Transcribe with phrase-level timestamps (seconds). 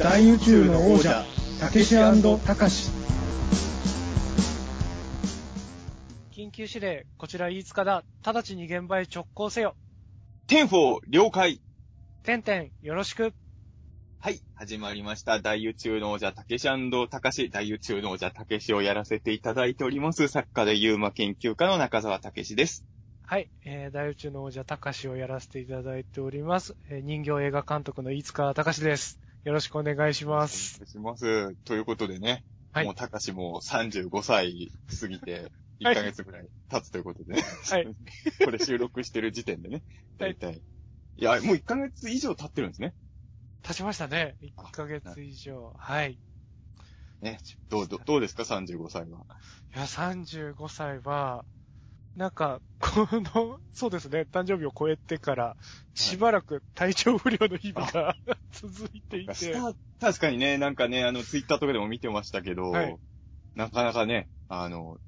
[0.00, 1.26] 大宇宙の王者
[1.60, 2.90] たけしたかし
[6.32, 8.02] 緊急指令、こちら飯塚だ。
[8.24, 9.76] 直ちに現場へ直行せよ。
[10.46, 11.60] ten-four 了解。
[12.22, 13.34] てんてん、よろしく。
[14.20, 15.38] はい、始まりました。
[15.38, 16.66] 大宇宙の王者、たけし
[17.10, 20.28] たかし、大宇宙の王者、たけしをやらせていただいております。
[20.28, 22.86] 作家で UMA 研究家の中澤たけしです。
[23.26, 26.74] はい、えー、大宇宙の王者たかしをやらせていただいております。
[26.88, 29.20] えー人形映画監督の飯塚たかしです。
[29.44, 30.76] よろしくお願いします。
[30.76, 31.54] お願いします。
[31.64, 34.70] ということでね、はいもうたかしも35歳
[35.00, 35.50] 過ぎて、
[35.82, 37.42] はい1ヶ月ぐらい経つということでね。
[37.70, 37.86] はい。
[38.44, 39.82] これ収録してる時点でね。
[40.20, 40.62] はい大体。
[41.16, 42.94] いや、もう1ヶ月以上経ってるんですね。
[43.62, 44.36] 経ちましたね。
[44.42, 45.74] 1ヶ月以上。
[45.78, 46.18] はい。
[47.22, 47.38] ね。
[47.70, 49.24] どう、どうどうですか ?35 歳は。
[49.74, 51.46] いや、35歳は、
[52.16, 55.56] なんか、この、そうですね、誕生日を超えてから、
[55.94, 58.16] しばらく体調不良の日々が
[58.50, 62.96] 続いていて、した確かにね、なんかね、あの、ツイッターとかでも見てましたけど、はい。
[63.54, 64.98] なかなかね、あの、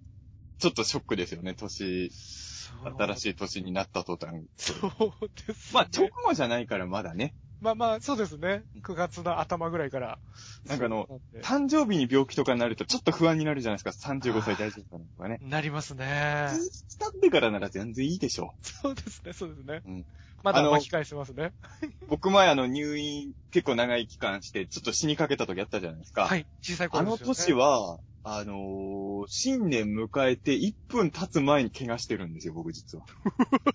[0.58, 4.44] ちょっとショックですよね、年、新しい年になった途端。
[4.56, 5.80] そうです、ね。
[5.80, 8.64] まあ、直後じゃないからまだね、まあまあ、そうですね。
[8.82, 10.18] 9月の頭ぐらいから。
[10.66, 11.06] なんかあの
[11.42, 15.38] 誕生日に病気とかになるとちょっと不安になるじゃないですか、35歳大丈夫かなとかね。
[15.42, 16.50] なりますね。
[16.98, 19.82] 伝ってからなら全然いいでしょそうですね、そうですね。
[19.86, 20.04] うん
[20.42, 21.52] まだ巻き返してますね。
[21.82, 21.86] う。
[22.08, 26.26] 僕前あの、入院結構長い期間して、ちょっと死にかけた時あったじゃないですか。
[26.26, 27.28] はい、小さいあ頃ですよ、ね。
[27.28, 33.04] の年は、あのー新年迎えて1分経つ前に怪我してるんですよ、僕実は。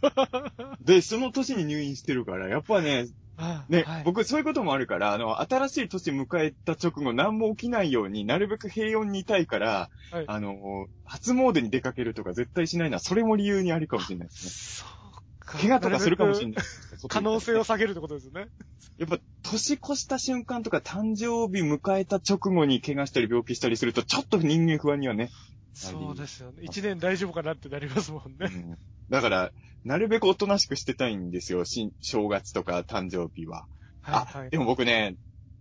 [0.82, 3.27] で、その年に入院してるから、やっぱね、あ
[3.70, 15.58] ね、はい、僕そういうこともあるから、あの、新しい年迎えた直後何も起きないようになるべく平穏にいたいから、はいあのー初詣に出かけるとか絶対しないのは、それも理由にあるかもしれないですそうか。
[15.58, 15.64] ね。
[15.64, 16.52] 怪我とかするかもしれい。
[16.52, 16.66] ない。
[17.08, 18.48] 可能性を下げるってことですよね。
[19.00, 25.30] やっぱ、年越した瞬間とか誕生日迎えた直後に怪我したり病気したりすると、ちょっと人間不安にはね。
[25.78, 26.64] そうですよね。
[26.64, 28.50] 一年大丈夫かなってなりますもんね。
[28.52, 28.78] うん
[29.10, 29.52] だから、
[29.86, 31.64] なるべくおとなしくしてたいんですよ。
[31.64, 33.66] 新正月とか誕生日は。
[34.02, 34.58] はい、はあ、いで。
[34.58, 35.16] も僕ね、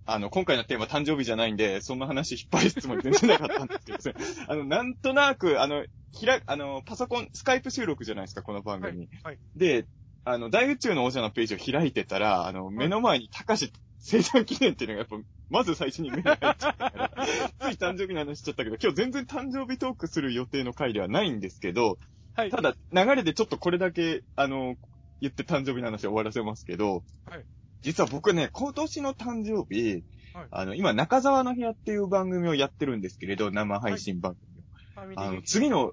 [0.04, 4.18] あの、今回のテーマ誕生日じゃないんで、そんな話引っ張りつもり全然なかったんですけど、
[4.48, 9.08] あの、なんとなく、あの、ひら、あの、パソコン、スカイプ収録じゃないですか、この番組。
[9.22, 9.38] はい。
[9.54, 9.86] で、
[10.24, 15.16] あの、大宇宙の王者のページを開いてたら、あの、目の前に高し生誕記念っていうのがやっぱ、
[15.48, 17.10] まず最初に目に入っちゃったから、
[17.60, 21.98] つい誕生日の話しちゃったけど、今日全然誕生日トークする予定の回ではないんですけど、
[22.34, 22.50] はい。
[22.50, 24.76] ただ、流れでちょっとこれだけ、あの、
[25.20, 27.44] 言って誕生日の話を終わらせますけど、はい
[27.82, 30.02] 実は僕ね、今年の誕生日、
[30.34, 34.62] はいあの、今、中沢の部屋っていう番組をやってるんですけれど、生配信番組を。
[34.94, 35.92] ファミリーあの、次の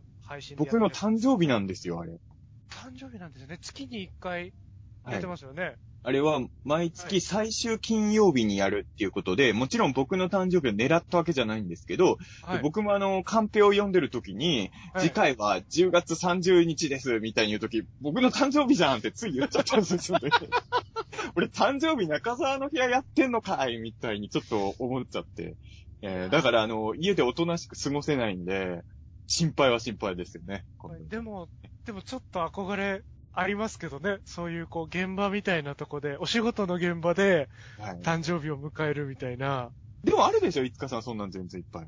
[0.58, 2.14] 僕のる誕生日なんですよ、あれ。
[2.70, 3.60] 誕生日なんですよね。
[3.62, 4.54] 月に1回
[5.08, 5.76] やってますよね。
[6.06, 12.60] あれは、毎月最終金曜日にやるっていうことで、もちろん僕の誕生日を狙ったわけじゃないんですけど、はい。
[12.60, 20.30] 僕もあの、カンペを読んでる時に、はい次回は10月30日です、みたいに言うとき、僕の誕生日じゃんってつい言っちゃったんですよね。
[21.36, 25.56] 俺誕生日中沢の部屋やってんのかいみたいにちょっと思っちゃって。
[26.02, 28.82] えーだからあの、家でおとなしく過ごせないんで、
[29.28, 30.66] 心配は心配ですよね。
[30.80, 31.48] はいでも、
[31.86, 34.20] でもちょっと憧れありますけどね。
[34.26, 37.50] そういうこう現場みたいなとこで、お仕事の現場で
[37.80, 39.72] はい誕生日を迎えるみたいな。
[40.04, 41.88] でもあるでしょ、いつかさんそんなん全然いっぱい。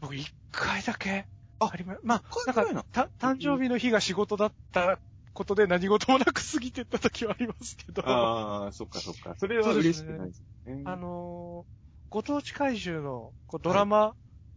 [0.00, 1.26] 僕一回だけ
[1.58, 4.98] あありま、まあ、一なんか、た、誕生日の日が仕事だった
[5.32, 8.02] ことで何事もなく過ぎてった時はありますけど。
[8.06, 9.34] ああ、そっかそっか。
[9.38, 10.82] それは嬉しくないですね。
[10.84, 11.76] あのー
[12.08, 14.14] ご当地怪獣のこうドラマ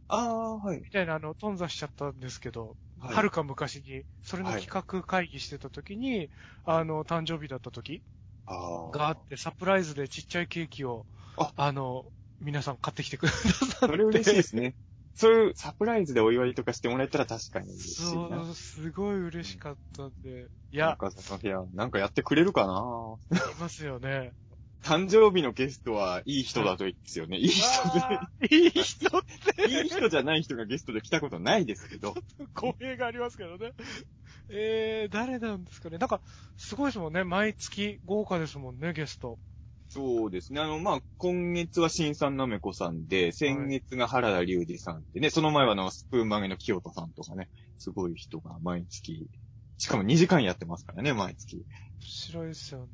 [0.08, 0.82] ああ、はい。
[0.82, 6.30] みたいなのを頓挫しちゃったんですけど、はいはるか昔に、それの企画会議してた時に、
[6.66, 8.04] あの、誕生日だった時。
[8.92, 11.06] があって、サプライズでちっちゃいケーキを、
[11.38, 12.06] ああの、
[12.42, 13.76] 皆さん買ってきてくださって。
[13.76, 14.76] それ嬉しいですね。
[15.14, 18.42] そういうサプライズでお祝いとかしてもらえたら確かに嬉しいそな。
[18.42, 20.48] う、すごい嬉しかったんで。
[20.72, 24.34] いや、なんかその部屋、なんかやってくれるかないますよね。
[24.84, 27.38] 誕生日のゲストはいい人だといいですよね。
[27.40, 29.22] いい人あーいい人っ
[29.56, 32.16] てで、 いい人じゃない人がゲストで来たことないですけど。
[32.56, 33.74] 公平がありますけどね。
[34.50, 35.98] えー、誰なんですかね。
[35.98, 36.22] なんか、
[36.58, 37.24] すごいですもんね。
[37.24, 39.38] 毎月豪華ですもんね、ゲスト。
[39.90, 40.62] そうですね。
[40.62, 47.50] あの、まあ、今月は新さんなめこさんで、先月が原田隆二さんってね、その前はあの、スプーン曲げの清田さんとかね、
[47.80, 49.28] すごい人が毎月、
[49.80, 51.56] しかも2時間やってますからね、毎月。
[51.56, 51.64] 面
[52.02, 52.88] 白いですよね。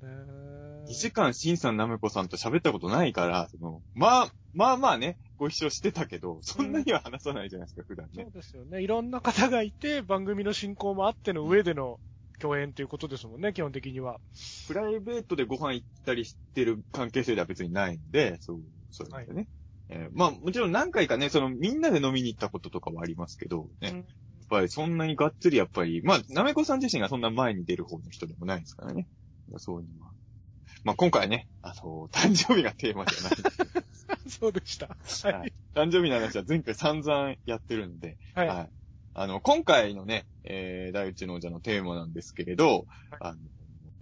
[0.87, 8.31] 2時間新さんなめこさんと喋ったことないから、その、まあ、まあまあね、ご一緒してたけど、そんなには話さないじゃないですか、普段ねそう。
[8.31, 8.83] ですよね。
[8.83, 11.99] いろんな方がいて、番組の進行もあっての上での
[12.39, 14.19] 共演ということですもんね、基本的には。
[14.67, 18.61] プライベートでご飯行ったりしてる関係性では別にないんで、そう、
[18.91, 19.47] そうですよね。
[19.89, 24.05] えーまあ、もちろん何回かね、その、みんなで飲みに行ったこととかはありますけど、ね。
[24.49, 29.07] ぱりそんなにがっつりやっぱり、まあ、なめこさん自身がそんな前に出る方の人でもないですからね。
[29.57, 30.11] そういうのは。
[30.83, 33.33] まあ、今回はね、あの、誕生日がテーマじゃない。
[34.29, 34.87] そうでした。
[34.87, 35.53] ははいい。
[35.73, 38.47] 誕生日の話は前回散々やってるんで、はい。
[38.47, 38.69] はい。
[39.13, 42.85] あの、今回のね、えー、第一の王者のテーマなんですけれど、
[43.19, 43.39] あの、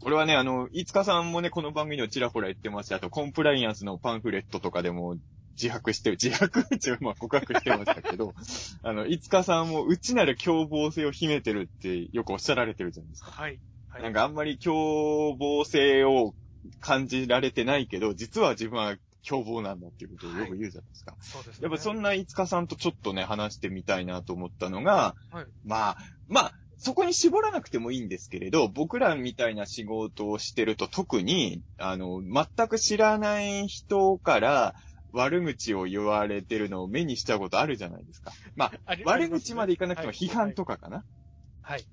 [0.01, 5.16] これはね、あの、いつかさんもね、この番組ではちらほら言ってますし、あと、コンプライアンスのパンフレットとかでも
[5.53, 6.61] 自白してる、自白？
[6.61, 8.33] っていう、まあ、告白してましたけど、
[8.83, 13.31] あの、いつかさんも内なる凶暴性を秘めてるってよくおっしゃられてるじゃないですか。
[13.31, 13.59] はい。
[13.89, 14.03] はい。
[14.03, 16.33] なんかあんまり凶暴性を
[16.79, 21.15] 感じられてないけど、実は自分は凶暴なんだっていうことをよく言うじゃないですか。
[21.21, 21.63] そうですね。
[21.63, 25.97] やっぱそんないつかさんとちょっとね、話してみたいなと思ったのが、はいまあ、
[26.27, 34.75] まあ、そこに絞らなくてもいいんですけれど、僕らみたいな仕事をしてると特に、あの、全く知らない人から
[35.13, 38.31] 悪口を言われてるのを目にしちゃうことあるじゃないですか。
[38.56, 41.06] まあ、あり悪口までいかなくてもはい批判とかかな。
[41.62, 41.86] はい。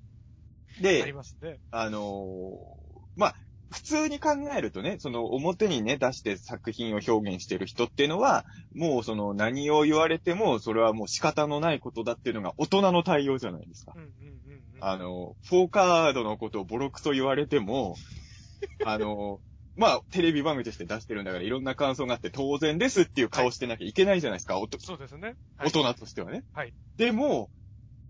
[0.77, 1.59] ありで、ますね。
[1.71, 3.35] あのーまあ、
[3.71, 13.99] 普通に考えるとね、その表にね、出して作品を表現してる人っていうのは、もうその何を言われても、それはもう仕方のないことだっていうのが大人の対応じゃないですかう。
[13.99, 14.77] んうんうんうん。
[14.81, 17.95] あの、フォーカードのことをボロクソ言われても、
[18.85, 19.39] あの、
[19.75, 25.35] まあ、テレビ番組として出してるんだからいろんな感想があって当然ですっていう顔してなきゃいけないじゃないですか、おとそうですね。
[25.57, 26.43] はい大人としてはね。
[26.53, 27.49] はいでも、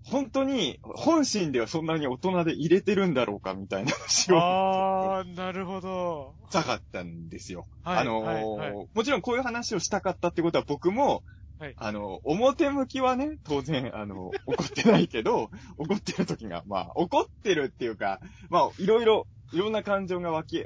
[0.04, 6.36] 本当に、本心ではそんなに大人で入れてるんだろうかみたいな話をあー、なるほど。
[6.50, 7.68] したかったんですよ。
[7.84, 11.24] はいあのーはいはいもちろんこういう話をしたかったってことは僕も、
[11.60, 18.19] はいあの、表向きはね、当然、あの、怒ってないけど、 怒ってる時が、まあ、怒ってるっていうか、
[18.50, 20.66] まあ、いろいろ、いろんな感情が湧き、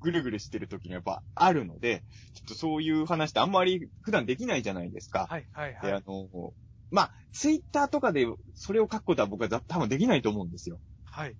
[0.00, 2.04] ぐるぐるしてる時がやっぱあるので、
[2.34, 5.26] ちょっとそういう話ってあんまり普段できないじゃないですか。
[5.28, 6.02] はいはいで、はい。
[6.02, 6.52] あの、
[6.90, 10.80] まあ、ツイッターとかでそれを書くことは僕は多分できないと思うんですよ。
[11.04, 11.36] はい。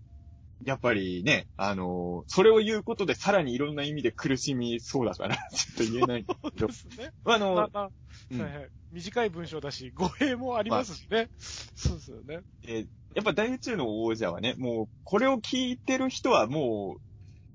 [0.65, 6.73] やっぱりね、あの、それを言うことでさらにいろんな意味で苦しみそうだから、 ちょっと言えないけどで。
[6.73, 7.11] すね。
[7.25, 7.91] あの、まあまあ、
[8.31, 8.71] うんはいはい。
[8.91, 11.31] 短い文章だし、語弊もありますしね。
[11.39, 12.41] そうですよね。
[12.62, 16.99] えーやっぱ大宇宙の王者はね、もう、これを聞いてる人はも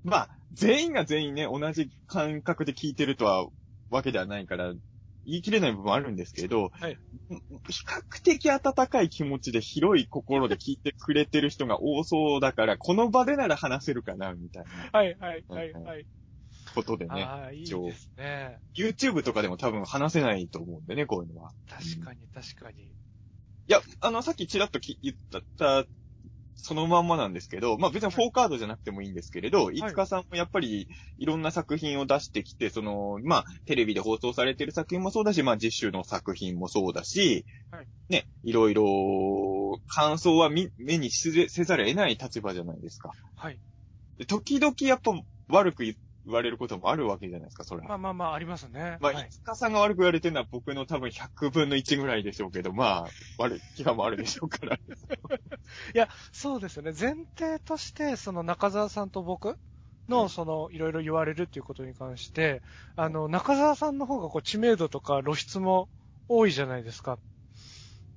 [0.04, 3.46] う、まあ、全員が全員ね、同じ感覚で聞いてるとは、
[3.90, 4.72] わけではないから、
[5.24, 6.98] 言い切れない部分あるんですけど、はい
[7.28, 16.06] 比較的温かい気持ちで広い心で聞いてくれてる人が多そうだから、この場でなら話せるかな、みたいなはいはいはいはい。
[16.74, 18.58] ことでね、ああ、いいですね。
[18.76, 21.52] YouTube とかでも多分話せないと思うんでね、こういうのは。
[21.68, 22.84] 確かに確かに。
[22.84, 22.92] い
[23.68, 25.16] や、あの、さっきちらっとき言っ
[25.58, 25.84] た、
[26.56, 30.88] そのまんまなんですけど、まあ別に4カードじゃなくてもいいんですけれど、いつかさんもやっぱり
[31.18, 43.10] いろんな作品を出してきて、その、まあテレビで放送されてる作品もそうだし、まあ実習の作品もそうだし、はいね、いろいろ感想は見目にしせせざるを得ない立場じゃないですか。
[43.36, 43.58] はい。
[44.18, 45.12] で時々やっぱ
[45.48, 45.94] 悪く言
[46.32, 47.88] われることもあるわけじゃないですか、それは。
[47.88, 48.98] まあまあまあ、ありますね。
[49.00, 53.08] まあ、はいいつかさんが悪く言われてるのは僕の多分100分の1ぐらいでしょうけど、まあ、
[53.38, 54.76] 悪い気がもあるでしょうから。
[54.76, 54.78] い
[55.94, 56.92] や、そうですよね。
[56.98, 59.58] 前提として、その中澤さんと僕
[60.08, 62.62] の、はいその、いろいろ言われるっていうことに関して、
[62.96, 65.88] あの、中澤さんの方がこう知名度とか露出も
[66.28, 67.18] 多いじゃないですか。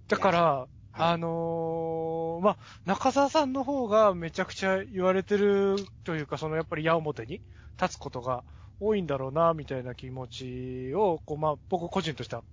[0.07, 0.69] だから、はい
[1.01, 7.41] あのーまあ、中澤さんの方がめちゃくちゃ言われてるというか、そのやっぱり矢面に
[7.81, 8.43] 立つことが
[8.79, 12.43] 多いんだろうな、みたいな気持ちを、こう、まあ、僕個人としては、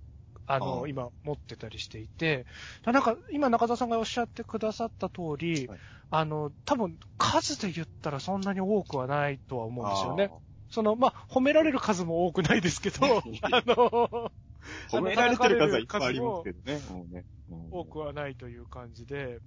[0.45, 2.45] あの、ああ今持ってたりしていて、
[2.85, 5.79] なんか、今中澤さんがおっしゃってくださった通り、はい
[6.09, 10.31] あの、多分、数で言ったらそんなに多くはないとは思うんですよね。
[10.69, 12.97] その、まあ、褒められる数も多くないですけど、
[13.41, 14.31] あの、
[14.89, 16.79] 褒められてる数はいっぱいありますけどね。
[16.89, 19.39] もうねうん多くはないという感じで、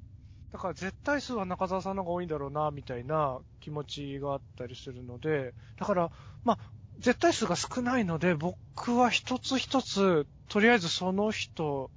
[0.52, 6.10] だから絶対数は中澤さんの方が多いんだろうな、みたいな気持ちがあったりするので、だから、
[6.44, 6.58] まあ、
[6.98, 11.90] 絶対数が少ないので、僕は一つ一つ、とりあえずその人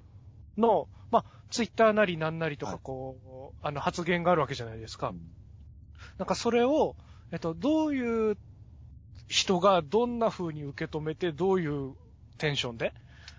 [0.58, 5.10] の、まあ、ツイッターなりなんなりとかはいこう、あの、発言があるわけじゃないですか。
[5.10, 5.20] うん
[6.18, 6.96] なんかそれを、
[7.32, 8.38] えっと、どういう
[9.28, 11.96] 人がどんな風に受け止めて、どういう
[12.38, 12.94] テンションで、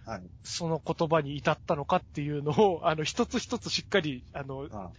[0.05, 0.23] はい。
[0.43, 4.91] その言葉に至ったのかっていうのを、あの、一つ一つしっかり、あの、あ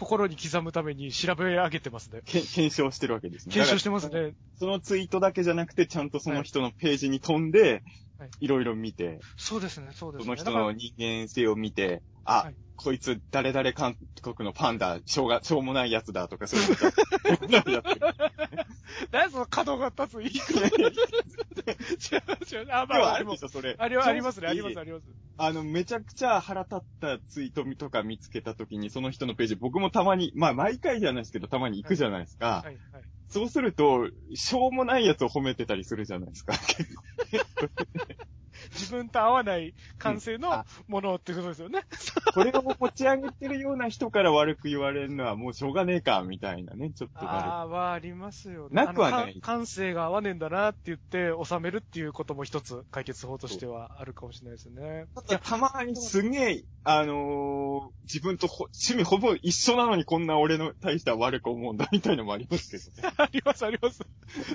[0.00, 2.22] 心に刻むために調べ上げてますね。
[2.24, 3.52] け検証してるわけですね。
[3.52, 4.32] 検証してますね。
[4.58, 7.82] そのツイートだけじゃなくて、ちゃんとその人のページに飛んで、
[8.18, 10.24] はいいろいろ見て、そうですね、そうですね。
[10.24, 16.68] その人の人間性を見て、あ、はいこいつ誰々韓国のパンダ、しょうが、しょうもないやつだとか、そういう
[17.36, 17.82] ことやってる。
[19.12, 20.60] 何その角が立つ言い方。
[20.60, 22.66] 違う違う。
[22.70, 23.36] あ、まあ、あります。
[23.36, 23.76] あるでしょ、それ。
[23.78, 25.04] ありありますね、あります、あります。
[25.36, 32.62] あの、めちゃくちゃ腹立ったツイートとか見つけたときに、その人のページ、僕もたまに、まあ毎回じゃないですけど、たまに行くじゃないですか。
[32.64, 33.04] はい、はい。
[33.28, 36.54] そうすると、しょうもないやつを褒めてたりするじゃないですか。
[38.80, 41.82] 自分と合わない感性のものってことですよね。
[42.34, 48.68] これを持ち上げてるような人から悪く言われるのはもうしょうがねえか、みたいなね、ちょっとなああ、はありますよね。
[48.72, 55.00] なくはない感性が合わねえんだなって言って収めるっていうことも一つ解決法としてはあるかもしれないですね。
[55.00, 55.08] る。
[55.14, 63.14] ただたまにすげえ、あのー自分とほ趣味ほぼ一緒なのにこんな俺の対しては悪く思うんだ、みたいのもありますけどね。
[63.16, 64.00] あります、あります。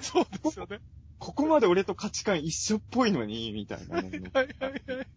[0.01, 0.79] そうですよね。
[1.19, 4.14] ここまで俺と価値観一緒っぽいのに、みたいなね。
[4.33, 5.07] はいはいはい。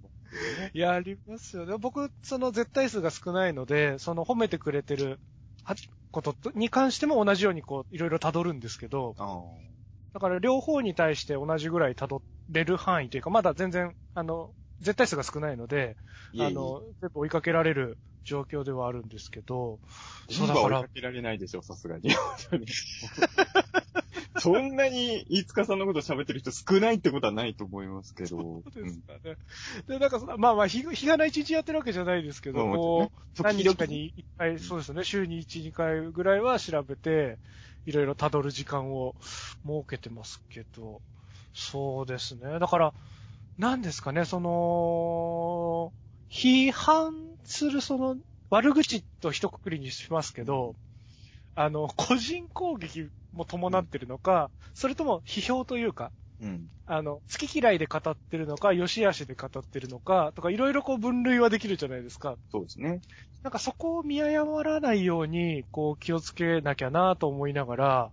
[0.74, 1.76] いや、ありますよね。
[1.78, 5.20] 僕、その絶対数が少ないので、その褒めてくれてる
[5.64, 5.74] は
[6.10, 9.44] こととに関しても同じようにこう、いろいろ辿るんですけど、あ
[10.14, 14.50] だから両方に対して同じぐらい辿れる範囲というか、まだ全然、あの、
[14.80, 15.96] 絶対数が少ないので、
[16.32, 19.80] いえいえあの、全部追いかけられる状況ではあるんですけど、
[20.30, 22.10] 今は追いかけられないでしょ、さすがに。
[24.40, 28.28] そんなに、飯塚さんのこと喋ってる人少ないってことはないと思いますけど。
[28.28, 29.36] そうですかね。
[29.86, 37.38] で、なんかその、まあまあ、日日がない一日やってるわけじゃないですけど、まあこう、時何々日かに一回、そうですね、週に一、二回ぐらいは調べて、
[37.86, 39.48] いろいろ辿る時間を設
[39.88, 41.00] けてますけど、
[41.54, 42.58] そうですね。
[42.58, 42.94] だから、
[43.56, 45.92] 何ですかね、その、
[46.30, 47.12] 批判
[47.44, 48.16] するその、
[48.50, 50.74] 悪口と一括りにしますけど、
[51.54, 56.68] あの、個人攻撃も伴ってるのか、それとも批評というか、うん。
[56.86, 62.36] あの、好き嫌いで語ってるのか、良し悪しで語ってるのか、とか、いろいろこう分類はできるじゃないですか。
[62.50, 63.00] そうですね。
[63.42, 68.12] なんかそこを見誤らないように、こう気をつけなきゃなと思いながら、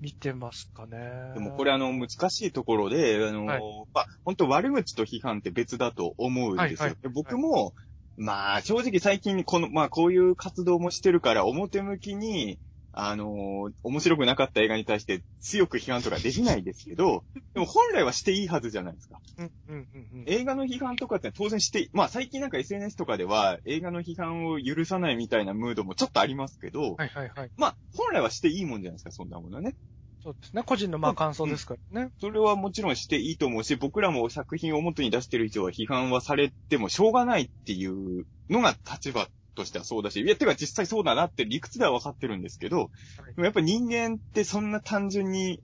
[0.00, 0.98] 見てますかね。
[1.34, 3.62] でもこれあの、難しいところで、あの、はい
[3.94, 6.84] まあ、本当悪口と批判って別だと思うんですよ。
[6.84, 7.72] はいはいで僕も、
[8.16, 12.58] まあ、正直最近この、まあ、こういう活動もしてるから、表向きに、
[12.98, 19.20] あの面白くなかった映画に対して強く批判とかできないですけど、 でも本来はしていいはずじゃないですか。
[19.36, 20.24] うん、うん、うんうん。
[20.26, 27.50] 映画の批判とかって当然して、まあ最近なんか SNS とかでは映画の批判を許さないみたいなムードもちょっとありますけど、はいはいはい。
[27.58, 29.76] まあ本来はしていいもんじゃないですか、そんなものはね。
[30.22, 30.62] そうですね。
[30.62, 32.10] 個人のまあ感想ですからね。
[32.18, 42.88] それはもちろんしていいと思うし、僕らも作品を元に出してる以上は批判はされてもしょうがないっていうのが立場としてはそうだし、いや、てか実際そうだなって理屈では分かってるんですけど、はい
[43.34, 45.58] でもやっぱ人間ってそんな単純にい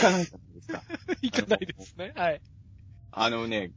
[0.00, 0.82] かないじゃないですか。
[1.22, 2.12] いかないですね。
[2.14, 2.40] はい。
[3.10, 3.72] あのね、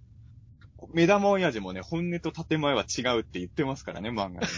[0.94, 4.52] 目玉親父もね、本音と建前は違うって言ってますからね、漫画でね。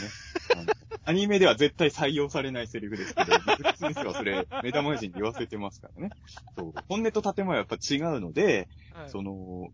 [1.06, 6.10] アニメでは絶対採用されないセリフですけど、僕先生はそれ、目玉親父に言わせてますからね。
[6.58, 6.74] そう。
[6.90, 9.72] 本音と建前はやっぱ違うので、はいその、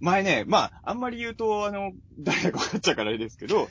[0.00, 3.68] 前ね、まあ、あんまり言うと、あの、誰だか分かっちゃうからあれですけど、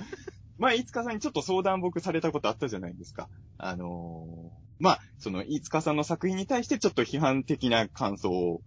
[0.57, 3.29] 前、飯塚さんにちょっと相談僕されたことあったじゃないですか。
[3.57, 8.61] あのーまあ、その、飯塚さんの作品に対してちょっと批判的な感想を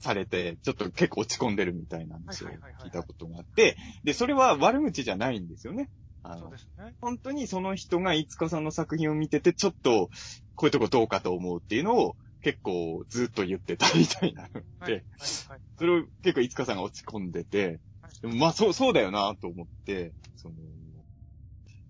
[0.00, 5.88] されて、ちょっと結構落ち込んでるみたいな話を聞いたことがあって、で、それは悪口じゃないんですよね。
[6.22, 6.58] あのね。
[7.00, 10.10] 本当にその人が飯塚さんの作品を見てて、ちょっと、
[10.54, 14.92] こういうとこどうかと思うっていうのを、結構ずっと言ってたみたいなので、はい。
[14.92, 15.02] はい。
[15.48, 15.60] はい。
[15.78, 20.54] それを結構、いつかさんが落ち込んでて、はいでもまあ、そう、そうだよなと思って、その、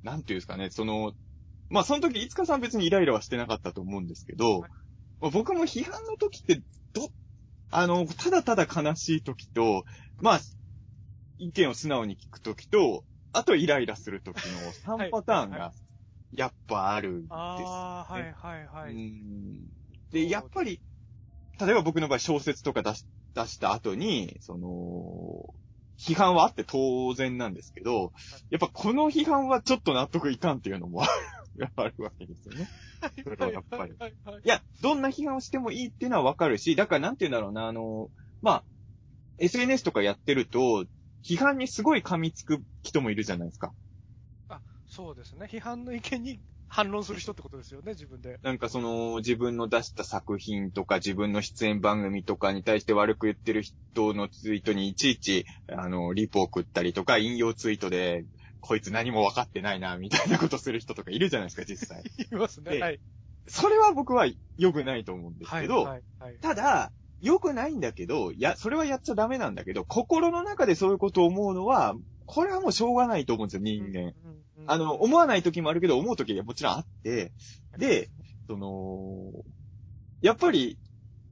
[0.06, 1.14] なんていうんですかね、その、
[1.68, 4.70] まあ、その時、いつかさん別にイライラはしてなかったと思うんですけど、はい。
[5.20, 7.10] まあ僕も批判の時って、ど、
[7.70, 9.84] あの、ただただ悲しい時と、
[10.20, 10.40] まあ、
[11.38, 15.72] 意見を素直に聞く時と、あとイライラする時の3パターンはが、
[16.32, 18.94] やっぱあるんです、ああ、はいはいはうい。
[18.94, 19.68] ん。
[20.12, 20.80] で、やっぱり、
[21.60, 25.54] 例えば僕の場合小説とか出し出した後に、その、
[25.98, 28.12] 批判はあって当然なんですけど、
[28.50, 31.06] やっぱこの批判はちょっと納得いかんっていうのも あ
[31.56, 32.68] るあるわけですよね。
[33.22, 38.10] それはやっぱりはいや、どんな批判をしてもいいっていうのはわかるし、だからなんて言うんだろうな、あの、
[38.42, 38.64] まあ、
[39.38, 40.86] SNS とかやってると、
[41.24, 43.72] 批判にすごい噛みつく人もいるじゃないですか。
[44.88, 45.48] そうですね。
[45.50, 48.38] 批判の意見に反論する人ってことですよね、自分で。
[48.42, 58.24] なんかその、自分の出した作品とか自分の出演番組とかに対して悪く言ってる人のツイートにいちいち、あの、リポを送ったりとか、引用ツイートで、
[58.60, 62.02] こいつ何も分かってないな、みたいなことする人とかいるじゃないですか、実際。
[62.18, 62.72] 言 いますね。
[62.72, 63.00] ではい。
[63.48, 65.62] それは僕は良くないと思うんですはい。
[65.62, 66.02] けど、はい。
[66.18, 66.38] はい。
[66.40, 71.94] ただ、良くないんだけど、や、それはやっちゃダメなんだけど、心の中でそういうことを思うのは、
[72.26, 74.00] これはもうしょうがないと思うんですよ、人間。
[74.00, 77.32] うんうんあの、思わない時もあるけど、思う時はもちろんあって、
[77.78, 78.10] で、
[78.48, 79.32] その、
[80.20, 80.78] やっぱり、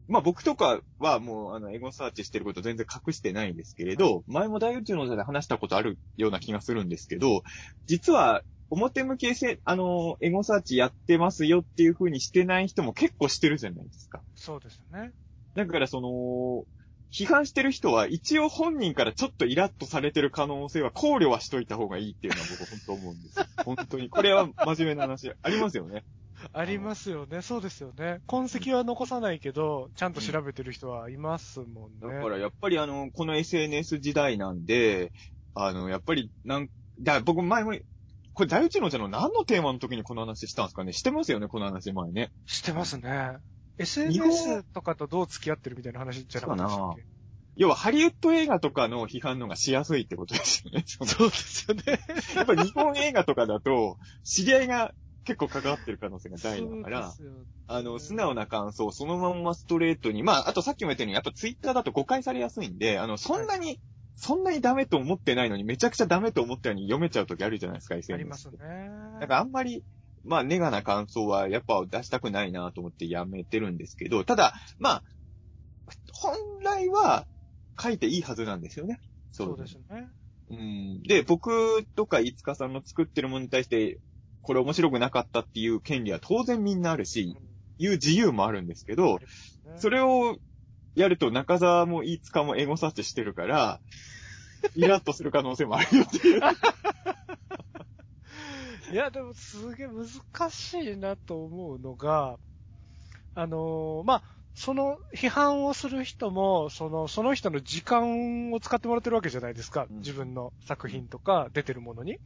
[0.06, 7.42] まあ僕とかはもう、あの、エゴサーチしてること全然隠してないんですけれど、前も大宇宙の座で話したことあるような気がするんですけど、
[7.86, 14.22] 実は、表向きせ、あの、エゴサーチやってますよっていう風にしてない人も結構してるじゃないですか。
[14.34, 15.12] そうですね。
[15.54, 16.64] だからその、
[17.14, 23.46] 批判してる人は一応本人からちょっとイラッとされてる可能性は考慮はしといた方がいいっていうのは僕本当思うんですよ。
[23.64, 24.10] 本当に。
[24.10, 26.02] これは真面目な話ありますよね。
[26.52, 27.40] ありますよね。
[27.40, 28.20] そうですよね。
[28.26, 32.16] 痕跡は残さないけど、ちゃんと調べてる人はいますもんね。
[32.16, 35.12] だからやっぱりあの、この SNS 時代なんで、
[35.54, 36.68] あの、やっぱりなん、
[37.00, 37.76] だ僕前も、
[38.32, 42.32] これ大宇宙のじゃの何のテーマの時にこの話したんですかねしてますよね、この話前ね。
[42.46, 43.36] してますね。
[43.78, 47.06] SNS とかとどう付き合ってるみたいな話じゃなかったでしたっけ
[47.56, 50.84] 要はハリウッド映画とかの批判の方がしやすいってことですよね。
[50.86, 52.00] そうですよね。
[52.34, 54.92] やっぱり日本映画とかだと、知り合いが
[55.24, 57.24] 結構関わってる可能性が大だから、ね。
[57.66, 63.80] あの、素直な感想をそのまんまストレートに、まあ、あとさっきも言ったように、やっぱツイッターだと誤解されやすいんで、あの、そんなに、
[64.16, 68.58] そんなにダメと思ってないのに、めちゃくちゃダメと思ったように読めちゃうときあるじゃないですか、SNS ありますね。
[69.20, 69.84] だからあんまり、
[70.24, 75.02] まあ、ネガな感想はやっぱ出したくないなと思ってやめてるんですけど、ただ、まあ、
[76.12, 77.26] 本来は
[77.80, 79.00] 書いていいはずなんですよね。
[79.32, 80.08] そうですね。
[80.50, 81.02] うん。
[81.02, 83.98] で、僕とか飯塚さんの作ってるものに対して、
[84.42, 87.36] これ面白くなかったっていう権利は当然みんなあるし、
[87.78, 89.18] いう自由もあるんですけど、
[89.76, 90.36] それ、れを
[90.94, 93.80] やると中澤も飯塚もエゴサーチしてるから、
[94.74, 96.40] イラッとする可能性もあるよっていう。
[98.94, 102.38] いや、でもすげえ難しいなと思うのが、
[103.34, 104.22] あのーまあ、
[104.54, 109.88] その批判をする人も、その、その人の時間を使ってもらってるわけじゃないですか。
[109.90, 112.20] うん自分の作品とか出てるものに。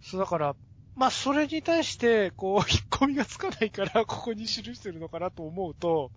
[0.00, 0.54] そうだから、
[0.94, 6.12] まあ、それに対して、こう、 引っ込みがつかないから、ここに記してるのかなと思うと、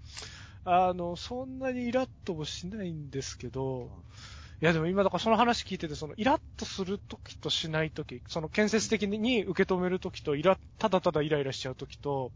[0.64, 12.32] あの、そんなにイラッともしないんですけど、いやでも今だからその話聞いてて、そのイラッとするときとしないとき、その建設的に受け止めるときと、イラただただイライラしちゃうときと、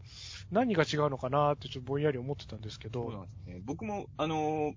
[0.52, 3.62] 何が違うのかなってちょっとぼんやり思ってたんですけそうなんど、ですね。
[3.66, 4.74] 僕も、あのー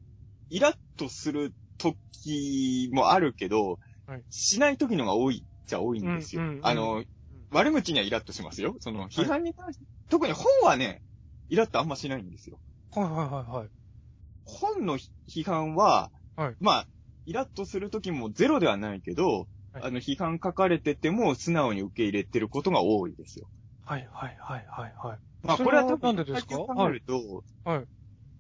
[0.51, 6.43] イラッとする時もあるけど、はいしない時のが多いっちゃ多いんですよ。
[6.43, 7.07] うんうんうんあのー
[7.51, 8.77] 悪口にはイラッとしますよ。
[8.81, 11.03] その、批判に関して、特に本はね、
[11.49, 12.59] イラッとあんましないんですよ。
[12.93, 13.69] はいはいはいはい。
[14.45, 16.87] 本の批判は、はいまあ、
[17.29, 23.51] イラッとする時もゼロではないけど、はいあの、批判書かれてても素直に受け入れてることが多いですよ。
[23.85, 25.19] はいはいはいはいはい。
[25.43, 26.57] まあ、これは多分、なんでですか？
[26.57, 27.85] 考えると、はい。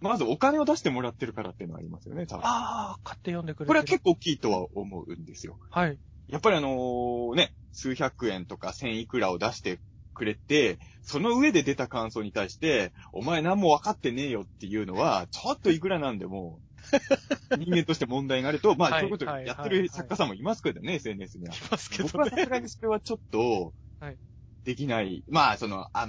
[0.00, 2.46] まずお金を出してもらってるからっていうのはありますよね、多分。
[2.46, 3.66] ああ、買って読んでくれてる。
[3.68, 5.58] これは結構大きいとは思うんですよ。
[5.70, 5.98] はい。
[6.28, 9.80] やっぱりあのね、数百円とか千いくらを出して
[10.14, 16.60] くれて、その上で出た感想に対して、お前何も分かってねえよっていうのは、ちょっといくらなんでも、
[17.58, 21.54] 人間として問題があると、まあ、はいそういうことやってる作家さんもいますけどね、SNS には。
[21.54, 22.30] いますけ僕どね。
[22.30, 24.18] はさすがにそれはちょっとはい、
[24.64, 25.24] できない。
[25.28, 26.06] まあ、その、あ、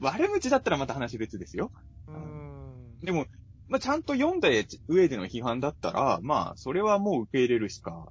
[0.00, 1.70] 悪口だったらまた話別ですよ。
[2.08, 2.98] うーん。
[3.02, 3.26] でも、
[3.68, 4.48] まあ、ちゃんと読んだ
[4.88, 8.10] 上での批判だったら、まあ、それはもう受け入れるしか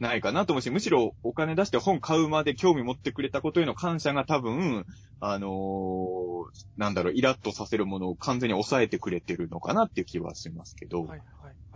[0.00, 4.84] ないかなと思うし、むしろお金出して本買うまで興味持ってくれたことへの感謝が多分、
[5.20, 6.28] あのー
[6.76, 11.04] なんだろう、イラッとさせるものを完全に抑えてくれてるのかなっていう気はしますけど。
[11.04, 11.22] はい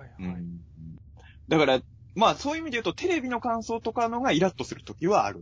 [0.03, 0.41] はいはいはい。
[0.41, 0.62] うん
[1.49, 1.81] だから、
[2.15, 5.41] まあそういう意味で言うと、テレビの感想とかのがイラッとするときはある。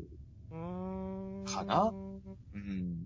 [1.44, 1.92] かな
[2.54, 3.04] うん。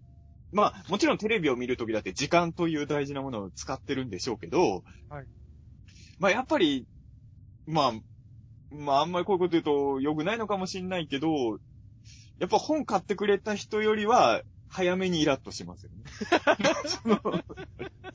[0.53, 5.27] まあ、もちろんテレビを見るときだって時間という大事なものを使ってるんでしょうけど、はい。
[6.19, 6.87] まあやっぱり、
[7.67, 7.93] まあ、
[8.71, 11.59] まああんまりこういうこと言うと良くないのかもしんないけど、
[12.39, 16.05] やっぱ本買ってくれた人よりは、早めにイラッとしますよね。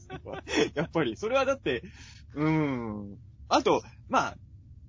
[0.75, 1.84] やっぱり、それはだって、
[2.34, 3.17] うん。
[3.49, 4.35] あと、まあ、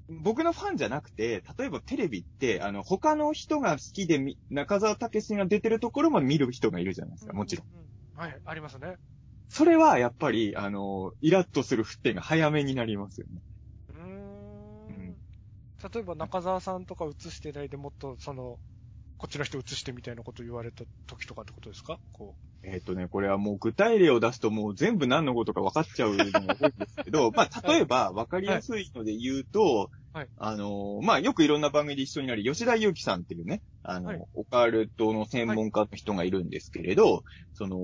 [0.08, 7.66] 僕のファンじゃなくて、例えばテレビって、あの、他の人が好きでみ、中澤武史が出てるところも見る人がいるじゃないですか、もちろん。
[7.80, 7.90] ん。
[8.14, 8.96] はい、ありますね。
[9.48, 13.42] それはやっぱり、あの、イラッとする沸点が早めになりますよね。
[13.88, 13.96] うー
[14.88, 15.20] うんん。
[15.92, 18.60] 例えば中澤さんとか映してないでもっと、その、
[19.20, 21.98] こっちの人映してみたいなこと言われた時とかってことですか？
[22.14, 30.28] こえっ、とね、これはもう具体例を出すともう全部何のことか分かっちゃうのが多いんですけど、 まあ、例えば分かりやすいので言うと、はい。
[30.38, 34.22] あの、まあ、よくいろんな番組で一緒になる吉田祐樹さんっていうね、あの、はい。
[34.32, 37.76] オカルトの専門家の人がいるんですけれど、その、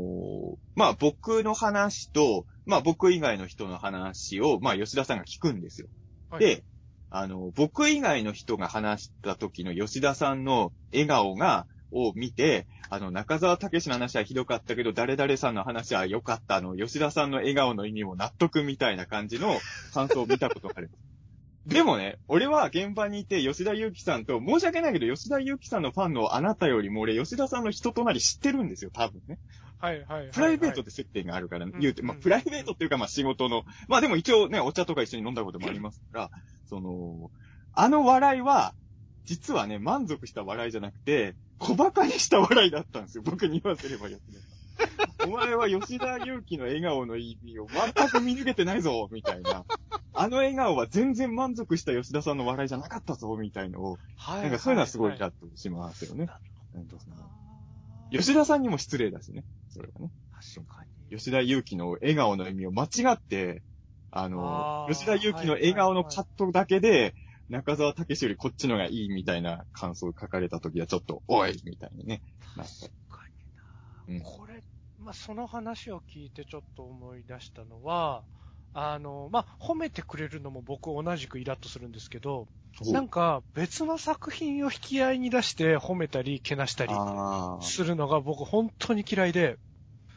[0.75, 5.88] まあ、僕の話と、まあ、僕以外の人の話を、まあ、吉田さんが聞くんですよ。
[6.31, 6.40] はい。
[6.40, 6.64] で、
[7.11, 16.57] あの、僕以外の人が話した時の吉田さんの笑顔が、を見て、あの、中沢武史の話はひどかったけど、誰々さんの話は良かった。
[16.57, 19.59] あの、吉田さんの笑顔の意味も納得みたいな感じの
[19.95, 20.90] 感想を見たことがある。
[21.66, 29.38] でもね、俺は現場にいて吉田祐樹さんと、申し訳ないけど、吉田祐樹さんのファンのあなたよりも俺、吉田さんの人となり知ってるんですよ、多分ね。
[29.79, 30.31] はいはいはい。
[30.31, 30.85] プライベートで。
[30.85, 36.31] で接点があるから、ん言うて、まあ、うんプライベートっていうか、まあ、仕事の、まあ、でも一応ね、お茶とか一緒に飲んだこともありますから、
[36.68, 37.31] その、
[37.72, 38.74] あの笑いは、
[39.24, 44.18] 実はね、満足した笑いじゃなくて、小馬鹿にした笑いだったんですよ、僕に言わせればよ。
[45.26, 49.64] お前は吉田祐樹の笑顔の意味を全く見抜けてないぞ、みたいな。
[50.16, 56.26] あの笑顔は全然満足した吉田さんの笑いじゃなかったぞ、みたいのを、はなんかそういうのはすごいイはラッとしますよね。
[56.26, 56.38] な
[56.74, 57.29] なんかそのあ
[58.11, 60.11] 吉田さんにも失礼だしね、それはね。
[60.33, 61.16] ー確かに。
[61.18, 63.62] 吉田祐樹の笑顔の意味を間違って、
[64.11, 67.14] あのあ、ー吉田祐樹の笑顔のカットだけで、
[67.48, 72.22] 中澤武史よりこっちのがいいみたいな感想を書かれた時はちょっと、おいみたいなね。
[72.57, 73.22] なんか確か
[74.09, 74.24] うんにな。
[74.24, 74.62] これ、
[74.98, 78.24] まあ、その話を聞いてちょっと思い出したのは、
[78.78, 82.46] あの、まあ、褒めてくれるのも僕同じくイラッとするんですけど、
[82.92, 86.92] なんか別の作品を引き合いに出して褒めたり、けなしたり
[87.62, 89.58] するのが僕本当に嫌いで、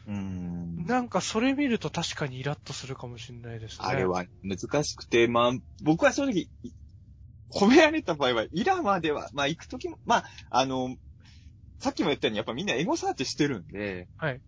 [0.06, 0.84] うーん。
[0.84, 3.88] なんかそれ見ると確かにイラッとするかもしれないですね。
[3.88, 4.04] あれ。
[4.04, 6.72] は難しくて、まあ、僕は正直、い
[7.50, 10.96] 褒められた場合は、イラまでは、まあ行くときも、まあ、あの、
[11.78, 14.40] さっきも言ったように、やっぱみんなエゴサーチしてるんで、はい。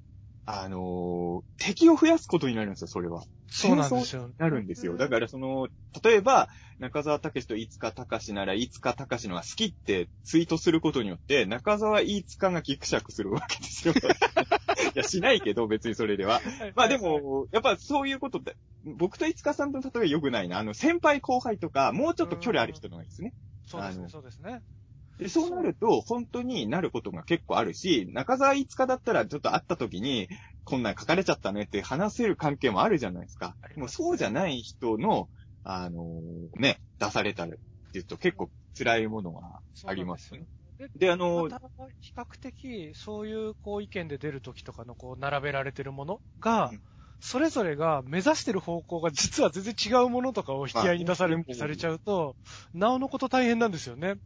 [0.44, 3.22] あの、敵を増やすことになるんですよ、それは。
[3.54, 4.32] そうなんですよ。
[4.38, 4.96] なるんですよ。
[4.96, 5.68] だからその、
[6.02, 13.94] 例えば、中澤武史と飯塚隆なら、飯塚隆のが好きってツイートすることによって、中澤飯塚がギクシャクするわけですよ。
[14.94, 16.40] いや、しないけど、別にそれでは。
[16.74, 20.58] まあで、も、やっぱそういうことって、僕と飯塚さんと例えば良くないな。
[20.58, 23.34] あの、先輩後輩とか、もうちょっと距離ある人の方がいいですね。
[23.66, 24.62] そうですね、そうですね。
[25.18, 30.28] で、そうなると、本当になることが結構あるし、中澤飯塚だったらちょっと会った時に、
[30.64, 33.68] こんなん書かれちゃったねって話せる関係もあるじゃないですかあ。
[33.68, 35.28] りますもうそうじゃない人の、
[35.64, 36.02] あの
[36.56, 37.58] ね、出されたらって
[37.94, 40.46] 言うと結構辛いものがありますよね。
[40.78, 41.60] でで、あのまた、
[42.00, 46.82] 比較的、そういう、こう、意見で出るときとかの、こう、並べられてるものが、うん
[47.24, 52.34] それぞれが目指してる方向が実は全然違うものとかを引き合いに出され、まあされちゃうと、
[52.74, 54.16] なおのこと大変なんですよね。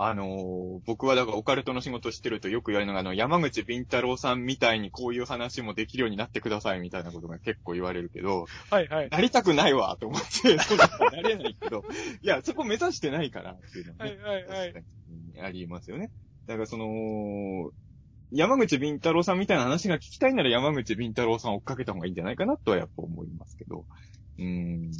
[0.00, 9.08] あの僕はだからオカルトの仕事をしてるとよく言われるのが、あの、山口敏太郎さんみたいにこういう話もできるようになってくださいみたいなことが結構言われるけど、はいはい。
[9.10, 11.82] なりたくないわと思って、そうなれないけど、
[12.22, 14.84] いや、そこ目指してないからっていうのはね、はいはいはい
[15.40, 16.10] ありますよね。
[16.46, 17.70] だからその、
[18.30, 23.86] 山口敏太郎さんみたいな話が聞きたいなら山口敏太郎さんを追っかけた方がいいんじゃないかなとはやっぱ思いますけど。
[24.38, 24.90] うーん。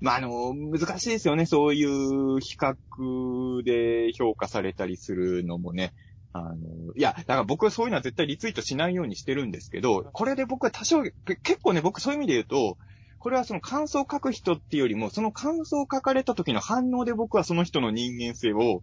[0.00, 1.46] まあ、あの、難しいですよね。
[1.46, 5.92] そういう比較で評価されたりするのもね。
[6.32, 6.56] あの、
[6.96, 12.78] いや、だから僕はそういうのは絶対リツイートしないようにしてるんですけど、これで僕は多少、け結構ね、僕そういう意味で言うと、
[13.18, 18.82] これはその感想を書く人っていうよりも、その感想を書かれた時の反応で僕はその人の人間性を、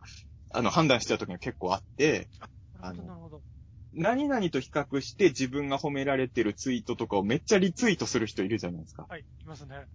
[0.53, 2.29] あの、判断しちゃう時が結構あって、
[2.79, 3.41] なるほど、なるほど。
[3.93, 9.07] 何々と比較して自分が褒められてるツイートとかをめっちゃリツイートする人いるじゃないですか。
[9.09, 9.85] はい、いますね。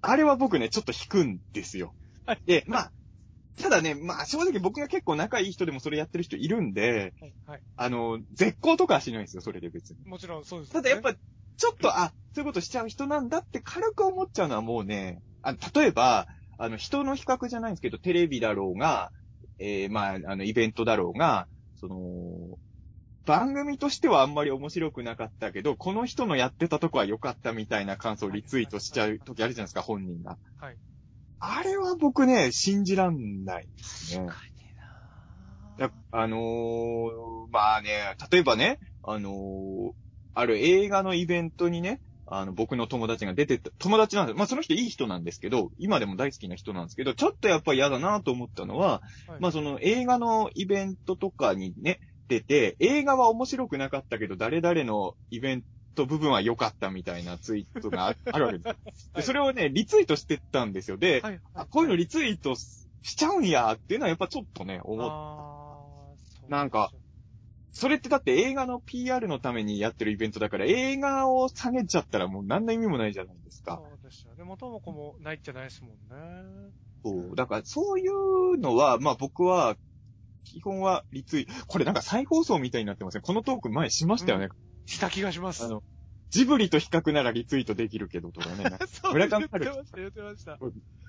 [0.00, 1.94] あれは僕ね、ちょっと引くんですよ。
[2.26, 2.92] はいで、まあ、
[3.60, 7.60] ただね、まあ正直僕が結構仲いい人でもそれやってる人いるんで、はい、はい。
[7.76, 10.04] あの、絶好とかはしないんですよ、それで別に。
[10.04, 19.10] もちろんそうです、ただやっ、ぱ、ちょっと、あ、そういうことしちゃう人なんだって軽く思っちゃうのはもうね、あ例えば、あの、人の比較じゃないんですけど、テレビだろうが、
[19.58, 22.58] えー、まあ、あの、イベントだろうが、その、
[23.28, 30.38] 番組としてはあんまり面白くなかったけど、この人のやってたとこは良かったみたいな感想をリツイートしちゃう時あるじゃないですか、本人が。
[30.58, 30.76] はい。
[31.38, 34.26] あれは僕ね、信じらんないですね。
[34.26, 34.58] 確かに
[35.78, 39.92] なやあのーまあね、例えばね、あのー
[40.32, 55.64] ある映画のイベントにね、あの、僕の友達が出てった、友達なんですまあその人いい人なんですけど、今でも大好きな人なんですけど、ちょっとやっぱ嫌だなと思ったのは、はいまあその映画のイベントとかにね、出て、映画は面白くなかったけど、誰々のイベン
[55.94, 59.10] ト部分は良かったみたいなツイートがああるわけです。
[59.14, 60.96] でそれをね、リツイートしてったんですよ。
[60.96, 66.92] で、はい、あこういうのリツイートしちゃうんやっていうのはやっぱちょっとね、思っあーそうなんか、
[67.72, 73.80] それってだって映画の PR のためにやってるイベントだから、映画を下げちゃったらもう何の意味もないじゃないですか。
[73.82, 74.44] そうですよね。
[74.44, 76.72] 元も子もないっちゃないですもんね。
[77.04, 77.36] そう。
[77.36, 79.76] だからそういうのは、まあ僕は、
[80.48, 83.20] 基本はリツイ、これなんか再放送みたいになってますね。
[83.22, 84.48] このトーク前しましたよね。
[84.86, 85.64] した気がします。
[85.64, 85.82] あの、
[86.30, 88.64] ジブリと比較ならリツイートできるけどとかね。
[88.88, 90.58] そう村言ってました、言ってました。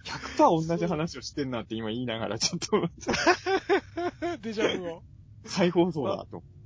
[0.05, 2.89] 100%同じ話をしてんなって今言いながら、ちょっと、
[4.41, 5.03] デジャブを。
[5.45, 6.59] 再放送だと思って。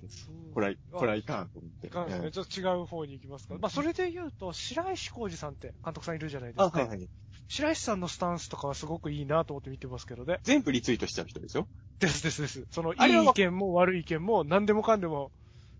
[0.54, 1.88] これは、これはいかんと思って。
[1.88, 2.26] いかんですね。
[2.28, 3.56] うんちょっと違う方に行きますか。
[3.56, 6.80] まあ、それで言うと、白石浩二さんって監督さんいるじゃないですあ、か。
[6.80, 7.10] はいはい。
[7.48, 10.40] 白石さんのスタンスとかはすごくいいなと思って見てますけどね。
[10.44, 11.68] 全部リツイートしちゃう人ですよ。
[12.08, 12.66] ですですです。
[12.72, 15.32] その、いい意見も悪い意見も何でもかんでも、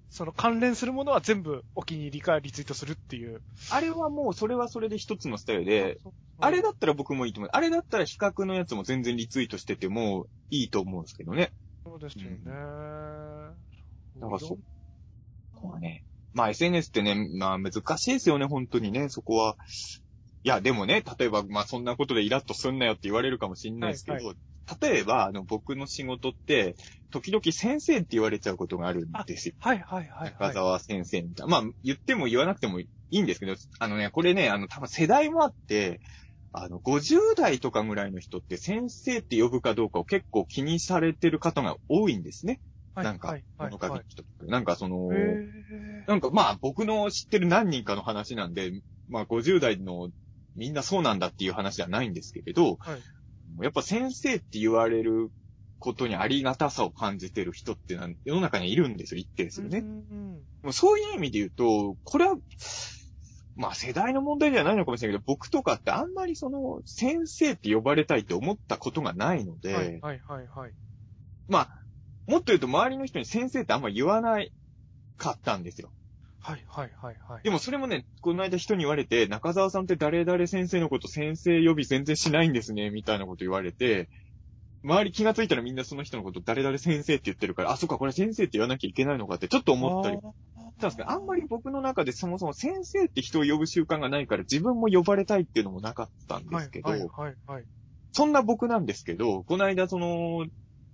[0.10, 3.42] その関連するものは全部お気に入りかリツイートするっていう。
[3.72, 5.98] あれはもう、それはそれで一つのスタイルで、
[6.40, 7.50] あれだったら僕もいいと思う。
[7.52, 11.52] あれだったら比較のやつも全然リツイートしててもいいと思うんですけどね。
[11.84, 12.38] そうですよね。
[12.46, 14.58] なんかそう
[15.56, 16.04] ここはね。
[16.34, 19.58] まあ SNS ってね、まあ難しいですよね、本当にね、そこは。
[20.44, 24.38] いや、でもね、例えば、まあそんなことでイラッとすんなよって言われるかもしんないですけど、はい
[24.82, 26.76] 例えば、あの、僕の仕事って、
[27.12, 29.56] 時々先生って言われちゃうことがあるんですよ。
[29.60, 30.32] はいはいはい、はい。
[30.32, 31.62] 中澤先生みたいな。
[31.62, 36.00] まあ、言っても言わなくてもいいんですけど、あのね、これね、あの、多分世代もあって、
[36.54, 42.60] あの、50代とかぐらいの人って先生って呼ぶかどうかを結構気にされてる方が多いんですね。
[42.96, 45.48] はいなんかはい、はい物書きはいの人ってなんかその、へ
[46.08, 48.72] なんかまあ僕の知ってる何人かの話なんで、
[49.08, 50.10] まあ50代の
[50.56, 53.00] みんなそうなんだっていう話じゃないんですけれど、はい
[53.62, 55.30] やっぱ先生って言われる
[55.80, 59.80] ことにありがたさを感じてる人ってなん世の中にはいるんですよ、一定数ね。
[59.80, 62.38] うんうんもうそういう意味で言うと、これは、
[63.56, 70.74] まあ世代の問題ではないのかもしれないけど、僕とかってあんまりその、先生って呼ばれたいって思ったことがないので、はいはいはいはい。
[71.50, 71.70] まあ、
[72.28, 74.54] もっと言うと周りの人に先生ってあんま言わない
[75.18, 75.92] かったんですよ。
[76.46, 77.44] はいはいはいはい。
[77.44, 84.10] でもそれもね、この間人に言われて、中澤さんって誰々先生のこと先生呼び全然しないんですね、みたいなこと言われて、
[84.84, 97.64] 周り気がついたらみんなその人のこと誰々先生って言ってるから、あ、そっか、これ先生って言わなきゃいけないのかってちょっと思ったりしたんですけど、あんまり僕の中でそもそも先生って人を呼ぶ習慣がないから自分も呼ばれたいっていうのもなかったんですけど、はいはいはいはい。
[98.12, 100.46] そんな僕なんですけど、この間その、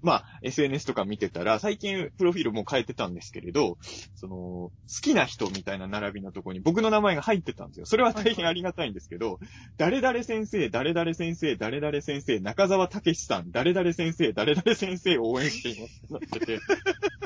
[0.01, 3.77] まあ、SNS とか見てたら、最近プロフィールも変えてたんですけれど、
[4.15, 7.85] その、好きな人みたいな並びのとこに僕の名前が入ってたんですよ。
[7.85, 9.39] それは大変ありがたいんですけど、
[9.77, 16.59] 誰々先生、誰々先生、誰々先生、中澤武史さん、誰々先生、誰々先生を応援していますなってて、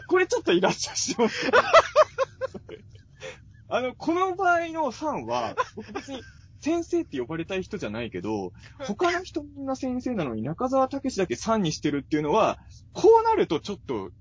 [0.08, 1.52] これちょっとイラッとします。
[3.70, 6.22] あの、この場合のファンは、僕別に
[6.63, 12.58] 先生って呼ばれたい人じゃないけど、他の人みんな先生なのに中澤武史だけさんにしてるっていうのは、
[12.93, 14.12] こうなるとちょっと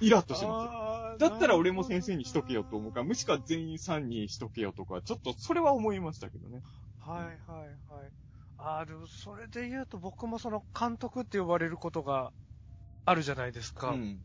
[0.00, 1.20] イラッとします。
[1.20, 6.60] だったら俺も先生にしとけよと思うから、もしくは全員さんにしとけよとか、ちょっとそれは思いましたけどね。
[6.98, 7.60] はいはい
[7.94, 8.12] はい。
[8.58, 12.32] ああ、でもそれで言うと僕もその監督って呼ばれることが
[13.04, 13.90] あるじゃないですか。
[13.90, 14.18] うん。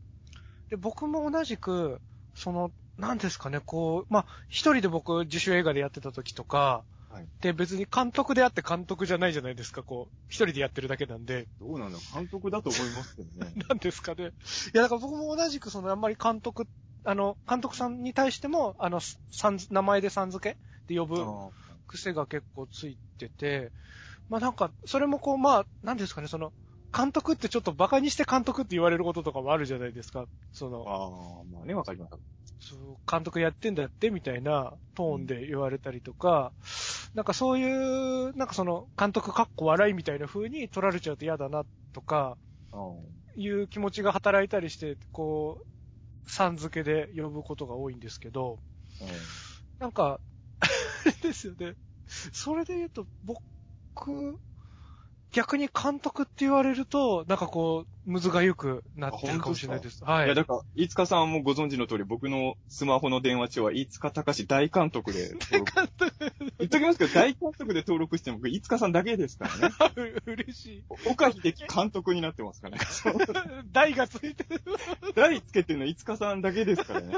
[0.68, 2.00] で、僕も同じく、
[2.34, 11.48] その、なんですかね、こう、まあ、一人で僕自主映画でやってた時とか、はいで、別に監督であって監督じゃないじゃないですか、こう、一人でやってるだけなんで。
[11.60, 13.52] どうなの監督だと思いますけどね。
[13.68, 14.24] なんですかね。
[14.24, 16.66] いや、だから僕も同じくその、あんまり監督、
[17.04, 20.58] あの、監督さんに対しても、あの、さん名前でさん付け
[20.92, 21.50] で呼ぶあ
[21.86, 23.72] 癖が結構ついてて、
[24.28, 26.52] まあなんか、それもこう、まあ、なんですかね、その、
[26.94, 30.26] 監督ってちょっと馬鹿にして監督って言われることとかもあるじゃないですか。
[30.52, 32.18] そあの、ー、まあね、わかります。
[32.60, 36.52] そう監督やってんだってみたいなトーンで言われたりとか、
[37.14, 42.36] なんかそういう、なんかその、監督かっこ笑いみたいな風に取られちゃうと嫌だなとか、
[43.36, 45.58] いう気持ちが働いたりして、こ
[46.26, 48.58] う、さん付けで呼ぶことが多いんですけど、
[49.78, 50.20] なんか、
[50.60, 50.66] あ
[51.06, 51.74] れですよね。
[52.32, 53.40] それで言うと、僕、
[55.32, 60.02] 逆に監督って言われると、なんかこう、むずがゆくなってるかもしれないです。
[60.04, 60.28] はいい。
[60.28, 65.72] や、だから、飯塚さんもご存知の通り、僕のスマホの電話帳は飯塚隆大監督で登録。
[66.58, 69.74] 言っときますけど、大監督で登録しても、僕、飯塚さんだけですからね。
[70.26, 70.84] う 嬉しい。
[71.06, 72.84] 岡秀樹監督になってますからね。
[73.72, 74.62] 台がついてる。
[75.14, 77.16] 台つけてるの飯塚さんだけですからね。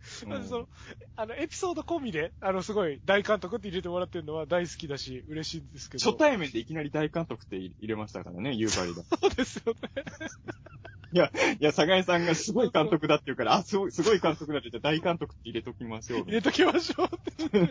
[0.26, 0.68] うんその、
[1.16, 6.10] あの、エピソード込みで、あの、すごい、大監督って入れてもらってるのは大好きだし、嬉しいんですけど。
[6.10, 9.02] 初対面でいきなり大監督って入れましたからね、夕張で。
[9.02, 10.04] そうですよね。
[11.12, 11.18] い
[11.60, 16.20] や、坂井さんがすごい監督だって言うから、あ、すごい、すごい監督だって、じゃあ大監督って入れときましょう。
[16.20, 17.70] 入れときましょうって。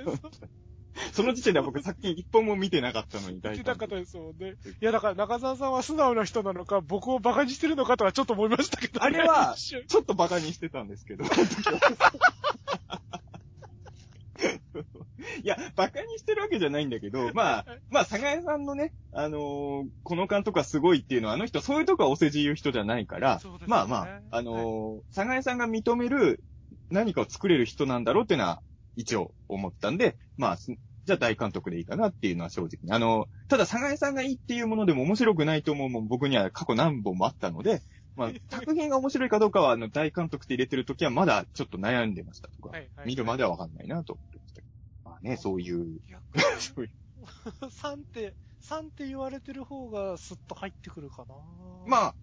[1.14, 4.56] その時点では僕作品一本も見てなかったのに言大ってなかったですもんね。
[4.82, 9.06] いや、だから中澤さんは素直な人なのか、僕を馬鹿にしてるのかとはちょっと思いましたけど、ね。
[9.06, 11.24] あれはちょっと馬鹿にしてたんですけど。
[15.44, 23.52] いや、馬鹿にしてるわけじゃないんだけど、まあ、 まあ、佐賀江さんのね、あのーこの監督はすごいっていうのは、あの人そういうとこはお世辞言う人じゃないから、ね。
[23.68, 26.44] まあまあ、あのー佐賀江さんが認める
[26.90, 28.62] 何かを作れる人なんだろうっていうのは、
[28.96, 30.74] 一応思ったんで、まあ、す
[31.06, 32.80] じゃあ大監督でいいかなっていうのは正直。
[32.84, 32.92] に。
[32.92, 37.82] あの、ただ佐賀江さんがいいっていうものでも面白くないと思うもん僕には過去何本もあったので、
[38.16, 43.08] まあ、 作品が面白いかどうかは、あの、大監督って入れてるときはまだちょっと悩んでましたとか、はいはい。
[43.08, 44.39] 見るまではわかんないなと思って
[45.24, 46.22] あね、そういう、逆
[46.60, 46.92] そういう。
[47.66, 51.36] に3って、3って言われてる方がスッと入ってくるかな。
[51.88, 52.16] まあ、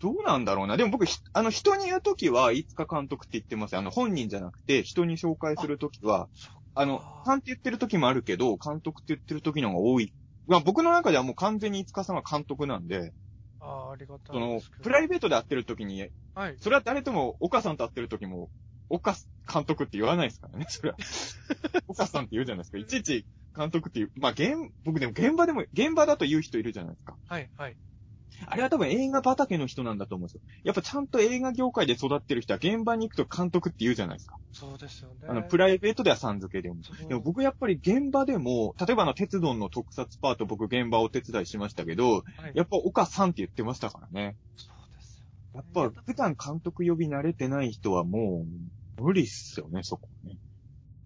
[0.00, 0.76] どうなんだろうな。
[0.76, 3.78] でも僕、ひあの、人に言うときは、いつか監督って言ってますよ。
[3.78, 6.28] あの、本人じゃなくて、人に紹介するときは、
[6.74, 10.12] あの、監って言ってるときもあるけど、監督って言ってるときの方が多い。
[10.46, 13.12] まあ僕の中ではもう完全にいつかさんは監督なんで、
[13.60, 14.82] ああ、ありがたそのいですけ、ど。
[14.82, 16.56] プライベートで会ってるときに、はい。
[16.58, 18.50] それは誰とも、岡さんと会ってるときも、
[18.92, 19.16] 岡
[19.52, 20.96] 監督って言わないですからね、それは。
[21.88, 22.78] 岡さんって言うじゃないですか。
[22.78, 23.26] いちいち
[23.56, 27.16] 監督っていう、まあ現、僕でも現場でも、現場だと言う人いるじゃないですか。
[27.26, 27.76] はい、はい。
[28.46, 30.40] あれは多分映画畑の人なんだと思うんですよ。
[30.64, 34.36] やっぱちゃんと映画業界で育ってる人は現場に行くと監督って言うじゃないですか。
[34.52, 35.26] そうですよね。
[35.28, 36.76] あの、プライベートではさん付けでも。
[37.08, 44.36] でも僕やっぱり現場でも、例えばあの、鉄道の特撮パート僕現場お手伝いしましたけど、はいやっぱ岡さんって言ってましたからね。
[44.56, 45.26] そうですよ。
[45.54, 50.32] やっぱ普段監督呼び慣れてない人はもう、無理っすよね、そこね。
[50.32, 50.38] うん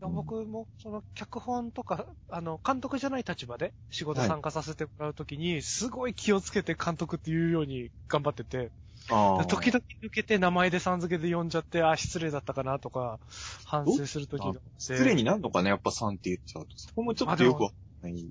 [0.01, 8.71] 僕も、その、脚本とか、あの、監督じゃない立場で仕事参加させてもらうときに、すごい気をつけて監督っていうように頑張ってて、
[9.09, 13.19] あ時々抜けて名前でさん付けで呼んじゃって、あ、失礼だったかなとか、
[13.65, 14.61] 反省するときがあって。
[14.79, 16.77] 失礼になるのかな、やっぱさんって言っちゃうと。
[16.77, 17.77] そこもちょっとよくわか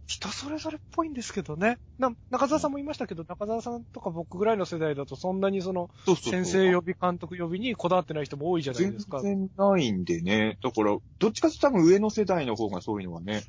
[0.07, 1.77] 人それぞれっぽいんですけどね。
[1.97, 9.21] な中澤さんも言いましたけど、中澤さんとか僕ぐらいの世代だとそんなにその、そうそうそう先生呼び、監督呼びにこだわってない人も多いじゃない全ですか。
[9.21, 10.57] 然ないんでね。
[10.61, 13.43] だから、どっちかっていうと多分上の世代の方がそういうのはね。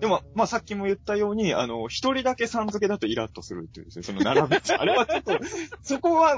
[0.00, 4.72] でも、まあさっきも言ったように、あの、一人だけさん付けだとイラッとするっていうですね、その並べて。
[4.76, 5.38] あれはちょっと、
[5.82, 6.36] そこは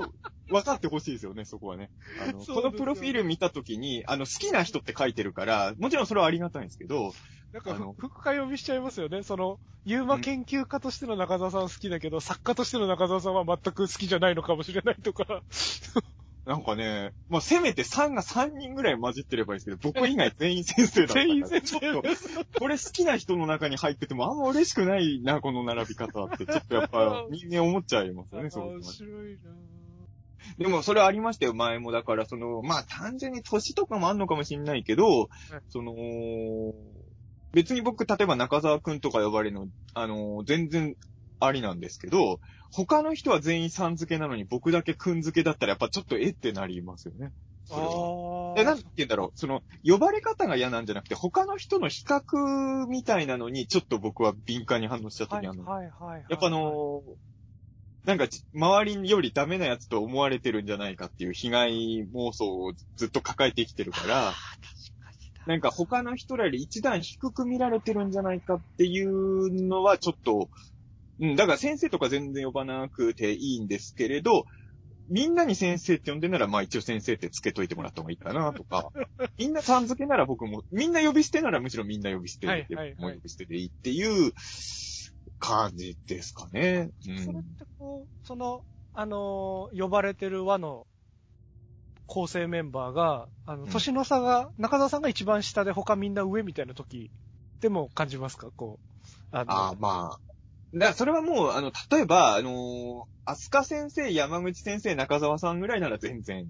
[0.49, 1.91] 分かってほしいですよね、そこはね。
[2.21, 7.13] あの、このプロフィール見たときに、あの、好きな人って書いてるから、もちろんそれはありがたいんですけど、
[7.53, 9.23] なんか副会呼びしちゃいますよね。
[9.23, 15.43] その、ユーマ研究家としての中澤さんは好きだけど、作家としての中澤さんは全く好きじゃないのかもしれないとか。
[16.47, 21.25] なんかね、まあせめて3が3人ぐらい混じってればいいですけど、僕以外全員先生だったから。
[21.27, 29.51] 全員先生ちょっと、これ好きな人の中に入っててもあんま嬉しくないな、この並び方って、ちょっとやっぱ 人間思っちゃいますよね、そう面は白いな
[30.59, 31.93] でも、それありましたよ、前も。
[31.93, 35.29] だから、その、まあ、単純に年とかもあんのかもしんないけど、
[35.69, 35.95] その、
[37.53, 40.97] 別に僕、例えば中澤くんとか呼ばれるの、あの、全然
[41.39, 47.33] ありなんですけど、他の人は全員さん付けなのに僕だけくん付けだったらやっぱちょっとえってなりますよね。
[47.71, 47.77] あ
[48.55, 55.65] で、なんて言うんだろう、その、呼ばれ方が嫌なんじゃなくて、他の人の比較みたいなのに、ちょっと僕は敏感に反応しちゃったはい、時あるの。
[55.65, 56.25] はい、はい。
[56.29, 57.17] やっぱあのー
[58.05, 61.71] なんかち、周りよりダメなやつと思われてるんじゃないかっていう被害
[62.13, 64.33] 妄想をずっと抱えてきてるから、
[65.47, 70.49] なんか他の人らより一段低く見られてるんじゃないかっていうのはちょっと、
[71.21, 74.45] うん、だから先生とか全然呼ばなくていいんですけれど、
[75.09, 78.91] みんなに先生って呼んでんなら、まあ一応先生ってつけといてもらった方がいいかなとか、
[79.37, 84.33] みんなさん付けなら僕も、みんな呼び捨てならむしろみんな呼び捨てで、はいはいはいもう呼び捨てでいいっていう
[85.39, 86.91] 感じですかね。
[87.07, 90.87] うんそれってこう、その、あのー呼ばれてる輪の
[92.07, 97.11] 構成メンバーが、あの、うん年の差が、中澤さんが一番下で他みんな上みたいな時
[97.61, 98.51] でも感じますか？
[98.57, 99.07] こう。
[99.31, 100.19] あのああ、ま
[100.75, 100.79] あ。
[100.79, 106.49] だそれはもう、あの、例えば、あのー、アスカ先生、山口先生、中澤さんぐらいなら全然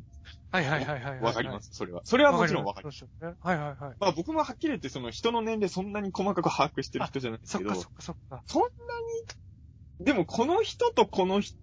[0.51, 1.21] はいはいはいはいはい。。
[1.21, 1.71] わかります？
[1.71, 2.03] す、それは。
[2.05, 3.05] それはもちろんわかります。
[3.21, 3.97] はいはいはい。
[4.01, 8.43] まあ僕もはっきり言ってその人の年齢そんなに細かく把握してる人じゃないですけど、そっかそっかそっか。
[8.47, 8.69] そんな
[10.01, 11.57] に、でもこの人とこの人、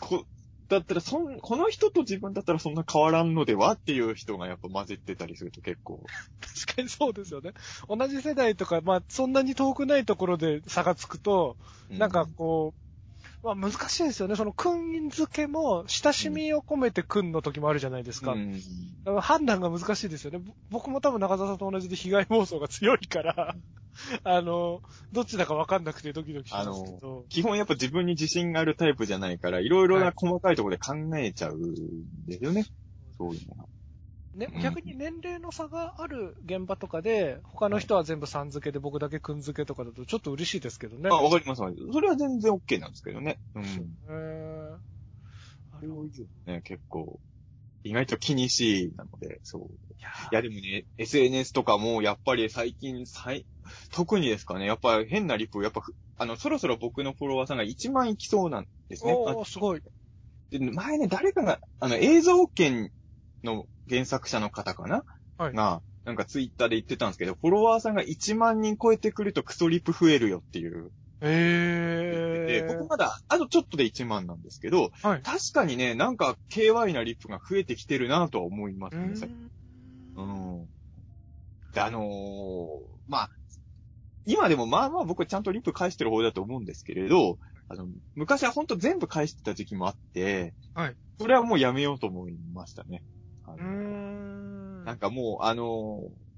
[0.00, 0.24] こ、
[0.68, 6.04] だったらそん、この人と自分だったらそんな変わらんのではっていう人がやっぱ混じってたりすると結構。
[6.40, 7.52] 確かにそうですよね。
[7.88, 11.56] 同じ世代とか、まあそんなに遠くないところで差がつくと、
[11.90, 12.87] うなんか、こう、
[13.42, 14.36] まあ難しいですよね。
[14.36, 18.32] その、くん付けも、親しみを込めてくんの時もあるじゃないですか。
[18.32, 18.52] うん
[19.04, 20.38] だから判断が難しいですよね。
[20.38, 23.54] ぼ僕も多分中澤さんと同じで被害妄想が強いから、
[24.24, 27.24] あの、どっちだかわかんなくてドキドキしますけど。
[27.28, 31.74] 基本やっぱ自分に自信があるタイプじゃないから、いろいろはない細かいところで考えちゃうん
[32.26, 32.66] ですよね。
[33.16, 33.68] そういうのが。
[34.38, 41.10] ねうん、逆に年齢の差がある現場とかで、他の人は全部さん付けで僕だけくん付けとかだとちょっと嬉しいですけどね。
[41.10, 41.62] あ、わかります。
[41.92, 43.40] それは全然 OK なんですけどね。
[43.54, 43.64] うん。
[43.64, 44.78] へー
[45.70, 47.20] あれそういうのね、結構、
[47.82, 49.62] 意外と気にしいなので、そう。
[49.62, 49.66] い
[50.00, 53.46] やいやでもね、SNS とかもやっぱり最近、最、
[53.90, 59.12] 特にですかね、やっぱ変なリプ、やっぱふ、あの、そろそろ僕のフォロワーさんが1万いきそうなんですね。
[59.12, 59.82] おー、すごい。
[60.50, 62.90] で前ね、誰かが、あの、映像権
[63.44, 65.02] の原作者の方かな？
[65.36, 70.90] はいが、なんかツイッターで言ってたんですけど、フォロワーさんが1万人超えてくるとクソリプ増えるよっていう。
[71.20, 75.22] えで、僕まだ、あとちょっとで1万なんですけど、はい。
[75.22, 79.02] 確かにね、なんか KY なリップが増えてきてるなとは思いますね。
[80.16, 80.68] うんうん。
[81.72, 82.04] で、あのー
[83.06, 83.30] まあ、
[84.24, 90.96] 今でもまあまあ僕ちゃんとリップ返してる方だと思うんですけれど、あの、昔はほんと全部返してた時期もあって、はい。
[91.20, 93.02] それはもうやめようと思いましたね。
[94.84, 96.28] なんかもう、あのー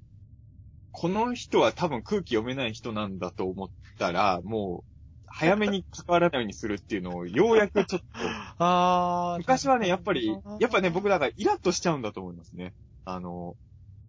[0.92, 4.84] この人は多分空気読めない人なんだと思ったら、もう、
[5.26, 8.06] 早めに関わらないようにするっていうのを、ようやくちょっと、
[8.58, 12.74] あー昔はね、やっぱり、やっぱね、僕だからイラッとしちゃうんだと思いますね。
[13.04, 13.54] あの、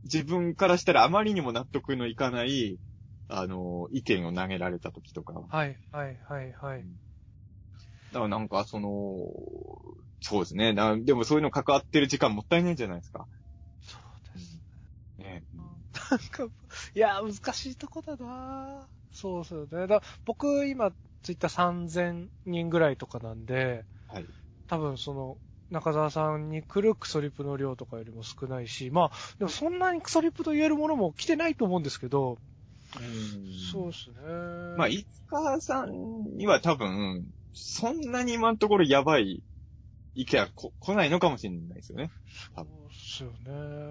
[0.04, 2.80] 自分からしたらあまりにも納得のいかない、
[3.28, 5.34] あの、意見を投げられた時とか。
[5.34, 6.84] はい、はい、はい、はい。
[8.12, 8.90] だからなんか、その、
[10.22, 10.72] そうですね。
[10.74, 13.28] なでもそういうの関わってる時間もったいないじゃないですか。
[13.82, 14.62] そうです。
[15.18, 15.44] ね。
[15.56, 16.46] なんか、
[16.94, 19.88] いや、難しいとこだなそうそうね。
[19.88, 20.92] だ僕、今、
[21.24, 24.26] ツイッター3000人ぐらいとかなんで、はい。
[24.68, 25.38] 多分その、
[25.72, 32.38] 中澤さんに来るクソリプの量とかよりも少ないし、まあ、でもそんなにクソリプと言えるものも来てないと思うんですけど、
[33.72, 34.16] そうですね。
[34.78, 39.42] まあ、いつかさんには多分、そんなに今のところやばい
[40.14, 42.12] 意見はこ来ないのかもしれないですよね。
[42.56, 43.32] そうですよ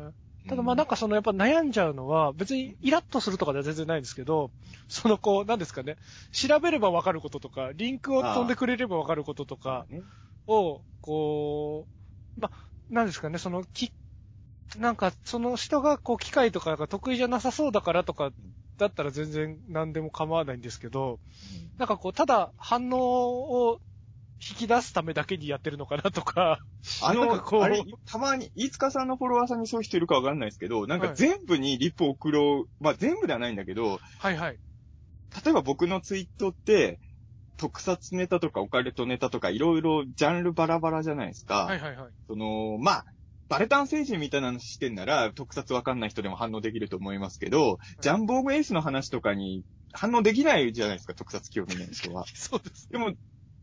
[0.08, 0.12] ね。
[0.48, 4.50] ただまあなんかそのやっぱ悩んじゃうのは、別にイラッとするとかでは全然ないんですけど、
[4.88, 5.96] そのこう、なんですかね、
[6.32, 10.02] 調べればわかることとか、リンクを飛んでくれればわかることとかね、
[10.46, 11.86] を、こ
[12.38, 12.56] う、まあ、
[12.88, 13.92] なんですかね、その、き、
[14.78, 18.30] なんかその人がこう機械とかが得意じゃなさそうだからとか、
[18.78, 21.18] だったら全然何でも構わないんですけど、
[21.76, 23.80] なんかこう、ただ反応を
[24.48, 26.60] 引き出すためだけにやってるのかなとか、
[27.02, 34.58] あの、こうあれ、たまに、飯塚さんのフォロワーさんにそういう人いるかわかんないですけど、なんかはい全部にリプを送ろう、まあ全部ではないんだけど、はいはい。
[35.44, 36.98] 例えば僕のツイートって、
[37.58, 41.66] 特撮ネタとかオカルトネタとかいろいろジャンルバラバラじゃないですか。
[41.66, 42.10] はいはいはい。
[42.26, 43.04] その、まあ、
[43.50, 52.24] バレタン星人みたいなのしてんなら、特撮わかんない人でも反応できると思いますけど、ジャンボーグエースの話とかに反応できないじゃないですか、特撮興味ない人は。
[52.32, 52.88] そうです。
[52.90, 53.12] でも、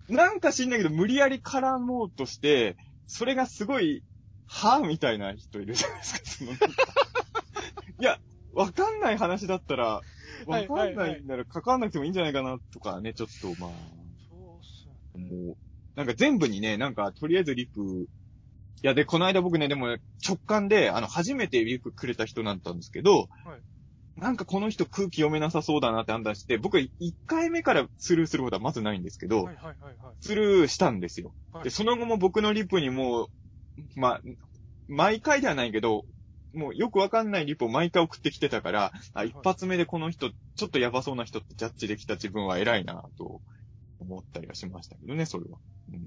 [0.10, 2.78] なんか知んないけど、無理やり絡もうとして、
[3.08, 4.04] それがすごい、
[4.46, 6.52] はぁみたいな人いるじゃないですか、その
[8.00, 8.20] いや、
[8.54, 10.02] わかんない話だったら、
[10.46, 13.70] わかんないなら関わんなくてもいいんじゃないかな、とかね、ちょっと、まあ、
[14.30, 15.18] そうっす。
[15.18, 15.58] もう、
[15.96, 18.08] なんか全部にね、なんか、とりあえずリプ、
[18.84, 23.62] いや、で、この間僕ね、でも直感で、あの、初めてリプくれた人だったんですけど、はい
[24.18, 26.90] なんかこの人空気読めなさそうだなって判断して、僕1
[27.28, 30.16] 回目からスルーすることはまずないんですけど、はいはいはいはい。
[30.22, 31.34] スルーしたんですよ。
[31.54, 33.28] はいで、その後も僕のリプにもう、
[33.96, 34.22] まあ、
[34.88, 36.04] 毎回ではないけど、
[36.54, 43.42] もうよくわかんないリプを毎回送ってきてたから、あ、はい一発目でこの人、ちょっとやばそうな人ってジャッジできた自分は偉いなと
[44.00, 45.60] 思ったりはしましたけどね、それは。
[45.94, 46.02] うん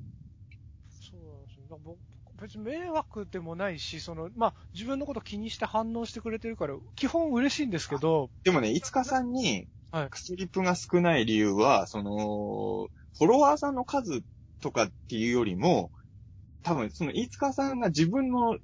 [1.10, 2.19] そうなんですよ。
[2.40, 12.88] 別に迷惑でもないし、その、まあ、自分のこと気にして反応してくれてるから、基本嬉しいんですけど、でもね、いつかさんにはい、クスリプが少ない理由は、その、
[13.18, 14.22] フォロワーさんの数
[14.62, 15.90] とかっていうよりも、
[16.62, 18.56] 多分、その、いつかさんが自分の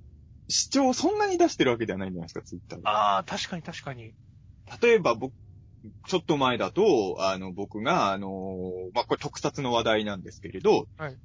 [0.49, 2.89] 主張をそんなに出してるわけではないんじゃないですか、ツイッターで。
[2.89, 4.15] ああ、確かに確かに。
[4.81, 5.35] 例えば僕、
[6.07, 8.29] ちょっと前だと、あの、僕が、あの、
[8.95, 11.19] まあ、これ特撮の話題なんですけれど、はい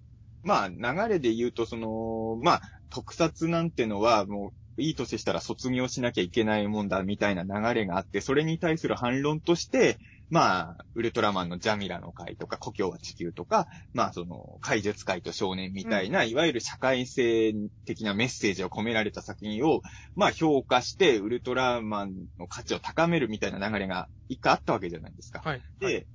[0.43, 17.53] まあ、流れで言うと、その、まあ、特撮なんてのは、もう、いい年したら卒業しなきゃいけないもんだ、みたいな流れがあって、それに対する反論として、まあ、ウルトラマンのジャミラの会とか、故郷は地球とか、まあ、その、怪術界と少年みたいな、いわゆる社会性
[17.85, 19.81] 的なメッセージを込められた作品を、
[20.15, 25.41] まあ、評価して、ウルトラマンの価値を高めるみたいな流れが一回あったわけじゃないですか。
[25.43, 25.61] はい。
[25.79, 26.07] で、はい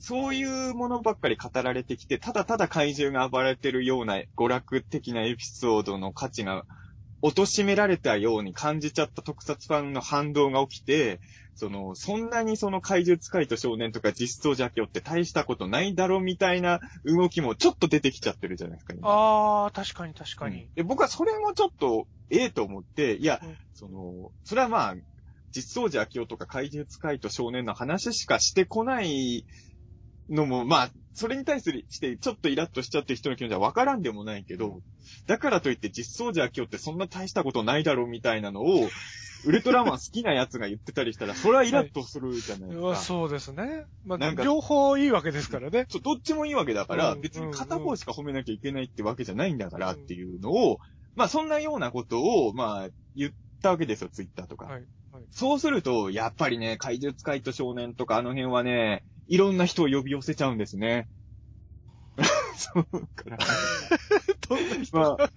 [0.00, 6.64] そういうものばっかり語られてきて、ただただ怪獣が暴れてるような娯楽的なエピソードの価値が
[7.22, 11.20] 貶められたように感じちゃった特撮ファンの反動が起きて、
[11.54, 19.06] その、そんなにその怪獣使いと少年とか実装邪教って大したことないだろみたいな動きもちょっと出てきちゃってるじゃないですか、今。
[19.06, 20.62] ああ、確かに確かに。
[20.62, 20.70] うん。
[20.76, 23.58] で、僕はそれもちょっと、ええと思って、いや、うん。
[23.74, 24.94] その、それはまあ、
[25.52, 29.44] 実装寺明夫とか怪獣使いと少年の話しかしてこない
[30.30, 34.80] のも、まあ、それに対するして、ちょっとイラッとしちゃってる人の気持ちはわからんでもないけど、
[35.26, 38.88] だからといって実装寺明夫ってそんな大したことないだろうみたいなのを、
[39.44, 42.96] ウルトラマン好きな奴が言ってたりしたら、それはイラッとするじゃないですか。
[42.96, 43.84] そうですね。
[44.04, 45.86] まあ、なんか両方いいわけですからね。
[45.88, 50.78] そう、どっちもいいわけだから、うん別に片方しか褒めなきゃいけないってわけじゃないんだからっていうのを、
[51.16, 54.66] まあそんなようなことを、まあ言ったわけですよ、ツイッターとか。
[54.66, 54.84] はいはい
[55.32, 61.08] そうすると、やっぱりね、怪獣使いと少年とかあの辺はね、いろんな人を呼び寄せちゃうんですね。
[62.56, 63.38] そうから。
[64.48, 65.30] どんな人まあ、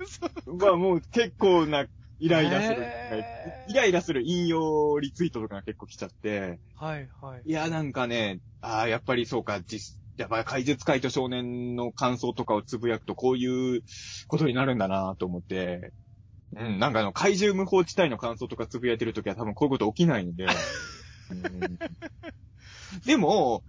[0.48, 1.86] まあもう結構な
[2.18, 7.44] イライラする、へーイライラする引用リツイートとかが結構来ちゃって、はいはい。
[7.46, 13.84] いや、なんかね、ああ、やっぱりそうか、実、やっぱり怪獣使いと少年の感想とかをつぶやくとこういう
[14.28, 15.94] ことになるんだなと思って、
[16.56, 20.46] うん、なんかあの、怪獣無法地帯の感想とかつぶやいてるときは多分こういうこと起きないんで。
[20.46, 20.48] う
[21.36, 21.78] ん
[23.06, 23.64] でも、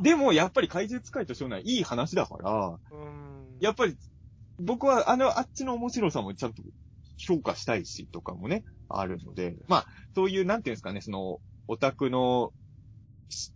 [0.00, 3.58] でもやっぱり怪獣使いと少年はいい話だから、うん。
[3.60, 3.96] やっぱり
[4.58, 6.62] 僕はあの、あっちの面白さもちゃんと
[7.16, 12.52] 評価したいしとかもね、あるので、まあ、そういう、なんていうんですかね、その、オタクの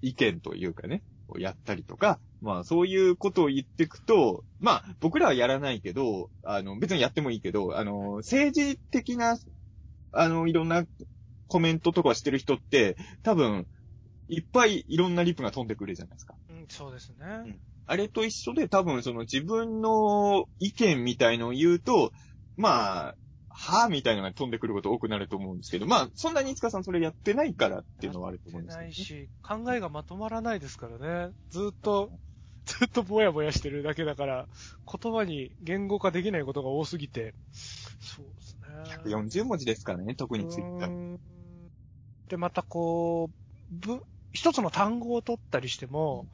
[0.01, 9.37] 意見というかね、をやったりとか、まあ、そういうことを言っていくと、まあ、僕らはやらないけど、あの、別にやってもいいけど、あの、政治的な、
[10.13, 10.85] あの、いろんな
[11.49, 13.67] コメントとかしてる人って、多分、
[14.29, 16.35] いっぱいいろんなリプが飛んでくるじゃないですか。
[16.51, 17.59] うんそうですね。
[17.87, 22.13] あれと一緒で多分その自分の意見みたいのを言うと、
[22.57, 23.15] まあ、
[23.59, 28.95] はぁみたいなのが飛んでくること多くなると思うんですけど、まあ、そんなにいつかさんそれやってないからっていうのはあると思うんですけど、ないね。
[28.95, 31.33] し、考えがまとまらないですからね。
[31.49, 32.11] ずっと、
[32.67, 34.49] ずっとぼやぼやしてるだけだから、
[35.01, 37.35] 言葉に言語化できないことが多すぎて。
[37.53, 38.59] そうです
[39.07, 39.13] ね。
[39.15, 41.19] 40文字ですからね、特にツイッター。
[42.29, 43.35] で、またこう、
[43.71, 44.03] ぶ、
[44.37, 46.27] 一つの単語を取ったりしても、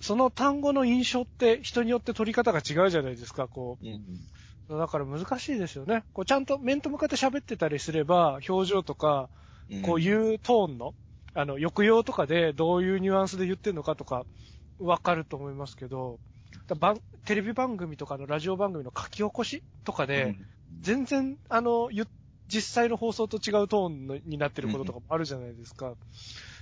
[0.00, 4.78] その単語の印象って人によって取り方が違うじゃないですか、こうんう。
[4.78, 6.04] だから難しいですよね。
[6.12, 9.30] こうちゃんと面と向かって喋ってたりすれば、表情とか、
[9.70, 10.92] うんこういうトーンの、
[11.32, 14.26] あの、抑揚とかでどういうニュアンスで言ってるのかとか、
[14.78, 16.18] わかると思いますけど、
[16.66, 20.36] だ番テレビ番組とかのラジオ番組の書き起こしとかで、
[20.80, 22.06] 全然、あの、ゆ
[22.48, 25.94] 実際の放送と違うトーンのになってることとかもあるじゃないですか。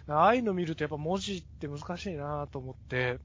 [0.08, 3.18] ああいうの見るとやっぱ文字って難しいなと思って、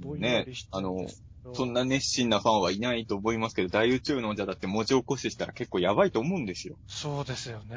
[0.00, 1.06] ぼんねりし、てあの
[1.54, 6.76] そんな熱心なファンはいないと思いますけど、大宇宙のじゃだって文字起こししたら結構やばいと思うんですよ。
[6.86, 7.76] そうですよね。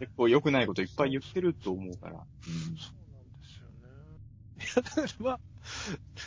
[0.00, 2.14] 結構良くないこといっぱい言ってると思うから。
[2.14, 2.52] そう
[3.12, 4.58] なんですよね。
[4.58, 5.40] いや、だからまあ、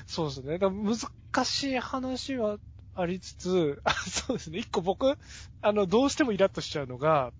[0.07, 0.57] そうですね。
[0.57, 2.57] だ難しい話は
[2.95, 4.59] ありつつ、あそうですね。
[4.59, 5.17] 一個僕、
[5.61, 7.33] あの、どうしてもイラッとしちゃうのが、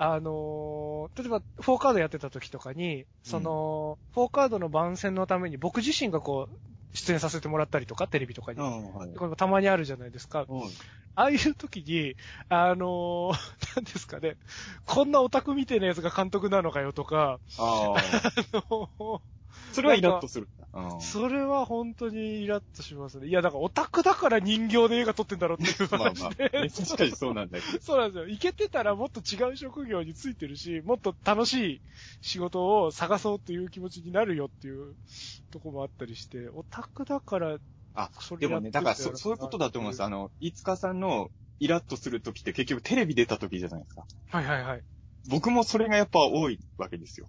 [0.00, 8.60] あのー例えば、フォーカードやってた時とかに、その、フォーカードの番宣のために僕自身がこう、出演させてもらったりとか、テレビとかに。
[8.60, 9.14] うん、はい。
[9.14, 10.46] これもたまにあるじゃないですか。
[10.48, 10.60] うん
[11.14, 12.14] ああいう時に、
[12.48, 13.32] あのー
[13.74, 14.36] なんですかね、
[14.86, 17.96] こんなオタクみてえなやつが監督なのかよとか、ああ。
[18.54, 19.20] あの
[19.72, 20.48] それはイラッとする
[21.00, 23.26] それは本当にイラッとしますね。
[23.28, 26.44] いや、だからオタクだから人形で映画撮ってんだろうっていう まあまあ、話で。
[26.44, 27.78] ね確かにそうなんだけど。
[27.82, 28.28] そうなんですよ。
[28.28, 31.82] いけてたらもっと違う職業についてるし、もっと楽しい
[32.20, 34.96] 仕事を探そうっていう気持ちになるよっていう
[35.50, 37.58] とこもあったりして、オタクだから、
[37.94, 40.02] あそれでもね、だからそそういうことだと思うんです。
[40.02, 44.06] あの、いつかさんのイラッとするときって結局テレビ出たときじゃないですか。
[44.28, 44.82] はいはいはい。
[45.28, 47.26] 僕もそれがやっぱ多いわけですよ。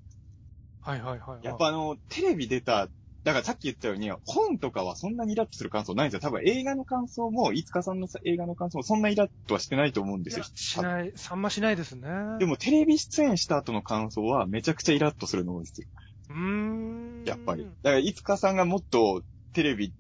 [0.81, 1.45] はいはいはいはい。
[1.45, 2.87] やっぱあの、テレビ出た、
[3.23, 6.29] だからさっき言ったように、本とかはそんなにイラッとする感想ないんですよ。
[6.29, 10.45] 多分映画の感想も、いつかさんの映画の感想もそんなイラッとはしてないと思うんですよ。
[10.55, 12.09] しない、さんましないですね。
[12.39, 15.87] でもテレビ出演した後の感想はめちゃくちゃイラッとするの多いですよ。
[16.29, 17.25] うーん。
[17.25, 17.63] やっぱり。
[17.63, 19.23] だから、いつかさんがもっと
[19.53, 19.93] テレビ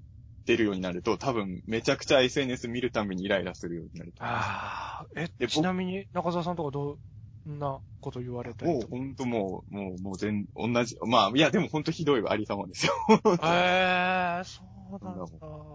[0.45, 4.23] 出るようになると、多分めちゃくちゃ SNS 見るたびにイライラするようになると。
[4.23, 6.97] ああ、えで、ちなみに中澤さんとかどん
[7.45, 8.87] なこと言われたりもう。
[8.89, 10.97] ほんともう、もう、もう全、同じ。
[11.07, 12.93] まあ、いや、でもほんとひどいありさまですよ。
[13.43, 14.63] ええそ
[15.01, 15.25] うなんだ。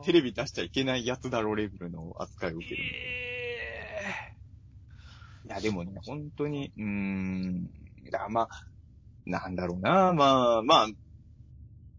[0.04, 2.82] テレビ出しちゃいけないやつだろうレベルの扱いを受ける。
[2.82, 4.14] え
[5.46, 7.64] いや、でもね、本当に、うーん、
[8.10, 8.48] だまあ、
[9.26, 10.88] なんだろうな、まあ、まあ、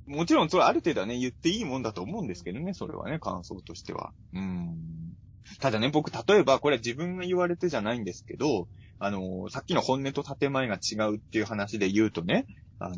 [0.06, 4.14] もちろん、それある程度はね、言っていいもんだと思うんですけどね、それはね、感想としては。
[4.34, 5.14] うん。
[5.60, 8.68] ただね、僕、例えば、これは自分が言われてじゃないんですけど、
[9.00, 12.46] あの、さっきの本音と建前が違うっていう話で言うとね、
[12.80, 12.96] あの、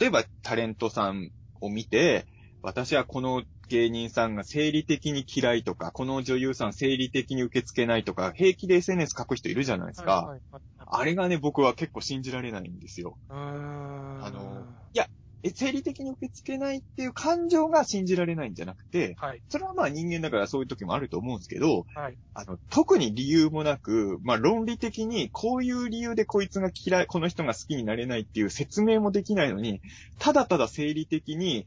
[0.00, 1.30] 例えばタレントさん
[1.60, 2.26] を見て、
[2.62, 10.22] 私はこの芸人さんが生理的に嫌いとか、この女優さん生理的に受け付けないとか、平気で SNS 書く人いるじゃないですか。
[10.22, 13.16] はいはいはいあれがね、僕は結構信じられないんですよ。
[13.28, 15.06] あのいや、
[15.42, 19.42] え、生理的に受け付けないっていう感情が信じられないんじゃなくて、はい。
[19.48, 22.18] それはまあ人間だからそういう時もあると思うんですけど、はい。
[22.34, 29.80] あの、特に理由もなく、まあ論理的にこういう理由でこいつが嫌い、この人が好きになれないっていう説明もできないのに、
[30.18, 31.64] ただただ生理的にっ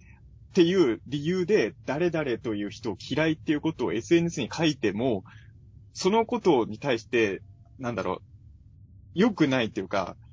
[0.53, 5.23] ていう理由で誰々という人を嫌いっていうことを SNS に書いても、
[5.93, 7.41] そのことに対して、
[7.79, 8.21] なんだろう、
[9.15, 10.32] 良くないっていうか、うん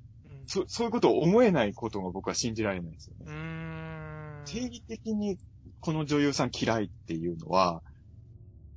[0.50, 3.24] そそういうことを思えないことが僕は信じられないですよね。
[3.28, 4.44] うーん。
[4.46, 5.38] 定義的に
[5.78, 7.82] この女優さん嫌いっていうのは、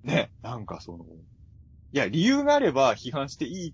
[0.03, 3.73] ね、なんかその、いや、理由があれば批判していい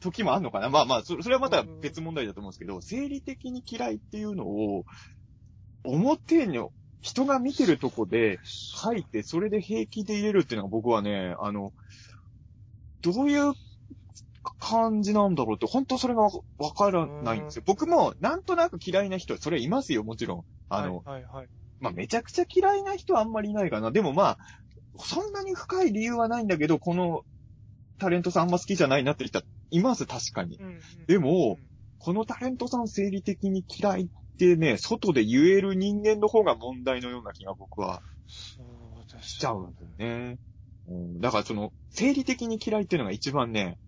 [0.00, 4.84] 時もあるのかなまあまあ、そそれはまた別問題だと思うんですけど、生理的に嫌いっていうのを、
[5.84, 6.58] 表に
[7.02, 11.74] 人が見てるとこで書いて、それで平気で入れるっていうのが僕はね、あの、
[13.02, 13.52] どういう
[14.58, 17.62] 感じなんだろうって、本当それがわわからないんですよ。
[17.66, 20.44] 僕もなんとなく嫌いな人、それはいますよ、もちろん。
[20.68, 21.48] あの、はいはいはい。
[21.80, 23.90] まあ、めちゃくちゃ嫌いな人はあんまりいないかな。
[23.90, 24.38] でもまあ、
[24.98, 27.22] そんなに深い理由はないんだけど、この
[27.98, 30.56] タレントさんあんま好きじゃないなって人はいます、確かに。
[30.56, 31.74] うんうんでもうん
[32.04, 40.38] このタレントさん生理的に嫌いってね、外で言える人間の方が問題のような気が僕はしちゃうんだよね。
[40.86, 43.78] うん、だからその、生理的に嫌いっていうのが一番ね、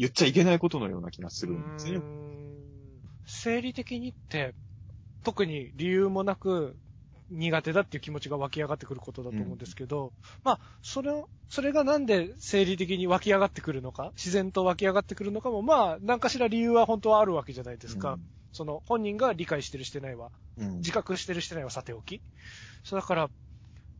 [0.00, 2.00] 言っちゃいけないことのような気がするんですね
[3.26, 4.54] 生理的にって、
[5.24, 6.76] 特に理由もなく
[7.30, 18.18] 苦手だっていう気持ちが湧き上がってくることだと思うんですけど、まあ、それを、それがなんで生理的に湧き上がってくるのか、自然と湧き上がってくるのかも、まあ、何かしら理由は本当はあるわけじゃないですか。
[18.52, 20.64] その、本人が理解してるしてないは、うん。
[20.64, 22.22] うん自覚してるしてないはさておき。
[22.84, 23.30] そうだから、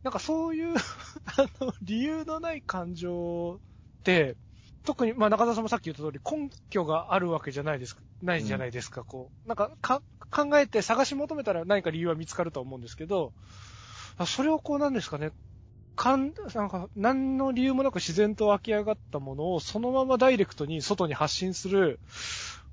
[0.03, 0.75] なんかそういう、
[1.37, 3.59] あの、理由のない感情っ
[4.03, 4.35] て、
[4.83, 9.47] 特に、まあ中澤さんもさっき言った通り、根拠があるわけじゃないです、ないじゃないですか、こう。
[9.47, 10.01] なんかか、
[10.31, 13.33] 考えて探し求めたら何か理由は見つかると思うんですけど、
[14.17, 15.31] あそれをこうなんですかね、
[15.95, 21.99] かん、なんか、何の理由もなく自然と湧き上がったものを、そのままダイレクトに外に発信する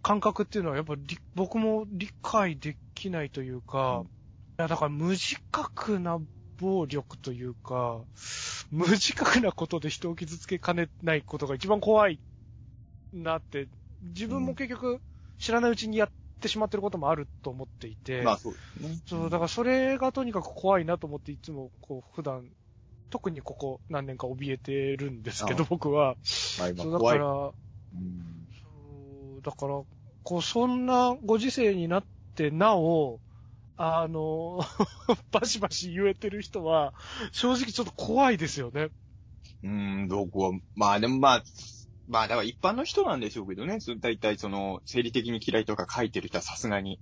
[0.03, 4.07] 感覚っていうのは、やっぱり僕も理解できないというか、うん。
[4.07, 4.09] い
[4.59, 6.19] や、だから無自覚な
[6.59, 8.01] 暴力というか、
[8.71, 12.21] 無自覚なことで人を傷つけかねないことが一番怖い
[13.13, 13.69] なって、
[14.03, 15.01] 自分も結局
[15.39, 18.99] 知らないうちにやってしまってることもあると思っていて、まあそうですね。
[19.07, 22.49] そう、だからそれがとにかく怖いなと思っていつもこう普段、
[23.11, 26.17] 特にここ何年か怯えてるんですけど、あ僕は。
[26.59, 27.19] まあ今そうだ怖い。
[27.19, 29.83] から、うんそうだから、
[30.23, 32.05] こう、そんなご時世になっ
[32.35, 33.21] てなお、
[33.81, 34.59] あの、
[35.31, 36.93] バシバシ言えてる人は、
[37.33, 38.89] 正直ちょっと怖いですよね。
[39.62, 39.68] うー
[40.05, 41.45] ん、どこは、まあでもまあ、
[42.09, 43.79] まあだから一般の人なんでしょうけどね。
[43.81, 46.99] そ大体その、生理的に嫌いとか書いてる人はさすがに。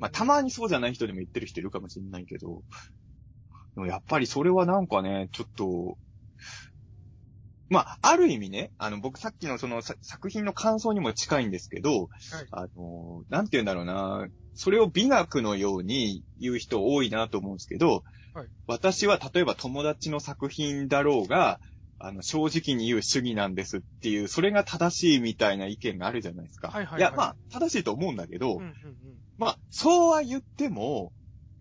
[0.00, 2.62] まあたまにそうじゃない人でも言ってる人いるかもしれないけど。
[3.74, 5.98] でもやっぱりそれはなんかね、ちょっと、
[7.68, 12.08] まあ、ある意味ね、あの、僕さっきのそのさ作品の感想にも近いんですけど、
[12.50, 14.26] あの、なんて言うんだろうな、
[14.58, 18.02] それを美学のように言う人多いなと思うんですけど、
[18.34, 21.58] はい私は例えば友達の作品だろうが、
[21.98, 26.68] あの、正直に言う主義なんですっていう、それが正しいみたいな意見があるじゃないですか。
[26.68, 28.74] はいはいはいや、まあ、正しいと思うんだけど、うんうんうん。
[29.38, 31.12] まあ、そうは言っても、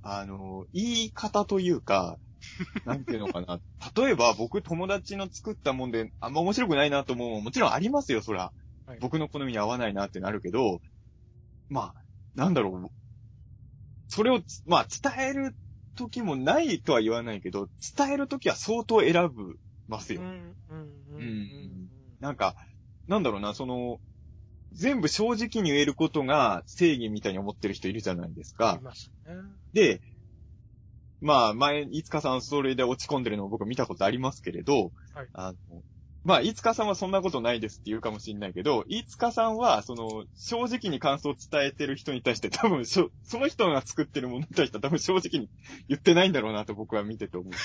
[0.02, 2.18] あの、言い方というか、
[2.86, 3.62] なんていうのかな。
[3.96, 8.52] 例えば僕友達の作ったもんであんま面白くないなと思うのももちろんありますよ、そら。
[8.86, 10.82] はい僕の好みに合わないなってなるけど、
[11.70, 12.07] まあ、
[12.38, 12.88] なんだろう。
[14.08, 15.56] それを、まあ、伝える
[15.96, 17.68] 時もないとは言わないけど、
[17.98, 19.58] 伝える時は相当選ぶ
[19.88, 20.22] ますよ。
[20.22, 22.56] うんうんうんなんか、
[23.08, 24.00] なんだろうな、その、
[24.72, 28.84] 全部正直に言えることが正義みたいに思ってる人いるじゃないですかい。
[28.84, 29.34] ますね。
[29.74, 30.02] で、
[31.22, 35.82] まあ、前、いつかさんそれで落ち込んでるのを僕見たことありますけれど、はいあの、
[36.28, 45.50] まあ、いつかさんはそんなことないですって言うかもしれないけど、いつかさんは、その、正直に感想を伝えてる人に対して多分しょ、その人が作ってるものに対しては多分正直に
[45.88, 47.58] 言ってないんだろうなと僕は見てて思って。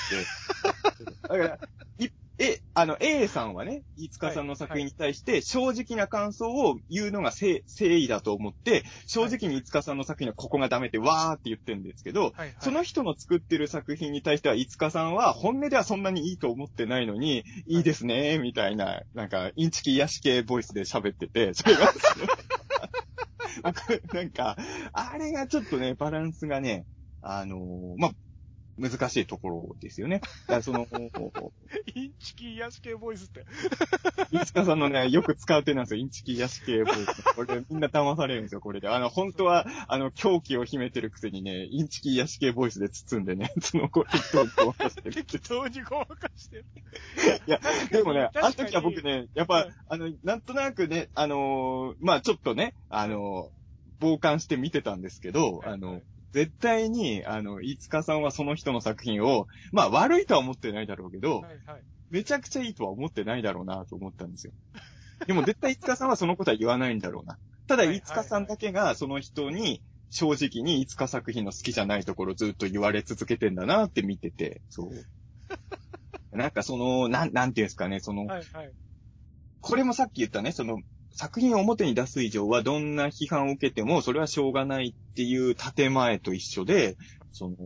[1.27, 1.59] だから、
[1.99, 2.09] い
[2.39, 12.55] え、あの、A さんはね、いつかさんの作品に対して正直な感想を言うのが誠誠意だと思って、正直にいつかさんの作品はここがダメってわーって言ってるんですけど、はいはい。
[12.61, 17.81] その人の作ってる作品に対しては、いつかさんは本音ではそんなにいいと思ってないのに、い。
[17.81, 21.93] いですね、みたいな、なんか、インチキ癒し系ボイスで喋ってて、それが、
[23.63, 24.57] 僕、なんか、
[24.93, 26.87] あれがちょっとね、バランスがね、
[27.21, 28.13] あのーまあ、
[28.79, 30.21] 難しいところですよね。
[30.21, 30.87] だから その、
[31.95, 33.45] インチキ癒し系ボイスって。
[34.31, 36.01] いつかさんのね、よく使う手なんですよ。
[36.01, 37.23] インチキ癒し系ボイス。
[37.35, 38.89] これみんな騙されるんですよ、これで。
[38.89, 45.15] あの、本当は、あの、狂気を秘めてるくせにね、インチキ癒し系ボイスで包んでね、 その、こう、適当にごまかしてる。
[45.15, 46.65] 適当にごまかしてる。
[47.47, 47.61] いや、
[47.91, 53.63] でもね、あの時は僕ね、やっぱはい、あの、なんとなくね、あのーまあちょっとね、あのー
[54.03, 56.03] 傍観して見てたんですけど、あの、
[56.33, 61.83] 絶対に、あの、飯塚さんはその人の作品を、まあ悪いとは思ってないだろうけど、はいはい。
[62.11, 64.53] めちゃくちゃいいとは思ってないだろうなと思ったんですよ。
[65.27, 67.39] でも絶対飯塚さんはそのことは言わないんだろうな。
[67.67, 75.07] ただはい飯塚さんだけがその人に正直に飯塚作品の好きじゃないところをずっと言われ続けてんだなって見てて、そう。
[76.37, 78.73] なんかその、なん、なんていうんですかね、その、はいはい。
[79.61, 80.83] これもさっき言ったね、その、
[81.15, 86.97] 作品を表に出す以上はどんな批判を受けてもそれはしょうがないっていう建前と一緒で、
[87.33, 87.57] その、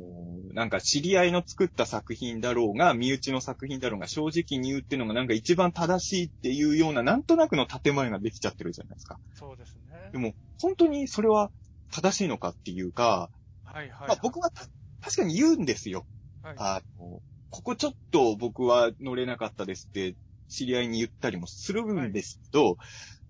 [0.52, 9.18] なんか知り合いの作った作品だろうが、身内の作品だろうが正直に言うっていうのがなんか一番正しいっていうようななんとなくの建前ができちゃってるじゃないですか。
[9.34, 10.10] そうですね。
[10.12, 11.50] でも、本当にそれは
[11.90, 13.28] 正しいのかっていうか、
[13.64, 14.08] はいはい。
[14.08, 14.66] まあ僕はた
[15.02, 16.06] 確かに言うんですよ。
[16.42, 17.20] はい、あの、
[17.50, 20.14] ここちょっと僕は乗れなかったですって、
[20.48, 22.76] 知り合いに言ったりもするんですけど、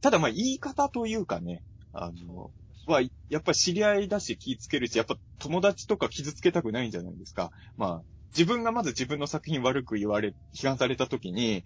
[0.00, 2.50] ただまあ言い方というかね、あの、
[2.86, 7.50] は、やっぱり知り合いだし気ぃつけるし、やっぱ友達とか傷つけたくないんじゃないですか。
[7.76, 8.02] まあ、
[8.36, 11.64] 自分がまず自分の作品悪く言われ、批判された時に、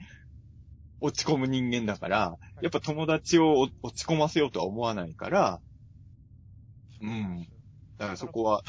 [1.01, 5.61] 落ち込む人間だから、やっぱ友達を落ち込ませようとは思わないから、
[7.01, 7.49] うん。
[7.99, 8.63] だからそこは、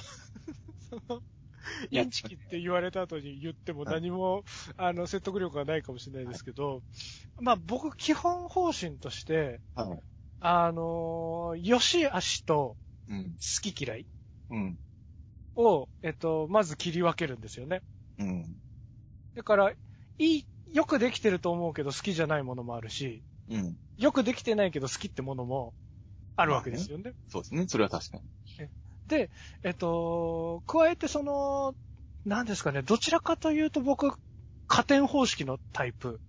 [1.92, 4.44] インチキって言われた後に言っても何も、
[4.78, 6.84] あの、説得力がないかもしれないですけど、
[7.40, 10.00] まあ僕基本方針として、はい。
[10.40, 12.76] あのー、良し悪しと
[13.08, 13.34] うん。
[13.34, 14.08] 好き嫌い
[14.50, 14.80] うん。
[15.56, 17.84] を、えっと、まず切り分けるんですよね。
[18.18, 18.46] うん。
[19.36, 23.78] だから、いい、よくできてると思うけど好きじゃないものもあるし、うん。
[23.98, 25.74] よくできてないけど好きってものも
[26.36, 27.14] あるわけですよね。
[27.28, 27.68] そうですね。
[27.68, 28.24] それは確かに。
[29.12, 29.30] で、
[29.62, 31.76] えっと、加えてその、
[32.26, 34.14] 何ですかね、どちらかというと僕、
[34.68, 36.22] 加点方式のタイプ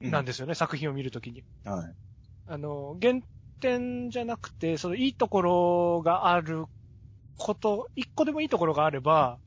[0.00, 1.42] なんですよね、作品を見るときに。
[1.64, 1.68] す。
[1.68, 1.94] はい。
[2.46, 3.24] あの、減
[3.60, 6.66] 点じゃなくて、そのいいところがある
[7.36, 9.40] こと、一個でもいいところがあれば、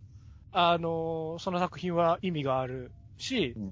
[0.52, 3.72] あの、その作品は意味があるし、うん。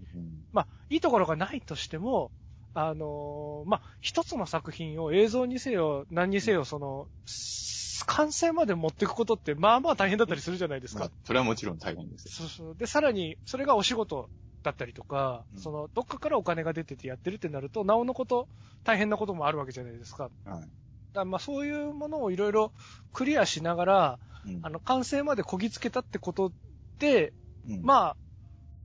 [0.54, 2.32] まあ、いいところがないとしても、
[2.74, 12.32] あのまあ、一つの作品を映像にせよ、何にせよ、その、す完成まで持っていくことって、まあまあ大変だったりするじゃないですかまあ。、それはもちろん大変ですよ。
[12.32, 12.76] そうそう。
[12.76, 14.30] で、さらに、それがお仕事
[14.64, 18.48] だったりとか、うんその、どっかからお金が出ててやってるってなると、なおのこと、
[18.84, 20.30] 大変なこともあるわけじゃないですか。
[20.46, 20.70] はい。
[21.14, 22.74] らまあ、そういうものをいろいろ
[23.14, 26.52] クリアしながら、うんあの、完成までこぎつけたってこと
[27.00, 27.34] で、
[27.68, 28.18] うんまあ、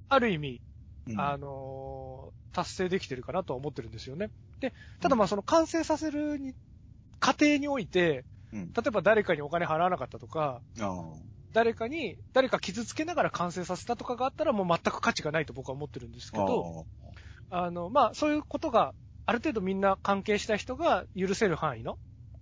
[0.09, 0.61] ある意味、
[1.07, 4.31] うんあのー達成できてるかなとは思ってるんですよね。
[4.61, 6.55] で、ただまあその完成させるに、
[7.19, 8.25] 過程において、
[8.55, 8.73] うん。
[8.75, 16.87] 例えば誰かにお金払わなかったとか、あ誰かに、誰か傷つけながら完成させたとかがあったらもう全く価値がないと僕は思ってるんですけあど、
[17.51, 18.95] あの、まあそういうことが、
[19.27, 21.99] ある程度みんな関係した人が許せる範囲の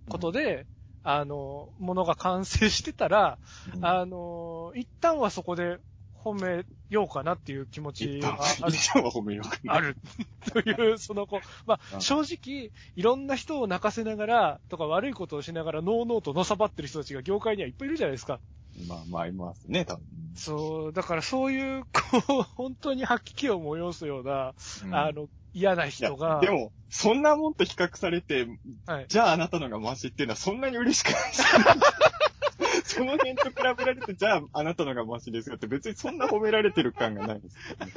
[0.09, 0.67] ことで、
[1.03, 3.39] あの、ものが完成してたら、
[3.73, 3.85] うん。
[3.85, 5.79] あの、一旦はそこで
[6.23, 8.31] 褒めようかなっていう気持ちあ
[8.67, 8.73] る。
[8.73, 9.73] 一旦は褒めようかな。
[9.73, 9.97] ある。
[10.51, 18.39] という、そのこう、まあ、うん正直、いろんな人を泣かせながら、とか悪いことをしながら、ノーノーとのさばってる人たちが業界にはいっぱいいるじゃないですか。
[18.87, 20.03] まあまあ、いますね、多分。
[20.35, 24.53] そう、だからそういう、こう、本当に吐き気を催すような、
[24.85, 28.47] うんあの、嫌な人が、でも、そんなもんと比較されて、
[28.85, 29.05] はい。
[29.07, 31.21] じゃああなたのがマシっていうのはそんなに嬉しくない。
[32.85, 37.93] その辺と比べられて、じゃああなたのがマシですよって別にそんな褒められてる感がないですよね。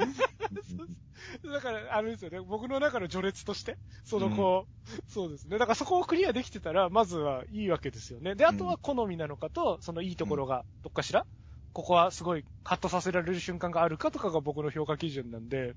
[1.51, 5.57] だから、あれですよね、僕の中の序列として、そのこう、そうですね。
[5.57, 8.35] だからそこをクリアできてたら、まずはいいわけですよね。
[8.35, 11.25] で、あとは好みなのかと、そのいいところがどっかしら、
[11.73, 15.73] ここはすごいカットさせられる瞬間があるかとかが僕の評価基準なんで、はい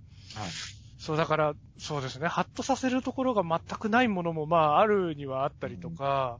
[1.00, 6.38] そう、だから、そうですね、ハッとさせるところが全くないものも、まあ、あるにはあったりとか、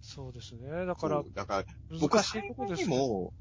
[0.00, 0.86] そうですね。
[0.86, 1.64] だからだから、
[2.00, 2.96] 僕は難しいところですね。
[2.96, 3.34] にも、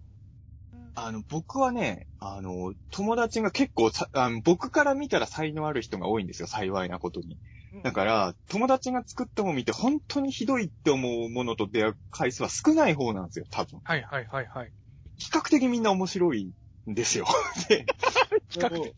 [0.96, 7.38] あの、僕はね、あの、友達が結構さあの、僕から見たら才能ある人が多いんですよ、幸いなことに。
[7.74, 13.82] うんだから、友達が作ったものを見て本当にひどいって思うものと出会う回数は少ない方なんですよ、多分。
[13.84, 14.72] はいはいはいはい。
[15.18, 16.54] 比較的みんな面白い
[16.90, 17.26] んですよ。
[17.70, 17.86] で、
[18.50, 18.96] 比較的。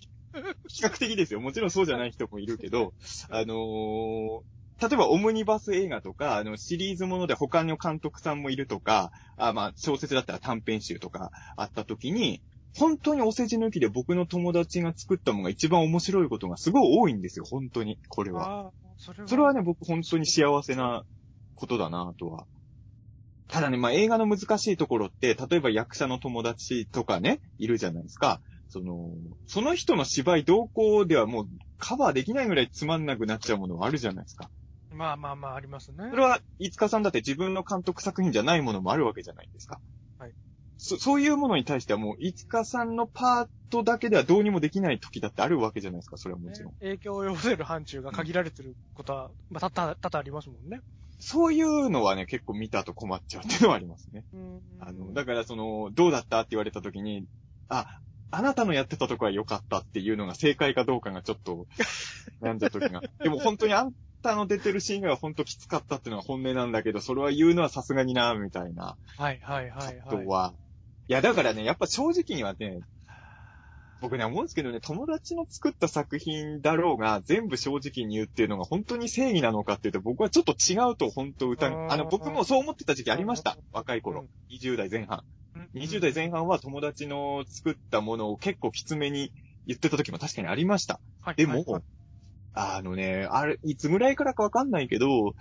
[0.67, 1.41] 比較的ですよ。
[1.41, 2.93] もちろんそうじゃない人もいるけど、
[3.29, 4.41] あのー
[4.81, 12.41] 例えばオムニバス映画とか、あの、シリーズもので他の監督さんもいるとか、あまあ、小説だったら短編集とかあった時に、
[12.77, 18.71] 本当にお世辞抜きで僕の友達が作ったものが一番面白いことがすごい多いんですよ、本当に、これは。
[18.97, 19.27] それは。
[19.27, 21.03] それはね、僕本当に幸せな
[21.55, 22.47] ことだなとは。
[23.47, 28.41] ただね、まあ映画の難しいところって、例えば役者の友達とかね、いるじゃないですか。
[28.67, 29.09] その、
[29.47, 31.47] その人の芝居同行ではもう
[31.79, 34.51] カバーできないぐらいつまんなくなっちゃうものはあるじゃないですか。
[34.99, 36.09] まあまあまあ、ありますね。
[36.09, 39.79] それは、飯塚さんだって自分の監督作品じゃないものもあるわけじゃないですか。
[40.17, 40.33] はい。
[40.75, 46.71] そ、そういうものに対してはもう、飯塚さんのパートだけではどうにもできない時だってあるわけじゃないですか、それはもちろん。
[46.73, 50.81] ね影響を及ぼせる範疇が限られてることは、まあ、多々、多々ありますもんね。
[51.17, 54.25] そういうのはね、結構見たと困っちゃうっていうのはありますね。
[54.33, 57.25] うんあの、だからその、どうだったって言われた時に、
[57.69, 57.87] あ、
[58.31, 61.67] あなたのやってたとこは良かったっていうのが正解かどうかがちょっと、
[62.41, 63.01] 悩んじゃう時が。
[63.19, 63.91] でも本当にあん
[64.21, 70.01] たの出てるシーンが本当きつかったっていうのが本音なんだけど、それは言うのはさすがにな、みたいなはいはいはいはい。
[70.03, 70.53] ことは。
[71.07, 72.81] いや、だからね、やっぱ正直にはね、
[74.01, 81.87] 僕ね、思うんですけどね、友達の作った作品だろうが、全部正直に言うっていうのが本当に正義なのかっていうと、僕はちょっと違うと本当疑う。
[81.89, 83.57] あの、僕もそう思ってた時期ありました。
[83.73, 84.27] 若い頃。
[84.49, 85.23] 20代前半。
[85.75, 89.33] 20代前半は友達の作ったものを結構きつめに
[89.67, 91.01] 言ってた時も確かにありました。
[91.21, 91.83] はいでも、はいはい
[92.61, 95.33] あのね、あれ、いつぐらいからかわかんないけど、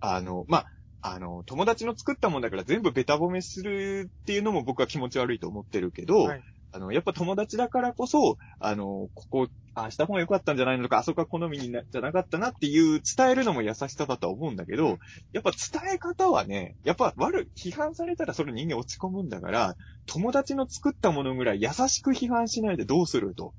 [0.00, 0.66] あの、まあ、
[1.02, 6.42] あの、友達の作ったもんだから全部ベタ褒めするっていうのも僕は気持ち悪いと思ってるけど、はい。
[6.72, 14.98] あの、やっぱ友達だからこそ、あの、ここ、ああした方が良かったんじゃないのとか、あそこは好みにな、じゃなかったなっていう伝えるのも優しさだとは思うんだけど、
[15.32, 23.54] やっぱ伝え方はね、やっぱ悪い、批判されたらそれ人間落ち込むんだから、友達の作ったものぐらい優しく批判しないでどうすると。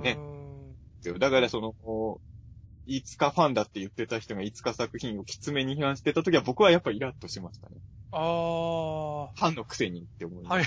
[0.00, 0.16] ね。
[1.06, 1.18] うん。
[1.18, 1.74] だからその、
[2.86, 7.76] いつかファンだって言ってた人がいつか作品をきつめに批判してた時は僕はやっぱイラッとしましたね。
[8.12, 8.20] ああ。
[8.20, 10.52] ファンのくせにって思います。
[10.52, 10.66] はい。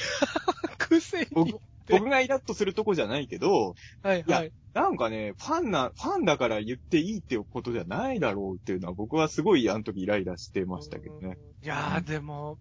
[0.77, 1.27] 癖に。
[1.31, 4.51] 僕僕がイラッとするとこじゃないけど、いやはいはい。
[4.73, 11.37] なんかね、ファンな、ファンだから言っていいっていうことじゃないだろうっていうのは僕はすごいあの時イライラしてましたけどね。
[11.61, 11.65] うん。
[11.65, 12.57] いやー、でも、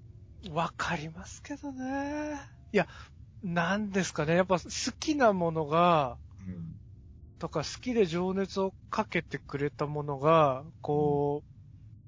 [0.51, 2.41] わかりますけどね。
[2.73, 2.87] いや、
[3.43, 4.37] なんですかね。
[4.37, 6.76] やっぱ好きなものが、うん。
[7.39, 11.43] とか好きで情熱をかけてくれたものが、こ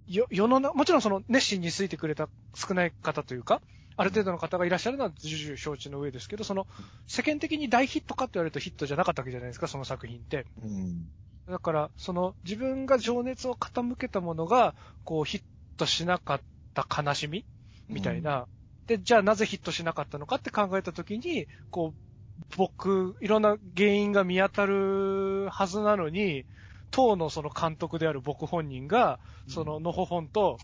[0.09, 3.61] う、よ、世の中、もちろんその熱心についてくれた少ない方というか、
[3.97, 6.67] ある程度の方がいらっしゃるのは重々承知の上ですけど、その、
[7.07, 10.47] 世間的に大ヒットかって言われるとヒットじゃなかったわけじゃないですか、その作品って。
[10.63, 11.11] うん。
[11.49, 14.75] だから、その、自分が情熱を傾けたものが、
[15.05, 15.43] こう、ヒッ
[15.77, 16.41] トしなかっ
[16.75, 17.45] た悲しみ
[17.89, 18.47] みたいな。
[18.87, 22.08] で、じゃあなぜヒットしなかったのかって考えたときに、こう、
[22.57, 26.45] 僕、いろんな原因が見当たるはずなのに、
[26.91, 30.59] 当のその監督である僕本人が、その、のほほんと、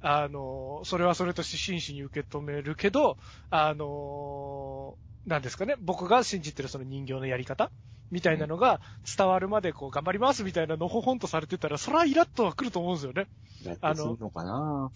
[0.00, 3.18] あの、それはそれとして真摯に受け止めるけど、
[3.50, 7.70] あの、なんですかね、僕が信じてるその人形のやり方
[8.10, 8.80] みたいなのが
[9.16, 13.26] 伝わるまでこう頑張りますみたいなのほほんとされてたら、それはイラッとは来ると思うんですよね。
[13.62, 14.90] イラッとするのかな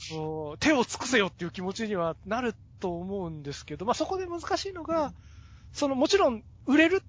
[0.58, 5.12] 手を尽くせよっていう気持ちにはなると思うんですけど、まあそこで難しいのが、
[5.74, 7.02] そのもちろん売れる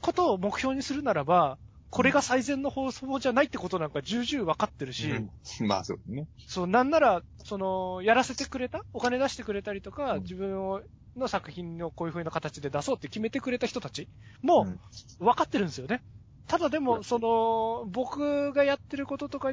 [0.00, 1.58] ことを目標にするならば、
[1.90, 6.28] これが最善の方法じゃないってことなんか重々分かってるし、うんまあそうね。
[6.46, 10.82] そう、なんなら、その、やらせてくれたお金出してくれたりとか、うん自分を、
[11.16, 14.06] の作品をこういう風な形で出そうって決めてくれた人たち
[14.42, 14.80] もうん
[15.18, 16.02] 分かってるんですよね。
[16.46, 19.52] ただでも、うんその、僕がやってることとか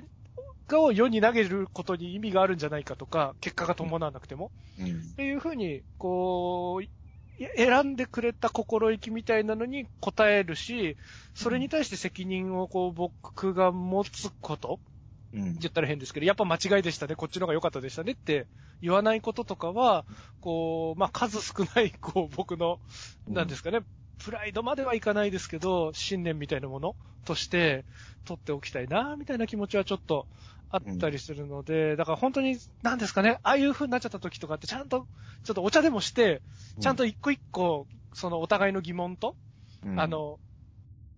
[0.67, 4.51] がを世に投げることに意味があるんじゃないかとか、結果が伴わなくても。
[4.79, 6.89] うんっていう風に、こう、い
[7.55, 10.97] 選んでくれた心意気みたいなのに応えるし、
[11.33, 14.79] それに対して責任をこう僕が持つこと
[15.33, 15.57] うん。
[15.59, 18.47] 言ったら変ですけど、やっぱ間違いでしたね、こっちの方が良かったでしたねって
[18.81, 20.05] 言わないこととかは、
[20.39, 22.79] こう、まあ、数少ない、こう、僕の、
[23.27, 23.33] うん。
[23.33, 23.81] なんですかね、
[24.23, 27.85] プライドまではいかないですけど、信念みたいなものとして
[28.25, 30.27] 取っておきたいな、みたいな気持ちはちょっと
[30.69, 35.07] あったりするので、だから本当に、なんですかね、ああいう風になっちゃった時とかって、ちゃんと、
[35.43, 36.41] ちょっとお茶でもして、
[36.79, 39.35] ちゃんと一個一個、そのお互いの疑問と、
[39.83, 39.99] うん。
[39.99, 40.39] あ、の、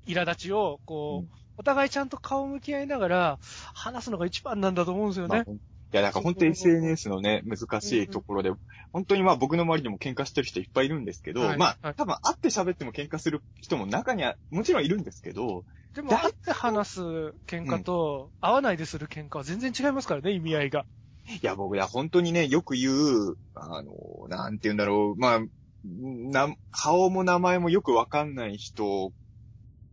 [0.08, 1.30] 苛立ちを、こう、うん。
[1.58, 3.40] お互いちゃんと顔向き合いながら、
[3.74, 5.30] 話すのが一番なんだと思うんですよね。
[5.30, 5.44] まあ
[5.92, 8.52] いや、だから本当に SNS のね、難しいところで、
[8.94, 15.04] 本当にまあ僕の周りでも喧嘩してる人いっぱいいるんですけど、はいまあはい多分会って喋っても喧嘩する人も中にはもちろんいるん。
[15.04, 15.66] ですけど、
[15.96, 17.02] でも、だ会って話す
[17.48, 20.86] 喧嘩と、会わないでする喧嘩は全然違いますからね、意味合いが。
[21.30, 23.94] いや僕いや本当にね、よく言う、あの、
[24.30, 25.40] なんて言うんだろう、まあ、
[25.84, 29.12] な、顔も名前もよくわかんない人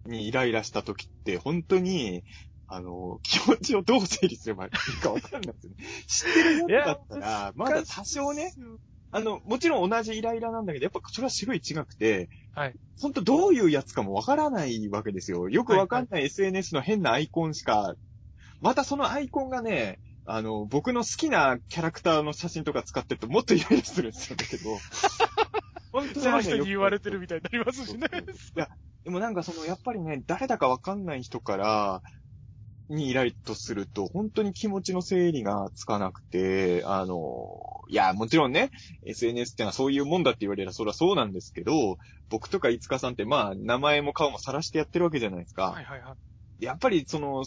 [0.07, 2.25] にイライラした時って、本当に、
[2.69, 4.71] あの、気持ちをどう整理すればいい
[5.01, 5.77] かわかんないですよね。
[6.07, 8.53] 知ってるやつだったら、まだ多少ね、
[9.17, 12.75] あの、もちろん同じイライラなんだけど、やっぱそれは種類違くて、はい。
[13.01, 15.49] ほんとどういうやつかもわからないわけですよ。
[15.49, 17.95] よくわかんない SNS の変なアイコンしか、
[18.61, 24.79] またそのアイコンがね、あの、僕の好きなキャラクターの写真とか使ってるともっとイライラするんですよ、だけど。
[25.93, 28.07] 本その人に言われてるみたいになりますしね。
[28.57, 28.69] いや、
[29.05, 32.03] でもなんかその、やっぱりね、誰だかわかんない人から、
[32.89, 38.71] にイライとすると、本当に気持ちの整理がつかなくて、あの、いや、もちろんね、
[39.05, 45.71] SNS ってのはそういうもんだって言われればそれはそうなんですけど、僕とかいつかさんってまあ、名前も顔も晒してやってるわけじゃないですか。
[45.71, 46.17] はいはいは
[46.61, 46.65] い。
[46.65, 47.45] やっぱりその、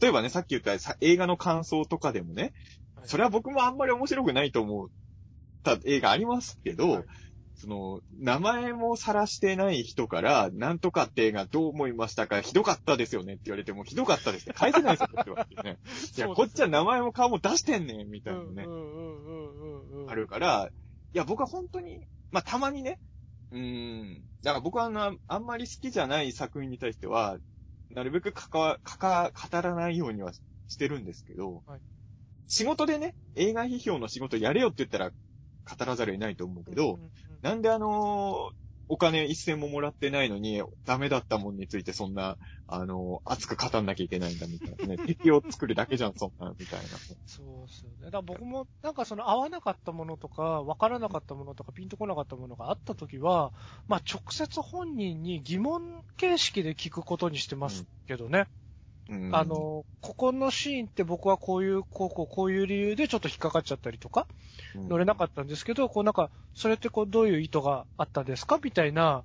[0.00, 2.52] 例えばね、さっき言ったさ映画の感想とかでもね、
[3.04, 4.88] それは僕もあんまり面白くないと思っ
[5.62, 7.04] た映画ありますけど、はい
[7.62, 15.46] その、名前も晒してない人から、なんとかって映画どう思いましたかひどかったですよねって言われても、ひどかったですって返せないですよ、こっちは。
[15.64, 15.78] ね、
[16.16, 18.66] いや、こっちは名前も顔も出してんねん、みたいなね。
[20.08, 20.70] あるから、
[21.12, 22.98] いや、僕は本当に、まあ、たまにね、
[23.52, 27.38] うーん、だから僕はあの、あんまり好きじゃない作品に対しては、
[27.90, 30.32] なるべく関わ、かか、語らないようには
[30.66, 31.80] してるんですけど、はい。
[32.48, 37.12] 仕事でね、映画批評の仕事やれよって言ったら語らざるを得ないと思うけど、うんうんうん
[37.42, 42.36] なんであのーお金一銭ももらってないのに、ダメだったもんについてそんな、
[42.66, 44.98] あのー熱く語んなきゃいけないんだみたいなね。
[45.06, 46.86] 敵を作るだけじゃん、そんな、みたいな。
[47.24, 47.96] そうですよね。
[48.02, 53.54] だから僕も、なんかその合わなかったものとか、わからなかったものとか、ピンとこなかったものがあったときは、
[53.88, 55.80] まあ直接本人に疑問
[56.18, 58.40] 形式で聞くことにしてますけどね。
[58.40, 58.61] うん
[59.32, 64.26] あ、の、ここのシーンって僕はこういう、こうこう、こういう理由でちょっと引っかかっちゃったりとか、
[64.74, 68.58] 乗れなかったんですけど、こうなんか、それってこうどういう意図があったですか？
[68.62, 69.24] みたいな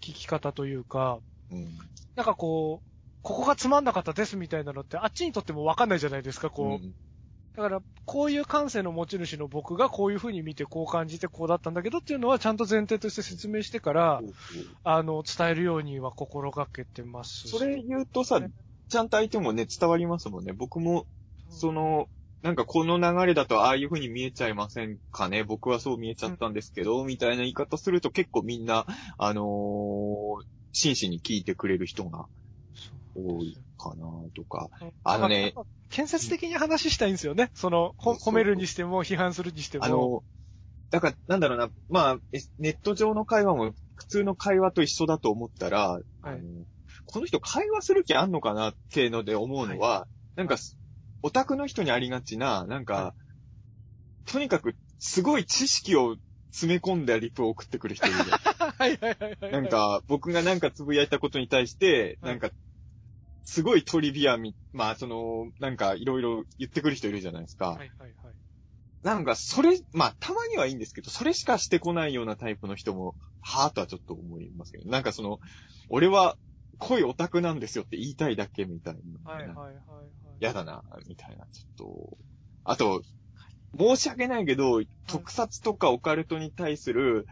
[0.00, 1.18] 聞き方というか、
[1.50, 1.78] うん。
[2.16, 2.88] なんかこう、
[3.22, 6.66] ここがつまんなかったですみたいなのって、あっちにとってもわかんないじゃないですか、こう。
[6.84, 6.94] うん
[7.56, 14.20] だから、こういう感性の持ち主の僕がこういう風に見て、こう感じて、こうだったんだけどっていうのは、ちゃんと前提として説明してから、
[14.82, 17.48] あの、伝えるようには心がけてますし。
[17.56, 18.40] それ言うとさ、
[18.88, 20.52] ちゃんと相手もね、伝わりますもんね。
[20.52, 21.06] 僕も、
[21.48, 22.08] その、
[22.42, 30.44] なんかこの流れだとああいう風に見えちゃいませんかね僕はそう見えちゃったんですけど、みたいな言い方すると結構みんな、あのー
[30.76, 32.26] 真摯に聞いてくれる人が
[33.14, 34.68] 多いかなとか。
[35.04, 35.54] あのね
[35.88, 37.52] 建設的に話したいんですよね。
[37.54, 39.84] その、褒めるにしても、批判するにしても。
[39.84, 40.24] あの、
[40.90, 46.38] だから、なんだろうな、まあ、えネット上の会話も普通の会話と一緒だと思ったら、あの
[47.06, 50.56] この人会話する気あんのかなっていうので思うのは、なんか、
[51.22, 53.14] オタクの人にありがちな、なんか、は
[54.26, 56.16] とにかくすごい知識を
[56.50, 58.16] 詰め込んだリプを送ってくる人いる。
[58.78, 59.52] はいはいはいはい。
[59.52, 62.50] なん、か、僕がなんかつぶやいたことに対して、はいなんか、
[63.44, 67.70] すごいトリビアみ、まあ、その、なんか、いろいろ言ってくる人いるじゃないですか。
[67.70, 68.34] はいはいはい。
[69.02, 75.40] なんか、それ、まあ、たまにはいいんですけど、それしかしてこないようなタイプの人も、はぁとはちょっと思いますけど、なんかその、
[75.90, 76.38] 俺は
[76.88, 79.30] 濃いオタクなんですよって言いたいだけみたいな。
[79.30, 80.44] はいはいはいはい。
[80.44, 82.18] やだな、みたいな、ちょっと。
[82.64, 83.02] あと、
[83.78, 87.26] 申し訳ないけど、特撮とかオカルトに対する、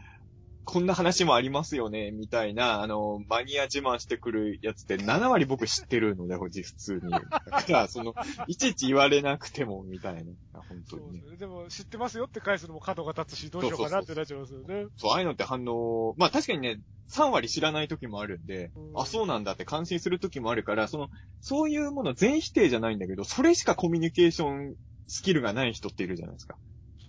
[0.65, 7.11] こんな話もありますよね、みたいな、あの、マニア自慢してくるやつって7割僕知ってるので、普通に。
[7.11, 8.13] だから、その、
[8.47, 11.31] いちいち言われなくても、みたいな、本当にねそうです。
[11.31, 11.37] ね。
[11.37, 14.87] でも、知ってますよって返すのも角が立つし、どうしようかなってなっちゃいますよね。
[14.97, 16.79] そう、ああいうのって反応、まあ確かにね、
[17.11, 21.09] 3割知らない時もあるんで、うんあ、そうなんだって感心する時もあるから、その、
[21.41, 24.75] そういうもの全否定じゃないんだけど、それしかコミュニケーション
[25.07, 26.57] スキルがない人っているじゃないですか。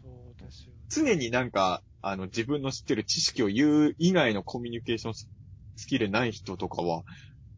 [0.03, 0.81] そうですよね。
[0.91, 5.29] 常になんか、あの、自分の知ってる知識を言う以外のコミュニケーションス
[5.77, 7.03] スキルない人とかは、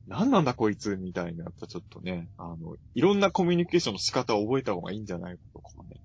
[0.06, 6.00] 何なんだこいつみたいな、やっぱちょっとね、あの、いろんなコミュニケーションの仕方を覚えた方がいいんじゃないかとかね。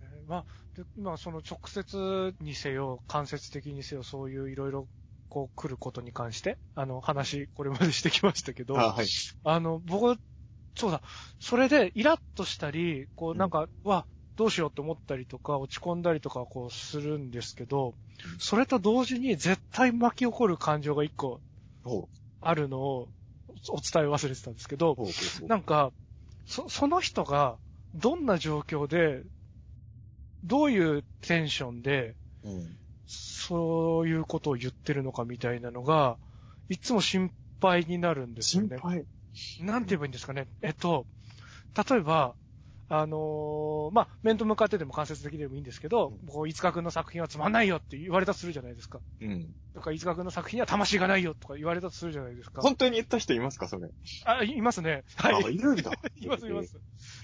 [0.00, 4.88] ねまあ、で今、その直接にせよ、間接的にせよ、そういういろいろ、
[5.28, 9.06] こう来ることに関して、あの、話、これまでしてきましたけど、あはい。
[9.44, 10.18] あの、僕、
[10.74, 11.02] そうだ、
[11.38, 14.06] それでイラッとしたり、こうなんか、わ、
[14.36, 17.94] どうしようって思ったりとか、落ち込んだりとか、こうするんですけど、
[18.38, 21.40] それと同時に絶対巻き起こる感情が一個
[21.82, 22.08] ほ
[22.40, 23.08] あるのを
[23.68, 24.96] お伝え忘れてたんですけど。
[25.46, 25.92] なんか、
[26.46, 27.58] そ、その人が、
[27.94, 29.22] どんな状況で、
[30.44, 32.78] どういうテンションで、うん。
[33.06, 36.18] そういうことを言ってるのかみたいなのが、
[36.68, 37.30] いつも心
[37.60, 38.78] 配になるんですよね。
[38.78, 39.06] 心配。
[39.60, 40.48] なんて言えばいいんですかね。
[40.62, 41.06] えっと、
[41.76, 42.34] 例えば、
[42.88, 49.00] あのーまあ、面と向かってでも間接的でもいいんですけど、うんこう、いつかくんの作品はつまんないよって言われたとするじゃないですか。
[49.20, 49.48] うん。
[49.74, 52.60] とか、いつかくんの作品には魂がないよとか言われたとするじゃないですか。
[52.60, 53.88] 本当に言った人いますか、それ？
[54.26, 55.04] あ、いますね。
[55.16, 55.54] あ、はい。
[55.54, 55.90] いるんだ。
[56.16, 56.78] います、います。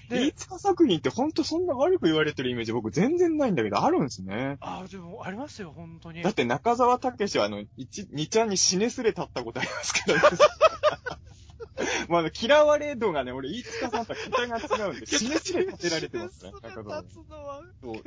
[0.09, 4.57] で、で飯、塚作品って本当そんな悪く言われてるイメージ僕全然ないんだけど、あるんですね。
[4.61, 6.23] あ、でも、ありますよ、本当に。
[6.23, 10.17] だって中沢武はあの、一、二ちゃんに死ねすれ立ったことありますけど、
[12.07, 17.01] まあ、嫌われ度がね、俺、飯塚さんとは桁が違うんで、 死ねすれ立てられてますね、中沢。
[17.01, 18.03] 立つのは、そう。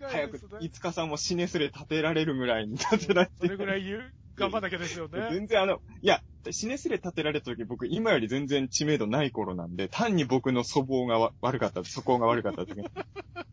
[0.00, 5.28] 早く飯塚さんも死ねすれ立てられるぐらいに立てられてそれぐらい言う、頑張んなきゃですよね。
[5.30, 12.88] 全然あの、いや、死ねすれ立てられた時僕今より全然知名度ない頃なんで、単に僕の粗暴がわ悪かった、素行が悪かった時に。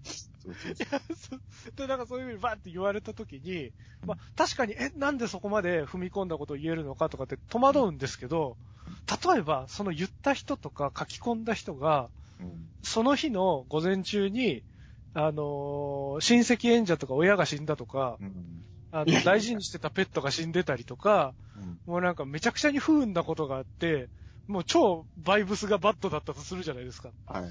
[0.03, 0.75] そうそう
[1.15, 1.41] そう
[1.75, 3.73] で、なんかそういうふうにバーって言われたときに、
[4.05, 8.57] まあ、確かに、え、なんでそこまで踏み込んだことを言えるのかとかって戸惑うんですけど、
[9.33, 12.09] 例えば、その言った人とか書き込んだ人が、
[12.39, 14.63] うんその日の午前中に、
[15.13, 18.63] あのー親戚演者とか親が死んだとか、うん
[19.01, 24.09] あの、大事にしてたペットが死んでたりとか、うんもうなんかめちゃくちゃに不運なことがあって、
[24.47, 27.11] もう超バイブスがバッドだったとするじゃないですか。
[27.25, 27.43] はい。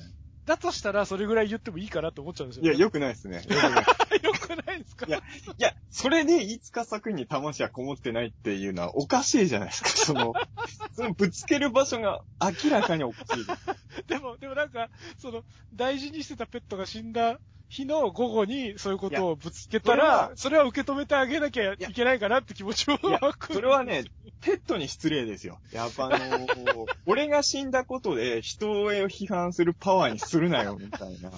[0.45, 2.79] だとしたらそれぐらい言ってもいいかなって思っちゃうんですよ、いや、ね。
[2.79, 3.43] 良くないですね。
[3.49, 3.75] 良くない
[4.23, 5.07] よくないですか？
[5.07, 5.23] いやい
[5.59, 9.89] や、それで飯塚作品に魂はこもってないっていうのはおかしいじゃないですか。
[9.91, 10.35] その、
[10.95, 14.07] そのぶつける場所が明らかにおかしいです。
[14.07, 15.43] でも、でもなんか、その、
[15.75, 23.55] 大事にしてたペットが死んだ日の午後にそういうことをぶつけたら、それは受け止めてあげなきゃいけないかなって気持ちもいや湧く。
[23.55, 24.05] それはね、
[24.41, 25.59] ペットに失礼ですよ。
[25.73, 31.31] やっぱあのー 俺が死んだことで人を批判するパワーにするなよ、みたいな。
[31.31, 31.33] い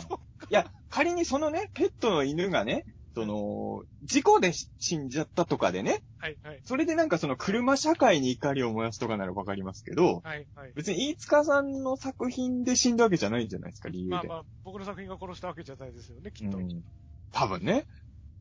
[0.51, 2.85] や、仮にそのね、ペットの犬がね、
[3.19, 6.61] その、事故で死んじゃったとかでね、はい、はい。
[6.63, 10.73] それでなんかその車社会に怒りを燃やすとかならわかりますけど、はい、はい。
[10.75, 14.15] 別に飯塚さんの作品で死んだわけじゃないんじゃないですか、理由で。
[14.15, 16.59] まあまあ、僕の作品が殺したわけじゃないですよね、きっと。
[16.59, 16.85] うん
[17.31, 17.87] 多分ね。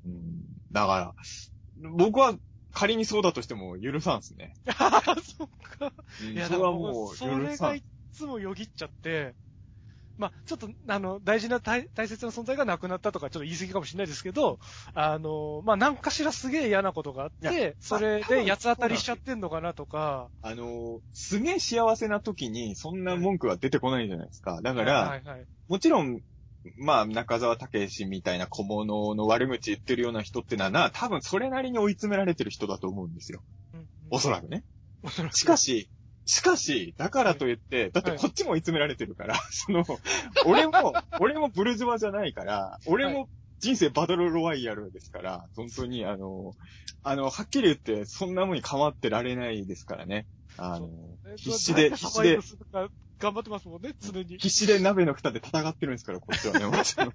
[0.05, 0.45] うん。
[0.71, 2.35] だから、僕は
[2.71, 4.53] 仮にそうだとしても許さんすね。
[4.67, 5.91] あ あ、そっか。
[6.21, 7.83] うんいや、それはだからもう、もう許さんそれがい。
[8.13, 9.35] つもよぎっちゃって、
[10.17, 14.59] まあ、ちょっと、あの、大事な大大切な存在がなくなったとか、ちょっと言い過ぎかもしれないですけど、
[14.93, 24.61] あの、まあ、なんかしらすげえ嫌なことがあって、それで八つ当たりしちゃってんのかなとか、あの、すげえ幸せな時にそんな文句は出てこないじゃないですか。
[24.61, 25.45] だから、はいはい。
[25.67, 26.21] もちろん、
[26.77, 33.43] まあ、中沢武史みたいな小物の悪口言ってるような人ってのはな、多分それなりに追い詰められてる人だと思うんですよ。
[33.73, 34.63] うんうんおそらくね。
[35.31, 35.89] しかし、
[36.27, 39.85] しかし、だからといって、だってこっちも追い詰められてるから、 その、
[40.45, 46.53] 俺も、 俺もブルジョワじゃないから、俺も人生バトルロワイヤルですから、本当に、あの、
[47.03, 50.27] あの、はっきり言って、そんなもんに変わってられないですからね。
[50.57, 50.89] あの、
[51.25, 52.39] えっと必死で、誰必死で
[53.19, 54.37] 頑張ってますもんね、常に。
[54.37, 56.65] 必死で鍋の蓋で戦ってるんですから、こっちはね。
[56.67, 57.13] もちろん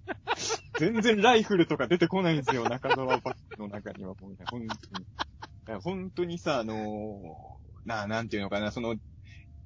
[0.79, 4.15] 全然ライフルとか出てこないんですよ、中沢バッグの中には。
[4.15, 5.81] 本当に。
[5.83, 8.97] 本当にさ、あのーな、なんていうのかな、その、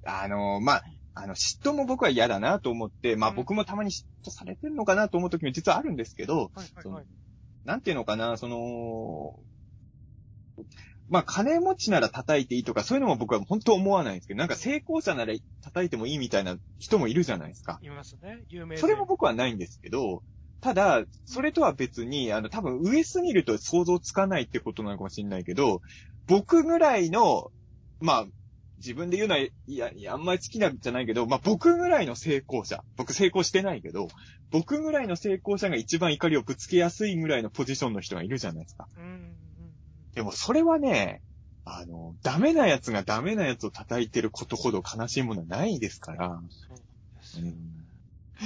[0.04, 7.06] あのーまあ、あの、嫉妬も僕は嫌だなと思って、まあうん僕もたまに嫉妬されてるのかなと思う時も実はあるんですけど、はいはいはい。
[7.64, 9.40] なんていうのかな、その、
[11.08, 17.78] まあ、金持ちなら叩いていいとか、そういうのも僕は本当思わないんですけど、なんか成功者なら叩いてもいいみたいな人もいるじゃないですか。
[17.80, 18.80] いますね、有名で。
[18.80, 20.22] それも僕はないんですけど、
[20.60, 25.80] ただ、それとは別に、あの、多分上すぎると想像つかないってことなのかもしれないけど、
[26.26, 27.50] 僕ぐらいの、
[28.00, 28.26] まあ、
[28.78, 34.08] 自分で言うのは、いや、いやあんまり好きなんじゃないけど、まあ僕ぐらいの成功者、僕成功してないけど、
[34.50, 38.86] 僕ぐらいの成功者が一番怒りをぶつけやすいぐらいのポジションの人がいるじゃないですか。
[38.96, 39.34] うんうんうん。
[40.14, 41.22] でもそれはね、
[41.64, 46.40] あの、ダメな奴がダメな奴を叩いてることほど悲しいものはないですから。
[46.68, 47.46] そうですよ。
[47.46, 47.86] うん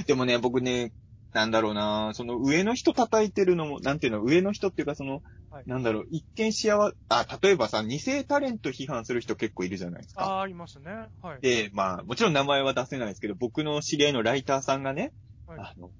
[0.06, 0.92] でもね、僕ね、
[1.32, 10.22] なんだろうな、その上の人叩いてるのも、なんていうの、上の人っていうかその、はいなんだろう、一見幸せ、あ、例えばさ、偽タレント批判する人結構いるじゃないですか。
[10.22, 11.08] ああ、いますね。
[11.20, 11.40] はい。
[11.40, 15.12] で、まあ、もちろん名前は出せないですけど、僕の知り合いのライターさんがね、
[15.46, 15.90] はいあの、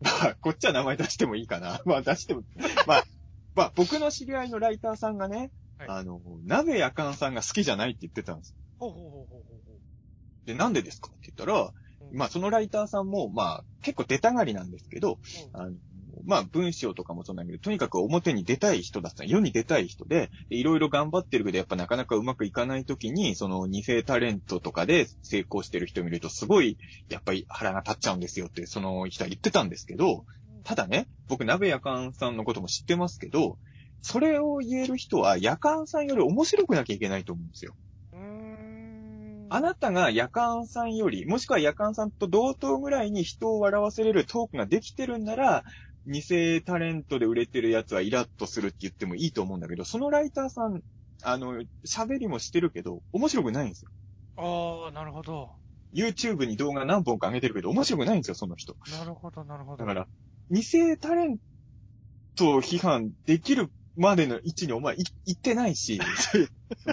[0.00, 1.80] まあ、こっちは名前出してもいいかな。
[1.86, 2.44] まあ、出しても、
[2.86, 3.04] まあ、
[3.54, 8.54] まあ、僕の知り合いのライターさんがね、はいあの、鍋やかんさんが好きじゃないって言ってたんです。
[8.78, 9.80] ほうほうほうほうほう
[10.46, 15.18] で、なんでですかって言ったら、うんまあ、そのライターさんも、まあ、結構出たがりなんですけど。
[15.52, 15.74] あの、
[16.26, 19.24] まあ、文章とかもそうなんだけど、とにかく表に出たい人だった。
[19.24, 26.78] 世に出たい人で、でいろいろ頑張ってるけど、やっぱなかなかうまくいかない時に、その偽タレントとかで成功してる人を見ると、すごい、
[27.08, 30.24] やっぱり腹が立っちゃうんですよって、その人は言ってたんですけど、
[30.64, 33.58] ただね、僕、鍋やかんさんのことも知ってますけど、
[34.00, 37.74] それを言える人は、やかんさんより面白くなきゃいけないと思うんですよ。
[38.12, 39.46] うーん。
[39.50, 45.64] あなたが夜間さんより、もしくは夜間さんと同等ぐらいに人を笑わせれるトークができてるんなら、
[46.06, 50.82] 偽タレントで売れてるやつはイラッとするって言ってもいいと思うんだけど、そのライターさん、
[51.22, 53.90] あの、喋りもしてるけど、面白くないんですよ。
[54.36, 55.50] ああ、なるほど。
[55.94, 58.76] YouTube に動画何本か上げてるけど、面白くないんですよ、その人。
[58.90, 59.84] なるほど、なるほど。
[59.84, 60.08] だから、
[60.50, 60.62] 偽
[61.00, 61.38] タレン
[62.34, 66.00] トを批判できるまでの位置にお前い行ってないし、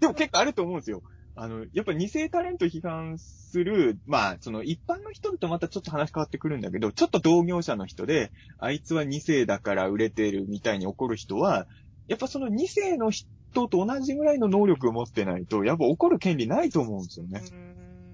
[0.00, 1.02] でも結構あると思うんですよ。
[1.40, 11.68] あの、やっぱ偽タレント批判する、まあ、その一般の人とまたちょっと話変わってくるんだけど、ちょっと同業者の人で、あいつは2世だから売れてるみたいに怒る人は、
[12.08, 17.40] やっぱその2世の人と同じぐらいの能力を持ってないと、やっぱ怒る権利ないと思うんですよね、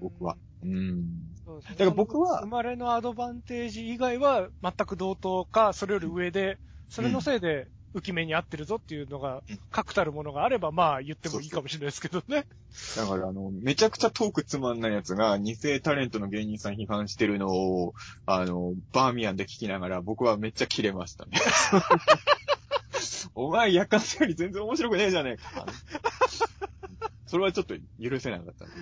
[0.01, 0.37] 僕は。。
[0.61, 1.01] うん。
[1.43, 12.45] そうですねだから僕は生まれのアドバンテージ以外は全く同等か、それより上で、それのせいで浮き目に合ってるぞっていうのがうん、確たるものがあれば、まあ言ってもいいかもしれないですけどね。
[12.97, 17.93] だから、あの、めちゃくちゃトークつまんないやつが、偽タレントの芸人さん批判してるのを、
[18.25, 21.39] あの、バーミヤンで聞きながら、僕はめっちゃキレましたね。
[23.33, 25.65] お前、夜間より全然面白くねえじゃねえか。
[27.27, 28.75] それはちょっと許せなかったんで、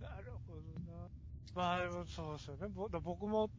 [0.00, 0.60] なるほど
[0.92, 1.08] な。
[1.54, 2.68] まあ、でもそうですよね。
[2.68, 3.50] ぼ僕も、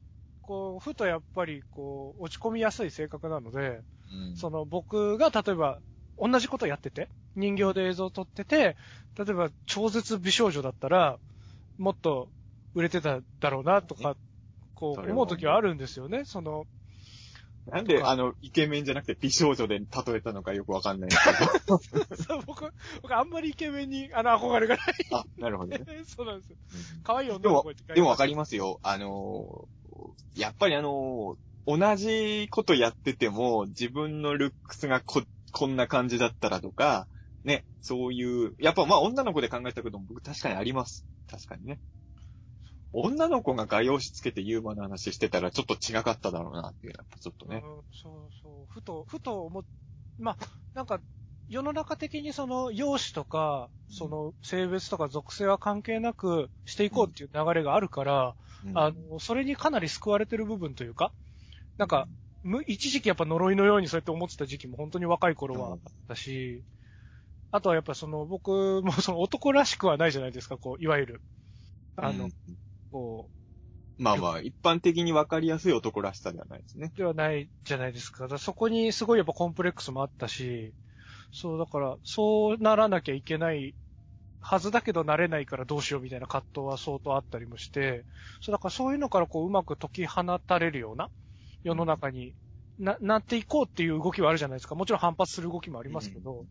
[0.48, 5.80] こう、ふとやっぱり、こう、落ち込みやすい性格なので、うんその僕が例えば、
[6.18, 8.78] 同じことやってて、人形で映像を撮ってて、
[9.18, 11.20] 例えば超絶美少女だったら、
[11.78, 12.30] もっと
[12.74, 14.16] 売れてただろうなとか、
[14.74, 16.24] こそう思う時はあるんですよね。
[16.24, 16.66] その、
[17.70, 22.16] なんで、あの、イケメンじゃなくて美少女で例えたのかよくわかんないんですけど。
[22.16, 24.86] そう僕、僕あんまりイケメンに、あの、憧れがない。
[25.12, 25.84] あ、なるほどね。
[26.08, 26.58] そうなんですよ。
[26.74, 28.80] うん可愛い女の子って書いてでもわかりりますよ。
[28.84, 29.77] あのー、
[30.36, 37.08] やっぱりあの、同じことやってても、自分のルックスがこ、こんな感じだったらとか、
[37.44, 41.06] ね、そういう、やっぱまあ女の子で考えたことも僕確かにあります。
[41.30, 41.80] 確かにね。
[42.94, 47.62] 女の子が画用紙つけてユーモアの話してたらちょっと違かっただろうなっていう、やっぱちょっとね。
[47.92, 48.66] そうそう。
[48.70, 49.64] ふと、ふと思っ、
[50.18, 50.38] まあ、
[50.74, 51.02] なんか、
[51.50, 58.36] 世の中的にその、容姿とか、その、性別とか属性は関係なくしていこうっていう流れがあるから、
[58.74, 61.14] あの、それにかなり救われてる部分というか、
[61.78, 62.08] なんか、
[62.44, 66.64] む一時期やっぱ呪いのようにそうやって思ってた時期も本当に若い頃はあったし、
[67.52, 71.22] あとはやっぱその、僕もその男らしくはないじゃないですか、こう、いわゆる。
[71.96, 72.32] あの、うん
[72.92, 73.30] こ
[74.00, 76.92] まあまあ、一般的にわかりやすい男らしさではないですね。
[76.96, 78.24] う、ではないじゃないですか。
[78.24, 80.74] だからそこにすごいやっぱコンプレックスもあったし、
[81.32, 83.76] そう、だから、そうならなきゃいけない
[84.40, 88.06] はずだけどなれないからどうしようみたいな葛藤は相当あったりもして、
[88.42, 91.10] そう、だからそういうのからこう、うまく解き放たれるような
[91.64, 92.34] 世の中に
[92.80, 94.76] な、なっていこうっていう動きはあるじゃないですか。
[94.76, 96.46] もちろん反発する動きもありますけど、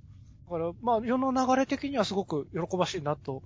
[0.46, 3.42] だから、まあ、世の流れ的にはすごく喜ばしいなと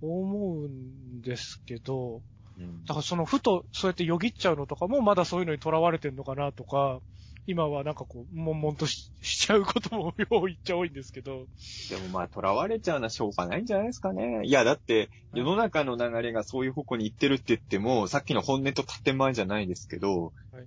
[0.00, 2.22] 思うんですけど、
[2.58, 2.84] うん。
[2.84, 7.00] だからその、ふとそうやってよぎっちゃうのとかも、まだそういうのに囚われてんのかなとか、
[7.46, 11.46] 今はなんかこう、悶々とししちゃうこともよう言っちゃ多いんですけど。
[11.90, 14.42] でもまあ、囚われちゃうのはしょうがないんじゃないですかね。
[14.44, 20.66] いや、だって、世の中の流れがそういう方向に行ってるって言っても、さっきの本音と建前じゃないですけど、はい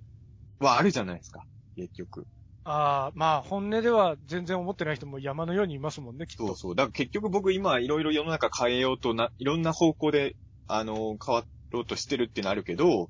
[0.58, 1.44] はあるじゃないですか、
[1.76, 2.26] 結局。
[2.64, 6.46] ああ、まあ本音では全然思ってない人も山のようにいますもんね、きっと。
[6.48, 6.74] そうそう。
[6.74, 10.34] だから結局僕今いろいろ世の中変えようとな、いろんな方向で、
[10.66, 13.08] あの、変わろうとしてるってのあるけど、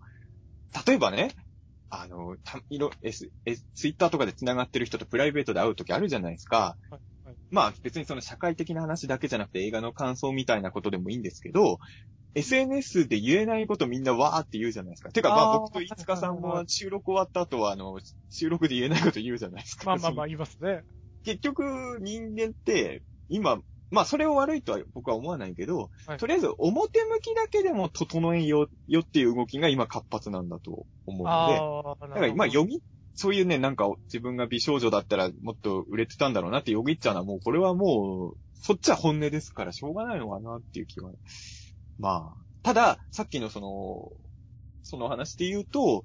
[0.87, 1.35] 例えばね、
[1.89, 6.57] あの、た、いろ、S、S、ツイッターとかで繋がってる人とプライベートで会うときあるじゃないですか。
[6.57, 11.79] はいはいまあ別にその社会的な話だけじゃなくて映画の感想みたいなことでもいいんですけど、
[12.35, 15.11] SNS で言えないことみんなわーって言うじゃないですか。
[15.11, 17.99] てかまあ僕と五日さんはいはいはいも収録終わった後はあの、
[18.31, 19.87] 収録で言えないこと言うじゃないですか。
[19.87, 20.83] まあまあまあ言いますね。
[21.25, 21.63] 結局、
[22.01, 23.59] 人間って、今、
[23.91, 32.81] まあ、それを悪いとは僕は思わないけど、はいとりあえず表向きだけでも整えようよっていう動きが今活発なんだと思うので、ああ、だからまあ、よぎ、
[33.15, 41.13] そういうね、なんか自分が美少女だったらもっと売れてたんだろうなってよぎっちゃうのはもう、これはもう、そっちは本音ですからしょうがないのかなっていう気は。
[41.99, 44.11] まあ、ただ、さっきのその、
[44.83, 46.03] その話で言うと、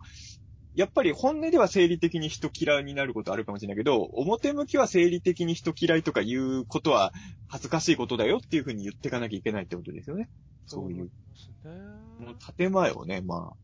[0.75, 7.13] やっぱり本音では生理的に人嫌いになることあるかもしれないけど、表向きは生理的に人嫌いとかいうことは
[7.47, 10.29] 恥ずかしいことだよっていうふうに言っていかなきゃいけないってことですよね。
[10.65, 11.11] そういう。
[11.35, 12.25] そう思いますね。
[12.25, 13.55] もう建前をね、まあ。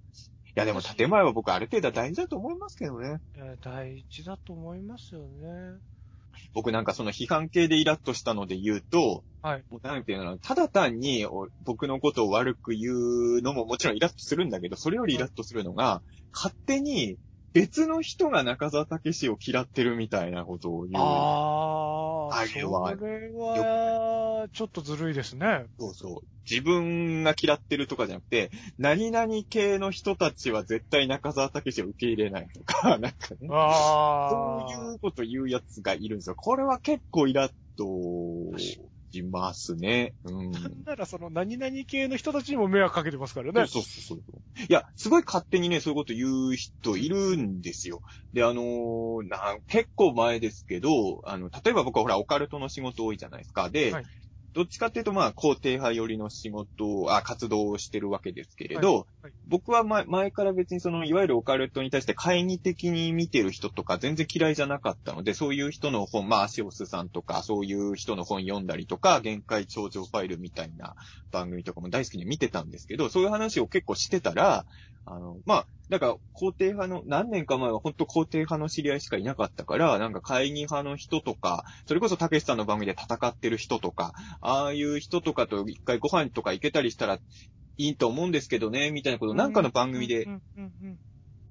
[0.46, 3.20] いやでも建前は僕ある程度は大事だと思いますけどね。
[3.62, 5.78] 大事だと思いますよね。
[6.53, 9.64] 僕なんかその批判系でイラッとしたので言うと、はい。
[9.69, 16.01] もうなんていうの、ただ単にお僕のことを悪く言うのももちろんイラッとするんだけど、それよりイラッとするのが、
[16.34, 17.18] 勝手に
[17.53, 21.03] 別の人が中澤武史を嫌ってるみたいなことを言う。
[21.03, 23.55] ああ、あれはそれは、
[24.48, 25.65] はちょっとずるいですね。
[25.80, 26.28] そうそう。
[26.49, 33.49] 自分が嫌ってるとかじゃなくて、何々系の人たちは絶対中澤武史を受け入れないとか、 なんかね。
[33.52, 36.36] あそういうこと言うやつがいるんですよ。
[36.36, 40.14] これは結構イラッとしますね。
[40.24, 40.52] うん。
[40.52, 43.68] なんならその何々系の人たちにも迷惑かけてますからね。
[43.68, 44.41] そうそうそうそう。
[44.61, 48.02] いや、すごい勝手にね、そういうこと言う人いるんですよ。
[48.32, 53.69] で、あのーな、結構前ですけど、あの、例えば僕はほら、オカルトの仕事多いじゃないですか。
[53.69, 54.06] で、はい
[54.58, 59.06] どっちかっていうと、まあ、肯定派寄りの仕事を、あ、活動をしてるわけですけれど、はい
[59.46, 70.96] 僕は前前から別にその、いわゆるオカルトに対して懐疑的に見てる人とか全然嫌いじゃなかったので、そういう人の本、まあ、アシオスさんとか、そういう人の本読んだりとか、限界頂上ファイルみたいな
[71.32, 74.66] 番組とかも大好きに見てたんですけど、そういう話を結構してたら、
[75.10, 87.22] あの、まあ、だから、肯定派の、何年か前は本当肯定派の知り合いしかいなかったから、なんか会議派の人とか、それこそたけしさんの番組で戦ってる人とか、ああいう人とかと一回ご飯とか行けたりしたらい
[87.78, 90.28] いと思うんですけどね、みたいなことをなんかの番組で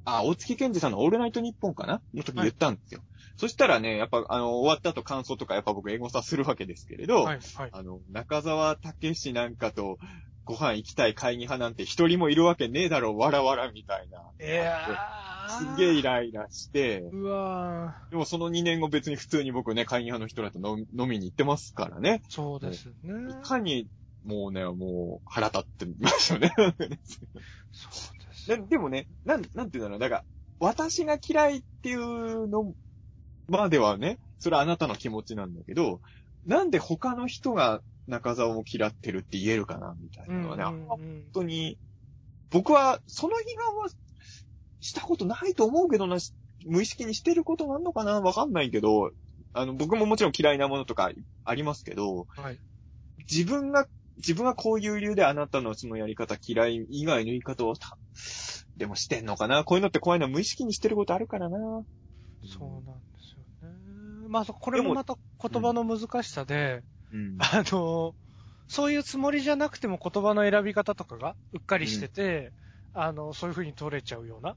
[0.05, 2.01] あ、大月健二さんのオールナイトニッポンかな？
[2.15, 3.01] の時に言ったんですよ。
[3.37, 7.71] そしたらね、やっぱあの、終わった後感想とかやっぱ僕英語さするわけですけれど、うんはい、はい。
[7.73, 9.99] あの、中沢武史なんかと
[10.47, 14.23] ご飯行きたい会議派なんて一人もいるわけねえだろ、わらわらみたいな。
[14.41, 15.27] いやー。
[15.59, 22.23] すげえイライラして、うわでもその2年後別に普通に僕ね、会議派の人らと飲みに行ってますからね。
[22.29, 22.33] ー。
[22.33, 22.93] そうですね。
[23.31, 23.89] いかに、
[24.25, 26.53] もうね、もう腹立ってますよね。
[26.57, 26.99] そうで
[28.33, 30.25] すででもね、なん、なんていうんだろう、だから、
[30.61, 32.73] 私が嫌いっていうの
[33.49, 36.01] まではね、それはあなたの気持ちなんだけど、
[36.47, 40.99] なんで他の人が中沢も嫌ってるって言えるかな、みたいなのはね、あんま本
[41.33, 41.79] 当に、
[42.51, 43.89] 僕はその批判は
[44.81, 46.33] したことないと思うけどな、し
[46.65, 49.11] 無意識にしてることなんのかなわかんないけど、
[49.53, 51.11] あの、僕ももちろん嫌いなものとか
[51.45, 52.61] ありますけど、はい。
[53.31, 57.99] 自分が、自分はこういう理由であなたのそのやり方嫌い以外の言い方をた、
[58.77, 61.59] でもしてんのかなこういうのって怖いのは無意識にしてることあるからな。
[61.59, 64.29] そうなんですよね。
[64.29, 66.85] まあ、これもまた言葉の難しさで、うん。
[67.39, 68.15] あの、
[68.69, 72.55] そういうつもりじゃなくても言葉の選び方とかがうっかりしてて、
[72.93, 74.57] あの、そういう風に取れちゃうような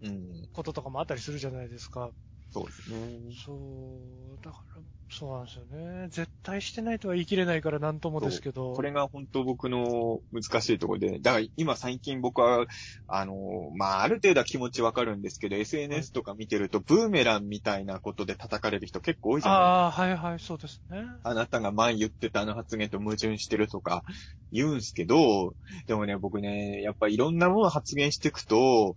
[0.00, 0.48] うん。
[0.52, 2.14] こととかもあったりするじゃないですか。
[2.48, 3.36] そうですね。
[3.44, 6.08] そう、だから、そうなんですよね。
[6.08, 8.72] 絶対してないとは言い切れないから何ともですけど。
[8.72, 12.66] これが本当僕の難しいところで、だから今最近僕は、
[13.06, 13.34] あの、
[13.76, 21.04] まあ、ある程度は気持ちわかるんですけど、SNS とか見てると、ブーメランみたいなことで叩かれる人結構多いじゃないああ、はいはい、そうですね。
[21.22, 24.04] あなたが前言ってたあの発言と矛盾してるとか
[24.50, 25.54] 言うんすけど、
[25.86, 28.96] でもね、僕ね、やっぱいろんなもの発言していくと、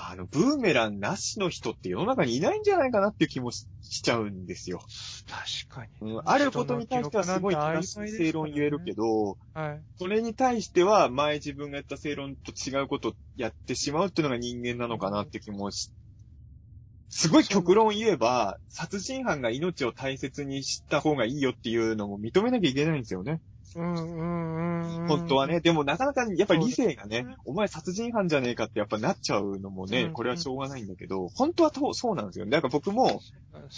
[0.00, 4.80] あの、ブーメランなしの人って世の中にいないんじゃないかなっていう気もししちゃうんですよ。
[5.68, 6.12] 確かに。
[6.12, 9.82] うん、あることに対してはすごい正しい正論言えるけど、はい。
[9.98, 15.90] それに対しては前自分がやった正論と違うことをやってしまうっていうのが人間なのかなって気もし、
[17.10, 23.40] すごい極論言えば、殺人犯が命を大切にした方がいいよっていうのも認めなきゃいけないんですよね。
[23.76, 25.08] うんうんうんうん。
[25.08, 25.60] 本当はね。
[25.60, 32.46] でもなかなかやっぱり理性がねね、お前殺人犯じゃねえかってやっぱなっちゃうのもね、うんこれはしょうがないんだけど、本当はとそうなんですよ。
[32.46, 33.20] だから僕も、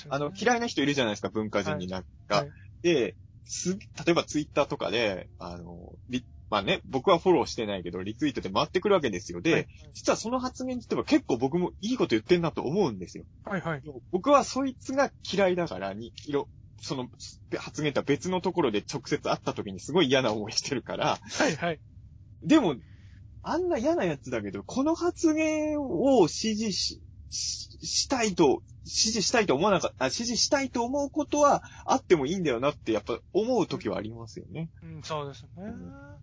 [0.09, 2.37] あの、嫌いな人いるじゃないですか、文化人になんか。
[2.37, 2.51] はい
[2.83, 3.15] で、
[3.45, 9.41] す、例えばツイッターとかで、あの、リまあね、僕はフォローしてないけど、リツイートで回ってくるわけですよ。
[9.41, 13.25] で、はい実はその発言自体は結構僕もいいこと言ってんなと思うんですよ。
[13.45, 13.83] はいはい。
[14.11, 16.49] 僕はそいつが嫌いだからに、いろ、
[16.81, 17.09] その
[17.59, 21.81] 発言とは別のところで直接会った時にすごい嫌な思いしてるから、はいはい。
[22.43, 22.77] でも、
[23.43, 34.71] あんな嫌なやつだけど、この発言を支持し、ししたいと、支持したいと思わなかった、あ支持したいと思うことはあってもいいんだよなってやっぱ思う時はありますよね。
[34.83, 35.51] うん、そうですね。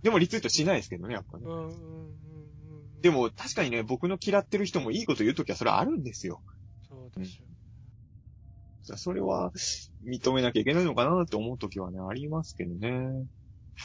[0.02, 1.50] でもリツイートしないですけどね、やっぱねう。
[1.50, 3.02] んうんうんうん。
[3.02, 6.42] で、も確かにね、僕の嫌ってる人もいいこと言う時はそれはあるんですよ。
[6.88, 7.47] そうですよ。
[8.96, 9.52] それは
[10.06, 13.28] 認めなきゃいけないのかなって思う時はね、ありますけどね。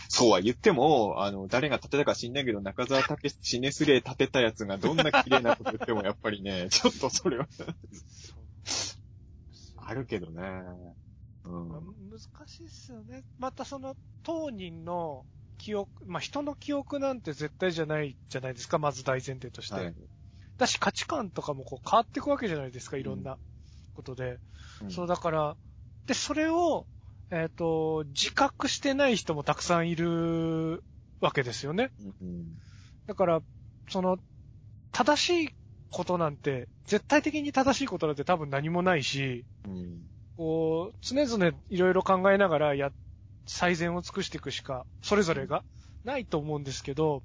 [0.08, 7.46] そうは言っても、あの、誰が立てたか知んないけど、中澤武史シネスレー立てたやつがどんな綺麗なこと言っても、やっぱりね、 ちょっとそれは、
[9.76, 10.42] あるけどね。
[11.44, 11.68] うん。
[11.68, 13.22] まあ難しいっすよね。
[13.38, 15.26] またその当人の
[15.58, 19.74] 記憶、まあ人の記憶なんて絶対じゃないじゃないですか、まず大前提として。
[19.74, 19.94] はい。
[20.58, 23.38] だし価値観とかもこう変わっていくわけじゃないですか、いろんな
[23.92, 24.38] ことで。
[24.88, 25.56] そうだから、
[26.06, 26.86] で、それを、
[27.30, 30.82] えっ、と、自覚してない人もたくさんいる
[31.20, 31.90] わけですよね。
[32.20, 32.58] うん。
[33.06, 33.42] だから、
[33.88, 34.18] その、
[34.92, 35.54] 正しい
[35.90, 40.02] ことなんて、絶対的に正しいことなんて多分何もないし、うん。
[40.36, 42.92] こう、常々いろいろ考えながらやっ
[43.46, 45.64] 最善を尽くしていくしか、それぞれが
[46.04, 47.22] ないと思うんですけど、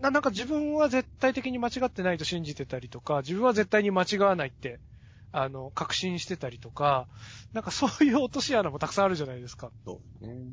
[0.00, 4.80] ななんか自分は絶対的に間違ってないと信じてたりとか、自分は絶対に間違わないって、
[5.32, 7.08] あの、確信してたりとか、
[7.52, 9.72] なんかそういう落とし穴もたくさんあるじゃないですか。
[9.84, 10.52] そうね。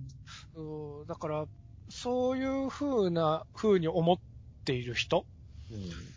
[0.54, 1.46] うんだから、
[1.90, 4.18] そういう風な風に思っ
[4.66, 5.28] ている人
[5.70, 6.16] うん。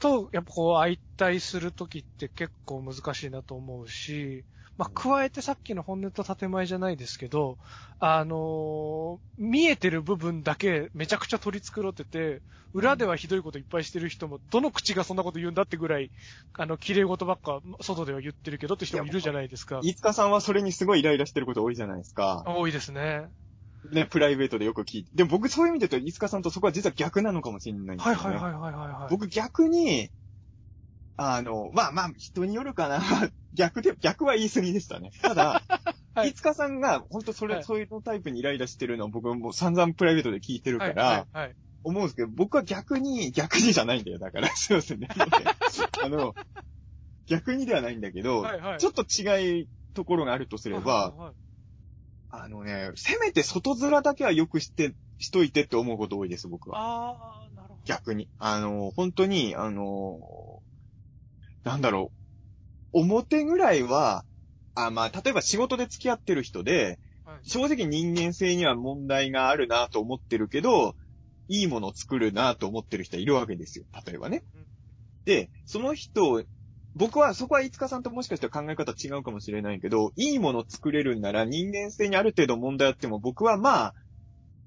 [0.00, 4.44] と、やっぱこう相対するときって結構難しいなと思うし、
[4.78, 7.58] まあ、加えてさっきの本音と建前じゃないですけど、
[7.98, 12.42] あのー見えてる部分だけめちゃくちゃ取り繕ってて、
[12.72, 16.10] 裏ではひどいこといっぱいしてる人も、どの口がそんなこと言うんだってぐらい、
[16.54, 19.80] あの、綺麗事ばっか外では言ってるけどって人もいるじゃないですか。
[19.82, 22.44] 飯塚さんはそれにすごいイライラしてること多いじゃないですか。
[22.46, 23.28] 多いですね。
[23.92, 25.10] ね、プライベートでよく聞いて。
[25.14, 28.20] でも僕そういう意味で言うと、飯塚さんとそこは実は逆なのかもしれないんですよ、ね。
[28.20, 29.10] はいはいはいはいはい、はい。
[29.10, 30.10] 僕逆に、
[31.18, 33.00] あの、まあまあ、人によるかな。
[33.52, 35.10] 逆で、逆は言い過ぎでしたね。
[35.20, 35.62] ただ、
[36.14, 41.56] はい飯塚さんが、本当それ、はいそういうのタイプにイライラしてるのを僕も散々プライベートで聞いてるから、はいはいはい。
[41.84, 44.18] 思うんですけど、僕は逆に、逆にじゃないんだよ。
[44.18, 45.08] だから、 すいませんね。
[46.02, 46.34] あの、
[47.26, 51.34] 逆にではないんだけど、はいはいちょっと違いところがあるとすれば、はいはい
[52.30, 56.78] あのね、せめて外面だけはよくして、しといてって思うこと多いです、僕は。
[56.78, 57.80] ああ、なるほど。
[57.84, 58.28] 逆に。
[58.38, 60.57] あの、本当に、あの、
[61.64, 62.12] なんだろ
[62.92, 63.00] う。
[63.00, 64.24] 表ぐらいは、
[64.74, 70.96] あ、まあ、例えば仕事で付き合ってる人で、はい正直人間性には問題があるなと思ってるけど、
[71.46, 73.84] いいものを作るなと思ってる人はいるわけですよ。
[74.06, 74.66] 例えばねうん。
[75.24, 76.44] で、その人、
[76.94, 83.94] 僕は、そこは五日さんともしかしたら考え方違うかもしれないけど、いいものを作れるんなら人間性にある程度問題あっても、僕はまあ、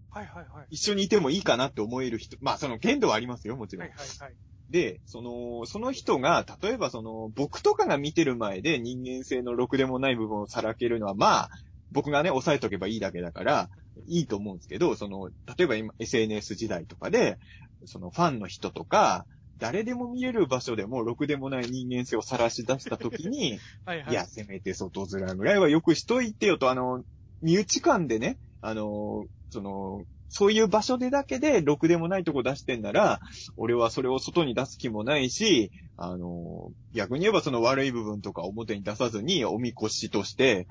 [0.09, 0.67] はいはいはい。
[0.69, 3.87] 一緒にいてもいいかなって思える人、まあその限度はありますよ、もちろん。
[3.87, 4.35] はいはいはい。
[4.71, 11.49] で、その、その人が、例えばその、僕とかが見てる前で人間性のろくでもない部分をさらけるのは、まあ、
[11.91, 13.69] 僕がね、抑えとけばいいだけだから、
[14.07, 17.37] いいと思うんですけど、その、例えば今、SNS 時代とかで、
[17.85, 19.25] その、ファンの人とか、
[19.57, 24.11] 誰でも見える場所でも、ろくでもない人間性を晒し出したときに、 はいはい。
[24.11, 27.03] いや、せめて外面ぐらいはよくしといてよと、あの、
[27.41, 33.19] 身内間でね、あの、その、そういう場所でだけで、ろくでもないとこ出してんなら、
[33.57, 40.67] 俺はそれを外に出す気もないし、あの、逆に言えばその悪い部分とか表に出さずに、おみこしとして、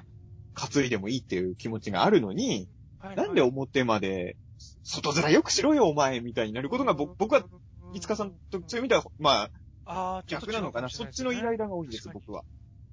[0.55, 2.69] 担いでもいいっていう気持ちがあるのに、
[3.01, 4.37] はいはいなんで表まで、
[4.83, 7.45] 外面よくしろよ、お前、みたいになることが、僕僕は、、
[7.93, 9.51] いつかさんと、そういう意味では、ま
[9.85, 10.89] あ、あ逆なのかな。
[10.89, 12.45] そっちのイライラが多いです、僕は。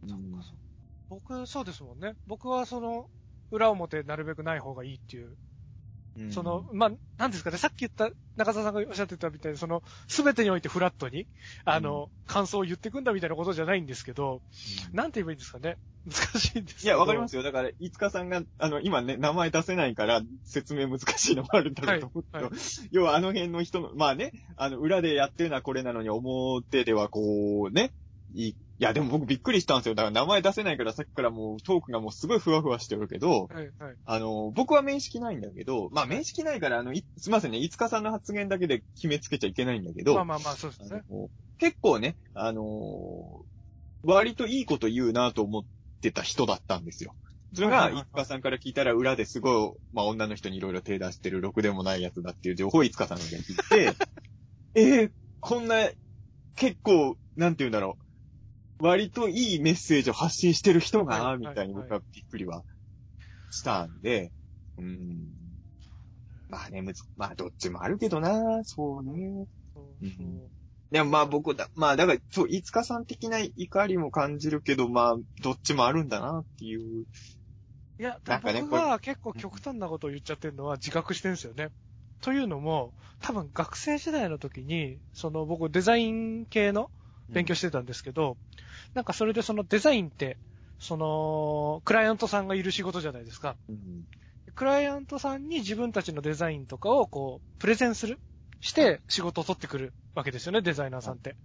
[0.03, 0.53] うんそっかそ
[1.09, 2.13] 僕、そうですもんね。
[2.25, 3.09] 僕はその、
[3.51, 5.37] 裏表なるべくない方がいいっていう。
[6.17, 11.27] うんその、まあ、なんですかね、さっき言った、中澤さんがおっしゃってたみたいに、その、すべてにおいてフラットに、
[11.63, 14.41] あの、感想を言ってくんだみたいなことじゃないんですけど、
[14.93, 15.77] なんて言えばいいんですかね？
[16.05, 16.85] 難しいんです。
[16.85, 17.43] いや、わかりますよ。
[17.43, 22.59] だから、いつかさんが、あの、今ね、名前出せないから、説明難しいのもあるんだろうと思うけど、はいは
[22.91, 27.91] 要はあの辺の人の、まあね、あの、裏でやってるのはこれなのに、表ではこう、ね、
[28.33, 29.95] いい、いや、でも僕びっくりしたんですよ。
[29.95, 33.95] だから名前出せないから、さっきからもうトークがもうすごいふわふわしてるけど、はい、はい。
[34.05, 41.03] あの、僕は面識ないんだけど、まあ面識ないから、あの、いすいませんね、いつかさんの発言だけで決めつけちゃいけないんだけど、まあまあまあ、そうですね。
[41.57, 43.57] 結構ね、あのー
[44.03, 45.63] 割といいこと言うなと思っ
[46.01, 47.15] てた人だったんですよ。
[47.53, 53.93] それが、いつかさんから聞いたら裏ですごい、まあ女の人にいろいろ手出してるろくでもないやつだっていう情報をいつかさんが聞いて、
[54.75, 55.89] えー、こんな、
[56.55, 58.06] 結構、なんて言うんだろう。
[58.79, 62.63] 割といいメッセージを発信してる人が、はいみたいに僕はびっくりは
[63.49, 64.31] したんで、
[64.77, 65.29] うん。
[66.49, 69.45] まあね、むず、まあどっちもあるけどな、そうね。
[69.73, 70.51] そううんそう
[70.89, 77.05] でもまあ僕だ、まあだから、そう、いつかさん的な怒りも感じるけど、まあ、どっちもあるんだなっていう。
[77.99, 81.69] いや、なんかね僕は結構極端なことを言っちゃってるのは自覚してるんですよね。
[82.21, 86.89] というのも、多分学生時代の時に、その僕デザイン系の
[87.29, 88.37] 勉強してたんですけど、
[88.93, 90.37] なんかそれでそのデザインって、
[90.79, 93.57] その、クライアントさんがいる仕事じゃないですか。
[93.69, 94.03] うん。
[94.55, 98.19] クライアントさんに自分たちのデザインとかをこう、プレゼンする
[98.61, 101.35] して仕事を取ってくるわけですよね、デザイナーさんって。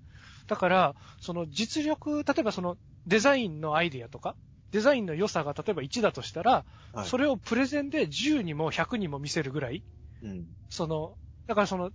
[0.46, 4.36] だから、その実力、例えばそのデザインのアイディアとか、
[4.70, 9.82] デザインの良さが例えば1だとしたら、はいそれをプレゼンで10にも100にも見せるぐらい、
[10.22, 10.46] うん。
[10.68, 11.16] その、
[11.46, 11.90] だからその、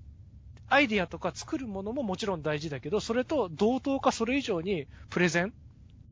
[0.68, 5.53] アイディアとか作るものももちろん大事だけど、それと同等かそれ以上にプレゼン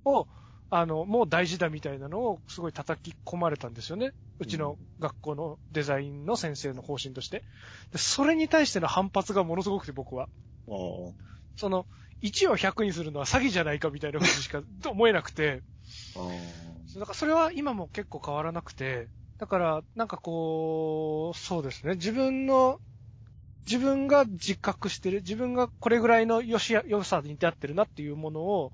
[0.06, 0.27] を、
[0.69, 4.11] あの、もう大事だみたいなのをすごい叩き込まれたんですよね。
[4.40, 7.44] うちの学校のデザインの先生の方針として。
[7.91, 10.27] でそれに対しての反発がものすごくて僕は。
[11.56, 11.88] その、
[12.22, 15.64] 1を100にするのは詐欺じゃないかみたいなことしかと思えなくて。
[16.99, 21.95] だからそれは今も結構変わらなくて、だから、なんかこう、そうですね。
[21.95, 22.80] 自分の、
[23.65, 28.71] 自分が自覚してる、自分がこれぐらいの良しや、良さに至ってるなっていうものを、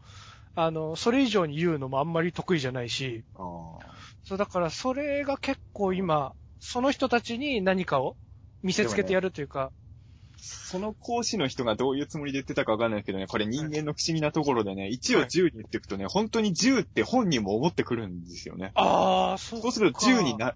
[0.55, 8.17] あの、それ以上に言うのもあんまり得意じゃないし、そう、だからそれが結構今、その人たちに何かを
[8.61, 9.71] 見せつけてやるというか、
[10.43, 18.71] その講師の人がどういうつもりで言ってたかわかんないけどね、これ人間の不思議なところでね、1を10に言っていくとね、本当に10って本人も思ってくるんですよね。
[18.73, 20.55] ああ、そうそうすると10にな、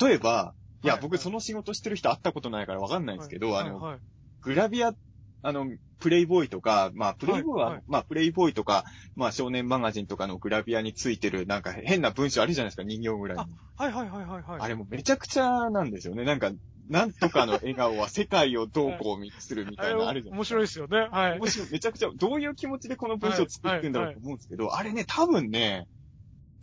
[0.00, 0.54] 例えば、
[0.86, 3.98] いや、はい僕その仕事してる人会ったことないからわかんないんですけど、はいあの、はい
[4.46, 4.94] グラビア、
[5.42, 5.66] あの、
[5.98, 8.84] プレイボーイとか、まあ、プレイボーイは、はいはいまあ、プレイボーイとか、
[9.16, 13.52] まあ、少年マガジンとかのグラビアについてる、なんか変な文章あるじゃないですか、人形ぐらいに。
[13.76, 14.60] はいはいはいはいはい。
[14.60, 16.22] あれもめちゃくちゃなんですよね。
[16.22, 16.52] なんか、
[16.88, 21.08] なんとかの笑顔は世界をどうこうするみたいなのあるじゃない面白いですよね。
[21.10, 21.38] はい。
[21.40, 21.70] 面白い。
[21.72, 25.88] めちゃくちゃ、どういう気持ちでこの文章を作ってんだろうと思うんですけど、あれね、多分ね、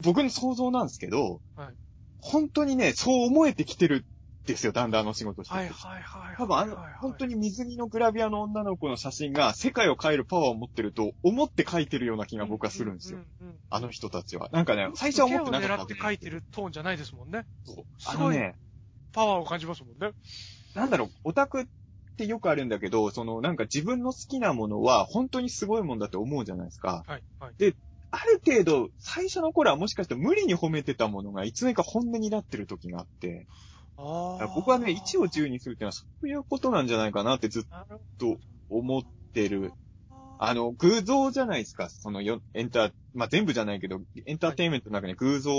[0.01, 1.73] 僕の想像なんですけど、はい
[2.25, 4.05] 本当にね、そう思えてきてるん
[4.45, 5.57] ですよ、だんだんあの仕事してて。
[5.57, 6.35] はいはいはい。
[6.37, 13.19] 多分あの、本当に水着のグラビアの女の子の写真が世界を変えるパワーを持ってると思って書いてるような気が僕はするんですよ。。
[13.19, 14.49] うううんあの人たちは。
[14.51, 17.45] なんかね、最初は思ってなかったを狙って書いてるトーンじゃないですもんね。
[17.65, 18.55] そうあのね、
[19.13, 20.13] パワーを感じますもんね。
[20.75, 21.65] なんだろう、オタクっ
[22.17, 27.03] てよくあるんだけど、そのなんか自分の好きなものは本当にすごいもんだって思うじゃないですか。
[27.07, 27.75] はいはい。
[28.15, 33.47] ある程度、最初の頃はもしかして無理に褒めてたものがいつの間にか本音になってる時があって。
[34.55, 37.63] 僕はね、1を10にするっていうのはそういうことなんじゃないかなってずっ
[38.17, 38.37] と
[38.69, 39.01] 思っ
[39.33, 39.73] てる。
[40.39, 41.89] あの、偶像じゃないですか。
[41.89, 45.53] そのよ、エンター、まあ、全部じゃないけど、エンターテインメントの中に偶像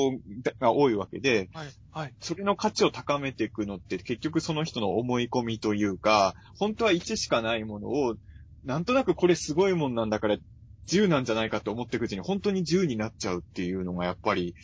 [0.60, 2.14] が多いわけで、はいはい。
[2.20, 8.16] それの価値を高めていくのって結局その人の思い込みというか、本当は1しかないものを、
[8.64, 10.36] なんとなくこれすごいもんなんだから
[10.88, 14.54] 10なんじゃないかと思っていくうちに本当に10になっちゃうっていうのがやっぱり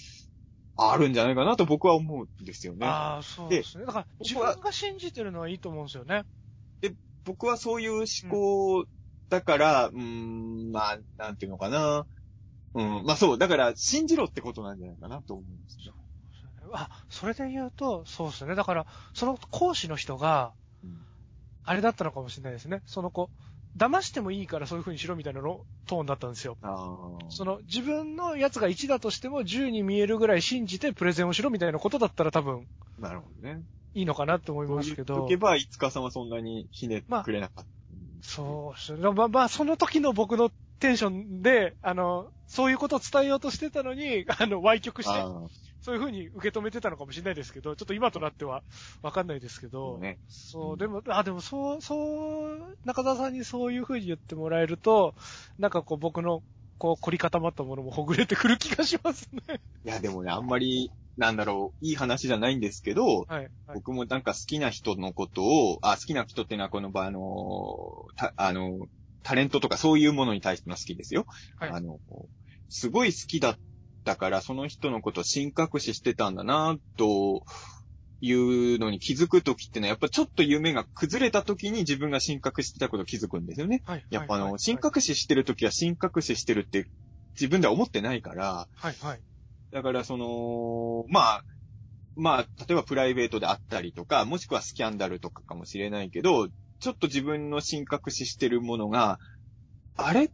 [0.81, 2.86] あるんじゃないかなと僕は思うんですよね。
[2.86, 3.85] ああ、そうですね。
[3.85, 6.24] だから、自分が信じてるのはいいと思うんですよね。
[7.24, 8.86] 僕はそういう思考
[9.28, 12.07] だから、うーん、まあ、なんていうのかな。
[12.74, 15.94] うん、まあそう、だから信じろってことなんじゃないかなと思うんですよ。
[16.73, 18.55] あ、それで言うと、そうですね。
[18.55, 20.90] だから、その講師の人が、うん
[21.62, 22.82] あれだったのかもしれないですね。
[22.86, 23.31] その子、
[23.77, 26.57] 騙してもいいからそういう風にしろみたいなのトーンだったんですよ。
[26.63, 27.31] ああ。
[27.31, 32.67] その、自分のやつが1だとしても10に見えるぐらい信じてプレゼンをしろみたいなことだったら多分
[32.99, 33.63] なるほどね。
[33.95, 35.37] いいのかなって思いそうますけど言っとけ。
[35.37, 37.71] ば、いつかさんはそんなにひねってくれなかった。
[38.23, 39.11] そうですね。
[39.11, 45.49] まあ、まあ、その時の僕のテンションで、あの、そういうことを伝えようとしてたのに、あの、歪曲して、ああ、
[45.81, 48.62] そういう風に受け止めてたのかもしれないですけど、ちょっと今となっては
[49.02, 50.19] わかんないですけそど、うね。
[50.28, 55.15] そう、でも、あ、でもそう、そう、中澤さんにそういう風に言ってもらえると、
[55.59, 56.43] なんかこう僕の、
[56.78, 59.61] こう凝り固まったものもほぐれてくる気がしますね。
[59.85, 63.40] いや、でもね、あんまり、なんだろう、いい話じゃないんですけど、はい。
[63.40, 67.20] はい、僕もなんか好きな人のことを、あ、好きな人っていうのはこの場、あの、
[68.16, 68.86] た、あの、
[69.23, 71.27] タレントとかそういうものに対しての好きですよ。
[71.59, 71.98] はいあの、
[72.69, 73.59] すごい好きだっ
[74.05, 77.44] たから、その人のことを神隠ししてたんだな、と
[78.20, 83.82] いうのに気づくときってのは、やっぱちょっと夢が崩れたときに自分が神隠してたことを気づくんですよね。
[83.85, 84.05] はい。
[84.10, 86.86] やっぱあの、はい神隠ししてるときは神隠ししてるって
[87.35, 89.20] 自分では思ってないから、はい、はい。
[89.72, 91.44] だからその、まあ、
[92.16, 96.48] まあ、例えばプライベートであったりとか、もしくはスキャンダルとかかもしれないけど、
[96.81, 99.18] ちょっと自分の神隠ししてるものが、
[99.97, 100.31] あれ？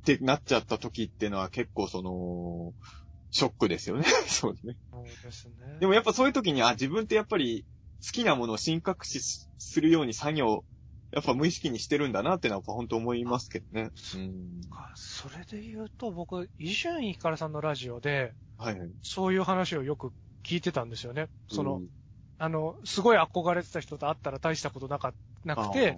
[0.00, 2.74] ってなっちゃった時っていうのは結構その、
[3.30, 4.04] ショックですよね。
[4.26, 4.76] そうですね。
[4.90, 5.78] そうですね。
[5.78, 7.64] でもやっぱそういう時に、あ、自分ってやっぱり
[8.04, 9.20] 好きなものを神隠し
[9.58, 10.64] するように作業、
[11.12, 13.90] やっぱ無意識にしてるんだなってのは本当思いますけどね。
[14.14, 14.60] うん。
[14.70, 18.90] かそれで言うと、僕、伊集院光さんのラジオで、はいはい。
[19.02, 20.12] そういう話をよく
[20.44, 21.28] 聞いてたんですよね。
[21.48, 21.88] その、うん、
[22.38, 25.14] あの、すごい憧れてた人と会ったら大したことなか、
[25.44, 25.96] なくて、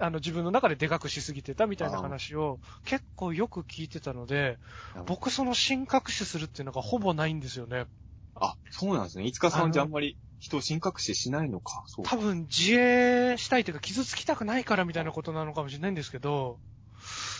[0.00, 4.58] あの、自分の中ででかくしすぎてたみたいな話を結構よく聞いてたので、
[5.04, 7.86] 僕その神隠しするっていうのがほぼないんですよね。
[8.34, 9.24] あ、そうなんですね。
[9.26, 11.82] いつかさんじゃあんまり人を神隠ししないのか？
[11.86, 16.60] そうか多分自衛したいというか傷つきたくないからみたいなことなのかもしれないんですけど、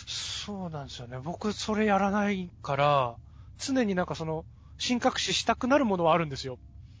[0.05, 1.19] そうなんですよね。
[1.19, 3.19] 僕それやらないから、
[3.57, 4.45] 常になんかその、
[4.85, 6.59] 神隠ししたくなるものはあるんですよ。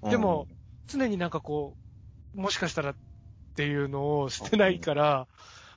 [0.09, 0.47] でも、
[0.87, 1.77] 常になんかこ
[2.35, 2.95] う、もしかしたら
[3.57, 5.27] っていうのをしてないから、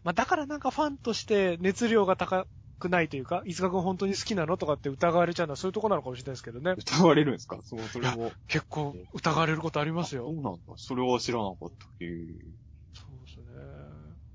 [0.04, 2.46] まあだからなんかファンとして熱量が高
[2.78, 6.74] くないというか、飯塚君本当に好きなのとかって疑われちゃうのはそういうとこなのかもしれないですけどね。
[6.76, 7.58] 疑われるんですか？
[7.62, 8.32] そう、それも。
[8.48, 10.34] 結構疑われることありますよそう。
[10.34, 10.60] なんだ。
[10.76, 11.86] それは知らなかった。
[12.04, 12.08] へえ。
[12.92, 13.46] そうですね。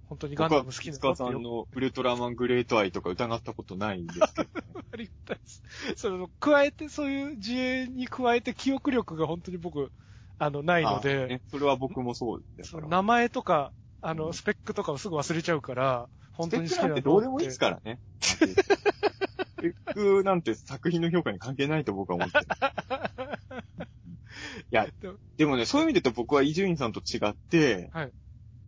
[0.07, 4.49] 本当にガンダム好きな僕は、塚さんのウルトラマングレートアイとか疑ったことないんですけど、
[4.91, 5.63] ありがたいです。
[5.97, 9.91] その、加えて、そういう自衛に加えて記憶力が本当に僕、
[10.37, 14.33] あの、ないのあで、ね、それは僕もそうです名前とか、あの、うん。
[14.33, 17.99] スペックとかをすぐ忘れちゃうから、本当に好きなのスペックなんてどうでもいいですからね。
[18.19, 22.45] スペックなんて作品の評価に関係ないと僕は思ってる。
[24.71, 28.11] いや でも、でもね、そういう意味で言うと僕は伊集院さんと違って、はい。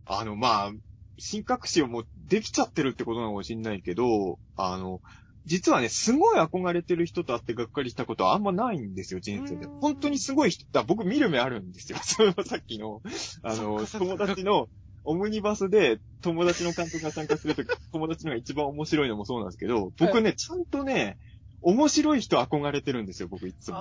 [0.06, 0.72] あの、まあ、
[1.18, 5.00] 新隠しをもうできちゃってるってことなのかもしれないけど、あの、
[5.48, 9.66] 実はね、すごい憧れてる人と会ってがっかりしたことはあんまないんですよ、人生で。
[9.80, 11.98] 本当にすごい人、だ僕見る目あるんですよ。
[12.04, 13.00] そのさっきの、
[13.42, 14.68] あの、友達の、
[15.04, 21.16] オムニバスで友達の監督が参加するとき、友達のが一番面白いのもそうなんですけど、僕ね、ちゃんとね、
[21.62, 23.78] 面白い人憧れてるんですよ、僕いつも。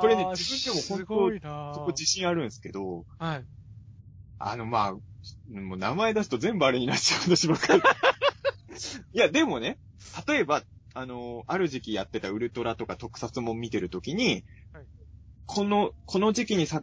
[0.00, 3.44] これね自分でも本当そこ自信あるんですけど、はい。
[4.38, 7.82] あの、まあ、もう名前出すと全部あれになっちゃう私ばっかり。
[9.12, 9.78] いや、でもね、
[10.26, 10.62] 例えば、
[10.96, 14.86] あの、ある時期やってたウルトラとか特撮も見てるときに、はい
[15.46, 16.82] この、この時期にさ、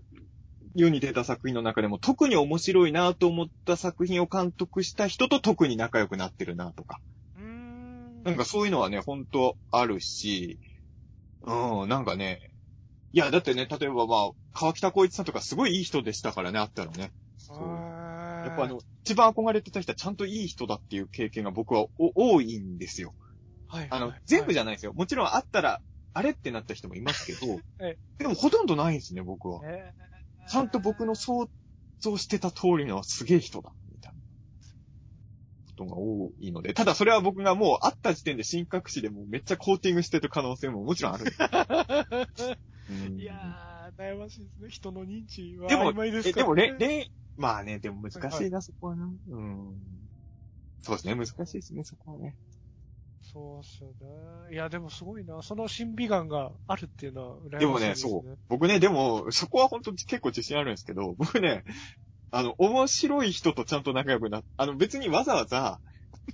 [0.75, 6.99] 世に出た作品の中でも特に面白いなと思った作品を監督した人と特に仲良くなってるなとか。
[7.41, 8.23] ん。
[8.23, 10.59] なんかそういうのはね、本当あるし、
[11.41, 12.51] うん、なんかね、
[13.11, 17.11] いや、だってね、例えばまあ、川北光一さんとかすごいいい人でしたからね、あったらね。
[17.37, 23.13] そうややっぱあの、一番憧れてた人はちゃんといい人だっていう経験が僕はお多いんですよ。
[23.73, 24.93] はい、あの、全部じゃ、ゃないですよ。
[24.93, 25.81] もちろんあったら、
[26.13, 29.61] あれってなった人もいますけどえ、でもほとんどないんですね、僕は。
[29.65, 30.03] えー
[30.45, 31.49] ちゃんと僕の想
[32.01, 34.19] 像してた通りのすげえ人だ、みたいな。
[35.77, 41.37] ことが多いので、ただそれは僕がもう会った時点で新隠しでもうめっちゃコーティングしてる可能性ももちろんあるんです。
[42.89, 44.69] う んいやー、悩ましいですね。
[44.69, 46.75] 人の認知はでも、ででも、ね。
[46.77, 49.05] れ、れ、まあね、でも難しいな、そこはな。
[49.05, 49.77] うん。
[50.81, 52.35] そうですね、難しいですね、そこはね。
[53.33, 54.53] そうっすよね。
[54.53, 55.41] いや、でもすごいな。
[55.41, 58.11] その審美眼があるっていうのは羨ましいでもね、ですね。
[58.11, 58.37] そう。
[58.47, 61.63] 僕ね、でも、そこは本当に結構自信あるんですけど、僕ね、
[62.29, 65.79] あの、面白い人とちゃんと仲良くな、あの、別にわざわざ、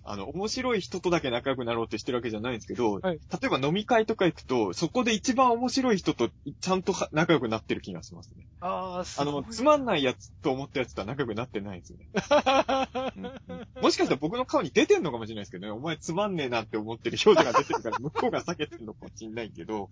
[0.03, 3.19] あの、面白い人とだけ仲良くなろうってしてるわけじゃないんですけど、はい。
[3.41, 6.29] 例えば飲み会とか行くと、そこで一番面白い人と
[6.61, 8.47] ちゃんとは仲良くなってる気がしますね。
[8.59, 12.09] ああごいの、つまんないやつと思ったやつとは仲良くなってないですよね。
[13.47, 13.83] うん。
[13.83, 19.89] もしかしたら僕の顔に出てんのかもしれないですけどね、お前つまんねえなって思ってる表情が出てるから、 向こうが避けてるのかもしれないけど、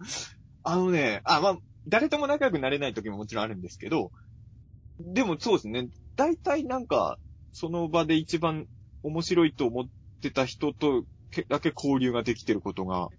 [0.64, 1.58] あのね、あ、まあ、
[1.88, 4.12] 誰とも仲良くなれない時ももちろんあるんですけど、
[5.00, 7.20] でもそうですね、大体なんか、
[7.54, 8.68] その場で一番
[9.04, 9.86] 面白いと思っ
[10.22, 13.10] てた人とけだけ交流ができてることが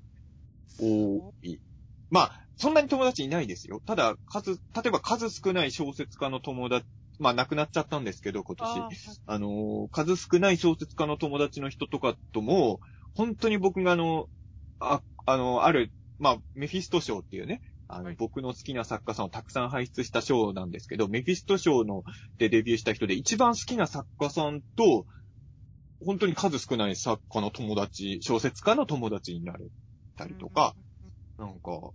[0.81, 1.59] 多い。
[2.11, 3.81] まあ、そんなに友達いないですよ。
[3.87, 6.87] ただ、数、例えば数少ない小説家の友達、
[7.19, 8.69] まあ亡くなっちゃったんですけど、今年。
[8.69, 8.89] あ
[9.27, 12.81] あのー数少ない小説家の友達の人とかとも、
[13.15, 14.29] 本当に僕があの、
[14.81, 22.03] あ、あの、ある、まあ、メフィスト賞っていうね、あの、はい僕の好きな作家さんをたくさん輩出した賞なんですけど、メフィスト賞の
[22.39, 25.07] でデビューした人で一番好きな作家さんと、
[26.05, 29.67] 本当に数少ない作家の友達、小説家の友達になれ
[30.17, 30.75] たりとか、
[31.39, 31.91] なんか、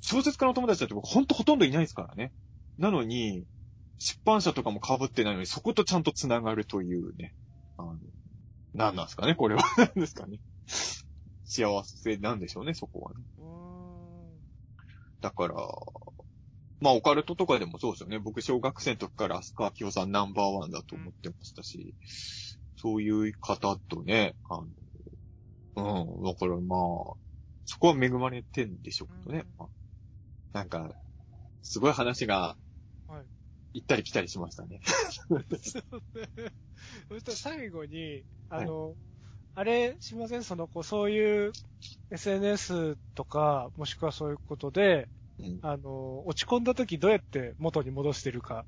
[0.00, 2.32] 小説家の友達だって僕ほんとほとんどいないですからね。
[2.78, 3.44] なのに、
[3.98, 7.34] 出版社とかも被ってないのに、そことちゃんと繋がるというね。
[7.76, 7.96] あの、
[8.74, 9.62] 何なんですかねこれは。
[9.78, 10.38] 何ですかね
[11.44, 13.24] 幸せなんでしょうね、そこはね。
[15.20, 15.54] だから、
[16.80, 18.18] まあ、オカルトとかでもそうですよね。
[18.18, 21.94] 僕、小学生の時からスカーキオさんナンバーワンだと思ってましたし、
[22.76, 24.68] そういう方とね、あの、
[25.76, 27.14] うん、だからまあ、
[27.64, 29.44] そこは恵まれてんでしょうけどね。
[29.44, 29.54] うん。
[29.58, 29.68] まあ
[30.52, 30.94] なんか、
[31.62, 32.58] すごい話が
[33.06, 33.28] はい、
[33.74, 34.80] 行ったり来たりしましたね。
[35.20, 35.46] そうね
[37.08, 38.96] そしたら最後に、あの、
[39.54, 40.44] あれ、しません？
[40.44, 41.52] その、こう、そういう
[42.10, 45.08] SNS とか、もしくはそういうことで、
[45.38, 45.62] うん。
[45.62, 48.66] あの、落ち込んだ時どうやって元に戻してるか、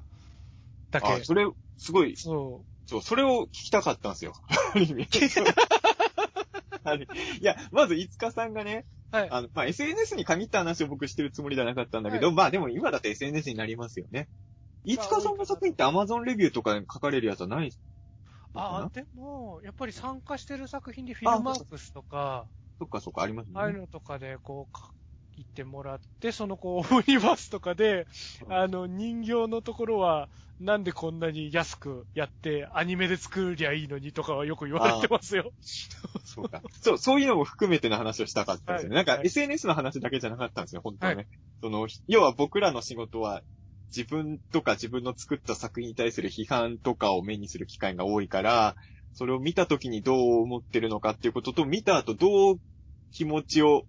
[0.90, 1.06] だけ。
[1.06, 1.46] あ、それ、
[1.76, 4.32] すごい、そそう、それを聞きたかったんですよ。
[4.74, 5.08] ある意味
[6.84, 7.06] あれ
[7.40, 9.16] いや、まず、いつかさんがね、う。
[9.16, 9.30] はい。
[9.30, 14.28] あの、まあ、SNS に限った話を僕してるつもりではなかったんだけど、はまあでも今だって SNS になりますよね。
[14.84, 17.70] いつかさんの作品って Amazon レビューとかに書かれるやつはない
[18.54, 22.48] ああ、でも、やっぱり参加してる作品でフィルマークスとか、
[22.78, 23.80] そっかそっか、ありますああいうね。
[23.80, 24.78] のとかで、こう、
[25.38, 28.06] か言ってもらって、その、こう、オムニバースとかで、
[28.48, 30.28] あの、人形のところは、
[30.58, 35.52] なんでこんなに安くやって、アニメで作りゃいいのにとかはよく言われてますよ。
[36.24, 36.62] そうか。
[36.82, 38.96] そう、そういうのも含めての話をしたかったんですよね。
[38.96, 41.28] なんかはいはい SNS の話だけじゃなかったんですよ、本当はね。
[41.62, 43.42] その、要は僕らの仕事は、
[43.96, 48.76] 自分とか自分の作った作品に対する批判とかを目にする機会が多いから、
[49.14, 52.56] それを見た時にどう思ってるのかっていうことと、見た後どう
[53.12, 53.84] 気持ちを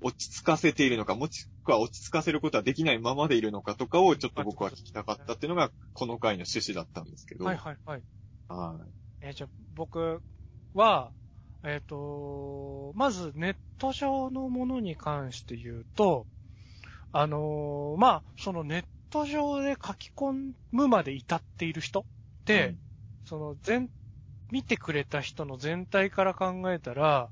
[0.00, 7.44] 落ち着かせているのか、もしクは落ち着かせることはできないままでいるのかとかをちょっと僕は聞きたかったっていうのが、この回の趣旨だったんですけど。
[7.44, 8.02] はいはいはい。
[8.48, 8.90] はい。
[9.20, 10.22] えーじゃあ、僕
[10.72, 11.10] は、
[11.64, 16.26] えっ、と、まずネット上のものに関して言うと、
[17.12, 22.04] あのーまあ、そのネット上で書き込むまで至っている人っ
[22.44, 22.78] て、うん
[23.24, 23.90] その全、
[24.52, 27.28] 見てくれた人の全体から考えたら、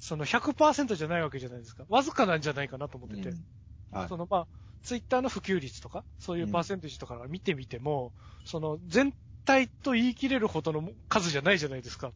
[0.00, 1.84] その100%じゃないわけじゃないですか。
[1.88, 3.28] わずかなんじゃないかなと思ってて。
[3.30, 3.44] うん
[3.90, 4.48] はいそのまあ、
[4.82, 8.12] ツイッターの普及率とか、そういうパーセンテージとか見てみても、
[8.44, 9.14] その全
[9.44, 12.12] 体と言い切れるほどの数じゃないじゃないですか。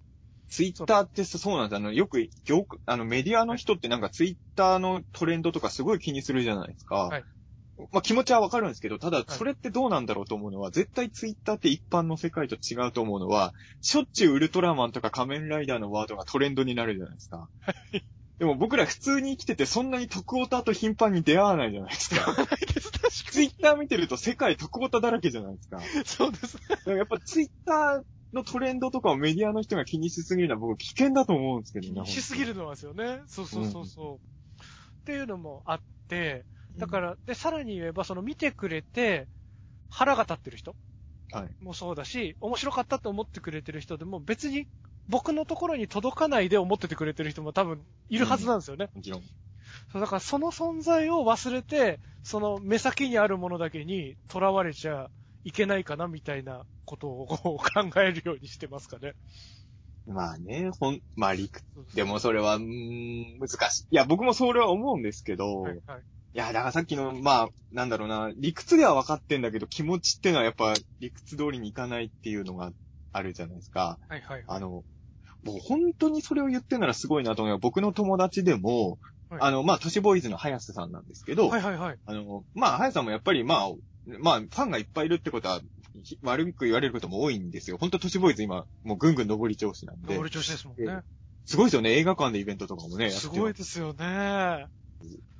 [0.49, 1.79] ツイッターってそうなんです。
[1.79, 7.07] あの、よく、業界あの、メディアの人ってなんかツイッターのトレンドとかすごい気にするじゃないですか。
[7.07, 7.25] はい
[7.93, 17.49] まあ気持ちはわかるんですけど、ただいそれってどうなんだろうと思うのは、絶対ツイッターって一般の世界と違うと思うのは、しょっちゅうウルトラマンとか仮面ライダーのワードがトレンドになるじゃないですか。
[18.39, 22.35] でも僕ら普通に生きててそんなに徳オタと頻繁に出会わないじゃないですか。
[22.35, 25.81] ないです、確ツイッター見てると世界徳オタだらけじゃないですか。
[26.05, 26.59] そうです。
[26.87, 28.03] やっぱツイッター
[28.33, 31.95] のトレンドとかをメディアの人が気にしすぎるのは僕危険だと思うんですけどね。
[31.95, 33.21] 気にしすぎるのはですよね。
[33.27, 34.63] そうそうそうそう。
[35.03, 36.45] っていうのもあって、
[36.79, 39.29] だからら、で、さらに言えば、その見てくれて、
[39.91, 40.77] 腹が立ってる人
[41.33, 41.57] はい。
[41.61, 44.67] もそうだし、面白かったと思ってくれてる人でも、別に
[45.09, 48.91] 僕のところに届かないで思っててくれてる人も多分いるはずなんですよね。
[48.95, 49.23] もちろん。
[49.93, 55.09] そうだからその存在を忘れて、その目先にあるものだけに囚われちゃ
[55.45, 59.15] いけないかなみたいなことを考えるようにしてますかね。
[60.07, 61.65] まあね、ほん、まあ理屈。
[61.95, 62.63] でもそれは、うー
[63.37, 63.87] ん、難しい。
[63.91, 66.05] いや、僕もそれは思うんですけど、い、はいはい。
[66.39, 72.73] や、だからさっきの、まあ、なんだろうな、理屈では分かってんだけど、気持ちってのはやっぱ理屈通りにいかないっていうのが
[73.13, 73.99] あるじゃないですか。
[74.09, 74.45] はいはい。
[74.47, 74.85] あの、
[75.43, 78.99] もう本当にそれを言ってんならすごいなと思う僕の友達でも、
[79.29, 81.99] はいあの、まあ、都市ボーイズの早瀬さんなんですけど、はいはいはい。
[82.05, 83.71] あの、まあ、早瀬さんもやっぱり、まあ、
[84.05, 85.61] まあ、ファンがいっぱいいるってことは、
[86.03, 87.79] ひ悪く言われることも多いんですよ。
[87.79, 90.19] 本当都市ボーイズ今、もうぐんぐん上り調子なんで。
[90.19, 91.03] 俺調子ですもんね。
[91.45, 91.93] すごいですよね。
[91.93, 93.11] 映画館でイベントとかもね。
[93.11, 94.67] すごいですよね。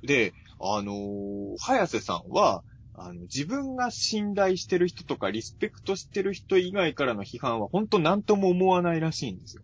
[0.03, 2.63] で、あのー早瀬さんは、
[2.93, 9.63] あの、自分が信頼してる人とか、リスペクトしてる人以外からの批判は、本当何とも思わないらしいんですよ。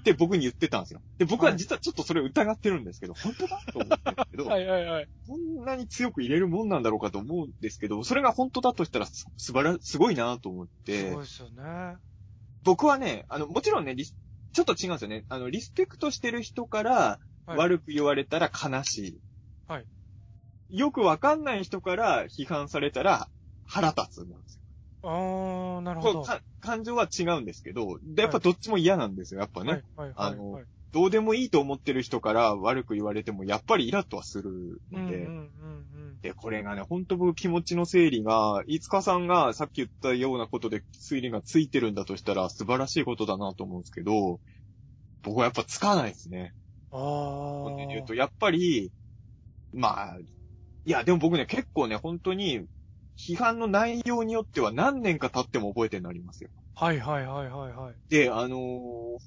[0.00, 1.02] って僕に言ってたんですよ。
[1.18, 5.08] で、僕は実はちょっとそれを疑ってるんですけど、本当だと思ってるんですけど、 はいはいはい。
[5.26, 11.96] こんなに強く入れるもんなんだろうかと思うんですけど、それが本当だとしたらす素晴ら、すごいなと思っすてごい、ですよね。
[12.62, 14.16] 僕はね、あの、もちろんね、リス
[14.52, 15.24] ちょっと違うんですよね。
[15.28, 19.18] あの、リスペクトしてる人からはい悪く言われたら悲しい。
[19.68, 19.86] はい。
[20.68, 23.28] よくわかんない人から批判されたら
[23.64, 24.62] 腹立つなんですよ。
[25.02, 26.24] あー、なるほど。
[26.24, 29.70] そうか感情は違うんですけど、でやっぱどっちも嫌なんですよ、やっぱね。
[29.70, 30.64] はいはいはいあのはい。
[30.92, 35.38] どうでもいいと思ってる人から悪く言われても、やっぱりイラッとはするので、うんうんうんう
[36.14, 36.18] ん。
[36.22, 44.40] で、これがね、ほんと僕気持ちの整理が、いつかさんがさっき言ったようなことで推理がついてるんだとしたら素晴らしいことだなと思うんですけど、
[45.22, 46.54] 僕はやっぱつかないですね。
[46.90, 46.98] あー
[47.62, 48.92] 本音で言うと、やっぱり、
[49.72, 52.66] まあ、いや、でも僕ね、結構ね、本当に、
[53.18, 56.50] 批判の内容によっては何年か経っても覚えてるのありますよ。
[56.74, 57.94] はいはいはいはいはい。
[58.08, 59.18] で、あのー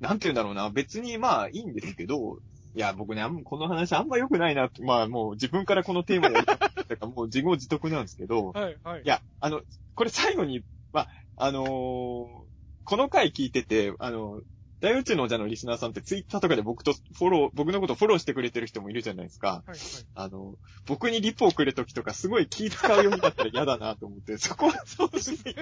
[0.00, 2.38] なんて言うんだろうな、別にまあいいんですけど、
[2.74, 9.08] いや、僕ね、あんまこの話あんま良くないなまあもう自分からこのテーマをやりたかったから、 もう自業自得なんですけど、はいはいい。
[9.08, 9.62] や、あの、
[9.94, 10.62] これ最後に、
[10.92, 12.42] まあ、あのー
[12.84, 14.42] この回聞いてて、あの、
[14.82, 19.62] 大宇宙のおじゃのリスナーさんってツイッターとかで僕とフォロー、僕のことフォローしてくれてる人もいるじゃないですか。
[19.64, 19.78] はいはい。
[20.16, 20.56] あの、
[20.86, 25.54] 僕にリポをくれるときとかすごい気使うようになったら嫌だなと思って、そこは、そうですね。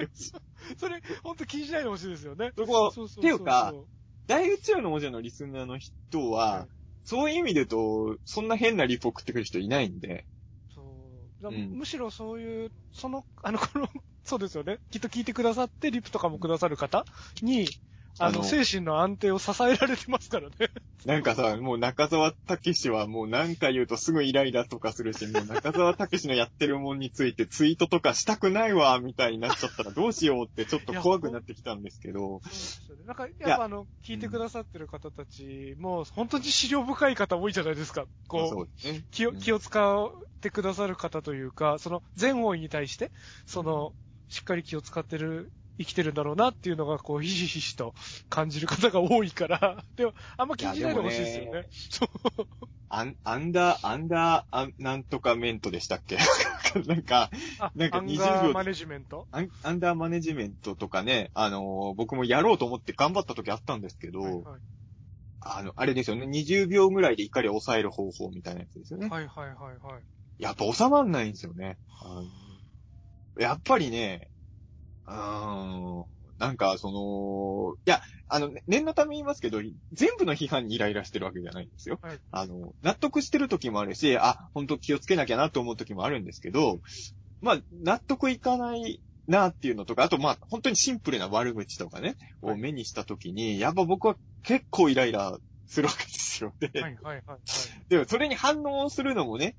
[0.77, 2.51] それ、ほんと気にしないでほしいですよね。
[2.57, 3.73] そこは、そうそうそうっていうか、
[4.25, 6.67] 大宇宙のおじゃのリスナーの人は、はい
[7.03, 10.25] そういう意味で言うと、そんな変なリポ送ってくる人いないんで、
[10.73, 10.81] そ
[11.49, 11.51] う。
[11.51, 13.89] むしろそういう、その、あの、この、
[14.23, 14.77] そうですよね。
[14.91, 17.05] きっと聞いてくださって、リプとかもくださる方
[17.41, 17.67] に、
[18.19, 20.55] あの、精神の安定を支えられてますからね。
[21.05, 33.03] なんかさ、もう中澤武史はもう何か言うとすぐイライラとかするし、もう中澤武史のやってるもんについてツイートとかしたくないわ、みたいになっちゃったらどうしようってちょっと怖くなってきたんですけど、そうですよね。
[33.05, 38.05] なんか、やっぱあの、聞いてくださってる方たちも、本当に資料深い方多いじゃないですか。
[38.27, 39.03] こう、そうね。
[39.11, 40.09] 気を、うん気を使っ
[40.41, 43.11] てくださる方というか、その、全方位に対して、
[43.45, 43.93] その、
[44.27, 45.51] しっかり気を使ってる、
[45.83, 47.93] 生きてるんだろうなっていうのが、こう、ひしひしと
[48.29, 51.67] 感じる方が多いから、 でも、あんま気にしないでほしいですよね。
[51.69, 52.09] そう。
[52.89, 56.17] アン、アンダー、アンダー、アンなんとかメントでしたっけ？
[56.87, 57.29] なんか、
[57.59, 64.61] あ、なんかアン20秒ガーマネジメントアンアンダーマネジメントとかね、あのー僕もやろうと思って頑張った時あったんですけど、はいはい
[65.43, 66.25] あの、あれですよね。
[66.27, 69.09] 20秒ぐらいで怒りを抑える方法みたいなやつですよね。
[69.09, 70.03] はいはいはいはい。
[70.37, 71.77] やっぱ収まんないんですよね。
[73.39, 74.30] やっぱりね、
[75.07, 76.05] うーん、
[76.37, 79.59] なんかその、いや、あの、ね念のため言いますけど、
[79.91, 81.99] 全部の批判にイライラしてるわけじゃないんですよ。
[82.01, 86.79] はいあの、納得してる時もあるし、あ、本当気をつけなきゃなと思う時もあるんですけど、
[87.41, 95.37] まあ、納得いかないなっていうのとか、あとまあ、本当にシンプルな悪口とかね、はいを目にした時に、やっぱ僕は結構イライラ
[95.67, 96.55] するわけですよ。
[96.59, 97.39] で、はいはいはいはい。
[97.89, 99.55] でもそれに反応するのもね、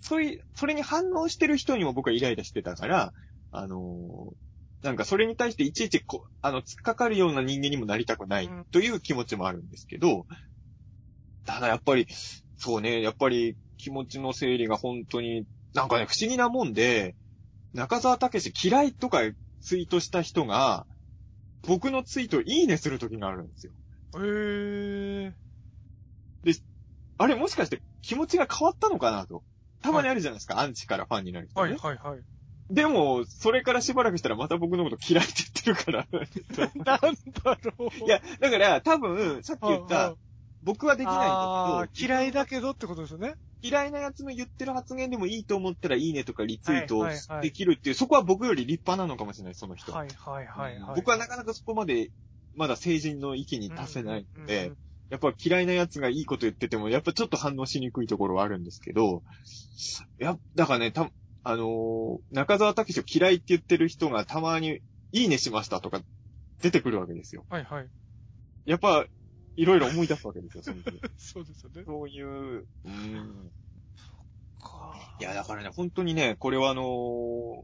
[0.00, 3.12] そういう、それに反応してる人にも僕はイライラしてたから、
[3.50, 4.34] あのー
[4.82, 10.26] なんかそれに対していちいちこう、あの、突っかかるような人間にもなりたくないうんという気持ちもあるんですけど、
[11.44, 12.06] ただやっぱり、
[12.56, 17.16] そうね、やっぱり気持ちの整理が本当に、なんかね、不思議なもんで、
[17.72, 19.20] 中沢武史嫌いとか
[19.60, 20.86] ツイートした人が、
[21.62, 23.72] 僕のツイートいいねする時があるんですよ。
[24.16, 25.32] へー。
[27.22, 29.44] あれもしかして気持ちが変わったのかなと。
[29.80, 31.70] たまにあるじゃないですか、アンチからファンになる人ね。
[31.70, 32.20] はいはいはい。
[32.70, 35.34] でも、それからしばらくしたらまた僕のこと嫌いって
[35.64, 36.06] 言ってるから。
[36.84, 38.04] なんだろう。
[38.04, 40.16] いや、だから多分、さっき言っうんたうん、
[40.62, 43.34] 僕はできないんあだけど、ー嫌いだけどってことですよね。
[43.62, 47.06] 嫌いなやつの言ってる発言でもいいと思ったらいいねとかリツイート
[47.40, 49.92] できるっていう、そこは僕より立派なのかもしれない、その人。
[49.92, 50.96] はいはいはいはい。
[50.96, 52.10] 僕はなかなかそこまで、
[52.54, 54.76] まだ成人の域に達せないのでうん、
[55.08, 59.22] やっぱ嫌いなやつがいいこと言ってても、やっぱちょっと反応しにくいところはあるんですけど、
[60.18, 61.10] や、だからね、た、
[61.44, 64.80] あのー中澤武史を嫌いって言ってる人がたまに、
[65.12, 66.00] いいねしましたとか
[66.62, 67.44] 出てくるわけですよ。
[67.50, 67.88] はいはい。
[68.64, 69.04] やっぱ、
[69.56, 71.82] いろいろ思い出すわけですよ、その時 そうですよね。
[71.84, 73.52] そういう、うん。
[74.60, 77.62] かいや、だからね、本当にね、これはあのー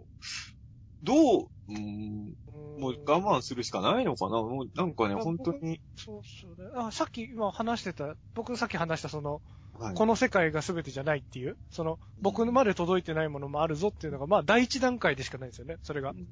[1.02, 2.34] どう、うん、
[2.80, 6.70] もう我慢するしかないのかなもうなんかね、あ本当に、そうっすよね。
[6.74, 9.40] あ、さっき今話してた、僕さっき話したその、
[9.78, 9.94] はい。
[9.94, 16.10] この世界が全てじゃないっていう、その、僕まで届いてないものもあるぞっていうのが、まあ、第一段階でしかないんですよね、それが。
[16.10, 16.28] うん。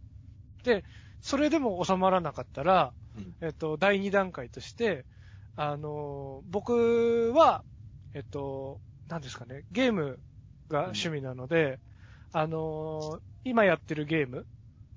[0.65, 0.85] で、
[1.21, 3.35] それでも収まらなかったら、うん。
[3.41, 5.05] えっと、第二段階として、
[5.55, 7.63] あの、僕は、
[8.15, 10.19] えっと、何ですかね、ゲーム
[10.69, 11.79] が趣味なので、
[12.33, 14.47] あの、今やってるゲーム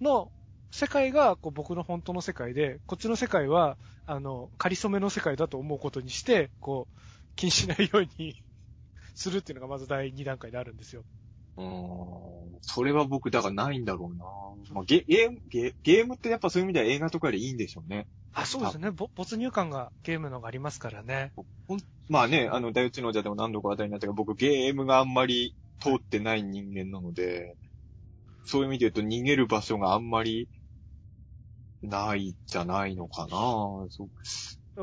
[0.01, 0.31] の
[0.71, 6.99] 世界がこう僕の本当の世界で、こっちの世界は、あの、仮初めの世界だと思うことにして、こう、
[7.39, 8.35] 気にしないように
[9.15, 11.05] するっていうのがまず第2段階であるんですよ。
[11.55, 14.25] うーんそれは僕、だからないんだろうな。
[14.73, 18.07] まあ、ゲゲームゲ、ゲームってやっぱそういう意味では映画とかよりいいんでしょうね。
[18.33, 18.91] あ、そうですね。
[18.91, 21.31] ぼ没入感がゲームのがありますからね。
[22.09, 27.55] まあね、あの、大内のじゃでも何度か話題になったけど、僕ゲームがあんまり通ってない人間なので、
[28.43, 30.49] そういう意味で言うと逃げる場所があんまり
[31.81, 33.87] ないじゃないのかな。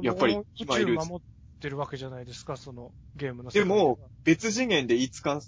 [0.03, 5.41] やっぱり今いる宇宙守ってるわけじゃないですか、そのゲームの世でも、別次元でいつか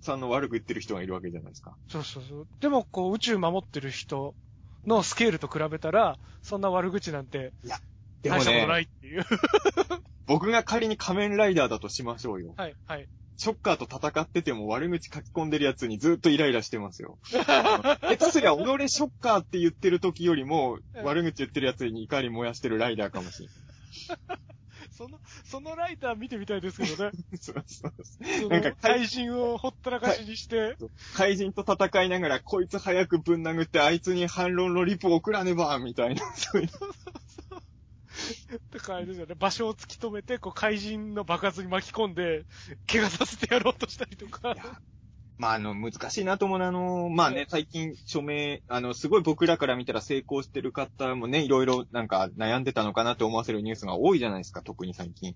[0.00, 1.76] さんの悪く言ってる人がいるわけじゃないですか。
[1.88, 2.48] そうそうそう。
[2.60, 4.34] でも、こう、宇宙守ってる人
[4.86, 7.52] のスケールと比べたら、そんな悪口なんて、
[8.22, 9.24] でも大したことなね、いっていう。
[10.26, 12.54] 僕が仮に仮面ライダーだとしましょうよ。
[12.56, 13.08] はい、はい。
[13.36, 17.18] ショッカーと戦ってても悪口書き込んでるやつにずっとイライラしてますよ。
[17.24, 23.48] 下手すりゃ、己ショッカーって言ってる時よりも、悪口言ってるやつに怒り燃やしてるライダーかもしれ
[25.02, 27.10] その、そのライター見てみたいですけどね。
[27.40, 30.76] そうそうそのなんか怪人をほったらかしにして、
[31.14, 36.22] 怪人と戦いながら、こいつ早くぶん殴って、あいつに反論のリプを送らねば、みたいな。
[36.36, 36.68] そういう
[38.56, 39.34] ってかあれですよね。
[39.34, 42.44] 場所を突き止めて、こう、怪人の爆発に巻き込んで、
[42.86, 43.74] 怪我させてやろう。
[43.74, 44.54] としたりとか。
[45.38, 55.34] まあ、あの、難しいなと思うのはあの、まあね、最近、署名、あの、すごい僕らから見たら成功してる方もね、いろいろなんか悩んでたのかなと思わせるニュースが多いじゃないですか、特に最近。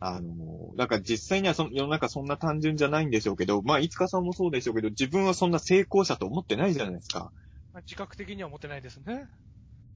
[0.00, 7.32] あの、だから実際にはその世の中そんな単純じゃないんでしょうけど、まあ、いつかさんもそうでしょうけど、自分はそんな成功者と思ってないじゃないですか。
[7.72, 9.04] まあ自覚的には思ってないですね。
[9.04, 9.28] だか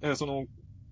[0.00, 0.44] らその、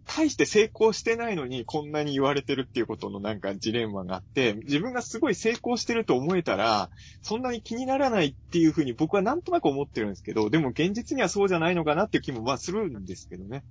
[0.06, 6.90] 大して成功してないのにこんなに言われてるっていうことのなんかジレンマがあって、自分がすごい成功してると思えたら、
[7.22, 13.64] そんなに気にならないっていうふうに僕はなんとなく思ってるんですけど、でも現実にはそうじゃないのかなっていう気もまあするんですけどね。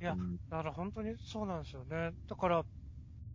[0.00, 2.12] いやうんだから本当にそうなんですよね。
[2.28, 2.64] だから、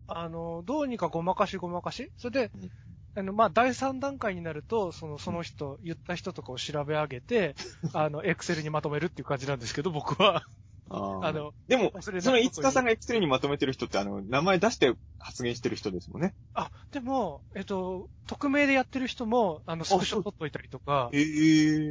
[0.07, 2.71] あの、どうにかごまかしごまかしそれで、うん
[3.17, 7.55] あの、まあ、第3段階になると、その、その人、言った人とかを調べ上げて、
[7.93, 10.43] あの、エクセルにまとめるっていう感じなんですけど、僕は。
[10.89, 16.33] あの、でも、そのいつかさんがエクセルにまとめてる人ってあの、名前出して発言してる人ですもんね。
[16.53, 21.21] あ、でも、えっと、匿名でやってる人も、あの、スクショ撮っといたりとか、え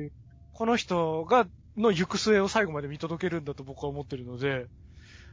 [0.07, 0.13] え。
[0.53, 1.47] この人が、
[1.77, 4.67] の行く末を最後まで見届けるんだと僕は思ってるので、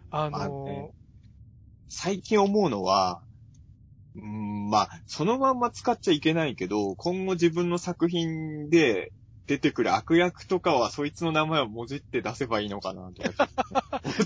[0.09, 0.91] あの、ね。
[1.87, 3.23] 最近思うのは、
[4.15, 9.13] うん、まあ、そのまんま使っちゃいけないけど、今後自分の作品で
[9.45, 13.49] 出てくる悪役とかは、そいつの名前をもじって出せばいいのかな、とか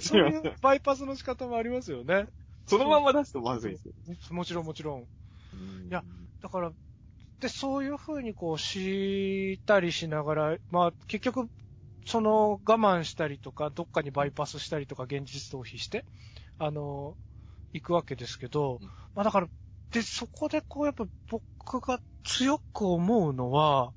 [0.01, 2.27] そういうバイパスの仕方もありますよね。
[2.67, 4.17] そのまま出すとまずいですよね。
[4.29, 4.99] もちろんもちろん。
[5.53, 6.03] うんいや、
[6.41, 6.71] だから、
[7.39, 11.47] で、そういうふうにこう、したりしながら、まあ、結局、
[12.05, 16.05] その我慢したりとか、どっかにバイパスしたりとか、現実逃避して、
[16.57, 17.15] あの、
[17.73, 19.47] 行くわけですけどうん、まあだから、
[19.91, 23.96] で、そこでこう、やっぱ僕が強く思うのは、はい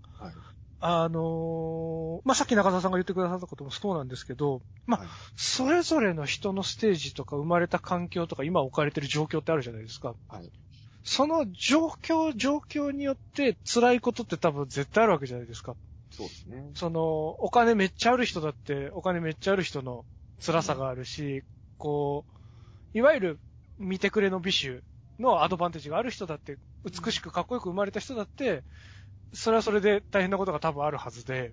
[0.82, 10.14] あのまあ、さっき中澤さんが言ってくださったこともそうなんですけど、まあはいそれぞれの人のステージとか生まれた環境とか今置かれてる状況ってあるじゃないですか。
[10.28, 10.50] はい
[11.02, 15.74] その状況、状況によって辛いことって多分絶対あるわけじゃないですか。
[16.10, 16.70] そうですね。
[16.74, 20.04] その、お金めっちゃある人だって、お金めっちゃある人の
[20.44, 21.42] 辛さがあるし、
[21.78, 22.24] こ
[22.94, 23.38] う、いわゆる
[23.78, 24.80] 見てくれの美酒
[25.18, 28.62] のアドバンテージがある人だって、美しくかっこよく生まれた人だって、
[29.32, 31.52] それはそれで大変なことが多分あるはずで、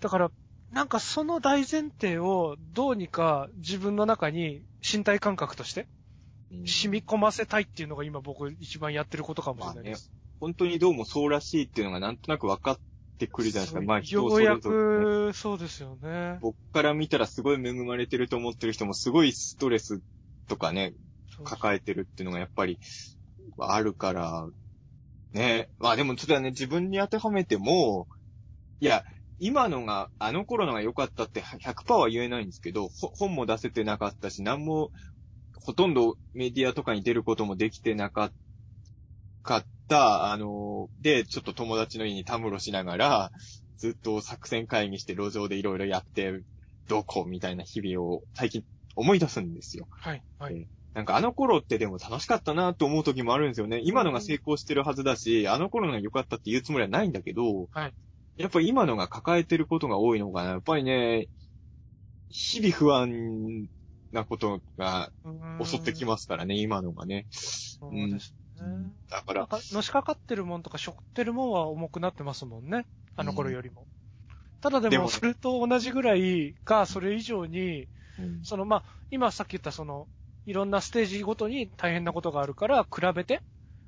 [0.00, 0.30] だから、
[0.72, 5.86] なんかその大前提をどうにか自分の中に身体感覚として
[6.52, 10.12] うん染み込ませたいっていうのが今僕一番やってることかもしれないです。
[10.40, 12.78] 本当にどうもそうらしいっていうのがなんとなく分かっ
[13.18, 13.80] てくるじゃないですか。
[13.80, 14.60] まあ人それぞれ、ね。
[14.60, 16.38] く、そうですよね。
[16.40, 20.02] 僕から見たらすごい恵まれてると思ってる人もすごいストレス
[20.46, 20.92] とかね、
[21.44, 22.78] 抱えてるっていうのがやっぱり
[23.58, 24.46] あるから、
[25.36, 25.68] ね。
[25.78, 28.08] まあでもちょっとね、自分に当てはめても、
[28.80, 29.04] いや、
[29.38, 34.90] 今のが、あの頃のが良かったって100%は言えないんですけど、ほ本も出せてなかったし、何も、
[35.54, 38.32] ほとんどメディアとかに出ることもできてなかっ
[39.88, 43.30] た、あの、で、ちょっと友達の家にたむろしながら、
[43.78, 46.40] ずっと作戦会議して路上でいろいろやって、
[46.88, 47.24] どこ？
[47.26, 48.62] みたいな日々を最近
[48.94, 49.88] 思い出すんですよ。
[50.00, 50.68] はい、はい。
[50.96, 53.82] なんかあの頃ってでも楽しかったなと思う時もあるんですよね。
[53.84, 57.92] 今のが成功してるはずだし、あの頃のが良かったって言うつもりはないんだけど、はい
[58.38, 60.50] やっぱり今のが抱えてることが多いのかな。
[60.50, 61.28] やっぱりね、
[62.28, 63.68] 日々不安
[64.12, 65.10] なことが
[65.62, 66.04] 襲ってきす。
[66.06, 67.26] ますからね、今のがね。
[67.30, 68.92] そうですね。
[69.10, 72.86] だから、のしかかってるもんとか、背負ってるもんは重くなってますもんね。
[73.16, 73.86] あの頃よりも。
[74.60, 77.86] ただでも、でもそれと同じぐらいか、それ以上に、
[78.18, 80.08] うんその、まあ、今さっき言ったその、
[80.46, 83.42] いろんなステージごとに大変なことがあるから、比べて、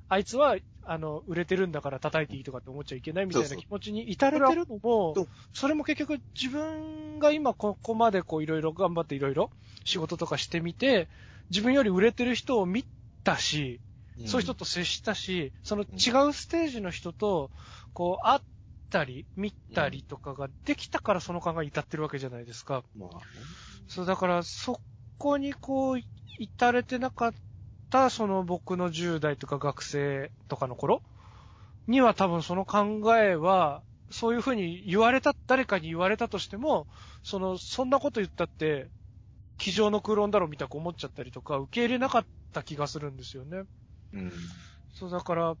[0.07, 5.19] あいつは、あの、売れてるんだから叩いていいとかって思っちゃいけないみたいな気持ちに至れてるのも
[5.53, 9.51] それも結局自分が今ここまでこういろいろ頑張っていろいろ
[9.83, 11.09] 仕事とかしてみて、
[11.49, 12.85] 自分より売れてる人を見
[13.23, 13.81] たし、
[14.23, 17.51] そういう人と接したし、その違うステージの人と、
[17.93, 18.39] こう、会っ
[18.89, 22.83] たり、見たりとかができたからその考えに至ってるわけじゃないですか。
[22.95, 23.09] まあ
[23.39, 23.45] ね。
[23.87, 24.81] そう、だから、そ
[25.17, 25.99] こにこう、
[26.39, 27.33] 至れてなかっ
[27.91, 31.03] た、その僕の10代とか学生とかの頃？
[31.87, 36.87] には多分その考えは、そういうふうに言われた、誰かに言われたとしても、
[37.23, 38.89] その、そんなこと言ったって、
[39.57, 43.63] 机上の空論だろうみたいな思っちゃったりとか、受け入れなかった気がするんですよね。
[44.13, 44.31] うん。
[44.93, 45.55] そう、だから、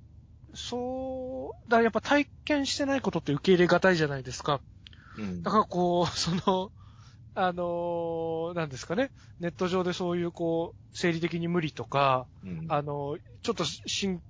[0.55, 4.61] そう、だやっぱ体験してないことって受け入れがたいじゃないですか。
[5.17, 6.71] うんだからこう、その、
[7.33, 12.67] あのーなんですかね、ネット上でそういうこう、生理的に無理とか、うん。
[12.67, 14.21] あの、ちょっとしん、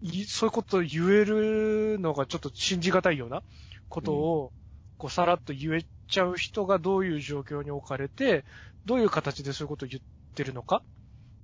[0.00, 3.42] いそういうことを言えるのがちょっと信じがたいような
[3.88, 4.52] ことを、
[4.98, 8.44] こう、さらっと言えちゃう人がどういう状況に置かれて、
[8.84, 10.02] どういう形でそういうことを言っ
[10.34, 10.84] てるのか、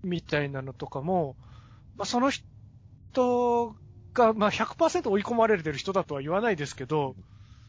[0.02, 1.36] みたいなのとかも、
[1.96, 3.76] まあ、その人
[4.14, 7.16] が、まあ、100%追い込まれてる人だとは言わないですけど、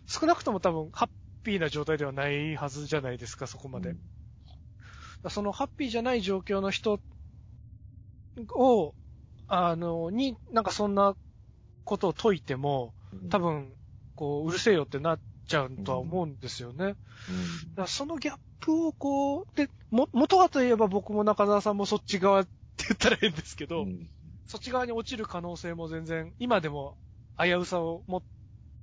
[0.07, 1.09] 少なくとも多分、ハッ
[1.45, 3.95] ピーな状態ではないはずじゃないですか、そこまで。
[5.29, 6.99] そのハッピーじゃない状況の人
[8.55, 8.93] を、
[9.47, 11.15] あの、に、なんかそんな
[11.83, 13.71] ことを解いても、うん多分、
[14.15, 16.85] こう、うるせえよってなっちゃうとは思うんですよね。
[16.85, 16.95] うん
[17.75, 22.51] らそのギャップをこう、で、も、元はといえば僕も中澤さんもそっち側って
[22.89, 24.09] 言ったら変ですけど、うん
[24.47, 26.97] そっち側に落ちる可能性も全然、今でも
[27.39, 28.23] 危うさを持っ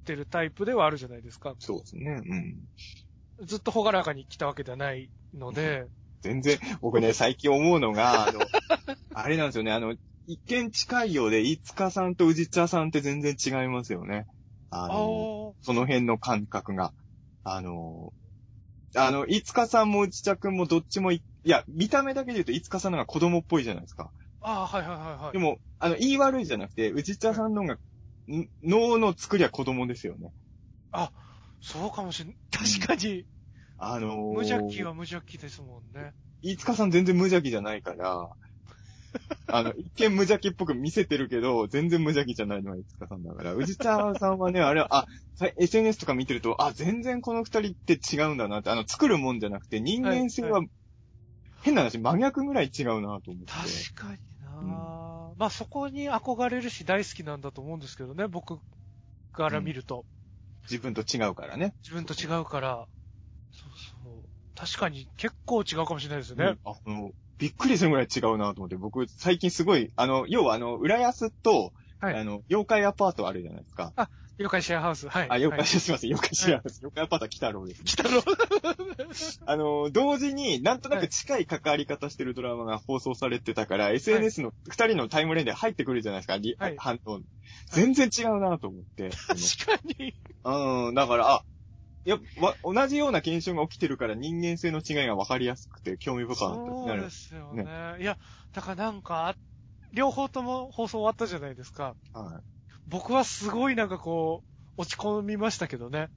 [0.02, 1.54] てるタイプではあるじゃないですか。
[1.58, 2.20] そうですね。
[2.24, 3.46] うん。
[3.46, 5.86] ずっとほがらかに来たわけではないので、
[6.22, 8.40] 全然、僕ね、 最近思うのが、あの、
[9.14, 9.94] あれなんですよね、あの、
[10.26, 14.26] 一見近いようで、いつかさんと宇治茶さんって全然違いますよね。
[14.70, 16.92] ああの、ーその辺の感覚が。
[17.44, 18.12] あの、
[18.94, 24.12] あの、いつかさんも宇治茶くんもどっちもい、いや、見た目だけで言うと、いつかさんの方が子供っぽいじゃないですか。
[24.40, 25.32] あー、はいはいはいはい。
[25.32, 27.78] でも、あの、言い悪いじゃなくて、宇治茶さんの方が、ん
[28.62, 30.32] 脳の作りは子供ですよね。
[31.62, 32.34] そうかもしれん。
[32.50, 33.24] 確かに、
[33.78, 36.12] あのー無邪気は無邪気ですもんね。
[36.42, 38.28] 飯塚さん全然無邪気じゃないから、
[39.46, 43.54] あの、一見無邪気っぽく見せてるけど、全然無邪気じゃないのは五日さんだから。
[43.54, 50.66] 宇治茶さんはね、あれは、あ、さ SNS とか見てると、あ、全然この二人って違うんだなって、あの、作るもんじゃなくて、人間性は、は
[51.62, 53.46] 変な話、真逆ぐらい違うなと思って。
[53.46, 55.01] 確かにな、
[55.42, 58.60] まあそこに憧れるし大好きなんだと思うんですけどね、僕
[59.32, 60.04] から見ると。
[60.70, 61.74] 自分と違うからね。
[61.82, 62.86] 自分と違うから。
[63.50, 63.72] そう
[64.04, 64.22] そう。
[64.54, 66.44] 確かに結構違うかもしれないですよね。
[66.44, 73.92] うんあの、びっくりするぐらい違うなと思って、僕、最近すごい、あの、要はあの、浦安と、はいあの、妖怪アパートあるじゃないですか。
[74.42, 75.08] 妖怪シェアハウス。
[75.08, 75.30] はい。
[75.30, 76.80] あ、妖怪、はい、すいません、妖怪知らないです。
[76.82, 77.84] 妖怪アパートは北郎です。
[77.84, 78.22] 来たろ
[79.46, 87.20] あの、同時になんとなく近い関わり方してるドラマが放送されてたから、SNS の二人のタイムレーンで入ってくるじゃないですか、リはい反応。
[87.70, 89.10] 全然違うなと思って。
[89.10, 90.14] 確かに。
[90.44, 91.44] うん、だから、あ、
[92.04, 97.96] いや、わ、同じような現象が起きてるから人間性の違いが分かりやすくて興味深かったそうですよね。
[98.00, 98.18] いや、
[98.52, 99.36] だからなんか、
[99.92, 101.96] 両方とも放送終わったじゃないですか。
[102.12, 102.42] はい。
[102.86, 104.42] 僕はすごいなんかこ
[104.76, 106.08] う、落ち込みましたけどね。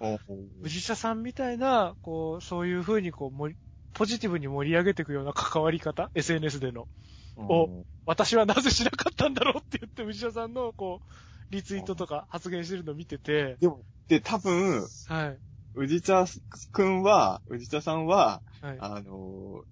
[0.00, 0.18] お
[0.62, 3.54] 藤下さんみたいな、こう、そういう風にこう、
[3.92, 6.88] ポジティブに盛り上げていくような関わり方 ?SNS での。
[7.36, 11.12] お私はなぜしなかったんだろうって言って、藤田さんの、こう、
[11.50, 13.58] リツイートとか発言してるのを見てて、
[14.08, 15.38] で、多分、はい。
[15.74, 16.24] 宇治茶
[16.72, 18.78] くんは、宇治茶さんは、はい。
[18.80, 19.62] あの、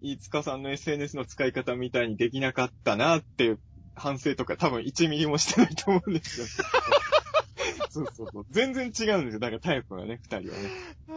[0.00, 3.56] 飯塚さんの SNS の使い方みたいにできなかったなって
[3.94, 6.46] 反省とか多分1ミリもしてないと思うんですよ。
[7.90, 8.46] そうそうそう。
[8.50, 9.38] 全然違うんですよ。
[9.38, 10.68] だからタイプがね、二人はね。
[11.08, 11.12] あ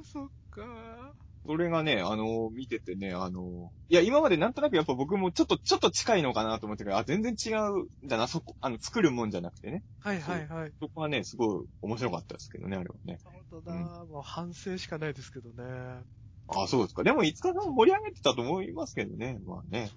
[0.00, 1.14] ー、そっか
[1.46, 9.84] それがね、あの、見ててね、あの、いや、今までなんとなくやっぱ僕もちょっと、ちょっと近いのかなと思ってたけど、あ、全然違うんだな、そこ、あの、作るもんじゃなくてね。
[10.00, 10.72] はいはいはい。
[10.80, 13.20] そこはね、すごい面白かったですけどね、あれはね。
[13.22, 13.72] 本当だ、
[14.06, 16.02] もう反省しかないですけどね。
[16.48, 17.04] あ、そうですか。
[17.04, 19.38] でも、いつかさん盛り上げてたと思いますけどね。
[19.46, 19.92] まあね。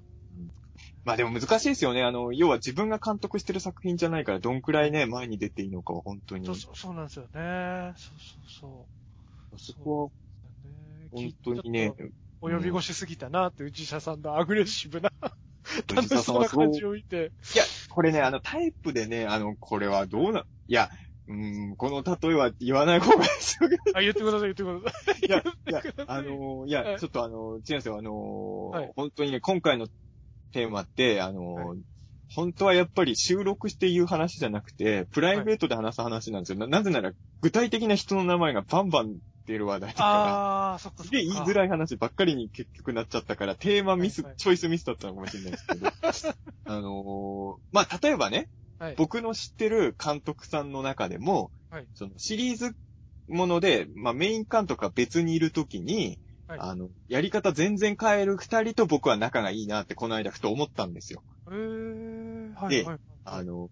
[1.09, 2.03] うんまあでも難しいですよね。
[2.03, 6.45] あの、要は自分が監督してる作品じゃないから、どんくらいね、前に出ていいのかは本当に。
[6.45, 7.93] そそうそうそうなんですよね。
[7.97, 8.99] そうそうそう。
[9.83, 10.09] こは
[10.51, 12.09] そうね本当にねちょっ、
[12.41, 15.11] と及び腰すぎたなって、内社さんのアグレッシブな、
[15.87, 17.33] 楽しそうな感じを見て。
[17.55, 20.89] いや、これね、あの、タイプでね、あの、これはどうな、いや、
[21.27, 23.69] うーん、この例えは言わない方がいいですよ。
[23.93, 25.25] あ、言ってください、言ってください。
[25.25, 29.87] いや、いやあの、いや、はいちょっとあの、違うんですよ、あの、はい本当にね、今回の
[30.51, 31.75] テーマって、あの、は
[32.33, 36.59] 本当はやっぱり収録して言う話じゃなくて、プライベートで話す話なんですよ。
[36.59, 37.11] ななぜなら、
[37.41, 39.17] 具体的な人の名前がバンバン
[39.47, 41.09] 出る話題だから、あー、そっかそっか。
[41.09, 45.87] すげえ言いづらい話ばっかりに結局なっちゃったから、テーマミス、はいはいチョイスミスだったのかもしれないですけど、
[46.65, 48.47] あのーまあ、例えばね、
[48.77, 48.95] はい。
[48.95, 52.75] 僕の知ってる監督さんの中でも、はいそのシリーズ
[53.27, 56.19] もので、まあ、メイン監督が別にいるときに、
[56.49, 61.21] はいあの、やり方全然変える二人と僕は仲がいいなってこの間ふと思ったんですよ。
[61.47, 62.99] えー、はい、ではい。
[63.23, 63.69] あの、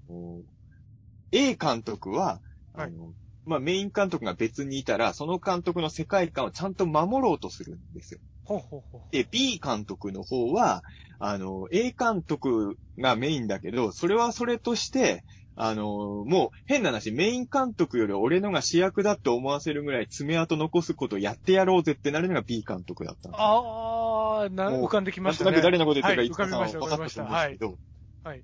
[1.32, 2.40] A 監督は、
[2.74, 3.14] あの、
[3.45, 8.20] まあ、メイン監督が別にいたら、その監督の世界観をちゃんと守ろうとするんですよ。
[8.44, 9.02] ほうほうほう。
[9.12, 10.84] で、B 監督の方は、
[11.18, 15.24] あの、A 監督がメインだけど、それはそれとして、
[15.59, 25.49] あの、もう変な話、メイン監督より俺のが主役だって思わせるぐらい爪痕残すことやってやろうぜってなるのが B 監督だったあー、な、浮かんできまなんしたね。
[25.49, 27.93] となく誰のこと言ってるかはいいつかさんは浮かびました分かったと思うんです
[28.23, 28.43] けど、はいはい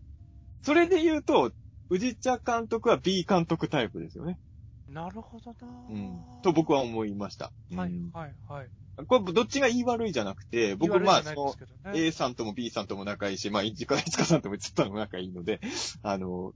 [0.64, 1.52] それで言うと、
[1.90, 4.40] 宇治茶監督は B 監督タイプですよね。
[4.88, 5.56] なるほどな
[5.90, 6.22] うん。
[6.41, 7.52] と僕は思いました。
[7.76, 8.68] はいうん、はい、はい。
[9.07, 11.53] これどっちが言い悪いじゃなくて、僕言まあ、その
[11.94, 15.60] A さんとも B さんとも仲いいし、まあ、いつか、いつかさんともつったのも仲いいので、
[16.02, 16.53] あの、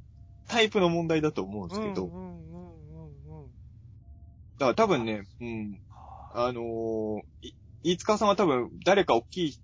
[0.47, 3.47] タイプの問題だと思うんですけど、うんうんうんうんうん。
[4.57, 5.79] だから多分ね、うん、
[6.33, 9.59] あのー、い飯塚さんは多分誰か大きい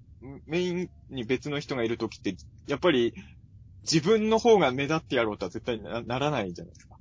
[0.45, 2.35] メインに別の人がいるときって、
[2.67, 3.13] やっぱり
[3.83, 6.95] 自分の方が目立ってやろうとは絶対なならないじゃないですか。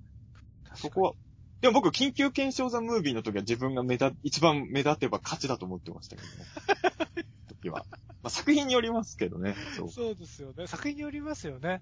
[0.75, 1.13] そこは、
[1.61, 7.27] でも僕、緊急検証ザムービーの時は自分が目立、一番目立てば勝ちだと思ってましたけどね。
[7.49, 7.87] 時は。
[8.23, 9.55] まあ、作品によりますけどね。
[9.77, 9.91] そう。
[9.91, 10.67] そうですよね。
[10.67, 11.81] 作品によりますよね。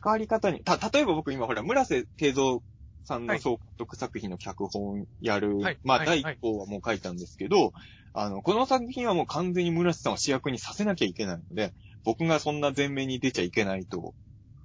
[0.00, 2.60] 関わり方に、た、例えば僕今ほら、村瀬慶三
[3.04, 7.72] さんはいの総監督作品の脚本やる、はいまあ、はい第一項はもう書いたんですけど、
[8.14, 11.72] あの、この作品はもう完全に村瀬さんを主役にさせなきゃいけないので、
[12.04, 14.14] 僕がそんな前面に出ちゃいけないと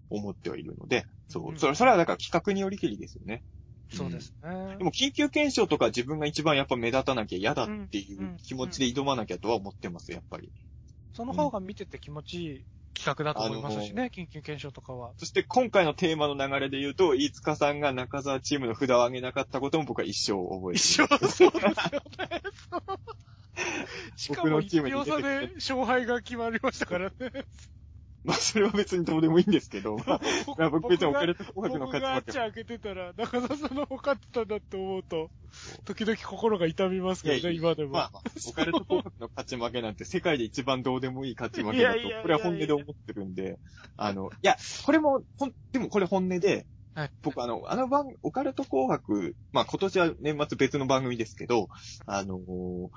[0.09, 1.53] 思ってはいるので、そうう。
[1.53, 3.43] んそれ、それはだから企画によりきりですよね。
[3.89, 4.83] そうですねで。
[4.83, 10.51] も、緊急検証とか自分が一番やっぱ目立たなきゃ嫌だっていう気持ちで挑まなきゃとは思ってます、やっぱり。
[11.13, 12.65] その方が見てて気持ちいい
[12.97, 15.13] 企画だと思いますしね、緊急検証とかは。
[15.17, 21.03] そして今回のテーマの流れで言うと、飯塚さんが中澤チームの札を上げなかったことも僕は一生覚えて一る。
[21.03, 21.73] 緒、そうですよね。
[24.17, 27.15] しかも僕のチー1ムに出てきて票差で勝敗が決まりましたからね。
[28.27, 30.21] まあ、それは別にどうでもいいんですけど、まあ、
[30.57, 35.29] まあ僕別にオカルト紅白の僕勝ち負けがあっち開けてたら、中澤さんの方勝ってたんだって思うと、
[35.85, 37.91] 時々心が痛みますけどね、いやいや今でも。
[37.91, 43.59] まあ、まあオカルト紅白の勝ち負けなんて世界で一番どうでもいい勝ち負けだとこれは本音で思ってるんで、
[43.95, 47.11] あの、いや、これも、ほん、でもこれ本音で、はい。
[47.21, 51.69] 僕あの、あの番、オカルト紅白、まあ今年は年末別の番組ですけど、
[52.05, 52.89] あのー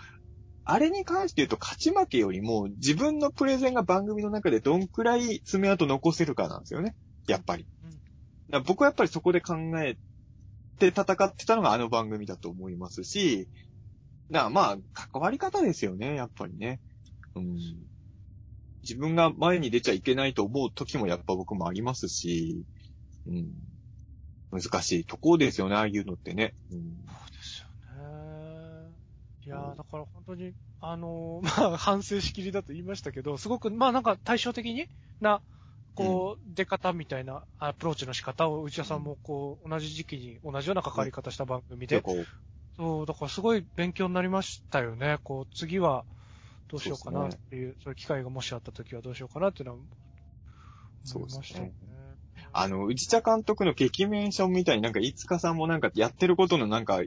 [0.64, 6.94] あれに関して言うと勝ち負けよりも自分のプレゼンが番組の中でどんくらい爪痕残せるかなんですよね。
[7.26, 7.66] やっぱり。
[8.66, 9.96] 僕はやっぱりそこで考え
[10.78, 13.48] て戦ってたのがあの番組だと思いますし、
[14.30, 16.80] だからまあ、関わり方ですよね、やっぱりね。
[17.34, 17.56] うん。
[18.82, 22.64] 自分が前に出ちゃいけないと思う時もやっぱ僕もありますし、
[23.26, 23.52] うん。
[24.52, 26.54] 難しいとこですよね、ああいうのってね。
[26.72, 26.96] うん。
[29.44, 34.86] いやーだから本当に、あのー まあ、反省しきりだと言いましたけど、すごく、まあなんか対照的に
[35.20, 35.42] な、
[35.94, 42.06] こう、出方みたいなアプローチの仕方を内田さんもこう、同じ時期に同じような関わり方した番組で、
[42.76, 45.18] そう、だからすごい勉強になりましたよね。
[45.24, 46.04] こう、次は
[46.68, 49.78] どうしようかなっていう、そういう機会がもしあった時はどうしようかなっていうのは、
[51.04, 51.72] 思いましたよね。
[52.52, 57.00] あの、内田監督の劇メンションみたいになんか、いつかさんもなんかやってることのなんか、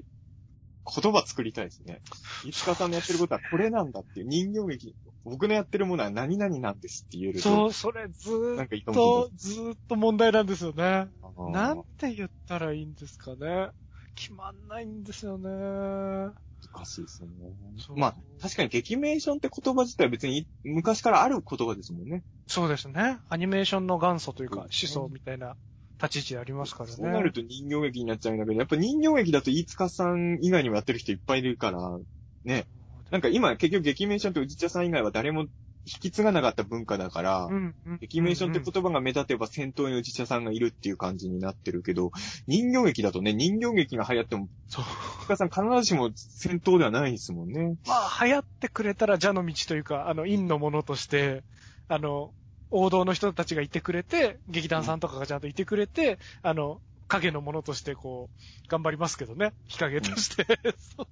[0.85, 2.01] 言葉作りたいですね。
[2.45, 7.49] いつかさんのやってることはこれなんだっていう人形劇、僕のやってるものは何々なんですって言えると。
[7.49, 11.07] そう、それずーっと、ずーっと問題なんですよね。
[11.51, 13.69] なんて言ったらいいんですかね。
[14.15, 15.49] 決まんないんですよね。
[15.49, 17.55] 難しいですよね。
[17.95, 22.23] まあ、確かに劇メーションって言葉自体は別に昔からある言葉ですもんね。
[22.47, 23.19] そうですね。
[23.29, 25.55] アニメーションの元祖というか、うん思想みたいな
[26.03, 26.95] 立ち位置ありますからね。
[26.95, 31.97] そうなると人形劇になっちゃうんだけど、やっぱ人形劇だと飯塚さん以外にもやってる人いっぱいいるから、
[32.43, 32.67] ね。
[33.11, 35.45] なんか今結局劇メーションって内田さん以外は誰も
[35.85, 37.97] 引き継がなかった文化だから、うん、うん。
[37.99, 42.11] 劇メーションって言葉が目立てば先頭に内田さんがいるっていう感じになってるけど、
[42.47, 44.85] 人形劇だとね、人形劇が流行っても、そう。
[45.25, 47.75] 内田さん必ずしも先頭ではないですもんね。
[47.85, 51.43] まあ、流行ってくれたら、蛇の道というか、あの、陰のものとして、
[51.89, 52.33] あの、
[52.75, 59.53] 王道の人たちがいてくれて、劇団さんとかがちゃんといてくれて、あの、影のものとして、こう、頑張りますけどね。
[59.67, 60.43] 日陰として。
[60.97, 61.07] そう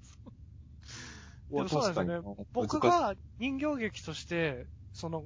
[1.58, 5.26] でもそうなんですよね僕が人形劇として、その、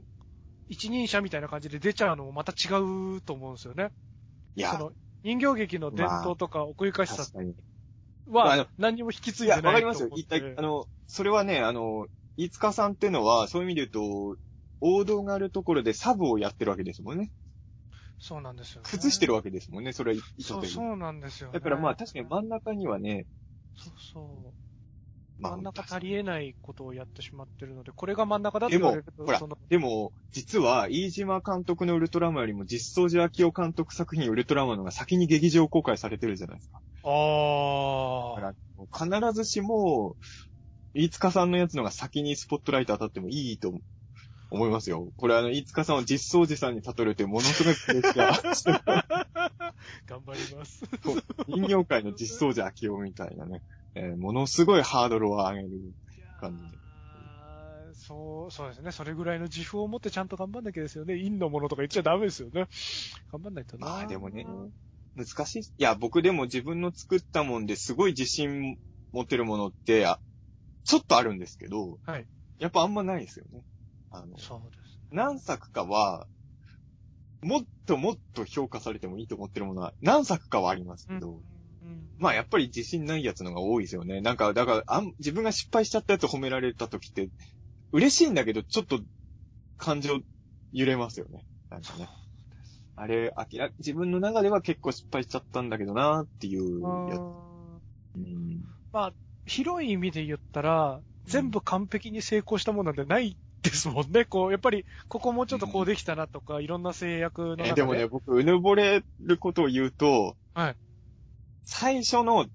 [0.68, 3.92] 一人者みたいな感じで出ちゃうのもまた違うと思うんですよね。
[4.56, 4.92] いやそ、の、
[5.24, 7.26] 人形劇の伝統とか奥ゆかしさ
[8.28, 10.10] は何にも引き継いでないわかりますよ。
[10.10, 10.66] と思って言いたい。
[10.66, 14.42] あの、それはね、あの、飯塚さんってのは、そういう意味で言うと、
[14.82, 17.32] 王道があるところでサブをやってるわけですもんね。
[18.20, 18.90] そうなんですよ、ね。
[18.90, 20.76] 崩してるわけですもんね、それは意図そう、的に。
[20.76, 21.54] そうなんですよ、ね。
[21.54, 23.26] だからまあ確かに真ん中にはね、
[23.76, 24.54] そうそう。
[25.38, 36.80] まあ真ん中足りえないことをやってしまってるので、これが真ん中だとでも言われると、ほらその、でも、実は、飯島監督のウルトラマンよりも実相寺明夫監督作品ウルトラマンの方が先に劇場公開されてるじゃないですか。
[37.04, 38.54] あだ
[38.98, 40.16] から、必ずしも、
[40.94, 43.74] 飯塚さんのやつのが先にスポットライト当たってもいいと
[44.50, 45.12] 思いますよ。
[45.18, 48.82] これあの、飯塚さんを実相寺さんに例えるとものすごいプレッシャー。
[50.08, 50.84] 頑張ります。
[51.48, 53.62] 人形界の実相寺明夫みたいなね、
[53.96, 55.70] えーものすごいハードルを上げる。
[56.40, 56.78] 感じ
[57.98, 58.92] そう、そうですね。
[58.92, 61.16] それぐらいの自負を持ってちゃんと頑張んなきゃですよね。
[61.16, 62.68] 陰のものとか言っちゃダメですよね。
[63.32, 63.88] 頑張んないとな。
[63.88, 64.46] まあでもね、
[65.16, 65.62] 難しい。
[65.62, 68.78] いや、僕でも自分の作ったもんですごい自信
[69.14, 70.20] 持ってるものって、あ
[70.84, 72.28] ちょっとあるんですけど、はい。
[72.60, 73.64] やっぱあんまないですよね。
[74.18, 75.00] あの、そうです。
[75.12, 76.28] 何作かは、
[77.42, 81.42] もっともっと評価されてもいいと思ってるものは何作かはありますけど、うん
[82.18, 84.22] まあやっぱり自信ないやつのが多いですよね。
[84.22, 87.30] なんか、だからあん、自分が失敗しちゃったやつ褒められた時って、
[87.92, 89.02] 嬉しいんだけど、ちょっと
[89.78, 90.20] 感情
[90.72, 91.46] 揺れますよね。
[91.70, 92.10] なんかね。
[92.96, 97.20] あれ、あきら、自分の中では結構失敗しちゃったんだけどなっていうやつ。
[98.16, 98.62] うん
[98.94, 99.14] まあ、
[99.46, 104.26] 広い意味で言ったら、全部完璧に成功したものなんてないですもんね。
[104.26, 107.70] こう、やっぱり、ここもうちょっとこうできたなとか、いろんな制約の中で。
[107.72, 110.76] えでもね、僕、うぬぼれることを言うと、はい。
[111.66, 112.48] 最初の、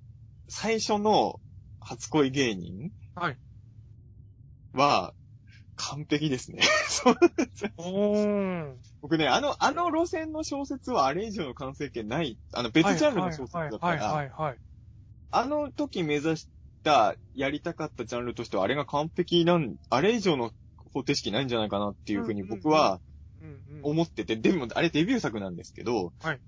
[0.49, 1.41] 最初の
[1.81, 3.39] 初恋芸人はい。
[4.73, 5.15] は、
[5.77, 6.63] 完璧ですね。
[6.89, 8.79] そう。
[9.01, 14.59] 僕ね、あの、あの路線の小説はあれ以上の完成形ない、あの別ジャンルの小説だから、はいはい。
[15.31, 16.49] あの時目指し
[16.83, 20.53] た、やりたかったジャンルとしてはあれが完璧なん、あれ以上の
[20.93, 23.01] 方程式ないんじゃないかなっていうふうに僕は。
[23.83, 26.41] 思ってて、でもあれデビュー作なんですけど、はい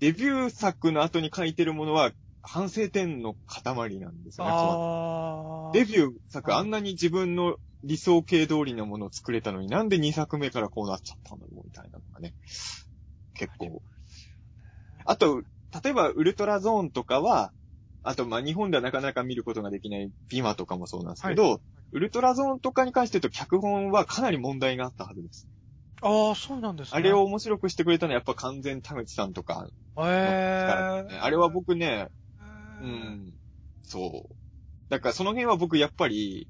[0.00, 2.10] デビュー作の後に書いてるものは
[2.42, 5.78] 反省点の塊なんですよね。
[5.78, 12.34] デビュー作あんなに自分の理想形通りのものを作れたのになんで2作目からこうなっちゃったんだろうみたいなのがね。
[13.34, 13.80] 結構。
[15.04, 15.42] あと、
[15.84, 17.52] 例えばウルトラゾーンとかは、
[18.02, 21.62] あと、まあ、日本ではなかなか見ることができないビマとかもそうなんですけど、
[21.92, 25.46] ウルトラゾーンとかに関して言うと、脚本はかなり問題があったはずです。
[26.00, 26.98] ああ、そうなんですね。
[26.98, 31.20] あれを、面白くしてくれたのはやっぱ完全田口さんとかえの力えですね。
[31.22, 32.08] あれは僕ね、
[32.82, 33.32] うん、
[33.82, 34.34] そう。
[34.88, 36.48] だからその辺は僕やっぱり、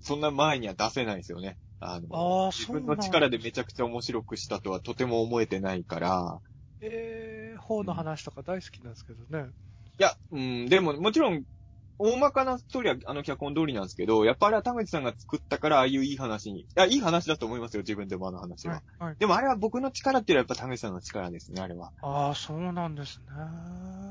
[0.00, 1.56] そんな前には出せないですよね。
[1.80, 6.40] あの、ああ、自分の力でめちゃくちゃ面白くしたとはとても思えてないから、
[6.80, 9.50] ええ方の話とか大好きなんですけどね。
[9.98, 11.44] いや、うん、でももちろん、
[11.98, 18.74] 大まかなストーリーはあの脚本通りなんですけど、やっぱあれは田口さんが作ったから、ああいういい話に、いや、いい話だと思いますよ、自分でもあの話は。
[18.74, 19.04] はい。
[19.04, 19.16] はい。
[19.18, 21.92] でもあれは僕の力っていうのはやっぱ田口さんの力ですね、あれは。
[22.02, 23.34] ああ、そうなんですね。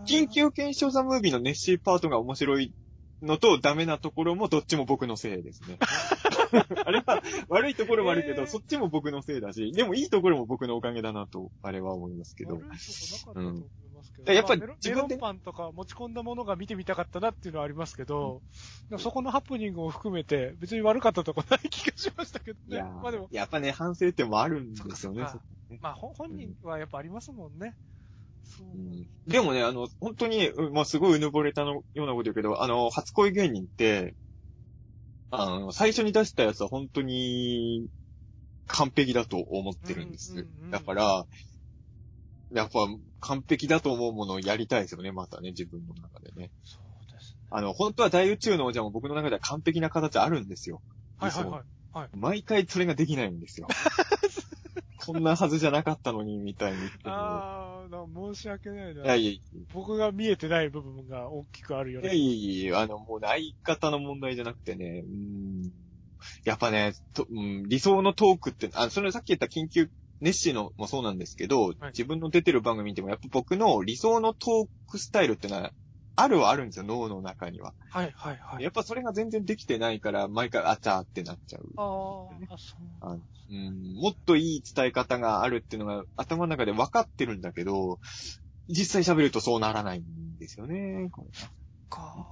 [0.07, 2.73] 緊急検証ザムービーのネッシーパートが面白い
[3.21, 5.77] のとダメなところもどっちも僕のせいですね。
[6.85, 12.55] あれは悪いところもあるけど、えーそっちも僕のせいだし、でもいいところも僕のおかげだなと、あれは思いますけど。
[12.55, 14.31] 悪いとこなかったと思いますけど。
[14.31, 18.41] うんやっぱりまあメロンパンとか持ち込んだものが見てみたかったなっていうのはありますけど、
[18.89, 22.75] でもそこのハプニングを含めて別に悪かったとこない気がしましたけどね。
[22.75, 25.25] いやまあでも、やっぱね、反省点もあるんですよね。
[25.81, 27.75] まあほ本人はやっぱありますもんね。
[28.43, 28.67] そう。
[28.67, 34.15] うんでもね、あの、本当に、うんまあ、すごいうぬぼれたのようなこと言うけど、あの、初恋芸人って、
[35.31, 37.87] あの、最初に出したやつは本当に
[38.67, 40.45] 完璧だと思ってるんです。
[40.69, 41.25] だから、
[42.53, 42.79] やっぱ
[43.21, 46.51] 完璧だと思うものをやりたいですよね、またね、自分の中でね。
[46.63, 47.47] そうですね。
[47.49, 50.81] あの、本当は大宇宙の王者も僕の中では完璧な形あるんですよ。
[51.17, 51.63] はいはいはい。
[51.93, 52.09] はい。
[52.13, 53.67] 毎回それができないんですよ。
[55.05, 57.13] こんなはずじゃなかったのに、みたいに言っても。
[57.13, 59.03] ああ、な申し訳ないな。
[59.03, 59.41] いやいやい
[59.73, 62.15] 僕が見えてない部分が大きくあるよや、ね。
[62.15, 65.71] いやいやいや、あの、もう相方の問題じゃなくてね、うーん、
[66.45, 75.71] やっぱね、とうん、理想のトークって、あ、それさっき言った緊急、ネッシーのもそうなんですけど、自分の出てる番組見ても、やっぱ僕の理想のトークスタイルってのは、
[76.21, 77.73] あるはあるんですよ、脳の中には。
[77.89, 78.63] はいはいはい。
[78.63, 81.63] やっぱそれが全然できてないから、毎回あちゃーってなっちゃう。
[81.77, 82.81] あーあ、そう。
[83.01, 83.17] あ
[83.49, 87.99] うん、もっといい伝え方があるっていうのが頭の中で分かってるんだけど、
[88.69, 91.09] 実際喋るとそうならないんですよね。
[91.11, 91.31] これ
[91.89, 92.27] か。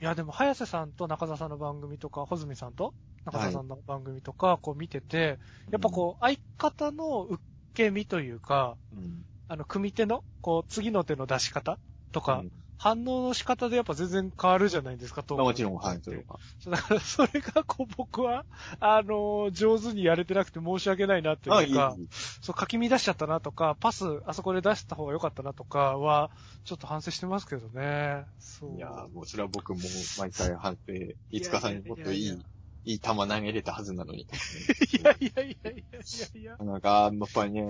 [0.00, 2.94] いや、でも、早瀬さんと中澤さんの番組とか、穂積さんと
[3.24, 5.38] 中澤さんの番組とか、こう見てて、
[5.70, 7.42] やっぱこう、相方の受
[7.74, 9.22] け身というか、うん。
[9.48, 11.78] あの、組手の、こう、次の手の出し方
[12.12, 16.24] とか、うん反応の仕方でやっぱ全然変わるじゃないですか、トークまあもちろん、はい、それは。
[16.66, 18.44] だから、それが、こう、僕は、
[18.80, 22.08] あの、上手にやれてなくて申し訳ないなってあ、いいうかい、いい。
[22.10, 26.30] そう、書き乱しちゃったなとか、パス、あそこで出した方が良かったなとかは、
[26.64, 28.26] ちょっと反省してますけどね。
[28.38, 28.76] そう。
[28.76, 29.80] いやーもうそれは僕も
[30.18, 30.92] 毎回反省、
[31.30, 32.44] いつかさんにもっといい、
[32.84, 34.22] いい球投げれたはずなのに。
[34.22, 34.26] い
[35.02, 36.56] やいやいやいやいやいや。
[36.58, 37.68] なんか、やっぱりね、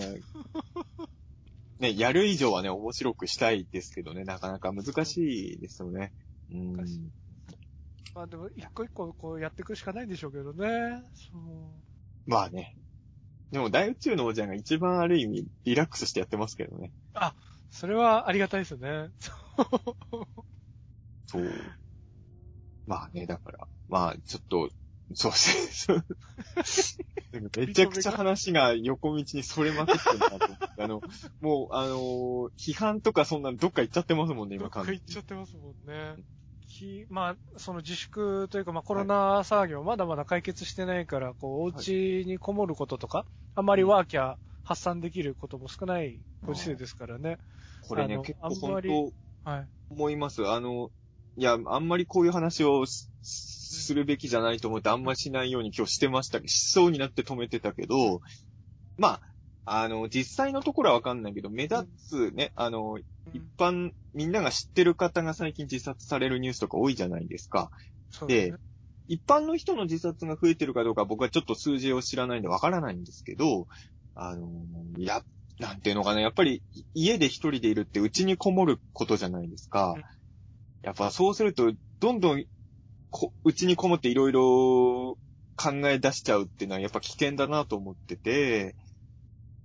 [1.78, 6.12] ね、やる以上はね、面白くしたいですけどね、なかなか難しいですよね。
[6.50, 6.72] うん。
[6.72, 7.00] 難しい
[8.14, 11.02] まあでも、一個一個こうやっていくしかないんでしょうけどね。
[11.14, 12.30] そう。
[12.30, 12.74] まあね。
[13.50, 16.92] でも大宇宙の王者が一番ある意味リラックスしてやってますけどね。
[17.70, 19.10] それはありがたいですよね。
[19.18, 19.32] そ
[20.12, 20.24] う。
[21.26, 21.52] そう。
[22.86, 24.70] まあね、だから、まあちょっと、
[25.14, 26.02] そうですね。
[27.32, 30.82] なんかめちゃくちゃ話が横道にそれまくってるなと思って。
[30.82, 31.00] あの、
[31.40, 36.16] もう、あのー批判とかそんなのどっか行っちゃってますもんね、今どっか行っちゃってますもんね。
[36.68, 47.38] きまあ、その自粛というか、まあコロナ騒ぎもまだまだ解決してないから、こう、お家にこもることとか、あんまりワーキャー発散できることも少ないご時世ですからね。
[47.82, 49.68] これね結構本当はい。
[49.90, 50.46] 思います。
[50.46, 50.90] あの、
[51.36, 52.84] いや、あんまりこういう話を
[53.66, 58.20] すするべきじゃないと思ってあんまりしないように今日してましたけど、しそうになって止めてたけど、
[58.96, 59.20] ま
[59.64, 62.98] あ、あの、実際のところはわかんないけど、目立つね、あの、
[63.32, 67.70] 一般、みんなが知ってる方が最近自殺されるニュースとか多いじゃないですか。
[68.28, 68.56] ですね。
[69.08, 73.66] 一般の人の自殺が増えてるかどうか僕はちょっと数字を知らないんでわからないんですけど、
[74.14, 74.48] あの、
[74.98, 75.22] や、
[75.58, 76.62] なんていうのかな、やっぱり
[76.94, 80.04] 家で一人でいるって家にこもることじゃないですかうん。
[80.82, 82.44] やっぱそうすると、どんどん
[83.16, 85.16] こ、家にこもっていろいろ
[85.56, 88.76] 考え出しちゃうっていうのはやっぱ危険だなと思ってて、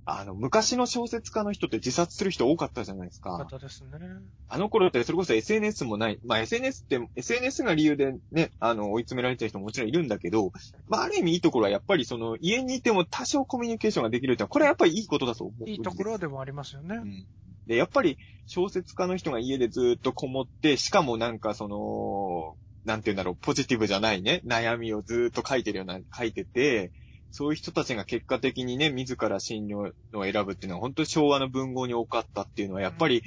[0.06, 3.38] あの、昔の小説家の人って自殺する人多かったじゃないですか。
[3.38, 4.00] 方ですね。
[4.48, 6.20] あの頃ってそれこそ SNS もない。
[6.26, 10.52] まあ SNS って、SNS が理由でね、あの、追い詰められてる人ももちろんいるんだけど、
[10.88, 15.70] まあある意味いいところはやっぱりその、家にいても多少コミュニケーションができるってこれはやっぱりいいことだと思う。
[15.70, 16.96] いいところでもありますよね。
[16.96, 17.28] うん。
[17.68, 18.18] で、やっぱり
[18.48, 26.92] 小説家の人が家でずっとこもって、しかもなんかその、なんて言うんだろう、ポジティブじゃないね、悩みをずーっと書いてるような、書いてて、
[27.30, 33.24] そういう人たちが結果的にね、自ら診療を選ぶっていうのは、本当に昭和の文豪に多かったっていうのは、やっぱり、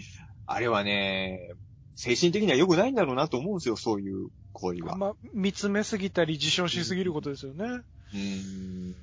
[0.46, 1.40] あれはね、
[1.94, 4.96] 精神的には良くないんだろうなと思うんですよ、そういう行為は。
[4.96, 7.64] まあ、見つめすぎたり、自称しすぎることですよね。
[7.64, 8.94] うーん。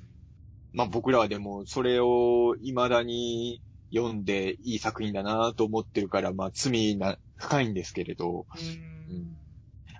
[0.72, 3.60] まあ僕らはでも、それを未だに
[3.92, 9.41] 読んでいい作品だなと思ってるから、まあ罪な、深いんですけれど、うん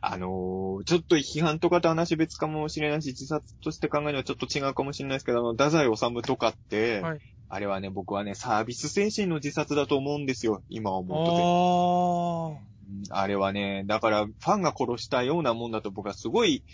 [0.05, 7.19] あのーちょっと批判とかと話別かもしれないし、自殺として考えるのはちょっと違うかもしれないですけど、あの、太宰治とかって、はい
[7.55, 12.63] あれはね、僕はね、サービス精神の自殺だと思うんですよ、今思うとね。
[12.65, 16.65] あうんあれはね、だから、ファンが殺したようなもんだと僕はすごい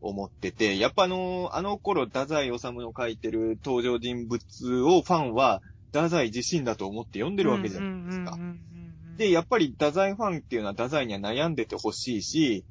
[0.00, 5.60] 思ってて、やっぱあの、あの頃、太宰治の書いてる登場人物をファンは、
[5.92, 8.36] 太宰自身だと思って読んで出るわけじゃないですか。
[8.36, 8.71] で、
[9.16, 12.64] で、やっぱり太宰ファンっていうのは太宰には悩んでてほしいし、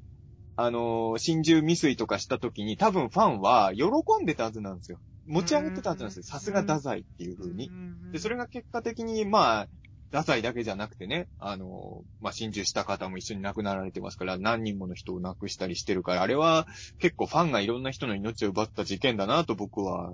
[0.56, 3.84] あのー、心中未遂とかした時に多分ファンは喜
[4.22, 4.98] んでたはずなんですよ。
[5.26, 6.22] 持ち上げてたはずなんですよ。
[6.24, 7.72] さすが太宰っていう風に。
[8.12, 9.68] で、それが結果的に、まあ、
[10.10, 16.66] 太宰だけじゃなくてね、あの、まあ、心中した方も一緒に亡くなられてますから、何人もの人を亡くしたりしてるから、あれは
[16.98, 20.10] 結構ファンがいろんな人の命を奪った事件だなと僕は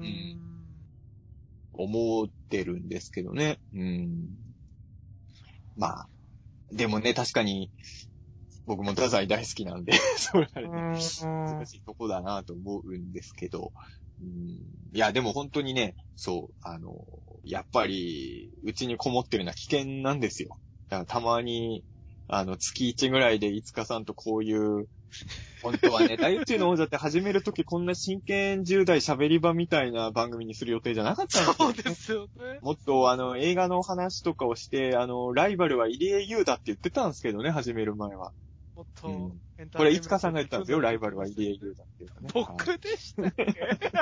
[0.00, 0.40] うーん。
[1.72, 3.58] 思ってるんですけどね。
[3.72, 4.49] うん。
[5.80, 6.08] まあ、
[6.70, 7.72] でもね、確かに、
[8.66, 13.72] 僕も太宰大好きなんで、 それはね、難しいとこだなと思うんですけど、
[14.20, 16.92] うん、いや、でも本当にね、そう、あの、
[17.44, 20.58] やっぱり、うちにこもってるのは危険なんですよ。
[20.90, 21.82] だからたまに、
[22.28, 24.86] あの、月1ぐらいで五日さんとこういう、
[25.62, 32.22] 本当はね、大宇宙の王者って始めるときこんな真剣10代喋り場みたいな番組にする予定じゃなかったんですよ、そうですよ
[32.52, 32.58] ね。
[32.62, 38.32] もっとあの、映画の話とかをして、あの、ライバルは入江優だって言ってたんですけどね、始める前は。
[38.74, 39.32] もっとうん
[39.74, 42.28] これ、いつかさんが言ったんですよ、ライバルは入江優だっていうかね。
[42.32, 43.44] 僕でしたっけ？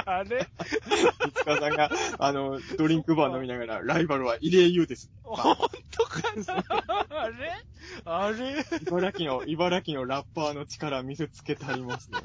[0.05, 5.11] あれいつかさんが、あの、ドリンクバー飲みながら、ライバルは入江優です。
[5.23, 5.57] 本
[5.91, 6.65] 当かな？
[7.21, 7.53] あれ？
[8.05, 8.65] あれ？
[8.83, 12.19] 茨城の、茨城のラッパーの力見せつけたりますよ。
[12.19, 12.23] い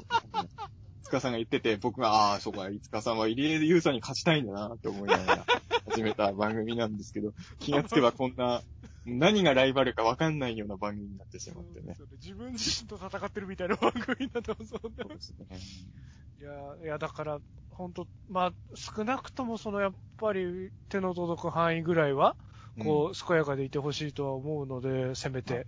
[1.02, 5.44] つかさんが言ってて、僕が、ああ、そうか、いつかさんは入江優さんに勝ちたいんだなって思いながら
[5.90, 8.62] 始めた番組なんですけど、気がつけばこんな、
[9.06, 11.94] 何がライバルかわかんないような番組になってしまってね。
[11.96, 15.46] そう自分自身と戦ってるみたいな番組だとそうそうですね。
[16.40, 16.50] いや、
[16.82, 17.40] いや、だから、
[17.70, 22.36] 本当まあ、少なくともその、やっぱり、手の届く範囲ぐらいは、
[22.80, 25.66] こう、健やかでいてほしいとは思うので、せめて。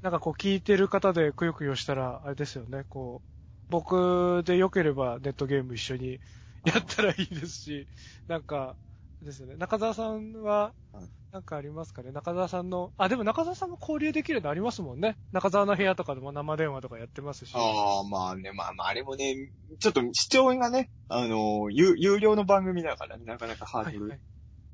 [0.00, 3.28] なんかこう、聞いてる方でくよくよしたら、あれですよね、こう、
[3.70, 6.20] 僕で良ければネットゲーム一緒に
[6.64, 7.88] やったらいいですし、
[8.28, 8.76] なんか、
[9.20, 9.56] ですよね。
[9.56, 12.10] 中澤さんははい、なんかありますかね？
[12.10, 15.18] 中澤さんの、あ、でも中澤さんも交流できるのありますもんね。
[15.32, 17.52] 中澤の部屋とかでも生電話とかやってますし。
[17.54, 24.20] ああ、まあね、まあまあ、あれもね、ちょっと視聴がね、あの、有有料の番組だからね、なかなかハードルはいはい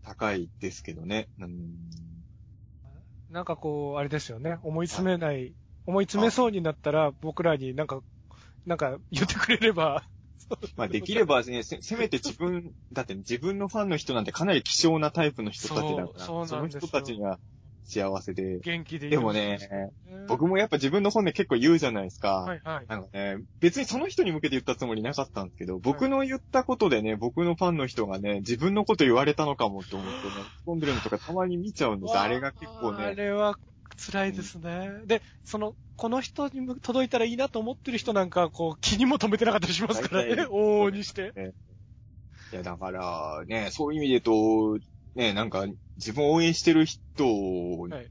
[0.05, 1.29] 高いですけどね。
[1.41, 1.75] うん
[3.31, 4.59] なんかこう、あれですよね。
[4.63, 5.55] 思い詰めない、
[5.87, 8.01] 思い詰めそうになったら、僕らになんか、
[8.65, 10.05] なんか言ってくれれば、
[10.77, 17.39] まあできればね、せ、せめて自分、だって自分のファンの人なんてかなり希少なタイプの人たちだから、そうそうなんですよの人たちが
[17.85, 18.61] 幸せで。
[18.61, 19.93] 元気でいでもね、
[20.27, 22.41] 僕もやっぱ自分の本で結構言うじゃないですか。
[22.41, 22.87] はいはい。
[22.89, 30.35] なんかね、別にその人に向けて言ったつもりなかったんですけど、僕の言ったことでね、僕のファンの人がね、自分のこと言われたのかもと思ってね、
[30.65, 32.19] 飛んでるのとかたまに見ちゃうんです。
[32.19, 33.57] あれが結構あね、れは
[33.97, 34.91] 辛いですね。
[35.07, 40.43] で、その、この人にも届いたらいいなと思ってる人なんか、こう、気にも留めてなかったりしますからね。
[40.47, 41.33] 往々にして。
[42.53, 44.35] いやだからね、そういう意味で言
[44.77, 44.85] うと、
[45.15, 45.67] ね、なんか
[45.97, 48.11] 自分を応援してる人を、はい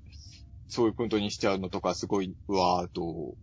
[0.74, 3.36] そういうことにしちゃうのとかすごい、うわーと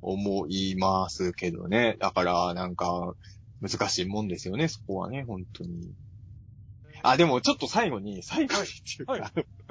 [0.00, 1.98] 思いますけどね。
[2.00, 3.14] だから、なんか、
[3.60, 5.92] 難しいもんですよね、そこはね、本当に。
[7.06, 9.28] あ、でもちょっと最後に、最後にっていうか、はいは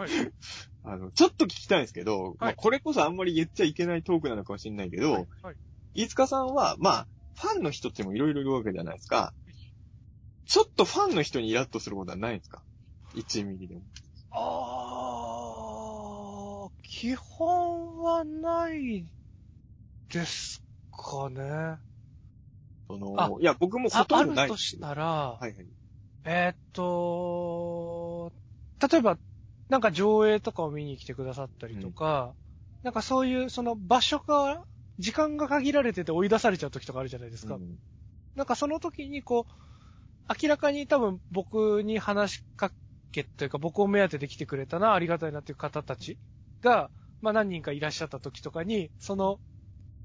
[0.07, 0.31] い。
[0.83, 5.27] あの、ちょっと聞きたいんですけど、まあはいこれこそあんまり言っちゃいけないトークなのかもしれないけど、
[5.95, 7.07] 飯塚さんは、まあ、
[7.39, 9.33] ファンの人ってもいろいろいるわけじゃないですか。
[10.45, 12.61] ちょっとファンの人にイラッとすることはないんですか
[13.15, 13.81] ?1 ミリでも。
[14.31, 19.07] あー、基本はない
[20.09, 20.61] です
[20.91, 21.79] かね。
[22.87, 25.67] そあの、いや、僕もほああとんどないるとしたら、はいはい。
[26.25, 28.31] えーっと、
[28.87, 29.17] 例えば、
[29.69, 32.33] なんか上映とかを見に来てくださったりとか、
[32.83, 34.61] なんかそういう、その場所が、
[34.99, 37.55] 時間が限られてて追い出されちゃう時とかあるじゃないですか。
[37.55, 37.79] うん。
[38.35, 42.71] なんかその時にこう、明らかに多分僕に話しか
[43.11, 46.17] けというか僕を目当てで来てくれたな、ありがたいなっていう方たち
[46.61, 46.89] が、
[47.21, 49.39] まあ何人かいらっしゃった時とかに、その、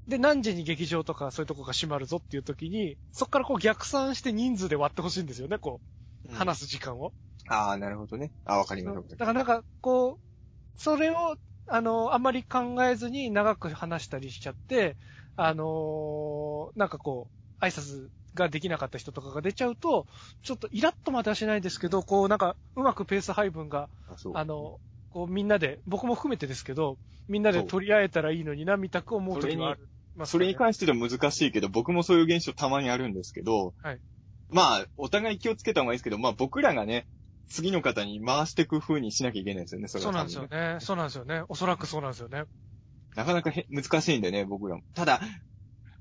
[0.07, 5.98] で、何時に劇場とかそういうとこが閉まるぞっていう時に、そこからこう逆算して人数で割ってほしいんですよね、こう、
[6.31, 7.13] 話す時間を。
[7.47, 8.31] ああ、なるほどね。
[8.45, 9.17] あわかります。
[9.17, 10.17] だからなんか、こう、
[10.77, 11.35] それを、
[11.67, 14.95] あの、あんまり考えずに長く話したりしちゃって、
[15.35, 17.29] あのなんかこ
[17.61, 20.05] う、挨拶ができなかった人とかが出ちゃうと、
[20.41, 23.89] ちょっとイラッとまではしないですけど、こうなんか、うまくペース配分が、
[24.33, 24.79] あの、
[25.09, 26.97] こうみんなで、僕も含めてですけど、
[27.27, 29.87] みんなで取り合えたらいいのにな、みたく思う時はある。
[30.25, 33.99] それにか関しては難しいけど、僕もそういう現象たまにあるんですけど、はい
[34.49, 37.07] まあ、お互い気をつけた方がいいですけど、まあ僕らがね、
[37.49, 40.77] 次の方に回していく風にしなきゃいけないですよね、それはそうなんですよね。
[40.79, 41.43] そうなんですよね。
[41.49, 42.43] おそらくそうなんですよね。
[43.15, 44.83] なかなかへ難しいんでね、僕らも。
[44.93, 45.19] ただ、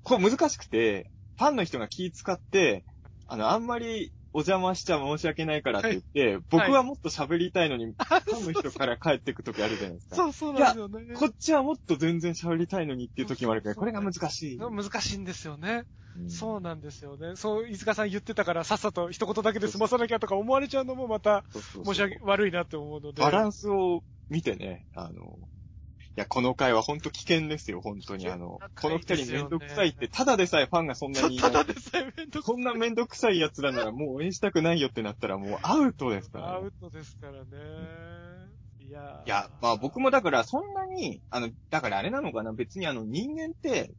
[0.03, 2.85] これ難しくて、ファンの人が気使って、
[3.27, 10.17] あの、あんまりお邪魔しちゃ申し訳ないからって言って、僕はもっと喋りたいのに、ファンの人から帰ってく時あるじゃないですか。
[10.17, 11.15] そうそうなんですよね。
[11.15, 14.59] こっちはもっと全然喋りたいのにっていう時もあるから、これが難しい。
[14.59, 15.85] 難しいんですよね。
[16.19, 17.37] うんそうなんですよね。
[17.37, 21.45] そう、飯塚さん言ってたから、さっさと一言だけで済まさなきゃとか思われちゃうのもまた、
[21.85, 23.23] 申し訳悪いなって思うので。
[23.23, 25.39] バランスを見てね、あの、
[26.19, 28.29] いや、この回は本当危険ですよ、本当に。
[28.29, 32.55] あの、この二人めんどくさいって、ただでさえファンがそんなにいたない だでさえめんどくさい。
[32.55, 36.73] こんなめんどくさい奴らならもう応援したくないよってなったらもうアウトですから、ねアウ。
[36.81, 37.49] トですからね。
[38.81, 43.95] いやーいや、まあ僕もだからそんなに、あの、だからあれなのかな、別にあの人間って、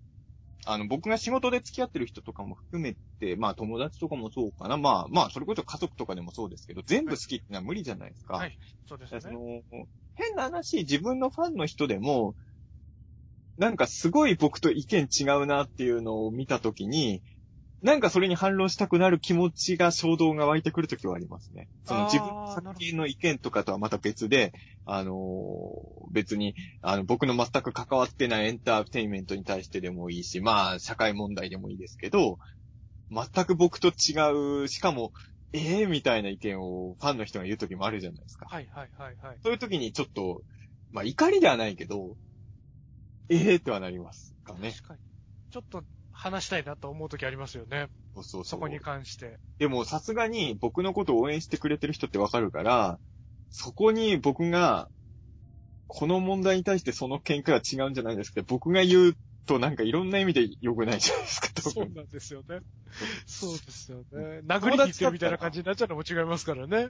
[0.66, 8.36] あの僕が仕事で付き合ってる人とかも含めて、まあ友達とかもそうかな、まあまあそれこそ家族とかでもそうですけど、全部好きってのは無理じゃないですか。
[8.36, 8.58] はい
[8.88, 9.64] そうですだからそね。
[9.72, 12.36] の、変な話、自分のファンの人でも、
[13.58, 17.22] なんかすごい僕と意見違うなっていうのを見たときに、
[17.82, 21.70] なんかそれに反論したくなる気持ちが衝動が湧いてくるときはありますね。
[21.86, 24.52] その自分の作品の意見とかとはまた別で、
[24.86, 32.40] あのー別に、あの、僕の全く関わってないエンターテインメントに対してでもいいし、まあ、社会問題でもいいですけど、
[33.12, 35.12] 全く僕と違う、しかも、
[35.54, 38.46] ええみたいな意見をファンの人が言うときもあるじゃないですか。
[38.50, 39.38] はいはいはいはい。
[39.42, 40.42] そういう時にちょっと、
[40.92, 42.16] まあ怒りではないけど、
[43.30, 44.72] ええってはなりますかね。
[44.72, 45.00] 確かに。
[45.52, 45.84] ちょっと
[46.20, 47.88] 話したいなと思う時ありますよね。
[48.14, 48.50] そうそうそ。
[48.52, 49.38] そうこに関して。
[49.58, 53.00] でもさすがに僕のことを応援してくれてる人ってわかるから、
[53.50, 54.90] そこに僕が、
[55.88, 58.42] この問題に対してその見解は違うんじゃないですか。
[58.46, 61.50] 僕が言うとなんかいろんな意味で良くないじゃないですか。
[61.62, 62.60] そうなんですよね。
[63.26, 64.42] そうですよね。
[64.46, 66.90] 殴りに行ってるみたいな感じになっちゃうのも違いますからね。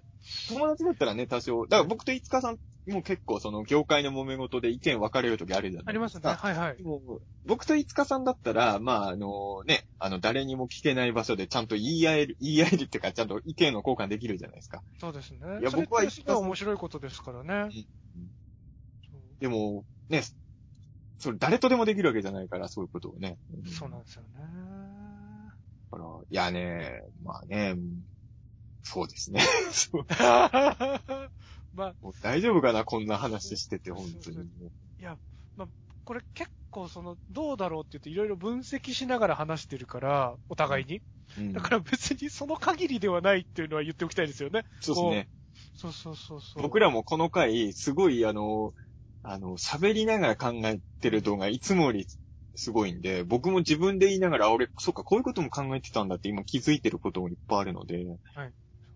[0.49, 1.67] 友達だったらね、多少。
[1.67, 2.59] だから僕と五日さん
[2.91, 5.89] も結構その業界の揉め事で意見分かれる時あるじゃないですか。
[5.89, 6.29] ありますね。
[6.29, 14.83] はいはい僕と五日さんだったら、まあ、あのね、あの、誰にも聞けない場所でちゃんと言い合える、言い合えるっていうか、ちゃんと意見の交換できるじゃないですか。
[14.99, 15.39] そうですね。
[15.61, 17.71] いや僕はってすごい面白いことですからね。
[19.39, 20.21] でも、ね、
[21.19, 23.37] それ誰とでもできるわけじゃないから、そういうことをね。
[23.65, 24.29] そうなんですよね。
[25.91, 27.75] だから、いやね、まあね、
[28.83, 29.41] そうですね。
[29.71, 30.05] そう
[31.73, 34.37] まあ、もう大丈夫かな、こんな話してて、本当に。
[34.37, 35.17] いや、
[35.55, 35.67] まあ、
[36.03, 41.01] これ結構その、どうだろうって言っていろいろ分析しながら話してるから、お互いに。
[41.37, 44.65] うんだから別にその限りではないっていうのは言っておきたいですよね。
[44.79, 45.29] そうですね。
[45.75, 46.63] そうそうそうそう。
[46.63, 48.73] 僕らもこの回、すごい、あの、
[49.31, 52.07] あの、喋りながら考えてる動画、いつもより
[52.55, 58.03] すごいんで、僕も自分で言いながら、あ俺、そっか、こういうことも考えてたんだって今気づいてることもいっぱいあるので、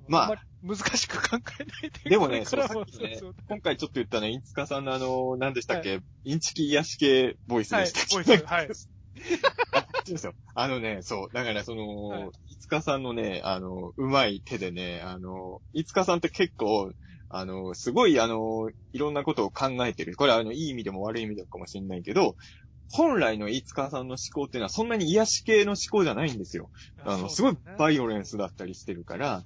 [0.07, 2.09] まああ難しく考えないで。
[2.09, 8.69] でもね、そうさっきね今回ちょっと言ったね、インツカさんのあの、何でしたっけ、インチキ癒し系ボイスはいでしたっ、け、ボイス、はい。
[8.73, 8.87] そ
[10.07, 10.33] うですよ。
[10.55, 11.33] あのね、そう。
[11.33, 16.91] だからその、はいいつかさんのね、あの、うまい手でね、あの、いつかさんって結構、
[17.35, 20.15] あの、すごい、あの、いろんなことを考えてる。
[20.15, 22.35] これは、あの、いい意味でも悪い意味でもかもしれないけど、
[22.89, 26.69] 本来のいつかさんの思考っていうのはそんなに癒し系の思考じゃないんですよ。
[27.03, 29.43] あの、すごいバイオレンスだったりしてるから、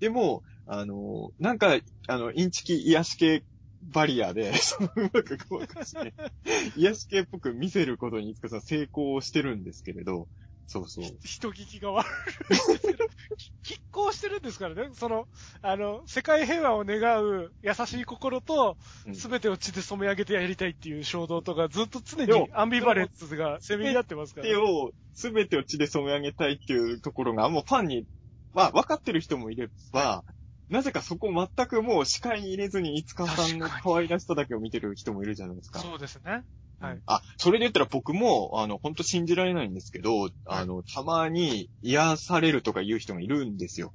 [0.00, 3.44] でも、あの、なんか、あの、インチキ癒し系
[3.80, 6.14] バリアで、 そのうまくごまかして、
[6.76, 10.28] 癒し系っぽく見せることにいつかさん成功してるんですけれど、
[10.70, 11.04] そうそう。
[11.24, 12.54] 人聞きが悪い。
[13.64, 14.94] き拮抗してるんですからね。
[14.94, 15.26] その、
[15.62, 28.06] あの、世界平和を願う優しい心と、うんすべてを血で染め上げてやりたいっていう衝動とか、ずっと常にアンビバレンスがせめぎ合ってますから、手を、すべてを血で染め上げたいっていうところが、もうファンに、
[28.52, 30.24] まあ、分かってる人もいれば、
[30.68, 35.80] なぜかそこ全くもう視界に入れずに、いつかさんの可愛らしさだけを見てる人もいるじゃないですか。
[35.80, 36.44] そうですね。
[36.80, 43.92] はいあ、それで言ったら僕も、あの、本当信じられないんですけど、あの、たまに癒されるとか言う人がいるんですよ。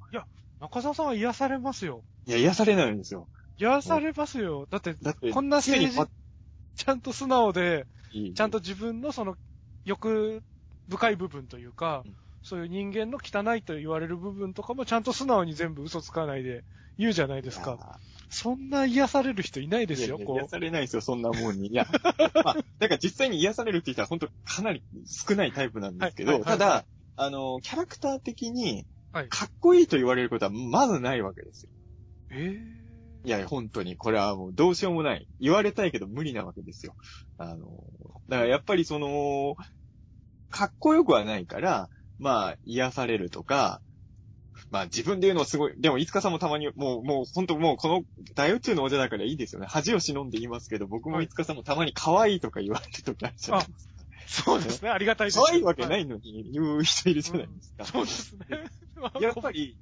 [0.60, 2.04] 中澤さんは癒されますよ。
[2.26, 3.28] いや、癒されないんですよ。
[3.58, 4.66] 癒されますよ。
[4.70, 6.10] だって、だって、こんな政治、
[6.76, 9.36] ちゃんと素直で、いいちゃんと自分のその
[9.84, 10.42] 欲
[10.88, 12.16] 深い部分というか、うん
[12.48, 16.62] そういう人間の汚いと言われる部分とかもちゃんと素直に全部嘘つかないで
[16.96, 17.98] 言うじゃないですか。
[18.28, 20.36] そんな癒される人いないですよ、いやいやこう。
[20.36, 21.68] 癒されないですよ、そんなもんに。
[21.68, 21.86] いや、
[22.44, 26.86] まあ、だから実際に癒されるって言ったら本当かなり少ないタイプなんですけど、はいはいはいただ、
[27.16, 29.28] あの、キャラクター的に、はい。
[29.28, 31.70] かっこいいと言われることはまずないわけですよ。
[32.30, 32.86] え
[33.24, 35.26] いや、本当に、これはもうどうしようもない。
[35.40, 36.94] 言われたいけど無理なわけですよ。
[37.38, 37.66] あの、
[38.28, 39.56] だからやっぱりその、
[40.50, 41.88] かっこよくはないから、
[42.18, 43.80] まあ、癒されるとか、
[44.70, 48.02] まあ自分で言うのはすごい、でも、いつかさんもたまに、もう、もう、本当もう、この、
[48.34, 49.66] 大宇宙のお者だからいいですよね。
[49.68, 53.86] 恥を忍んで言いますけど、僕もいつかさんもたまに可愛いとか言われるときあるじゃないですか。
[54.26, 55.38] そうですね、ありがたいです。。
[55.38, 57.84] 可愛いわけないいのに言う人いるじゃないですか。
[57.84, 58.46] そうですね。
[59.20, 59.76] やっぱり、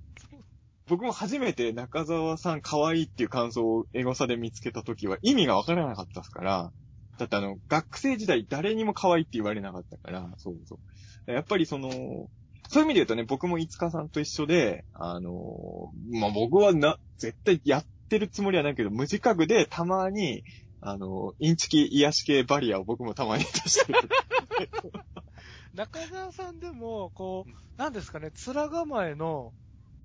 [0.87, 6.73] 僕も初めて中澤さん可愛いっていう感想をエゴサで見つけたときは意味がわからなかったですから、
[7.19, 10.79] だってあの、学生時代誰にも可愛いって言われなかったから、そうそ
[11.27, 11.33] う。
[11.33, 12.29] やっぱりその、
[12.69, 20.43] そういう意味で言うとね、僕もいつかさんと一緒で、あの、まあ、僕はな、絶対やってるつもりはないけど、無自覚でたまに、
[20.81, 23.99] あの、インチキ癒し系バリアを僕もたまに出してる。
[25.75, 29.53] 中澤さんでも、こうなんですかね、面構えの、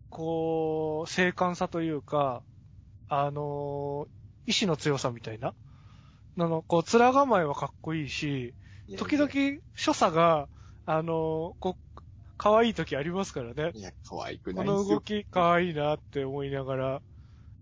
[0.09, 2.43] こう、静観さというか、
[3.07, 4.07] あの、
[4.45, 5.53] 意志の強さみたいな？
[6.37, 8.55] あの、こう、面構えはかっこいいし、
[8.97, 9.29] 時々、
[9.75, 10.49] 所作が、
[10.85, 12.01] あの、こう、
[12.39, 13.71] 可愛い時ありますからね。
[13.75, 14.95] いや、可愛くなこいんですよ。
[14.95, 17.01] の動き可愛いなって思いながら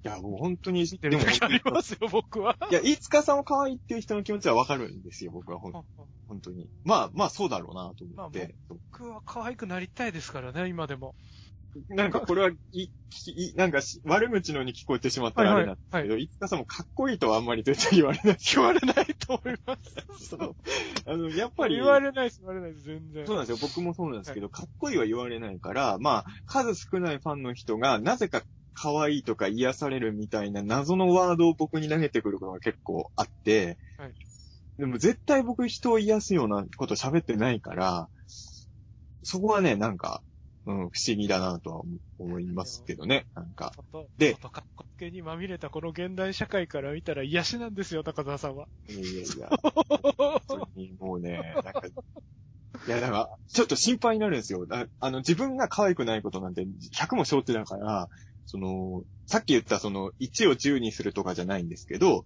[0.03, 2.55] いや、もう本当に、見てる時ありますよ、僕は。
[2.69, 5.71] いや、いつかさんを可愛いっていう人の気持ちはわかるんですよ、僕はほん
[6.27, 6.69] 本当に。
[6.83, 8.55] まあ、まあそうだろうなと思って。
[8.69, 11.15] 僕は可愛くなりたいですからね、今でも。
[11.89, 12.89] なんかこれは、い、
[13.25, 18.37] い、なんかし悪口のように聞こえてしまったらあれなんですけど、いつかさんもかっこいいとはあんまり絶対言われない。
[18.53, 19.77] 言われないと思いま
[20.17, 20.27] す。
[20.27, 20.55] そう。
[21.05, 23.25] あの、やっぱり、言われないです、言われないです、全然。
[23.25, 23.67] そうなんですよ。
[23.67, 28.43] 僕もそうなんですけど、かっこいいは言われないから、まあ、数少ないファンの人が、なぜか
[28.73, 34.13] 可愛いとか癒されるみたいな謎のワードを僕に投げてくることが結構あって、はい
[34.77, 38.09] でも絶対僕人を癒すようなこと喋ってないから、
[39.23, 40.21] そこはね、なんか、
[40.67, 41.81] うん、不思議だなとは
[42.19, 43.71] 思いますけどね、なんか。
[43.91, 48.67] 外で外かっこつけにまみれたこの現代社会から見たら癒しなんですよ、高澤さんは。
[48.89, 49.49] いやいやいや、
[50.17, 51.81] 本当にもうね、なんか、
[52.85, 54.67] いや、だから、ちょっと心配になるんですよ。
[54.69, 58.09] ああの、自分が可愛くないことなんて100も承知だから、
[58.45, 62.25] その、さっき言ったその、1を10にするとかじゃないんですけど、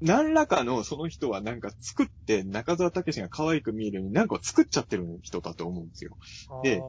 [0.00, 6.16] 何らかのその人はなんか作って中澤武史が可愛く見えるようになんか作っちゃってる人だと思うんですよ。
[6.62, 6.82] で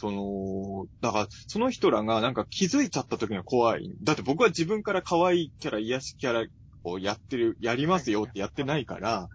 [0.00, 3.90] その、だから、その人らがなんか気づいちゃった時が怖い。
[4.04, 6.46] だって僕は自分から可愛いキャラ、癒しキャラ
[6.84, 9.26] をやってる、やりますよってやってないから、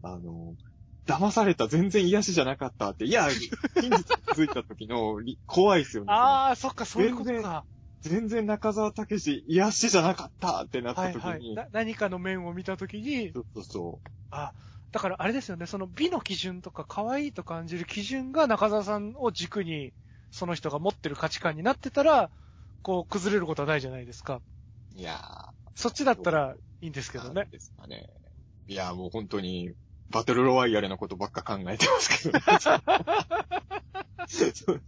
[0.00, 0.54] あの、
[1.06, 6.14] 騙された、全然癒しじゃなかったって、いや、真実に気づいた時のり怖いですよね。
[6.14, 7.66] あー、そっか、そういうことか。
[8.00, 11.54] 全然中澤武史、癒しじゃなかったってなっはいた時に、はい。
[11.56, 14.08] な何かの面を見たときに、そうそうそう。
[14.30, 14.52] あ、
[14.92, 19.92] だからあれですよね、その美の基準とか可愛いと感じる基準が中澤さんを軸に、
[20.36, 22.30] その人が持ってる価値観になってたら、
[22.82, 24.42] こう、崩れることはないじゃないですか。
[24.94, 25.20] いや
[25.74, 27.48] そっちだったらいいんですー、けどね。
[27.50, 28.06] ですかね。
[28.66, 29.72] いやーもう本当に、
[30.10, 32.38] バトルロワイヤルのことばっか考えてますけど、
[34.28, 34.82] そ う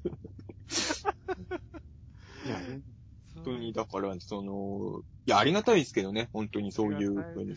[2.44, 2.82] いや、本
[3.42, 7.55] 当に、だから、その、いや、ありがたいですけどね、本当にそういう風に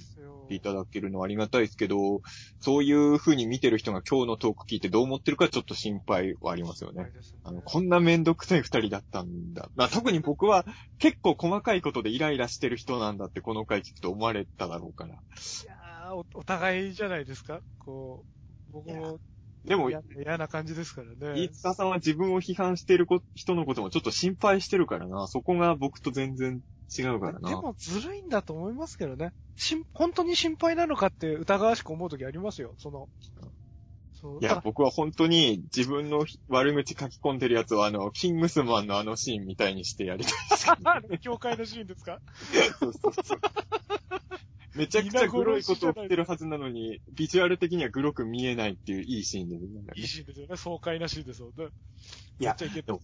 [0.50, 2.22] いただけるのはありがたいですけど、
[2.60, 7.10] そういう風に見てる人が今日のトーク聞いてどう思ってるかちょっと心配はありますよね。
[7.44, 9.70] あの、こんなめんどくさい二人だったんだ。
[9.76, 10.66] まあ、特に僕は
[11.00, 15.14] 結構細かいことでイライラしてる人なんだってこの回聞くと思われただろうから。
[15.14, 15.18] い
[15.66, 18.26] やーお、お互いじゃないですかこ
[18.70, 19.20] う、僕も
[19.66, 21.42] でも、嫌嫌な感じですからね。
[21.42, 25.28] 飯塚さんは自分を批判してるこ人のこともちょっと心配してるからな。
[25.28, 26.62] そこが僕と全然
[26.98, 27.50] 違うからな。
[27.50, 29.34] でもずるいんだと思いますけどね。
[29.56, 32.74] しん、本当に心配なのかって疑わしく思うときありますよ。
[32.78, 33.08] その、
[34.14, 34.40] そう。
[34.42, 42.20] いや、僕は本当に自分の悪口書き込んでるやつをあの、キングスマンのあのシーンみたいにしてやりたいですけど、 あの教会のシーンですか？
[42.82, 43.40] そうそうそう。
[44.76, 49.64] めちゃくちゃグロいことを言ってるはずなのに、ビジュアル的にはグロく見えないっていういいシーンで、ね。
[49.96, 50.56] いいシーンですよね。
[50.58, 51.68] 爽快なシーンですよね。
[52.40, 52.56] いや
[52.88, 53.02] 本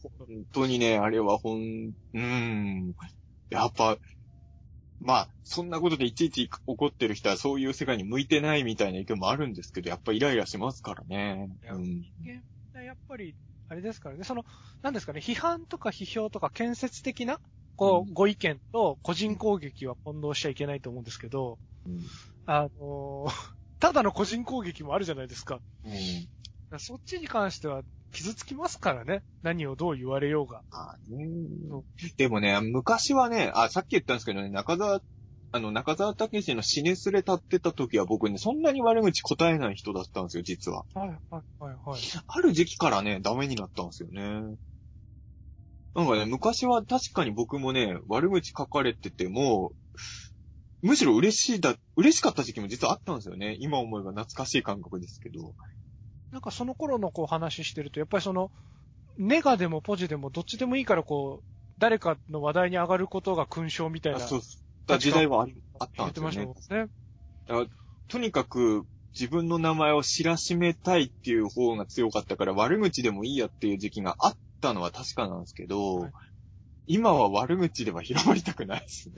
[0.52, 2.94] 当にね、あれはほん、うーん、
[3.50, 3.98] やっぱ、
[5.00, 11.50] まあ、そんなことでいちいち怒ってる人はそういう世界に向いてないみたいな意見もあるんですけど、やっぱイライラしますからね。
[11.70, 11.84] うん。
[11.84, 12.42] 人
[12.74, 13.36] 間やっぱり、
[13.70, 14.44] あれですからね、その、
[14.82, 17.40] なんですかね、批判とか批評とか建設的な、
[17.78, 22.00] こう、うんご意見と個人攻撃は混同しちゃいけないと思うんですけど、うん
[22.46, 23.32] あのー
[23.80, 25.60] ただの個人攻撃もあるじゃないですか。
[25.86, 29.22] うんそっちに関しては傷つきますからね。
[29.44, 30.64] 何をどう言われようが。
[30.72, 31.28] ああね
[32.18, 35.02] でもね、昔はね、あ、さっき言ったんですけどね、中澤、
[35.52, 40.84] あの、中澤武史の死ねすれ立ってた時は僕ね、そんなに悪口答えない人だったんですよ、実は。
[40.94, 41.20] はい、はい、
[41.60, 42.02] はい、はい。
[42.28, 44.58] ある時期からね、ダメになったんですよね。
[45.96, 49.72] なんかね、昔は確かに僕もね、悪口書かれてても、
[50.82, 53.58] むしろ嬉しいだ、嬉しかった時期も実はあったんですよね。
[53.60, 55.56] 今思えば懐かしい感覚ですけど。
[56.32, 58.52] なんかその頃のこう話してると、やっぱりその、
[59.18, 61.46] ネガでもポジでもどっちでもいいからこう、
[61.80, 64.20] 誰かの話題に上がることが勲章みたいな。
[64.20, 64.42] あそう
[64.86, 67.66] だ時代はありあった言ってんですよましたもねん。
[67.66, 67.70] ね。
[68.08, 76.12] とにかく、自分の名前を知らしめたいっていう方が強かったから、悪口でもいいやっていう時期があったのは確かなんですけど、はい
[76.90, 79.16] 今は悪口では広まりたくないですね。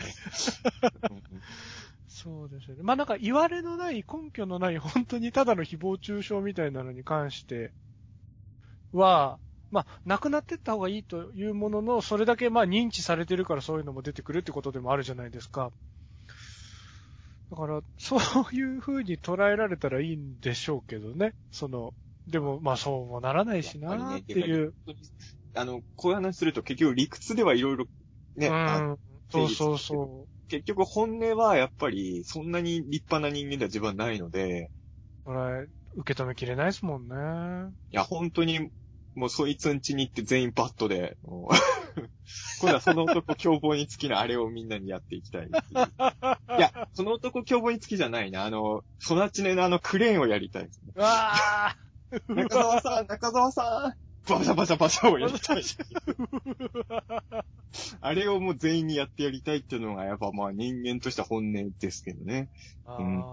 [2.07, 2.81] そうですよね。
[2.81, 7.71] まあなんか言われのない、根拠のない、本当にただの誹謗中傷みたいなのに関して
[8.91, 15.71] は、まあ、なくなってった方がいいというものの、それだけまあ認知されてるからそういうのも出てくるってことでもあるじゃないですか。
[17.51, 18.19] だから、そう
[18.55, 21.33] いう風に捉えられたらいいんでしょうけどね。
[21.51, 21.93] その、
[22.27, 24.73] でも、まあそうもならないしなーっていう。
[25.55, 27.85] あの、こういう話すると結局理屈ではいろいろ
[28.35, 28.97] ね、うあん。
[29.31, 34.71] そうそうそ結局本音はやっぱりそんなに立派な人間では自分はないので、
[35.25, 35.25] う。
[35.25, 37.15] これ、受け止めきれないですもんね。
[37.91, 38.71] いや、本当に、
[39.15, 41.55] もうそいつん家に行って全員バットで、もう
[42.61, 45.51] 今度はその男凶暴につきのあれをみんなにやっていきたいいう。
[46.57, 48.45] いや、その男凶暴につきじゃないな。
[48.45, 50.93] あの、育ちねのあのクレーンをやりたいですね。
[50.95, 53.93] うわー中澤さん、中澤さん、
[54.29, 55.63] バシャバシャバシャをやりたい。
[58.01, 62.49] あれをもう全員にやってやりたいっていうのが、やっぱまあ人間として本音ですけどね。
[62.87, 63.23] うん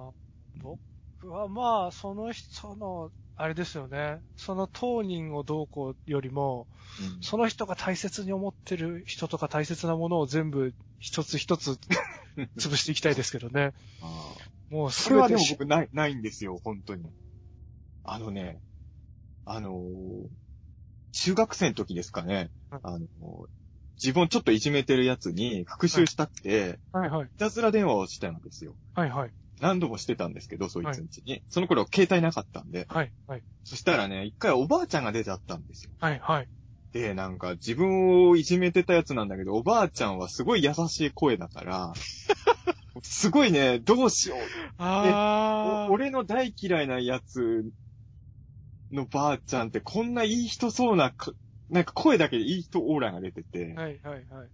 [0.62, 4.20] 僕はまあ、その人の、あれですよね。
[4.36, 6.66] その当人をどうこうよりも、
[7.00, 11.78] うんその人が大切に思ってる人とか大切なものを全部一つ一つ
[12.56, 13.72] 潰していきたいですけどね。
[14.02, 14.34] あ
[14.70, 17.10] もうそれはでも僕ない、ないんですよ、本当に。
[18.04, 18.60] あのね、
[19.44, 20.28] あのー
[21.16, 23.06] 中学生の時ですかね、うんあのー
[23.98, 27.26] 自分をちょっといじめてるやつに復讐したくて、はいはい。
[27.28, 28.76] いたずら電話をしたんですよ。
[28.92, 29.30] はいはい。
[29.58, 31.42] 何度もしてたんですけど、そいつんちに。
[31.48, 32.84] その頃携帯なかったんで。
[32.90, 33.42] はいはい。
[33.64, 35.92] そしたらね、一回おばあちゃんが出ちゃったんですよ。
[35.98, 36.48] はいはい。
[36.92, 41.92] で、なんか自分をいじめてたやつなんだけど、おばあちゃんはすごい優しい声だから、
[43.02, 44.38] すごいね、どうしよう
[44.76, 47.64] あお俺の大嫌いなやつ
[48.92, 51.32] のばあちゃんってこんないい人そうなか、
[51.70, 53.74] なんか声だけでいい人オーラが出てて、ー。
[53.74, 54.48] はいはいはい。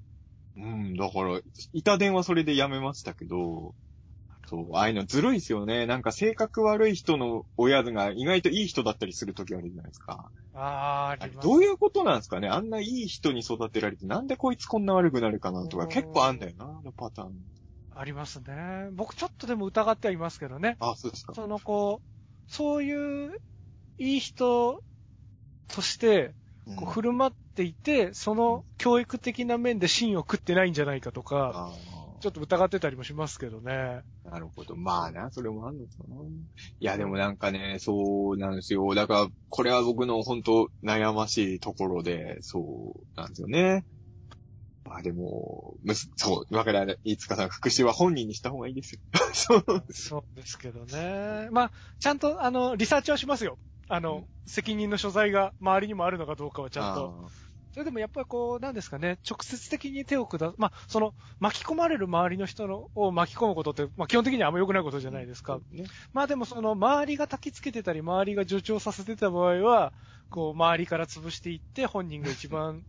[0.57, 1.41] うん、だから、
[1.73, 3.75] 板電話それでやめましたけど、
[4.47, 5.87] そう、ああいうのずるいですよね。
[5.87, 10.31] なんか性格悪い人の親が意外といい人だったりするときあるじゃないですか。
[10.55, 11.49] ああ、あります。
[11.49, 12.49] どういうことなんですかね？
[12.49, 17.33] あんないい人に育てられて、なんでこいつこんな悪くなるかなとかうん結構あんだよな、あのパターン。
[17.95, 18.89] ありますね。
[18.93, 20.77] 僕ちょっとでも疑ってはいますけどね。
[20.81, 21.35] あ、そうですか。
[21.35, 23.31] そのこう、そういう、
[24.03, 24.83] いい人
[25.69, 26.35] として、
[26.67, 31.73] うんこう振る舞っていて、その教育的な面で芯を食ってないんじゃないかとか、あ
[32.21, 34.03] ちょっと疑ってたりもしますけどね。
[34.27, 34.77] ーなるほど。
[34.77, 36.17] まあな、それもあんのかな。
[36.79, 38.95] いや、でもなんかね、そうなんですよ。
[38.95, 43.85] だから、これは僕の本当悩ましいところで、そうなんですよね。
[44.85, 46.99] まあでも、むすそう、わからない。
[47.05, 49.01] いつかさん、復讐は本人にした方がいいですよ。
[49.35, 49.85] そう。
[49.93, 51.49] そうですけどね。
[51.51, 53.59] まあ、ちゃんと、あの、リサーチはしますよ。
[53.95, 57.15] あの、うん責任の所在が周りにもあるのかどうかはちゃんと。
[57.27, 57.29] あ
[57.73, 65.61] それでもやっぱりこう、なんですかね、直接的に手を下す、まあ、その、巻き込まれる周りの人のを巻き込むことって、まあ、基本的にはあんま良くないことじーゃないですか。
[65.71, 65.85] ね。
[66.13, 69.95] まあでもその、周りが焚きつけてたり、周りが助長させてた場合は、
[70.29, 72.83] こう、周りから潰していって、本人が一番、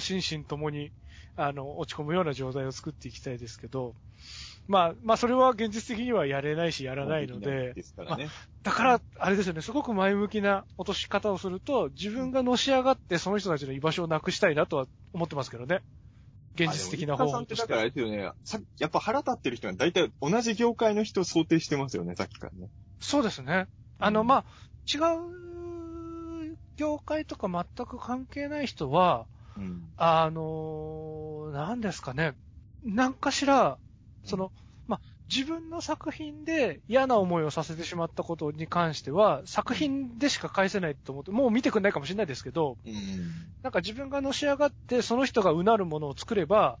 [0.00, 0.92] 心身ともに、
[1.36, 3.94] あの、落ち込むような状態を作っていきたいですけど、
[4.68, 8.28] まあ、まあそれは現実的にはやれないし、やらないので、ですからね。
[8.62, 15.82] だから、あれですよね、すごく前向きな落とし方をすると、自分がのし上がってその人たちの居場所をなくしたいなとは思ってますけどね。
[16.56, 18.00] 現実的な方法としあでも飯田さんってだからあれて。
[18.00, 18.32] ですよね。
[18.44, 22.68] さやっぱ腹立ってる人は大体同じ業界の人を想定してますよね、さっきからね。
[23.00, 23.68] そうですね。
[23.98, 24.44] あの、うんまあ、
[24.92, 29.82] 違う業界とか全く関係ない人は、うん。
[29.96, 32.34] あの、なんですかね。
[32.84, 33.78] 何かしら、
[34.26, 34.52] その、
[34.86, 35.00] まあ、
[35.32, 42.94] 自分の作品で嫌な思いをさせてしまったことに関しては、作品でしか返せないと思って、もう見てくんないかもしれないですけど、うん。
[43.62, 46.78] なんか自分がのし上がって、その人がうなるものを作れば、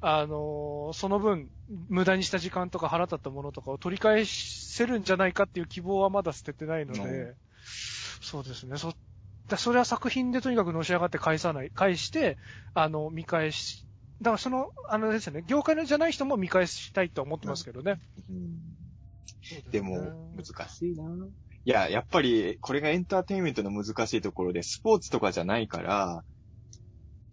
[0.00, 1.50] あのその分、
[1.88, 7.36] 無駄にした時間とか腹立ったものとかを取り返せるんじゃないかっていう希望はまだ捨ててないので、
[8.20, 8.76] そうですね。
[8.76, 8.92] そ、
[9.48, 12.38] だそれは作品でとにかくのし上がって返さない、返して、
[12.74, 13.86] あの、見返し、
[14.24, 18.00] だからその、あのですよね、業界のじゃない人も見返したいと思ってますけどね。
[19.70, 21.04] でも、難しいな。
[21.66, 26.24] いや、やっぱり、これがエンターテインメントの難しいところで、スポーツとかじゃないから、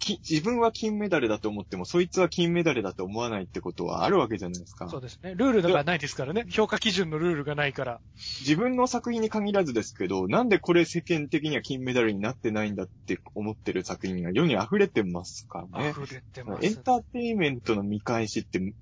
[0.01, 4.89] き自分は金メダルだと思っても、そいつは金メダルだと思わないってことはあるわけじゃないですか。
[4.89, 5.35] そうですね。
[5.35, 6.45] ルールがないですからね。
[6.49, 8.01] 評価基準のルールがないから。
[8.41, 15.91] 自分の作品に限らずですけど、なんでこれ世間的には金メダルになってないんだって思ってる作品が世に溢れてますからね。
[15.91, 16.65] 溢れてます。
[16.65, 18.73] エンターテインメントの見返しって、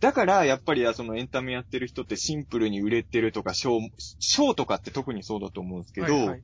[0.00, 3.80] だから、やっぱり、そのエンタメやってる人ってシンプルに売れてるとか、賞、
[4.18, 6.42] 賞とかって特にそうだと思うんですけど、はいはい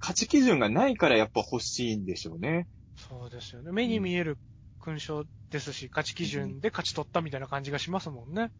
[0.00, 2.66] 価値基準がないからやっぱ欲しいんでしょうね。
[3.08, 3.72] そうですよね。
[3.72, 4.38] 目に見える
[4.80, 8.50] 勲章ですし、価値基準で勝ち取ったみたいな感じがしますもんね。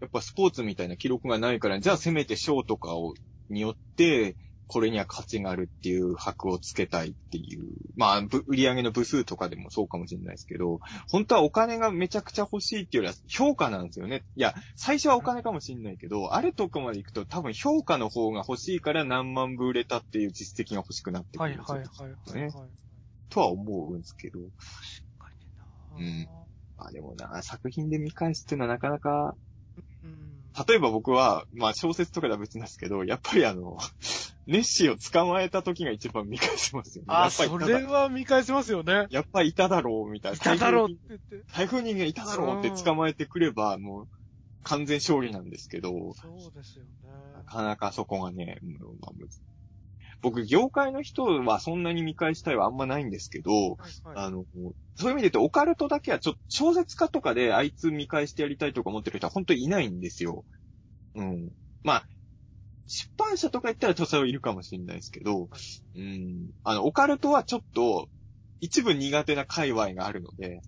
[0.00, 3.14] やっぱスポーツみたいな記録がないから、じゃあせめて賞とかを、
[3.48, 7.64] によって、これには価値があるっていう箔をつけたいっていう、
[7.96, 14.22] まあ、ぶ売り上げの部数とかでもそうかもしれないですけど、本当はお金がめちゃくちゃ欲しいっていうよりは評価なんですよね。
[14.36, 21.78] いや、最初はお金かもしれないけど、あるとこまで行くと多分評価の方が欲しいから何万部売れたっていう実績が欲しくなってくはいるんですよ。
[21.78, 22.70] はいはいはい、はい。
[23.30, 24.38] とは思うんですけど。
[24.40, 24.50] 確
[25.18, 25.30] か
[25.96, 26.30] うんにな
[26.76, 29.34] まあでもな、作品で見返すっていうのはなかなか、
[30.02, 30.42] うん。
[30.66, 33.78] 例えば僕は、まあ小説とかでは別なんですけど、やっぱりあの、
[34.46, 37.06] ネッシーを捕まえた時が一番見返せますよね。
[37.10, 39.06] あ、やっぱりそいただれは見返せますよね。
[39.10, 40.36] やっぱりいただろう、みたいな。
[40.36, 41.52] いただろうって台風言って。
[41.52, 44.08] 台風人間いただろうって捕まえてくれば、もう、
[44.62, 46.90] 完全勝利なんですけど、そうですよね。
[47.34, 49.12] なかなかそこがね、うんまあ
[50.22, 54.44] 僕、業界の人はそんなに見返したいはあんまないんですけど、はいはいあの、
[54.96, 60.44] そういう意味で言うと、オカルトだけはちょっと、小説家とかであいつ見返してやりたいとか思ってる人は本当にいないんですよ。
[61.14, 61.50] うん。
[61.84, 62.06] まあ、
[62.86, 65.48] 出版社とか言ったら著者はいるかもしれないですけど、
[65.94, 66.50] うん。
[66.64, 68.08] あの、オカルトはちょっと、
[68.60, 70.60] 一部苦手な界隈があるので、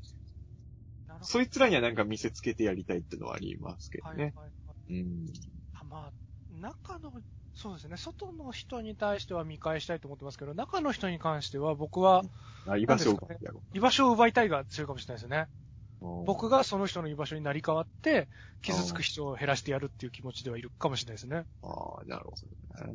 [1.23, 4.35] そいつらにはなんか見せつけてやりたいってのはありますけどはいはいね。
[4.37, 4.95] はい。
[4.95, 5.27] うん。
[5.75, 6.13] あまあ、
[6.49, 7.11] 中の、
[7.63, 12.25] そうですね、外の人に対しては見返したいと思ってますけど、中の人に関しては僕は
[12.67, 15.47] あ、居場所を奪ってやろ居場所を奪いたいが強いかもしれないですよね。
[16.01, 16.25] う。
[16.27, 18.29] 僕がその人の居場所になり変わって、
[18.63, 21.45] 傷つく人を減らしてやるっていう気持ちではいるかもしれないですね。
[21.63, 22.35] ああ、なるほ
[22.81, 22.95] どね。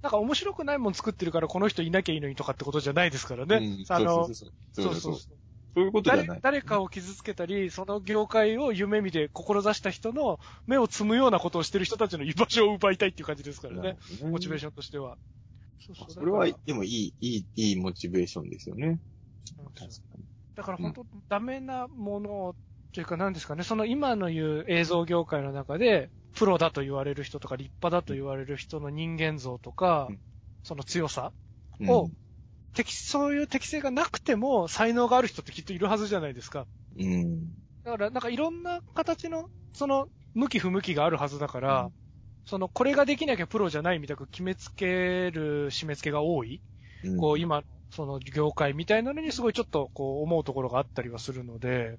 [0.00, 3.56] なんか面白くないもん作ってるからこの人いなきゃいいのにとかってことじゃないですからね。
[3.56, 4.34] うんあの、そう
[4.76, 5.38] そうそう
[5.78, 6.40] そういうことじゃ誰ない。
[6.42, 13.96] 誰かを傷つけたり、その業界を夢見て志した人の目を摘むようなことをしてる人たちの居場所を奪いたいっていう感じですからね。
[14.24, 15.16] モチベーシションとしては。
[15.78, 15.96] そう。
[15.96, 18.98] そうそれはでもいい、いい、いいモチベーションですよね。
[20.56, 22.56] だから本当、ダメなもの
[22.92, 30.18] というか何ですかね、その今の言う映像業界の中で、プロだと言われる人とか立派だと言われる人の人間像とか、うん
[30.64, 31.32] その強さ、
[31.80, 32.10] うんを
[32.78, 36.64] 適そういう適性がなくても才能がある人ってきっといるはずじゃないですか。
[36.96, 37.40] うん。
[37.84, 41.92] だからなんかいろんな形の、その、向き不向きがあるはずだから、うん
[42.46, 46.62] その、これができなきゃプロじゃないみたく決めつける締め付けが多い、
[47.04, 51.98] うんこう今、その業界みたいなのにすごいちょっとこう思うところがあったりはするので、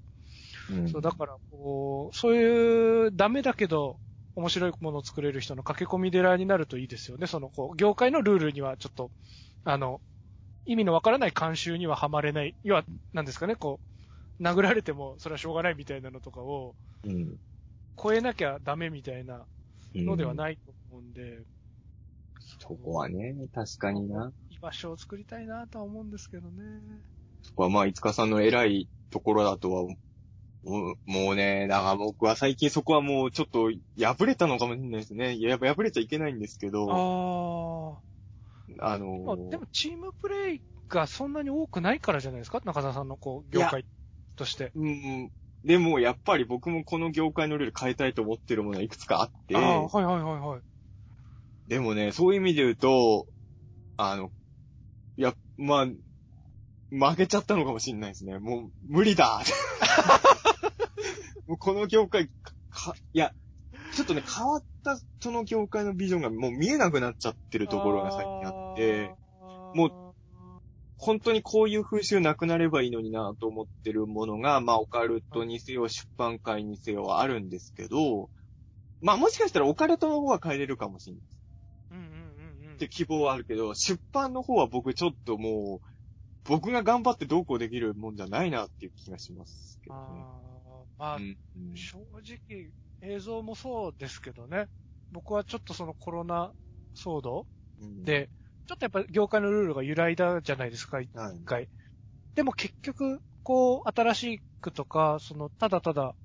[0.70, 3.96] うんそうだからこう、そういうダメだけど
[4.34, 7.26] 面白いものを作れる人の駆け込み寺になるといいですよね。
[7.26, 9.10] そのこう、業界のルールにはちょっと、
[9.64, 10.00] あの、
[10.64, 12.56] 意味のわからない慣習にははまれない。
[12.62, 13.80] 要は、なんですかね、こ
[14.40, 17.40] う、殴られてもそれはしょうがないみたいなのとかをうん。
[17.96, 19.46] 超えなきゃダメみたいな
[20.04, 20.34] のではい。
[20.34, 21.46] ないと思うんで、
[22.60, 24.34] そこはね、確かにな。
[24.50, 27.02] 居場所を作りたいなとは思うんですけどね。
[27.42, 29.94] そこはまあ、いつかさんの偉いところだとは、
[31.06, 35.34] もうね、だから僕は最近そこはもうちょっと破れたのかもしれないですね。
[35.34, 37.04] いや、やっぱ破れちゃいけないんですけあど、
[37.96, 38.02] あ。
[38.02, 38.09] あ
[38.78, 42.60] のまあ、でもチームプレイがそんなに多くないからじゃないですか？
[42.64, 43.84] 中澤さんのこう、業界
[44.36, 44.72] として。
[44.74, 45.30] うん、
[45.64, 50.60] でもやっぱり僕もこの業界のルール変えたいと思ってるものはいくつかあって、ああ、はいはいはいはい。
[51.68, 53.26] でもね、そういう意味で言うと、
[53.96, 54.32] あの、
[55.16, 55.86] いや、まあ、
[56.90, 58.38] 負けちゃったのかもしれないですね。
[58.38, 59.42] もう、無理だ
[61.46, 63.32] もうこの業界か、かいや、
[63.92, 69.14] ちょっとね、変わったその業界のビジョンがもう見えなくなっちゃってるところが最近あって、
[69.74, 70.14] も
[71.00, 78.28] 本当にこういう風習なくなればいいのになと思ってるものが、まあ、オカルトにせよ、出版界にせよあるんですけど、
[79.00, 81.22] まあ、もしかしたらオカルトの方は変えれるかもしれない。
[81.92, 85.86] うんうんうんうんって希望はあるけど、出版の方は僕ちょっともう、
[86.44, 90.00] 僕が頑張ってどうこうできるもんじゃないなっていう気がしますけどね。
[90.02, 92.70] あーまあ、うんうん正直、
[93.02, 94.68] 映像もそうですけどね。
[95.12, 96.52] 僕はちょっとそのコロナ
[96.96, 97.46] 騒動
[97.78, 98.30] うん、で、
[98.66, 101.40] ちょっとやっぱ業界のルールが揺らいだじゃないですか、一はい。
[101.44, 101.68] 回。
[102.34, 106.16] でも結局、こう、新しくとか、その、ただただ、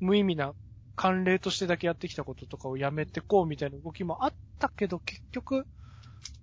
[0.00, 0.54] 無意味な
[0.96, 5.66] 慣例としてだけやってきたこととかをやめてこうみたいな動きもあったけど、結局、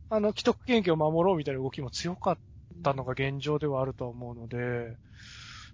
[0.09, 2.39] あの、既得権益を守ろうみたいな動きも強かっ
[2.83, 4.97] たのが現状ではあると思うので、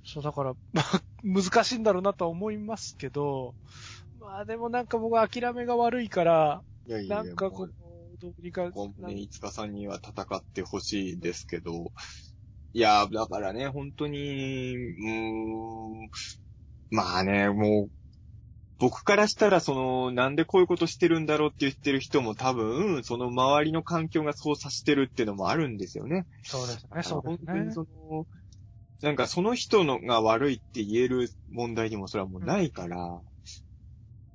[0.04, 3.56] そう、だから、 まあ、難しいんだろうなとは思いますけど、
[4.20, 11.92] まあでもなんか僕は諦めが悪いから、いやいやなんかこうもう、どうにか、こうね、いつかさんには戦ってほしいですけど、
[12.74, 16.10] いや、だからね、本当に、うーん、
[16.92, 17.92] まあね、もう、
[18.80, 26.26] 僕からしたら、その、なんでこういうことしてるんだろうって言ってる人も多分、その周りの環境がそうさせてるっていうのもあるんですよね。
[26.44, 27.72] そうですね、そうですね本当に。
[27.72, 28.28] その、
[29.04, 33.20] なんかその人のが悪いって言える問題にもそれはもうないから、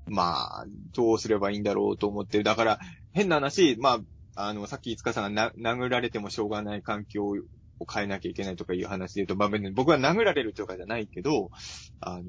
[0.06, 2.44] まあ、どうすればいいんだろうと思ってる。
[2.44, 2.78] だから、
[3.12, 4.00] 変な話、ま
[4.34, 11.50] あ、あの、さっきいつかさんがな殴られてもしょうがない環境を変えなきゃいけないとかいう話で言うと、まあ別に僕は殴られるとかじゃないけど、
[12.00, 12.22] あの、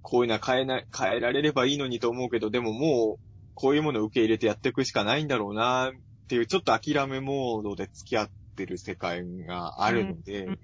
[0.00, 3.20] こういうのは変えない、変えられればいいのにと思うけど、でももう、
[3.52, 5.92] こういうものを受け入れてやっていくしかないんだろうな、っ
[6.28, 10.58] ていうちょっと諦めモードで付き合ってる世界があるので、うんうん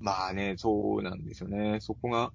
[0.00, 1.78] まあね、そうなんですよね。
[1.80, 2.32] そこが、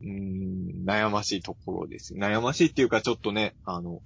[0.00, 2.14] うーん、悩ましいところです。
[2.14, 4.02] 悩ましいっていうか、ちょっとね、あの、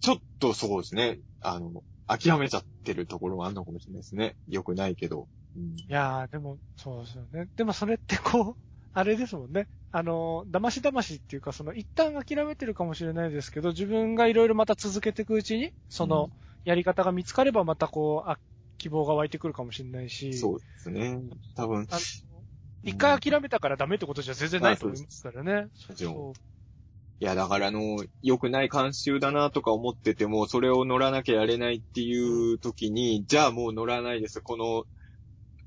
[0.00, 4.36] ちょっとそうですね、あの、諦めちゃってるところがあるのかもしれないですね。
[4.48, 5.28] よくないけど。
[5.56, 7.48] うんいやー、でも、そうですよね。
[7.56, 8.56] でもそれってこう、
[8.92, 9.68] あれですもんね。
[9.90, 16.30] あの、騙し騙しっていうか、その、一旦諦めてるかもしれないですけど、自分がいろいろまた続けていくうちに、その、
[16.64, 18.38] やり方が見つかればまたこう、あ、
[18.78, 21.20] 希望が湧いてくるかもしれないし、そうですね。
[21.54, 21.86] 多分、
[22.82, 25.68] 一回諦めたからダメってことじゃ全然ないと思いますからね。
[25.88, 26.32] もちろんそう
[27.20, 34.40] いや、だからあの、良くない慣習だなとか思ってても、それを乗らなきゃやれないっていう時に、じゃあもう乗らないです。
[34.40, 34.84] この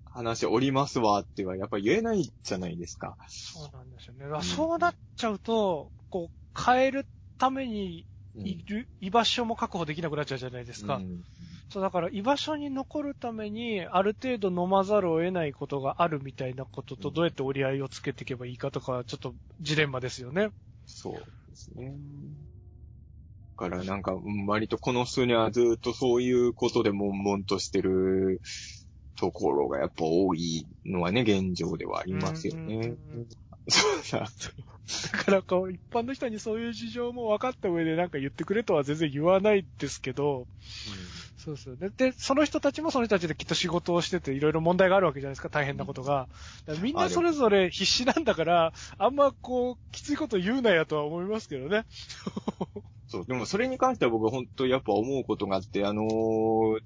[0.05, 3.15] 話降りますわってはやっぱ言えないじゃないですか。
[3.29, 4.25] そうなんですよね。
[4.25, 7.05] だからそうなっちゃうと、こう、変える
[7.37, 10.97] ためにうんいる、居場所も確保できなくなっちゃうじゃないですか。
[10.97, 11.21] うん
[11.69, 20.49] そう、だから居場所に残るために、ある程度飲まざるを得ないことがあるみたいなことと、うんどうやって折り合いをつけていけばいいかとか、ちょっとジレンマですよね。
[20.85, 21.13] そう
[21.49, 21.93] ですね。
[23.59, 28.39] だからなんか、うん割とこの数年はずっとそういうことで悶々としてる
[29.19, 33.27] ところがやっぱ多いのはね、現状ではありますようんうんねうん。
[33.67, 33.87] そ
[34.17, 34.27] うだ。
[35.11, 40.47] だからこう、一般の人にそういう事情も分かった上でなんか言ってくれとは全然言わないですけど、
[41.35, 41.89] そうですよね。
[41.97, 46.29] で、その人たちもその人たちできっと仕事をしてていろいろ問題があるわけじゃないですか、大変なことが。
[46.81, 51.85] みんなそれぞれ必死なんだから、あんまこう、きついこと言うなやとは思いますけどね。
[53.07, 56.79] そう、でもそれに関しては僕は本当やっぱ思うことがあって、あのー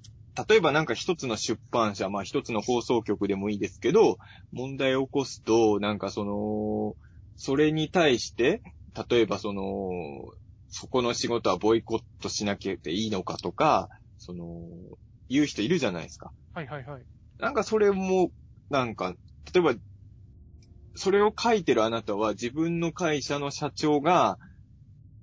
[0.48, 4.18] 例えばなんか一つの出版社、まあ一つの放送局でもいいですけど、
[4.50, 6.96] 問題を起こすと、なんかその、
[7.36, 8.62] それに対して、
[9.10, 9.62] 例えばその、
[10.68, 14.68] そこの仕事はボイコットしなきゃいいのかとか、その、
[15.28, 16.32] 言う人いるじゃないですか。
[16.54, 17.04] はいはいはい。
[17.38, 18.30] なんかそれも、
[18.70, 19.14] なんか、
[19.52, 19.74] 例えば、
[20.94, 24.38] それを書いてるあなたは自分の会社の社長が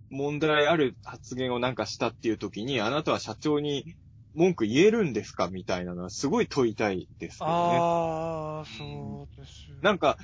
[0.09, 3.95] 問題ある発言をなんかしたっていう時に、あなたは社長に
[4.35, 5.49] 文句言えるんですか？
[5.49, 7.53] みたいなのはすごい問いたいですけどね。
[7.53, 9.51] ああ、そうです。
[9.81, 10.17] なんか、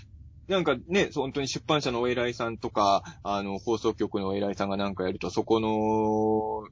[0.47, 6.69] なんかね、本当に出版社のお偉いさんとか、あの、放送局のお偉いさんがなんかやると、そこの、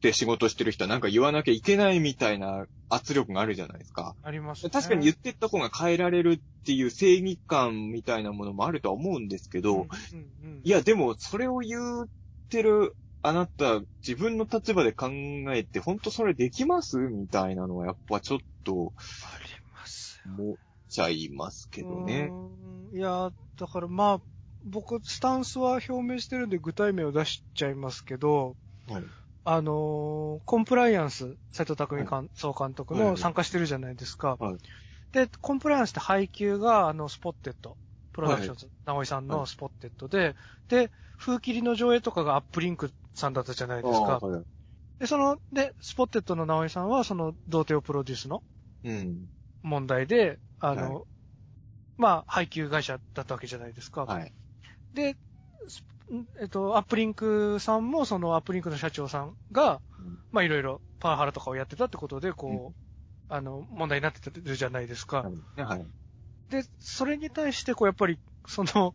[0.00, 4.14] で仕事してる人はなんか言わなきゃいけないみたいな圧力があるじゃないですか。
[4.22, 4.70] ありますね。
[4.70, 9.86] 確かに言ってった方が変えられるっていう正義感みたいなものもあるとは思うんですけど、うんうん
[10.42, 12.08] うんいや、でも、それを言っ
[12.50, 12.96] てる
[13.26, 15.08] あなた、自分の立場で考
[15.54, 16.98] えて、本当それできます？
[16.98, 20.34] みたいなのは、やっぱちょっと、ありますよ。
[20.34, 20.56] 思っ
[20.90, 22.32] ちゃいますけどね。
[22.92, 24.20] いや、だからまあ、
[24.66, 28.56] 僕、スタンスは表明してるんで具体名を出しちゃいますけど、
[28.88, 29.04] はい。
[29.46, 33.02] あのーコンプライアンス、斉藤匠監総監督はい。
[33.04, 34.36] も参加してるじゃないですか。
[34.38, 34.56] はい。
[35.12, 37.78] で、コンプライアンスって配給が、あの、スポッテッド、
[38.12, 40.36] プロダクションズ、直井さんのスポッテッドで、
[40.68, 44.26] で、風切りの上映とかがアップリンクさんだったじゃないですかあ。
[44.26, 44.44] はい
[45.00, 48.44] で、その、で、スポッテッドの直井さんは、その、童貞をプロデュースの
[48.84, 49.28] うん。
[49.62, 51.02] 問題で、あの、は
[51.96, 54.04] まあ、配給会社だったわけじゃないですか。
[54.04, 54.32] はい。
[54.94, 55.16] で、
[55.68, 55.84] ス
[56.40, 65.22] えっと、アップリンクさんも、そのアップリンクの社長さんが、うんまあ、いろいろパワハラとかをやってたってことで、こう、あの、問題になってるじゃないですか。
[65.22, 65.62] はい。
[65.62, 65.86] はい。
[66.50, 68.94] で、それに対して、こう、やっぱり、その、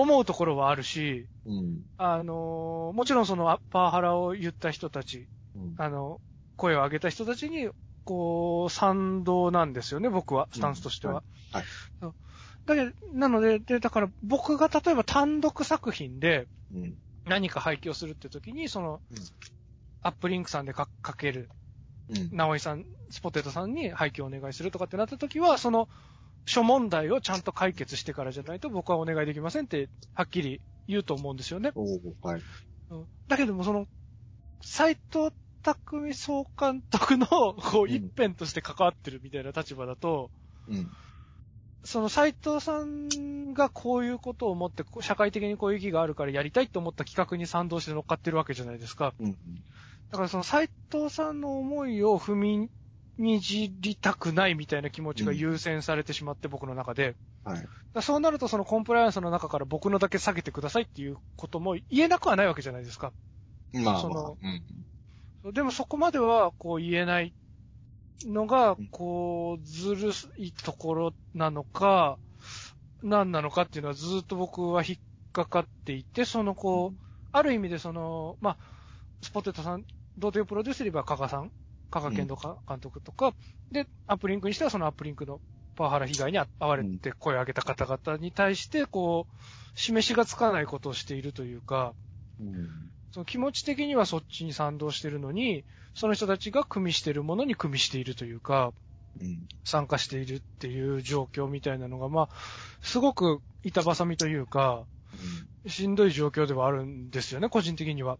[0.00, 1.82] 思うところはあるし、うん。
[1.96, 6.20] あの、もちろんその、あパワハラを言った人たちうんあの、
[6.56, 7.70] 声を上げた人たちに、
[8.04, 11.14] こう、賛同なんですよね、僕は、スタンスとしては。
[11.14, 11.22] は
[11.52, 12.12] いはい
[12.66, 16.94] だけど、なので、で、だから僕が例えば単独作品でうん。
[17.24, 19.18] 何か廃棄をするって時に、その、うん
[20.02, 21.50] アップリンクさんでかかける、
[22.08, 22.30] うん。
[22.32, 25.88] 直井さん、スポテトさんに廃棄をお願いするとかってなった時は、その、
[26.50, 31.70] 諸問題をちゃんと解決してからじゃないと僕はお願いできませんって、はっきり言うと思うんですよね。
[32.22, 32.42] はい。
[32.90, 33.86] うんだけども、その、
[34.60, 35.30] 斎藤
[35.62, 40.32] 匠総監督の、こう、うん一辺として関わってるみたいな立場だと、
[40.68, 40.90] うん。
[41.84, 49.14] その斎藤さんがこういうことを思って、社会的にこういう意義があるからやりたいと思った企画に賛同して乗っかってるわけじゃないですか。
[49.20, 49.36] うん。
[50.10, 52.68] だからその斎藤さんの思いを踏み
[53.20, 57.14] にじりたくないみたいな気持ちが優先されてしまって、僕の中で。
[57.44, 57.68] はい。
[58.02, 63.12] そうなるとそのコンプライアンスの中から僕のだけ下げてくださいっていうことも言えなくはないわけじゃないですか。
[63.72, 64.38] まあまあその。
[65.44, 65.52] うん。
[65.52, 67.32] でもそこまではこう言えない
[68.26, 72.18] のがうん、こう、ずるいところなのか、
[73.02, 74.98] 何なのかっていうのはずっと僕は引っ
[75.32, 76.98] かかっていて、そのこう、
[77.32, 78.56] ある意味でその、まあ、
[79.22, 79.84] スポテトさん、
[80.18, 81.50] 童貞プロデュースで言えば加賀さん、
[81.90, 82.36] 加賀健人
[82.68, 83.34] 監督とか、
[83.70, 85.40] で、アップリンクにしてはそのアップリンクの
[85.76, 89.34] パワハラ被害に遭われて声を上げた方々に対して、こう、
[89.74, 91.94] 示しがつかないことをしているというか、
[92.38, 92.90] うん。
[93.12, 98.72] その気持ち的にはそっちに賛同してるのに、その人たちが組みしてるものに組みしているというか、
[99.20, 99.48] うん。
[99.64, 102.28] 参加しているっていう状況みたいなのが、まあ、
[102.82, 104.84] すごく板挟みというか、
[105.66, 108.18] しんどい状況ではあるんですよね、個人的には。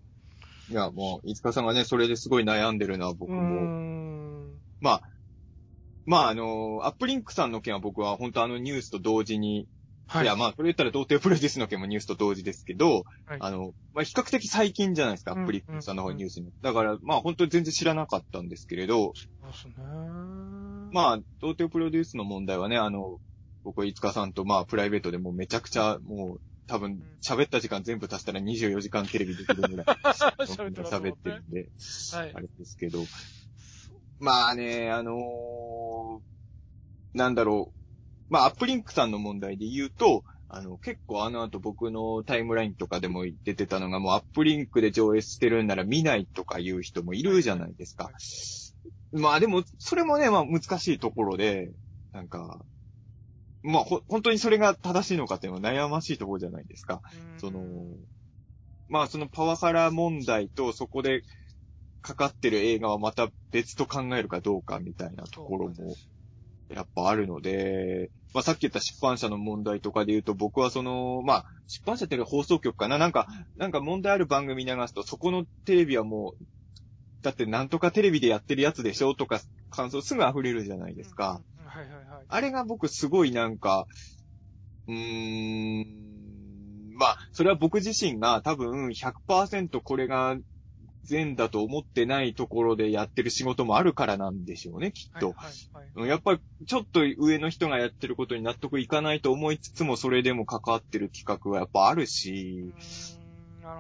[0.71, 4.61] いや、もう、飯塚さんがね、それですごい悩んでるのは僕も、ん。
[4.81, 5.03] まあ、
[6.07, 9.67] まあ、あの、アップリンクさんの件は僕は本当あのニュースと同時に、、
[10.07, 10.27] はいい。
[10.27, 16.51] や、まあ、それ言ったら童貞プロデュースの件もニュースと同時ですけど、はいあの、まあ、比較的最近じゃないですか、アうんップリンクさんの方ニュースに。
[16.63, 19.75] だから、まあ、本当に全然知らなかったんですけれど、そうですね。
[20.93, 23.19] まあ、童貞プロデュースの問題はね、あの、
[23.63, 26.41] 僕は飯塚さんとまあ、プライベートでもうめちゃくちゃ、もう、
[26.71, 29.87] 多分、喋った時間全部足したら24時間テレビできるぐらい
[30.47, 31.69] 喋ってるんで、
[32.13, 32.41] はいあ。
[32.41, 33.05] れですけど。
[34.21, 36.21] まあね、あのー
[37.13, 38.33] なんだろう。
[38.33, 48.13] まあ、アップリンクさんの問題で言うと、あの、結構あの後僕のタイムラインとかでも出てたのが、もうアップリンクで上映してるんなら見ないとか言う人もいるじゃないですか。
[49.11, 51.73] まあでも、それもね、まあ難しいところで、
[52.13, 52.65] なんか、
[53.63, 57.03] まあほ、本当にそれが正しいのかっていうのは悩ましいところじゃないですか。
[57.37, 57.61] その、
[58.89, 61.23] まあそのパワハラ問題とそこで
[62.03, 65.97] かかってる映画はまた別と考えるかどうかみたいなところも
[66.75, 76.45] やっぱあるので、まあさっき言った出版社の問題とかで言うと僕はその、まあ出版社っていうか放送局かななんか、なんか問題ある番組流すとそこのテレビはもう、
[77.23, 81.41] だってなんとかテレビでやってるやつでしょとか感想すぐ溢れるじゃないですか。
[81.59, 81.60] うん。
[81.71, 82.25] はいはいはい。
[82.29, 83.87] あれが僕すごいなんか、
[84.89, 90.37] うーん、まあ、それは僕自身が多分100%これが
[91.05, 95.29] 善だと思ってないところでやってる仕事もあるからなんでしょうね、きっと。
[95.29, 95.91] はいはいはい。
[95.95, 102.73] うんやっぱりちょっと上の人がやってることに納得いかないと思いつつもそれでも関わってる企画はやっぱあるし、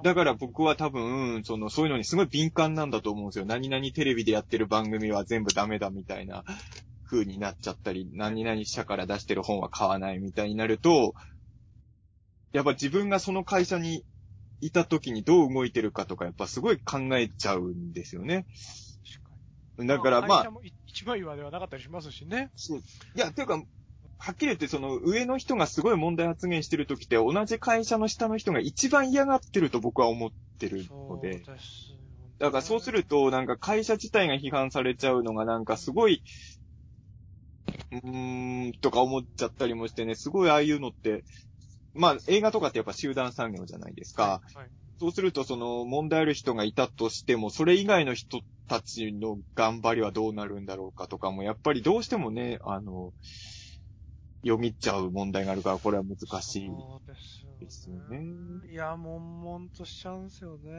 [0.03, 3.45] だから僕は多分、その、そういうのにすごい敏感なんだと思うんですよ。
[3.45, 6.45] 何々テレビでやってる番組は全部ダメだみたいな
[7.11, 11.15] 風になっちゃったり、何々社から出してる本は買わないみたいになると、
[12.53, 14.05] やっぱ自分がその会社に
[14.61, 18.47] いた時にどう動いてるかとか、やっぱすごい考えちゃうんですよね。
[19.79, 20.53] だからまあ
[20.87, 22.51] 一枚岩ではなかったりしますしね。
[22.55, 22.83] そうい
[23.19, 23.63] や、ていうか、
[24.19, 30.87] はっきり言って、その上の人がすごい問題発言してる時って、同じ会社の下の人が一番嫌がってると僕は思ってるので。
[30.89, 32.01] そうです
[32.41, 36.23] だからそうすると、なんか会社自体が批判されちゃうのがなんかすごい、
[37.93, 41.25] うーん、とか思っちゃったりもしてね、すごいああいうのって、
[41.95, 44.23] まあ映画とかってやっぱ集団産業じゃないですか。
[44.23, 53.13] はいはいそうするとその問題ある人がいたとしても、それ以外の人たちの頑張りはどうなるんだろうかとかも、やっぱりどうしてもね、あの、
[54.43, 56.61] 読みっちゃう問題があるから、これは難しい。
[56.61, 57.61] ですよね。
[57.61, 60.71] ですよねいや、悶々としちゃうんですよね。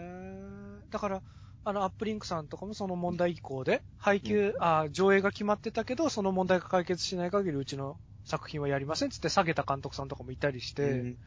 [0.91, 1.23] だから、
[1.63, 10.89] あの、アップリンクさんとかもその問題以降で、配給、あ上映が決まってたけど、その問題が解決しない限りうちの作品はやりませんっつって下げた監督さんとかもいたりして、うん。
[10.99, 11.17] うん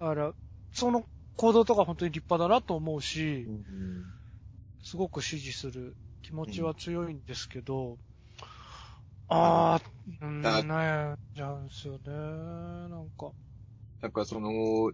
[0.00, 0.32] だから、
[0.72, 1.04] その
[1.36, 3.64] 行動とか本当に立派だなと思うし、うん
[4.82, 7.96] すごく支持する気持ちは強いんですけど、
[9.28, 12.00] あー、うん、だ悩んじゃうんですよね、
[12.88, 13.32] なんか。
[14.02, 14.92] なんかその、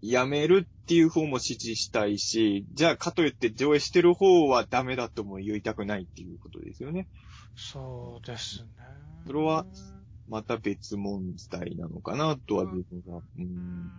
[0.00, 7.08] やめるっていう方も支持したいし、じゃあかといって上映してる方はダメだとも言いたくないっていうことですよね。
[7.56, 8.68] そうですね。
[9.26, 9.66] それは
[10.28, 13.18] また別問題なのかなとは自分が。
[13.18, 13.22] う。
[13.38, 13.90] うんん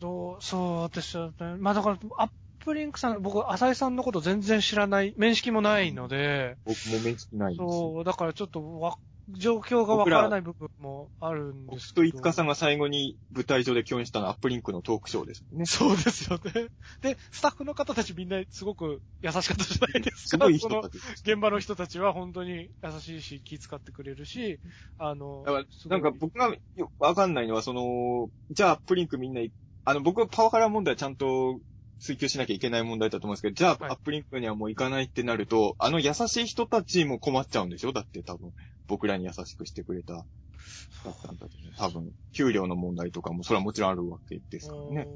[0.00, 1.56] どう、そうですよね。
[1.58, 7.70] まあだから、アップリンクさん、僕、浅井さんのこと全然知らない、面識もないので、僕も面識ないんですよ。
[7.70, 12.06] そう、だからちょっとわ、状況がわからない部分もあるんですけど。
[12.06, 15.64] 僕と五日さんが最後に舞台上で共演したのはアップリンクのトークショーですね。
[15.66, 16.68] そうですよね。
[17.02, 20.28] で、スタッフの方たちみんなすごく優しかったじゃないですか。
[20.28, 20.98] すごい人たち。
[21.24, 24.58] 現場の人たちは本当に優しいし、気遣ってくれるし、
[24.98, 29.40] あの、ないんか僕がよわかんないのは、その、じゃあアップリンクみんな、
[29.84, 31.60] あの、僕はパワハラ問題はちゃんと
[32.02, 37.92] 追求しなきゃいけない問題だと思うんですけど、じゃあはいアップリンクにはもう行かないってなると、あの優しい人たちも困っちゃうんでしょ？
[37.92, 38.52] だって多分、
[38.88, 40.26] 僕らに優しくしてくれた、
[40.58, 45.08] スタッフさんたちも多分、給料の問題とかも、それはもちろんあるわけですからね。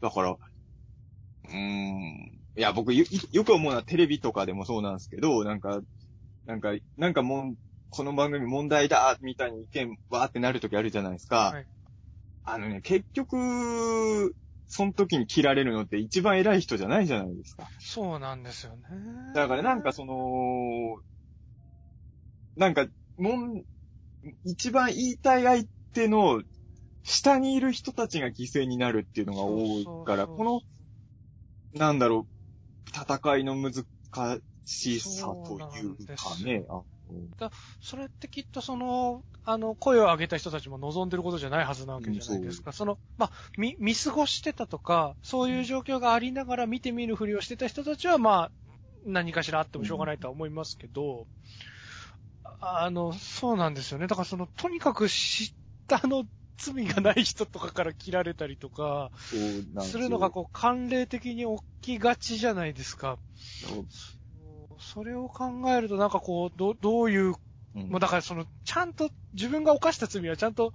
[0.00, 2.40] だから、うーん。
[2.56, 5.80] いや、僕よ、よく思うのはテレビとかでもそうなんですけど、なんか、
[6.46, 7.56] なんか、なんかもん、
[7.88, 11.50] この番組問題だみたいに意見わーってなるときあるじゃないですか。
[11.52, 11.66] はい
[12.42, 14.34] あのね、結局、
[14.72, 17.68] その時に切られるのって一番偉い人じゃないじゃないですか。
[17.80, 18.82] そうなんですよね。
[19.34, 20.96] だからなんかその、
[22.56, 22.86] なんか、
[23.18, 23.64] もん、
[24.44, 26.42] 一番言いたい相手の
[27.02, 30.60] 下にいる人たちが犠牲になるっていうのが多いから、この、
[31.74, 33.84] なんだろう、戦いの難
[34.64, 36.64] しさというかね。
[36.70, 36.82] あ
[37.80, 42.72] それってきっとその、あの、声を上げた人たちも望んでることじゃないはずなわけじゃないですか。
[42.72, 48.50] その、まあ、見、見過ごしてたとか、そういう状況がありながら見て見ぬふりをしてた人たちは、まあ、
[49.06, 51.26] 何かしらあってもしょうがないとは思いますけど、
[52.60, 54.06] あの、そうなんですよね。
[54.06, 55.52] だからその、とにかく知っ
[55.86, 56.24] たの
[56.58, 59.10] 罪がない人とかから切られたりとか、
[59.80, 61.44] するのがこう、慣例的に
[61.80, 63.18] 起きがちじゃないですか。
[64.78, 67.34] それを考えるとなんかこう、ど、どういう
[67.74, 70.72] うんもうだからその、ちゃんと、自分が犯した罪はちゃんと、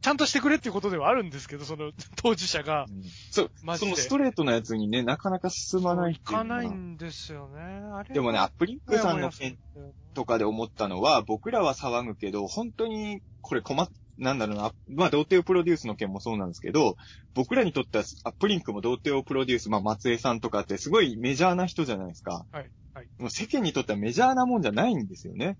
[0.00, 2.92] ちゃんとしてくれっていうことではあるんですけど、その、 当事者がう。
[2.92, 7.60] んそう、マジでそのストレートなやつにね、なかなか進まないっていかないんですよね。
[7.60, 13.88] あれでもね、アップリンクさんの件件とかで思ったのは、僕らは騒ぐけど、本当にこれ困っ、
[14.18, 16.96] なんだろうな、まあ、童貞をプロデュースの件もそうなんですけど、
[17.34, 22.44] 僕らにとっては、アップリンクも童貞をプロデュース、まあ、松江さんとかってすごいメジャーな人じゃないですか。
[22.50, 23.08] はい、はい。
[23.18, 25.58] もう世間にとってはメジャーなもんじゃないんですよね。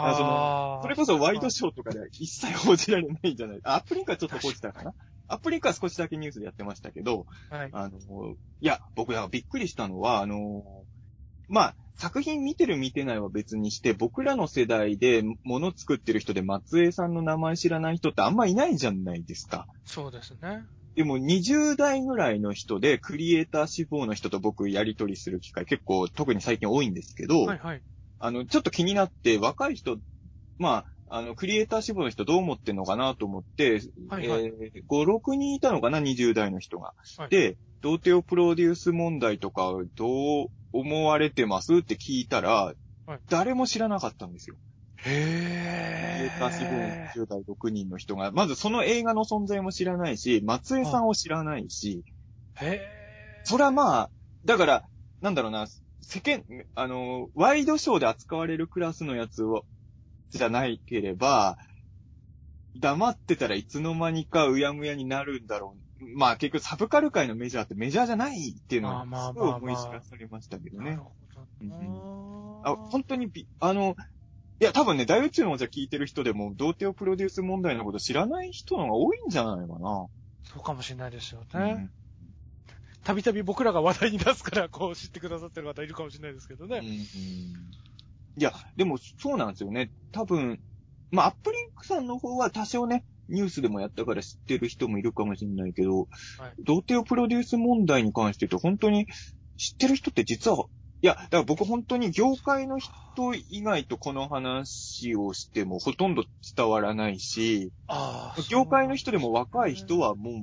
[0.00, 4.94] からそあーそれこそワイドショーとかでは一切報じられないんじゃないあアップリンクはちょっと報じたかな？
[5.28, 7.70] アップリンクは少しだけニュースでやってましたけど、はい。
[7.72, 7.98] あの、
[8.60, 10.86] いや、僕はびっくりしたのは、あの、
[11.48, 19.66] まあ、作品見てる見てないは別にして、僕らの世代で物作ってる人で松江さんの名前知らない人ってあんまいないじゃないですか。
[19.84, 20.62] そうですね。
[20.94, 27.82] でも20代ぐらいの人でクリエイター志望の人と僕やり取りする機会結構特に最近多いんですけど、はい、はい。
[28.18, 29.98] あの、ちょっと気になって若い人、
[30.58, 34.44] まあ、あの、クリエイター志望の人どう思ってんのかなと思って、はいはい。
[34.44, 36.92] えー5、6人いたのかな、20代の人が。
[37.16, 37.28] はい。
[37.30, 42.74] で、童貞をプロデュース問題とかどう思われてますって聞いたら、
[43.06, 43.20] はい。
[43.30, 44.56] 誰も知らなかったんですよ。
[45.02, 52.66] クリエイへター志望の10代6人の人が、まずその映画の存在も知らないし、松江さんを知らないし、ー。
[52.66, 52.80] へ
[53.44, 54.10] それはまあ、
[54.44, 54.84] だから、
[55.20, 55.66] なんだろうな、
[56.00, 56.44] 世間、
[56.74, 59.66] あの、ワイドショーで扱われるクラスのやつを、
[60.30, 61.58] じゃないければ、
[62.76, 66.04] 黙ってたらいつの間にかうやむやになるんだろう。
[66.16, 70.76] まあ結局サブカル界のメジャーってメジャーじゃないっていうのは、すごい思い知らされましたけー。
[70.76, 71.02] どねなる。
[71.02, 71.12] ほ
[71.60, 73.96] うんどあ、本当にび、あの、
[74.60, 80.06] いや、多分ね、大宇宙のお茶聞いてる人でも、童貞をプロデュース問題のこと知らない人の方が多いんじゃないかな。
[80.42, 81.90] そうかもしれないですようんね。
[83.08, 86.80] たびたび僕らが話題に出すから、 こう知ってくださってる方いるかもしれないですけどね。
[86.80, 86.94] うんうん
[88.36, 89.90] いや、でもそうなんですよね。
[90.12, 90.60] 多分、
[91.10, 96.00] まあ、アップリンクさんの方は多少ね、ニュースでもやったから知ってる人もいるかもしれないけど、
[96.38, 99.06] はい童貞をプロデュース問題に関して言うと、本当に
[99.56, 100.66] 知ってる人って実は、
[101.00, 102.92] いや、だから僕本当に業界の人
[103.48, 107.72] 以外とこの話をしてもほとんど伝わらないし。
[108.50, 110.34] 業界の人でも若い人はもう、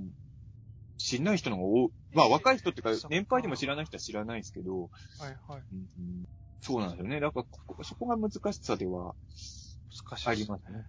[1.06, 1.90] 知らない人の方が多い。
[2.14, 4.88] まあ若い人っていうか、年配でも知らない人は知らないですけど、は
[5.28, 5.62] いはい。
[5.72, 6.26] うん
[6.62, 7.20] そうなんですよね。
[7.20, 9.14] だからここ、そこが難しさでは
[10.10, 10.30] 難しい。
[10.30, 10.84] ありますね。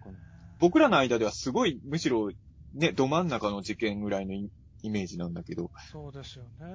[0.57, 2.31] 僕らの間ではすごい、むしろ、
[2.73, 4.49] ね、ど真ん中の事件ぐらいのイ
[4.81, 6.65] イメージなんだけど、そうですよね。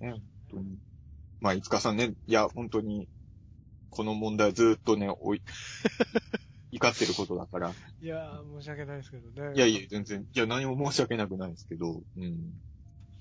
[0.00, 0.78] ね、本当に。
[1.40, 3.08] まあ、いつかさんね、いや、本当に、
[3.88, 5.42] この問題ずっとね、おい、
[6.72, 7.74] 怒ってることだから。
[8.00, 9.56] いやー、申し訳ないですけどね。
[9.56, 12.36] いやいや、全然、いや、何も申し訳なくないですけど、うん。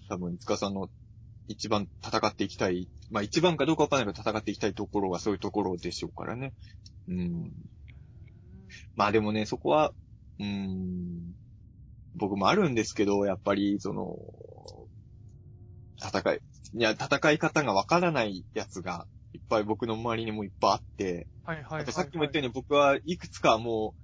[0.07, 0.89] 多分、塚さんの
[1.47, 6.53] 一番戦っていきたい、まあ一番かどうかわからないけど戦っていきたいところはそういうところでしょうからね。
[7.07, 7.51] うん。
[8.95, 9.91] まあでもね、そこは、
[10.39, 11.33] うーん、
[12.15, 14.15] 僕もあるんですけど、やっぱり、その、
[16.01, 16.41] 戦い、
[16.73, 24.01] いや、戦い方がわからないやつが、いっぱい僕の周りにもいっぱいあって、はいはいはい、さっきも言ったように僕はいくつかもう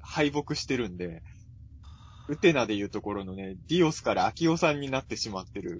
[0.00, 1.22] 敗北してるんで、
[2.28, 5.78] ウテナでいうところのね、ディオスからアキオさんになってしまってる。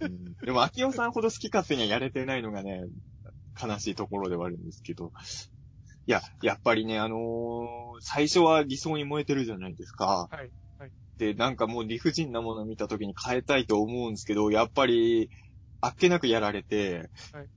[0.00, 2.84] うんでもアキオさんほど好き勝手にはやれてないのがね、
[3.60, 5.12] 悲しいところではあるんですけど。
[6.06, 10.28] いや、やっぱりね、あのー最初は理想に燃えてるじゃないですか。
[10.30, 10.50] はいはい
[11.16, 15.30] で、なんかもう理不尽なものを見た時に変えたいと思うんですけど、やっぱり、
[15.84, 17.48] あっけなくやられて、はい、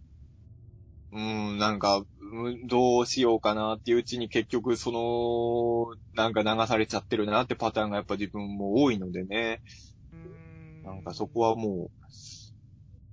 [1.12, 9.62] うーん、なんか、うんどうしようかなっていううちに結局その、なんか流されちゃってるなってパターンがやっぱ自分も多いのでね。
[10.84, 11.92] なんかそこはも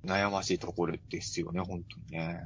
[0.04, 2.40] う、悩ましいところですよね、本当にね。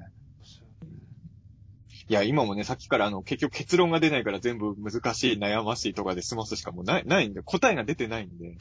[2.10, 8.56] いや、今もね、さっきからあの、結局結論が出ないから全部難しい、悩ましいとかで済ますしかもうない、ないんで、答えが出てないんで、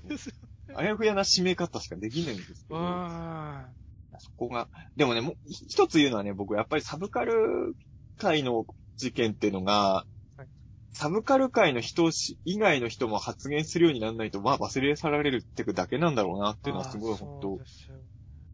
[0.74, 2.84] あやふやな締め方しかできないんですけうど。
[4.20, 7.76] そこが、でもね、もう一つ言うのはね、僕やっぱりサブカル
[8.16, 10.48] 界の事件っていうのが、はい。
[10.92, 17.60] サブカル界の人し以外の人も発言するようにならないと、まあ忘れ去られるってくだけなんだろうなっていうのはすごい本当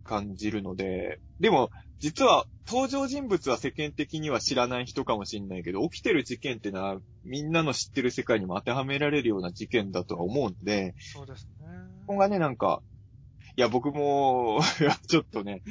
[0.03, 1.71] 感じるので、でも、
[2.05, 11.67] 実は登場人物は世間的には知らない人かもしれないけど、起きてる事件ってのはみんなの知ってる世界にも当てはめられるような事件だとは思うんで、そうですね。
[12.07, 12.83] ここがね、なんか、
[13.57, 14.61] いや、僕も、
[15.09, 15.63] ちょっとね、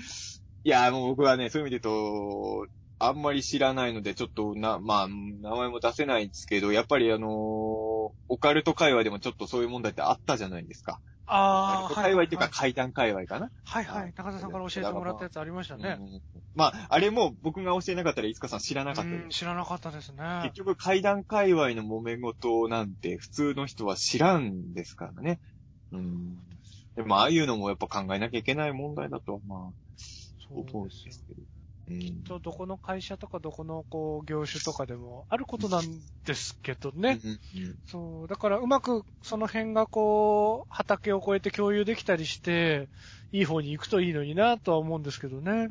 [0.64, 11.00] いや、もう僕はね、そういう意味で言うと、あんまり知らないので、ちょっとな、まあ、名前も出せないんですけど、やっぱりあのーオカルト界隈でもちょっとそういう問題ってあったじゃないですか。
[11.26, 13.50] ああ、界隈っていうかはい怪談界隈かな。
[13.66, 14.14] はいはい。
[14.16, 15.98] 中田さんから教えてもらったやつありましたね。
[16.00, 16.22] うん
[16.56, 19.24] まあ、あれも僕が教えなかったら、いつかさん知らなかったです。
[19.24, 20.42] うん知らなかったですね。
[20.43, 25.40] 結局、怪談界隈の揉め事なんて普通の人は知らんですからね。
[25.92, 26.38] うん。
[26.95, 29.74] でも、ああいうのもやっぱ考えなきゃいけない問題だとは、まあ、
[30.48, 31.42] そう思うんですけど。
[32.02, 32.24] うん。
[32.24, 37.20] とどこの会社とかどこのこう業種とかでもあることなんですけどね。
[37.86, 38.28] そう。
[38.28, 42.90] だからうまくその辺がこう、畑を越えて共有できたりして、
[43.32, 45.70] いい方に行くといいのになとは思うんですけどね。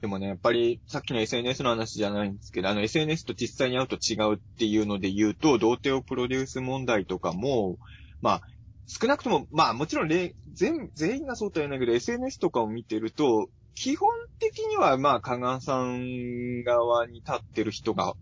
[0.00, 7.78] でもね、やっぱり、さっきの SNS の話じゃないんですけど、あの SNS と実際に会うと違うっていうので言うと、童貞をプロデュース問題とかも、
[8.20, 8.42] まあ、
[8.86, 13.48] 少なくとも、まあもちろん例全、全員がそうとは言えないけど、SNS とかを見てると、
[13.80, 14.08] 基本
[14.40, 18.14] 的にはまあ、加賀さん側に立ってる人が、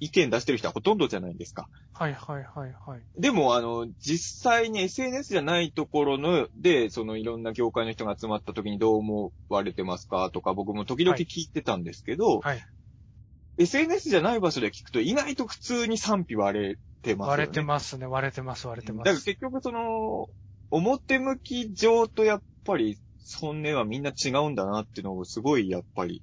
[0.00, 1.66] 意見出してる人はほとんどじゃないですか。
[1.94, 3.02] はいはいはいはい。
[3.18, 12.62] でも、あの、実際に SNS じゃないところの、で、そのいろんな業界の人が集まった時にどう思われてますかとか、僕も時々聞いてたんですけど、はい。
[13.56, 17.30] SNS じゃない場所で聞くと意外と普通に賛否割れてますよね。
[17.30, 18.06] 割れてますね。
[18.06, 19.24] 割れてます割れてまだからす。
[19.24, 20.26] 結局その、
[20.70, 22.98] 表向き上とやっぱり
[23.36, 26.22] 本音はみんな違うんだなっていうのをすごいやっぱり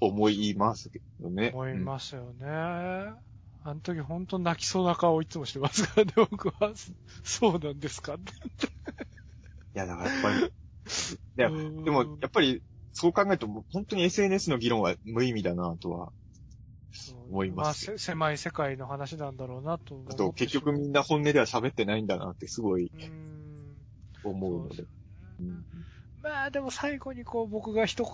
[0.00, 1.50] 思いますけどね。
[1.54, 2.46] 思いうんますよね。
[3.62, 6.72] あの時本当泣きそうな顔をいつもしてますからね、 僕は。
[7.22, 8.32] そうなんですかって。
[9.74, 10.50] いや、だからやっぱり、い
[11.36, 16.12] やうんでもやっぱりそう考えると本当に SNS の議論は無意味だなとは。
[17.30, 22.90] 思いますあせ狭い世界の話なんだろうなとあと結局みんな本音では喋ってないんだなってすごい。
[24.24, 24.84] 思うので
[26.22, 28.04] まあでも最後にこう僕が一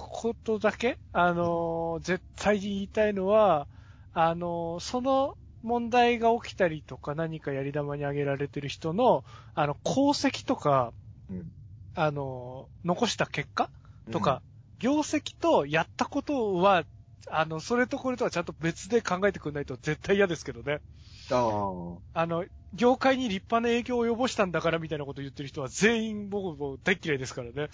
[0.46, 3.68] 言だけ、あのー絶対に言いたいのは、
[4.12, 10.92] あのーその問題が起きたりとか何かやり玉に挙げられてる人の、あの、功績とか、
[11.28, 11.52] うん
[11.94, 13.70] あのー残した結果
[14.10, 14.42] とか、
[14.78, 16.84] 業績とやったことは、
[17.30, 20.82] あの、それとこれとはちゃんと別で考えてくれないと絶対嫌ですけどね。
[21.30, 22.14] ああ。
[22.14, 27.68] あの、業界に立派な影響を及ぼしたんだからみたいなこと言ってる人は全員僕も大っ嫌いですからね。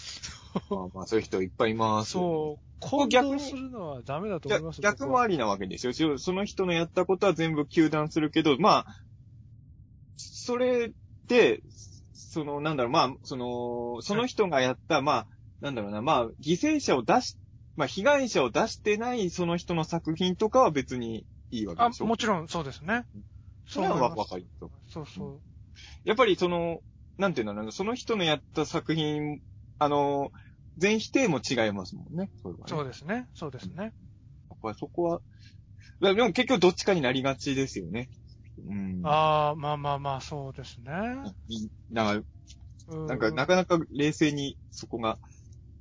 [0.70, 2.26] まあまあそういう人いっぱいいますよね。
[2.28, 2.70] そう。
[2.80, 5.92] 混こ逆に同するのはダメだと思いますよ逆もありなわけですよ。
[5.92, 8.86] そその人のやったことは全部糾弾するけど、まあ、
[10.16, 10.92] それ
[11.28, 11.62] で、
[12.12, 15.26] その、なんだろう、まあ、その、その人がやった、まあ、
[15.60, 17.36] なんだろうな、まあ、犠牲者を出し、
[17.76, 22.06] まあ、被害者を出してないその人の作品とかは別にいいわけあでし、ょ。
[22.06, 23.04] もちろんそうですね。
[23.66, 24.70] それはわかると。
[24.90, 25.42] そうそう。
[26.04, 26.80] やっぱりその、
[27.18, 29.40] なんていうんだろうな、その人のやった作品、
[29.78, 30.30] あの、
[30.76, 32.30] 全否定も違いますもんね。
[32.42, 33.26] そねそうですね。
[33.34, 33.92] そうですね。
[34.50, 35.20] やっぱりそこは、
[36.00, 38.08] でも結局どっちかになりがちですよね。
[38.66, 39.04] うん。
[39.04, 40.92] ああ、まあまあまあ、そうですね。
[41.48, 42.20] いなんか、
[42.88, 45.18] うなんか、なかなか冷静にそこが、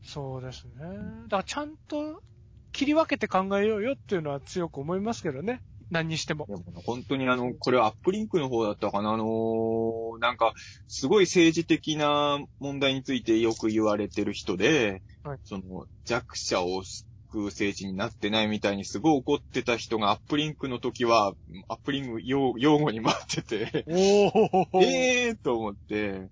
[0.01, 0.73] そうですね。
[1.29, 2.21] だからちゃんと
[2.71, 5.61] 切り分けて考えようよっていうのは強く思いますけどね。
[5.91, 6.47] 何にしても。
[6.85, 9.11] 本当にあの、これはアップリンクの方だったかな。
[9.11, 10.53] あのーなんか、
[10.87, 15.39] すごい政治的な問題についてよく言われてる人で、はい。
[15.43, 21.33] その、弱者を救う政治になってないみたいにすごい怒ってた人がアップリンクの時は、
[21.67, 26.29] アップリンク用用語に回ってて、ええーと思って、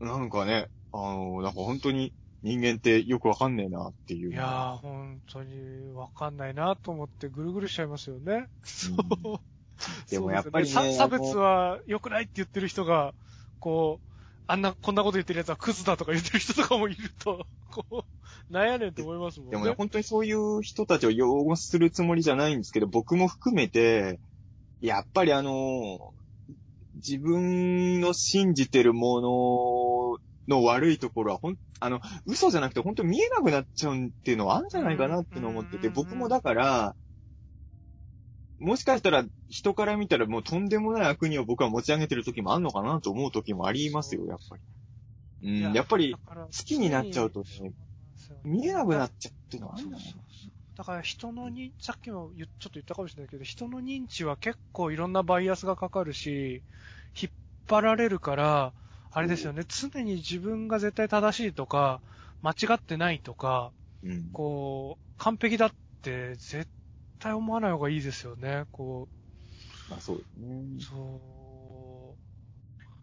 [0.00, 2.12] なんかね、あの、なんか本当に
[2.44, 4.30] 人間ってよくわかんねえなっていう。
[4.30, 8.48] いやー、本当にわかんないなと思ってぐるぐるしちゃいますよね。
[8.62, 9.40] そう。
[10.10, 13.14] でもやっぱりねそうですよ差差別は良くないって言ってる人が、
[13.60, 14.10] こう、
[14.46, 18.04] あんな、こんなこと言ってる奴はクズだとか言ってる人とかもいると、 こ
[18.50, 19.52] う、なんやねんって思いますもんね。
[19.52, 24.20] でもね、本当にそういう人たちを擁護するつもりじゃないんですけど、僕も含めて、
[24.82, 26.12] やっぱりあの、
[26.96, 29.30] 自分の信じてるもの
[30.48, 36.96] の悪いところは、ほん、あの、嘘じゃなくて本当に見えなくなっちゃうっていうのはあるんじゃないかなってのを思ってて、うん僕もだから、
[38.58, 44.56] もしかしたら人から見たらもうとんでもない悪人を僕は持ち上げてる時もあるのかなと思う時もありますよ、やっぱ
[45.42, 45.66] り。
[45.66, 47.72] うん、やっぱり好きになっちゃうとね
[48.44, 50.14] 見えなくなっちゃうっていうのはあるんだなそう。
[50.76, 56.62] だから人のに、さっきもちょっと言ったかもしれないけど、人の認知は結構いろんなバイアスがかかるし、
[57.20, 57.32] 引っ
[57.68, 58.72] 張られるから、
[59.16, 62.00] あれですよね、常に自分が絶対正しいとか、
[62.42, 63.70] 間違ってないとか、
[64.02, 64.28] うん。
[64.32, 65.70] こう、完璧だっ
[66.02, 66.66] て絶
[67.20, 68.64] 対思わない方がいいですよね。
[68.72, 69.08] こ
[69.88, 70.82] まあそうですねう、。
[70.82, 72.16] そ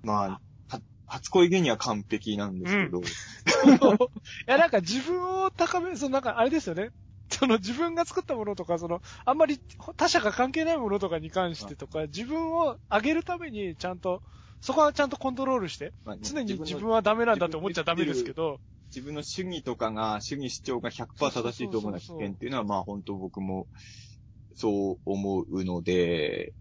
[0.03, 0.07] う。
[0.07, 3.03] まあ、は初恋芸人は完璧なんですけど、 い
[4.47, 6.91] や、なんか自分を高める、そのなんかあれですよね。
[7.29, 9.61] その自分が作ったものとか、その、あんまり
[9.95, 14.21] 他者が関係ないものとかに関してとか、自分を上げるためにちゃんと、
[14.61, 18.59] そこはちゃんとコントロールして、まあね常に自分のはダメなんだって思っちゃダメですけど、
[18.93, 23.67] 自分の主義とかが、主義主張が100%正しいと思うのは危険っていうのは、まあ本当僕も
[24.55, 26.53] そう思うので、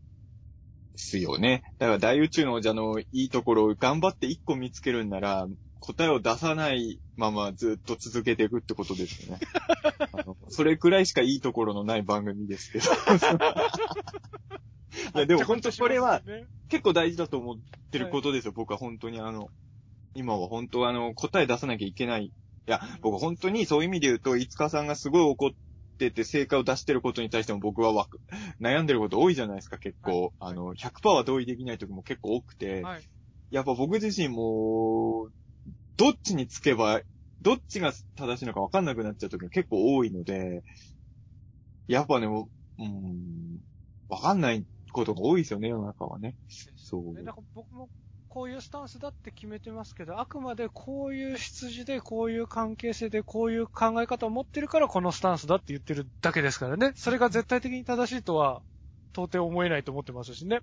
[0.93, 1.63] ですよね。
[1.79, 5.47] だから大宇宙の王者のいいところを頑張って1個見つけるんなら、
[5.81, 9.41] 答えを出さないままずっと続けていくってことですよね。
[10.49, 12.85] それくらいしかいいところのない番組ですけど。
[15.15, 16.23] いやでも本当これは、
[16.69, 17.57] 結構大事だと思っ
[17.91, 19.49] てることですよ、僕は本当にあの、
[20.15, 22.25] 今は本当あの、答え出さなきゃいけない。
[22.27, 22.33] い
[22.67, 25.51] や、僕本当にそういう意味で言うと、いつかさんがすごい怒っ
[25.99, 28.21] てて成果を出してることに対しても僕はわく
[28.61, 30.23] 悩んでること多いじゃないですか、結構。
[30.23, 33.09] はいあの、100%は同意できない時も結構多くて、はい。
[33.51, 35.29] やっぱ僕自身も、
[35.97, 37.03] どっちにつけば、
[37.43, 40.63] どっちが正しいのか分かんなくなっちゃう時が結構多いので、
[41.89, 43.59] やっぱね、もう、うん、
[44.09, 46.37] 分かんないことが多いですよね、世の中はね。
[46.77, 47.89] そうねだから僕も
[48.29, 56.93] こういうスタンスだって決めてますけど、あくまでこういう出自で、こういう関係性で、こういう考え方を持ってるからこのスタンスだって言ってるだけですからね。
[56.95, 58.63] それが絶対的に正しいとは、
[59.13, 60.61] 到底思えないと思ってますしね。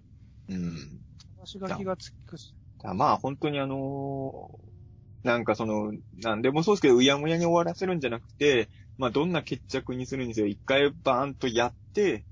[0.50, 1.02] うん。
[1.40, 2.56] 私が気がつくし。
[2.84, 4.68] あまあ本当にあのー
[5.24, 12.24] なんかその、なんでもそうですけど、うやむやに終わらせるんじゃなくて、まあどんな決着にするにせよ、一回バーンとやって、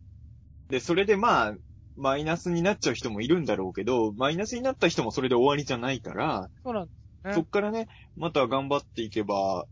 [0.69, 1.55] で、それでまあ、
[1.95, 6.91] マイナスになっちゃう人もいるんだろうけど、マイナスになった人もそれで終わりじゃないから、そうなんで
[7.21, 7.33] すね。
[7.33, 9.65] そっからね、また頑張っていけば、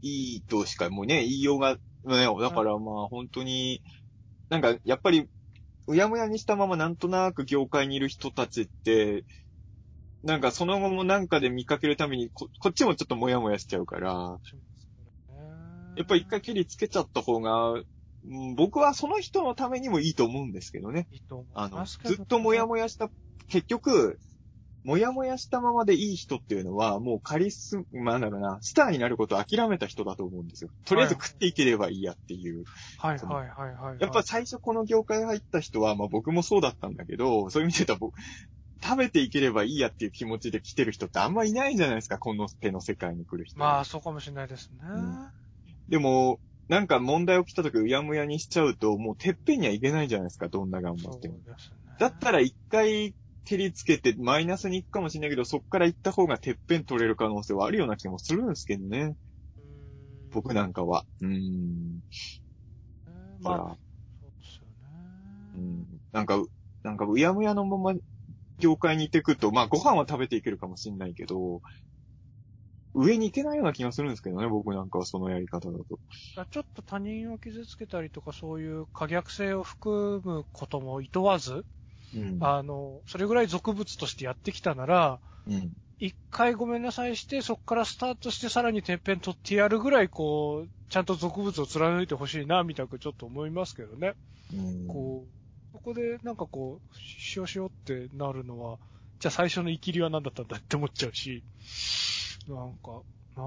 [0.00, 3.82] いいとしかもうね、言いようが、ね、だからまあ本当に、
[4.48, 5.26] なんかやっぱり、
[5.86, 9.24] うやむやにしたままなんとなく業界にいる人たちって、
[10.22, 14.38] なんかその後もなんかで見かけるためにこ、こっちもちょっとモヤモヤしちゃうから、
[15.96, 17.82] やっぱり一回切りつけちゃった方が、
[18.26, 21.06] うん僕はその人のためにもいいと思うんですけどね。
[21.10, 23.10] いいと思いあの、ずっともやもやした、
[23.48, 24.18] 結局、
[24.84, 30.70] もやもやしたままでいい人っていうのは、もうカリスマ、なんだろうな、スターになることを諦めた人だと思うんですよ。
[30.84, 32.64] とりあえず食っていければいいやっていう。
[32.98, 33.96] はいはいはいはい。
[34.00, 38.14] やっぱ最初この業界入った人は、まあ僕もそうだったんだけど、そういう意味で言うと僕、
[38.82, 43.58] 食べていければいいやっていう気持ちで来てる人ってあんまいないじゃないですか、この手の世界に来る人。
[43.58, 44.78] まあ、そうかもしれないですね。
[44.88, 45.30] ん
[45.88, 46.38] でも、
[46.68, 51.34] なんか問題起きた時うやむやにしちゃうと、もうてっぺんにはいけないじゃないですか、どんな頑張っても。
[51.36, 51.40] ね。
[51.98, 53.14] だったら一回
[53.44, 59.14] 蹴りつけてマイナスに行くかもしれないけど、そっから行った方がてっぺん取れる可能性はあるような気もするんですけどね。
[60.30, 61.04] 僕なんかは。
[61.22, 62.00] うーん。
[63.40, 63.76] まあ、う
[64.26, 64.74] ですよね。
[65.54, 65.86] うん。
[66.12, 66.44] なんか、
[66.82, 67.94] なんかうやむやのまま
[68.58, 71.62] 業界にいてくと、まあご飯は食べていけるかもしれないけど、
[72.98, 75.98] 上に行けないような気がするんですけどね、僕なんかはそのやり方だと。
[76.36, 81.64] だちょっと他人を傷つけたりとか、そういう可逆性を含むことも厭わず、
[82.14, 82.40] うん。
[82.40, 85.72] あの、それぐらい俗物としてやってきたなら、うん。
[85.98, 94.14] 一回ごめんなさいして、そこからスタートしてさらにてっぺん取ってやるぐらい、こう、ちゃんと俗物を貫いてほしいな、みたくちょっと思いますけどね。
[94.52, 94.86] うん。
[94.88, 95.32] こう、
[95.72, 98.78] ここでなんかこう、しようしようってなるのは、
[99.20, 101.44] じゃあ最初の生きりは何だったんだって思っちゃうし、
[102.48, 103.02] なんか、
[103.36, 103.46] なあ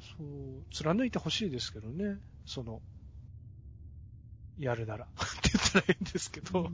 [0.00, 2.80] そう、貫いてほしいですけどね、その、
[4.58, 5.04] やるなら。
[5.14, 6.70] って言ったらいいんですけど。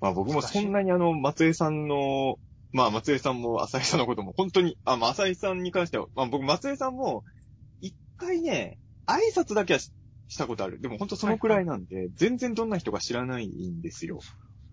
[0.00, 2.38] まあ僕もそんなにあの、松江さんの、
[2.72, 7.24] まあ松江さんも浅井さんのことも本当に、あ、まあ浅井さんに関しては、まあ僕松江さんも、
[7.80, 9.92] 一回ね、挨拶だけはし
[10.28, 10.80] したことある。
[10.80, 14.20] でも本当そのくらいなんで、全然どんな人か知らないんですよ。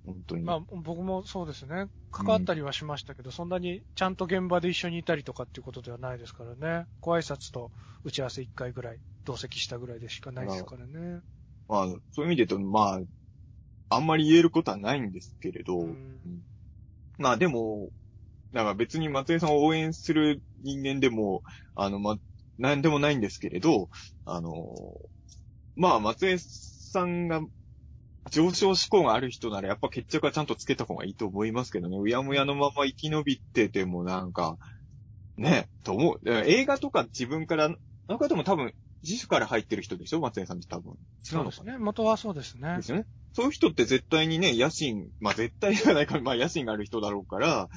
[0.07, 0.43] 本当に。
[0.43, 1.87] まあ僕もそうですね。
[2.11, 6.87] 関わったりはしましたけど、そんなにちゃんと現場で一緒にいたりとかっていうことではないですからね。
[7.01, 7.71] ご挨拶と
[8.03, 11.21] 打ち合わせ一回ぐらい、同席したぐらいでしかないですからね。
[11.67, 12.99] まあ、そういう意味で言うと、ま
[13.89, 16.19] あ、あんまり言えることはないんですけれど、うん
[17.17, 17.89] まあでも、
[18.53, 21.41] だから別に松江さんを応援する人間でも、
[21.75, 22.17] あの、ま、
[22.57, 23.89] なんでもないんですけれど、
[24.25, 24.53] あの、
[25.75, 27.41] まあ松江さんが
[28.29, 31.97] 上昇志向がある人ならやっぱ決着はちゃんとつけた方がいいと思いますけどね。
[31.97, 34.57] うやむやのまま生き延びててもなんか、
[35.37, 36.19] ね、と思う。
[36.25, 37.69] 映画とか自分から、あ
[38.07, 38.73] の方も多分
[39.03, 40.19] 自主から入ってる人でしょ？
[40.19, 40.93] 松江さんって多分。
[41.31, 41.77] 違ううですね。
[41.77, 42.81] 元はそうですねで。
[42.81, 43.05] すよね。
[43.33, 47.69] そういう人って絶対にね、野心、まあ絶対ではないか、まあ野心がある人だろうから、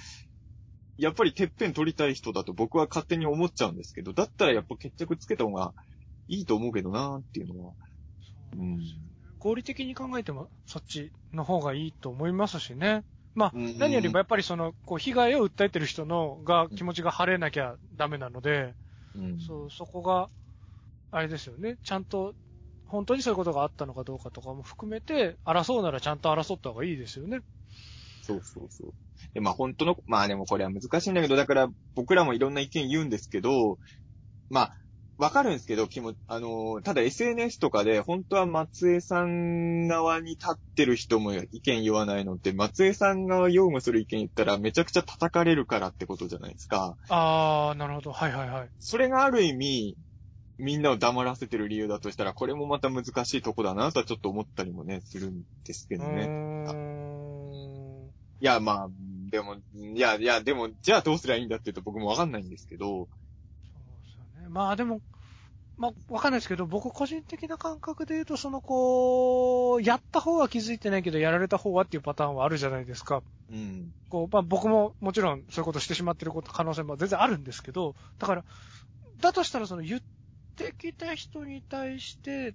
[0.96, 5.74] やっぱりてっぺん取りたい人だと僕は勝手に思っちゃうんですけど、だったらやっぱ決着つけた方が
[6.28, 7.72] いいと思うけどなっていうのは。
[8.56, 8.78] うん。
[9.40, 13.04] 合理的に考えても、そっちの方がいいと思いますしね。
[13.34, 18.76] まあ、うん何よりもやっぱりその、こう、被害を訴えてる人の、が、気持ちが晴れなきゃダメなので、
[19.14, 19.38] うん。
[19.38, 20.30] そう、そこが、
[21.12, 21.78] あれですよね。
[21.84, 22.34] ちゃんと、
[22.84, 27.42] 本当にそういうことがあったのかどうかとかも含めて、争うならちゃんと争った方がいいですよね。
[28.22, 28.94] そうそうそう。
[29.34, 33.78] で、まあ本当の、まあでもこれは難しいんだけど、だから僕らもいろんな意見言うんですけど、
[34.50, 34.79] まあ、
[35.20, 46.96] わかるんですけど、気も、あのーただ SNS とかで、本当は松江さん側に立ってる人も意見言わないのって、松江さん側擁護する意見言ったらめちゃくちゃ叩かれるからってことじゃないですか。
[47.08, 48.12] あー、なるほど。
[48.12, 48.70] はいはいはい。
[48.78, 49.96] それがある意味、
[50.56, 56.32] みんなを黙らせてる理由だとしたら、これもまた難しいとこだなとはちょっと思ったりもね、するんですけどね。
[56.66, 58.08] うーん。
[58.08, 58.88] いや、まあ、
[59.30, 63.08] でも、いや、いや、でも、じゃあどうすりゃいいんだって言うと僕もわかんないんですけど。
[64.50, 65.00] まあでも、
[65.76, 73.22] まあわかんないですけど、僕個人的な感覚で言うと、そのこう、やった方は気づいてないけど、やられた方はっていうパターンはあるじゃないですか。
[73.50, 73.90] うん。
[74.08, 78.44] こう、まあ僕ももちろんそういうことしてしまってること、可能性も全然あるんですけど、だから、
[79.20, 80.00] だとしたらその言っ
[80.56, 82.54] てきた人に対して、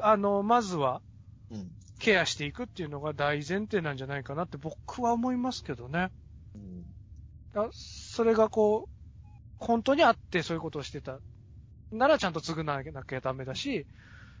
[0.00, 1.02] あの、まずは
[1.50, 1.70] うん。
[1.98, 6.10] ケアしていくっていうのが大前提なんじゃないかなって僕は思いますけどね。
[6.54, 6.84] うん。
[7.54, 8.97] あそれがこう、
[9.58, 11.18] 本当にあってそういうことをしてた。
[11.92, 13.86] ならちゃんと償わなきゃダメだし、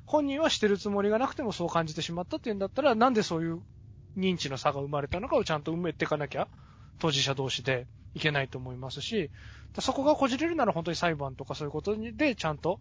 [0.06, 3.60] 本人はしてるつもりがなくてもそう感じてしまったっていうんだったら、なんでそういう
[4.16, 6.48] 認知の差が生まれたのかをちゃんと埋めていかなきゃ、
[6.98, 9.30] 当事者同士でいけないと思いますし、
[9.80, 12.80] そこがこじれるなら本当に裁判とかそういうことでちゃんと、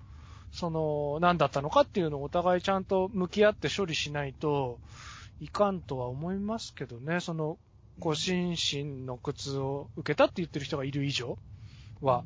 [0.51, 4.79] その、何だったのかっていうのをお互いちゃんと向き合って処理しないと
[5.41, 7.57] いかんとは思いますけどね、その、
[7.99, 11.37] こう、心身の苦痛を受けたって言ってる人がいる以上
[12.01, 12.23] は。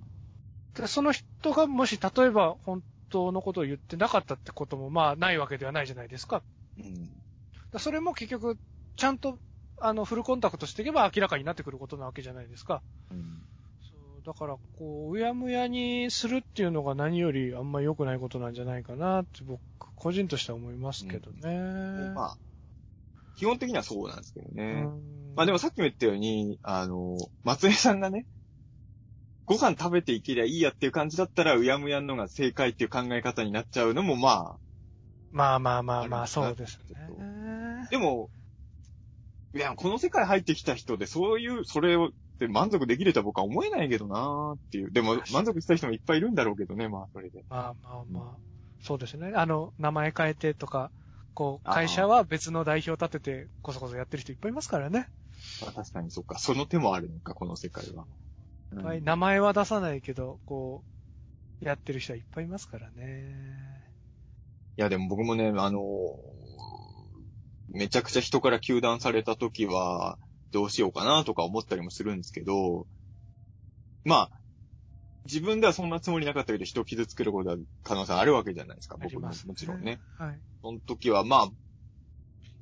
[0.75, 6.43] でその人がもし例えば本当のことを言ってなかったってこともまあないわけではないじゃないですか。
[6.77, 7.09] うん。
[7.71, 8.57] だそれも結局、
[8.95, 9.37] ちゃんと、
[9.81, 12.83] あの、フルコンタクトしていけば明らかになってくることなわけじゃないですか。
[13.09, 13.41] うん。
[14.25, 19.61] だから、こう、うやむやにするっていうのが何よりあんま良くないことなんじゃないかなって僕、
[19.95, 22.11] 個人としては思いますけどね。
[22.13, 22.37] まあ、
[23.35, 24.83] 基本的にはそうなんですけどうね。
[24.83, 28.25] んまあでもさっきも言ったように、あの、松江さんがね、
[29.51, 34.55] ご飯食べていけりゃいいやっていう感じだったら、うやむやんのが正解っていう考え方になっちゃうのも、ま
[35.33, 38.29] まあまあまあまあ、あるそうですねでも、
[39.53, 44.91] いや、この世界入ってきた人で、そういう、それを、で満足できるとは僕は思えないけどなーっていう。
[44.91, 47.43] でも、満足した人もいっぱいいるんだろうけどね、まあ、それで。
[47.49, 48.37] まあまあまあ、
[48.81, 49.33] そうですね。
[49.35, 50.91] あの、名前変えてとか、
[51.33, 55.09] こう、会社は別の代表立てて、こそこそやってる人いっぱいいますからね。
[55.61, 56.39] まあ、確かにそっか。
[56.39, 58.05] その手もあるのか、この世界は。
[58.71, 60.83] うい、名前は出さないけど、こ
[61.61, 63.35] う、やってる人はいっぱいいますからね。
[64.77, 65.81] いや、でも僕もね、あの
[67.69, 70.17] めちゃくちゃ人から求断された時は、
[70.51, 72.87] どうしようかなとか思ったりもするんですけど、
[74.03, 74.31] まあ、
[75.25, 79.99] 自分ではそんなつもりなかったけど人を傷つけることは可能性あるわけじゃないですか、僕ももちろんね。。
[80.17, 80.39] はい。
[80.61, 81.49] その時は、まあ、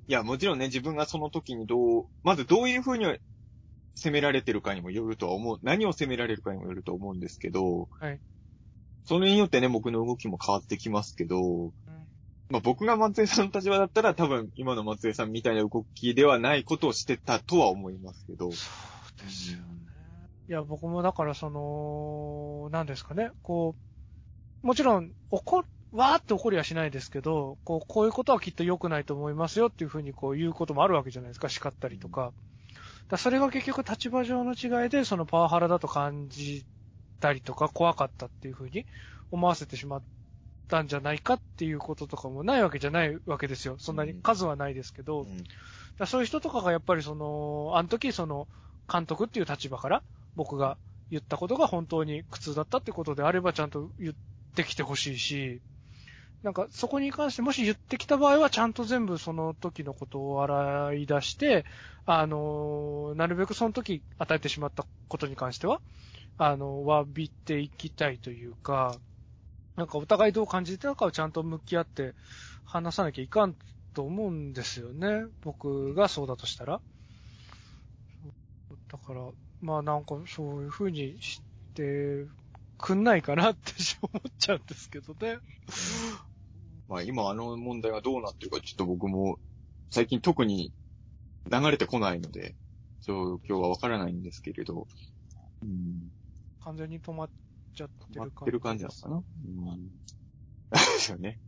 [0.07, 3.05] いや、もちろんね、自分がその時にどう、まずどういうふうに
[3.95, 8.19] 責められてるかにもよるとは思う、何を責められるかにもよると思うんですけど、はい。
[9.05, 11.71] それによってね、僕の動きも変わってきますけど、うん
[12.51, 18.51] まあ僕が松江さんの立場だったら多分今の松江さんみたいな動きではないことをしてたとは思いますけど。
[18.51, 18.67] そ
[19.23, 19.63] うですよね。
[20.49, 23.75] いや、僕もだからその、何ですかね、こ
[24.63, 32.33] う、もちろん、怒る、わーって怒りはしないですけど、こう、こういうことはきっと良くないと思いますよっていうふうにこう言うこともあるわけじゃないですか、叱ったりとか。
[33.09, 36.65] だそれが結局立場上の違いで、そのパワハラだと感じ
[37.19, 38.85] たりとか、怖かったっていうふうに
[39.31, 40.03] 思わせてしまっ
[40.67, 43.75] たんじゃないかっていうこととかもないわけじゃないわけですよ。
[43.79, 45.21] そんなに数はないですけど。
[45.21, 45.43] うん
[45.99, 48.47] だそういう人とかがやっぱりその、あの時その、
[48.91, 50.01] 監督っていう立場から
[50.35, 50.77] 僕が
[51.11, 54.13] 言ったことが本当に苦痛だったってことであればちゃんと言っ
[54.55, 55.61] てきてほしいし、
[56.43, 61.65] なんかそこに関してもし言ってきた場合はちゃんと全部その時のことを洗い出して、
[62.05, 65.81] あの、なるべくその時与えてしまったことに関しては、
[66.37, 68.97] あの、詫びていきたいというか、
[69.77, 72.15] なんかお互いどう感じてたかをちゃんと向き合って
[72.65, 73.57] 話さなきゃいかん
[73.93, 75.25] と思うんですよね。
[75.41, 76.81] 僕がそうだとしたら。
[78.91, 79.21] だから、
[79.61, 81.41] まあなんかそういう風にし
[81.73, 82.25] て
[82.77, 85.39] くんないかなって思っちゃうんですけどね。
[86.89, 89.37] まあ今あの問題がどうなってるかちょっと僕も
[89.91, 90.73] 最近特に
[91.49, 92.55] 流れてこないので、
[93.01, 94.87] 状況はわからないんですけれど、
[95.61, 96.11] うん、
[96.63, 97.29] 完全に止まっ
[97.75, 98.33] ちゃってる感じ。
[98.41, 99.15] ってる感じなのかな？
[99.15, 99.89] うん。
[100.71, 101.39] ですよね。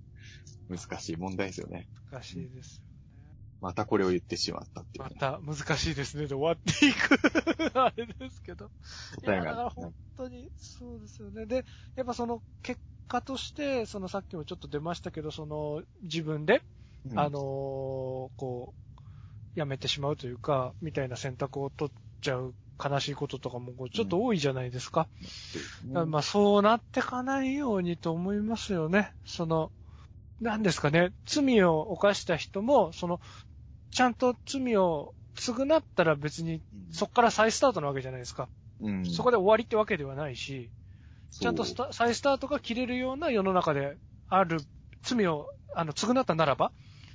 [0.70, 1.88] 難しい問題ですよね。
[2.12, 2.82] 難しいです。
[3.62, 7.20] またこれを言ってしまったっていうね、また難しいですねで終わっていく
[7.80, 8.72] あれですけど。
[9.24, 9.70] 答えがだから。
[9.70, 11.46] 本当にそうですよね。
[11.46, 12.82] で、やっぱその結
[13.12, 16.62] 果として、そのさっきもちょっと出ましたけど、その自分で、
[17.10, 17.32] うんあのー
[18.38, 18.74] こ
[19.56, 25.08] う、やめてしまうというか、みたいな選択を取っちゃう悲しいこととかもこうちょっと多いじゃないですか。
[25.88, 29.12] だからまあそうなってかないようにと思いますよね。
[29.26, 29.72] その、
[30.40, 33.20] なんですかね、罪を犯した人も、その、
[33.92, 38.48] ちゃんと罪を償ったら別にそこから再スタートなわけじゃないですか。
[38.80, 40.72] うん、そこで終わりってわけではないし、
[41.32, 44.60] ちゃんとスタ再スタートが切れるような世の中である
[45.04, 46.72] 罪を、あの、償ったならば、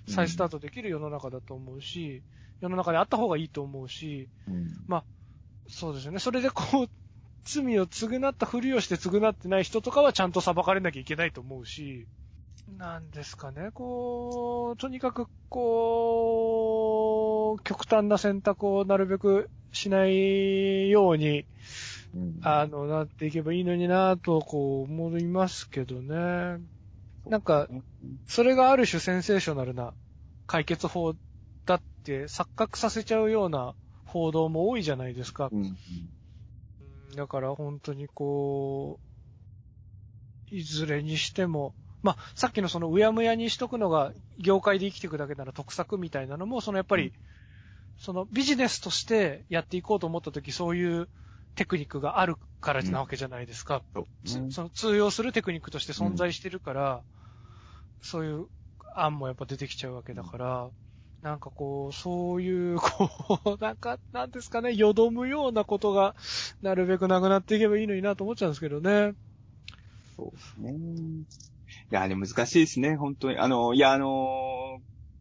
[0.09, 2.23] 再スタートできる世の中だと思うし、
[2.61, 4.67] 世の中であった方がいいと思うし、うん。
[5.69, 6.19] そうですよね。
[6.19, 6.89] それでこう、
[7.45, 12.09] 罪を償ったふりをして償ってない人とかはちゃんと裁かれなきゃいけないと思うし、
[12.69, 21.47] なんですかね、こう、とにかくこう、極端な選択をなるべくしないように、うん
[22.43, 26.61] あの、なっていけばいいのになと、こう、思いますけどね。
[27.27, 27.69] なんか、
[28.27, 29.95] それがある種センセーショナルな
[30.47, 31.15] 解決法
[31.65, 35.49] だって錯覚させちゃうような報道も多いじゃないですか。
[35.53, 35.75] うんうん
[37.15, 39.01] だから本当にこ
[40.51, 47.15] う、いずれにしても、まあ、さっきのそのうやむやにしとくのが業界で生きていくだけなら得策みたいなのも、そのやっぱり、
[47.99, 51.09] そのビジネスとしてやっていこうと思った時そういう
[51.57, 53.83] テクニックがあるからなわけじゃないですか。
[53.95, 57.03] そうつねその通用するテクニックとして存在してるから、
[58.01, 58.47] そういう
[58.95, 60.71] 案もやっぱ出てきちゃうわけだから、
[61.23, 63.11] なんかこう、そういう、こ
[63.45, 66.15] う、なんか、なんですかね、よどむようなことが、
[66.63, 69.15] なるべくなくなっていけばいいのになと思っちゃうんですけどね。
[70.17, 70.73] そうですね。
[71.91, 73.39] いや、でも難しいですね、本当に。
[73.39, 74.79] あの、いや、あの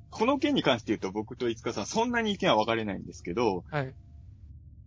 [0.10, 3.94] この件に関して言うと僕と五日さんそんなに意見は分かれないんですけど、はい。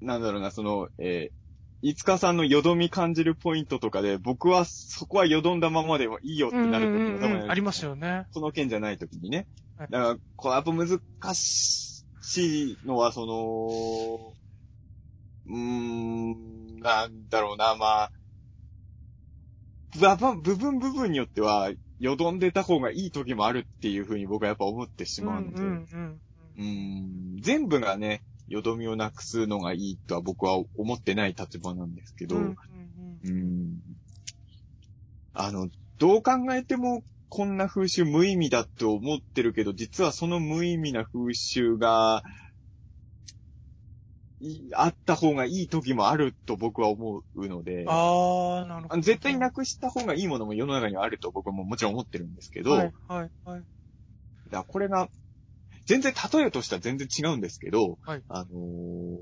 [0.00, 1.38] なんだろうな、その、えー、
[1.82, 8.26] 五日さんのよどみ感じるポイントとかで、僕はそこはよどんだままでもいいよってなることも多分るありますよね。
[8.32, 9.46] その件じゃない時にね。
[9.76, 9.88] はい。
[9.90, 11.00] だから、これやっぱ難
[11.34, 12.04] し
[12.34, 14.34] いのは、その、
[15.46, 18.12] うーん、なんだろうな、まあ、
[20.36, 26.20] 部分部分によっては、よどんでた方がいい時もあるっていうふうに僕はやっぱ思ってしまうので、うんうん。
[26.56, 32.42] うーん全部がね、よどみをなくすのがいいとは僕は思ってない立場なんですけど、うん。
[32.42, 32.54] うん
[33.22, 33.78] うーん
[35.34, 35.68] あの、
[35.98, 42.22] どう考えても、こんな風習無意味だと思ってるけど、実はその無意味な風習が、
[44.40, 49.02] いあった方がいい時もあると僕は思うので、ああ、なるほど。
[49.02, 53.62] 絶対なくした方がいいものも世の中にはあると僕ももちろん思ってるんですけど、はい、はい、はい。
[54.50, 55.08] だこれが、
[55.89, 59.18] 全然例えとしては全然違うんですけど、はいあのー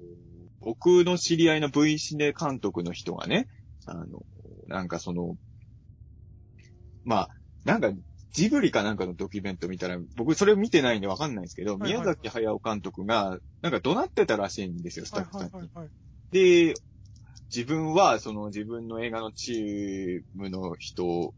[0.59, 3.47] 僕の知り合いの V シネ監督の人がね、
[3.85, 4.25] あの
[4.67, 5.37] なんかその、
[7.05, 7.29] まあ、
[7.65, 7.93] なんか、
[8.33, 15.51] ジブリかなんかのドキュメント見たら、僕それを見てないんでわかんないんですけど、はいはい宮崎駿監督が、なんか怒鳴ってたらしいんですよ、スタッフさんに。
[15.53, 15.91] はいはいはいはい。
[16.33, 16.75] で、
[17.55, 21.35] 自分は、その自分の映画のチームの人を、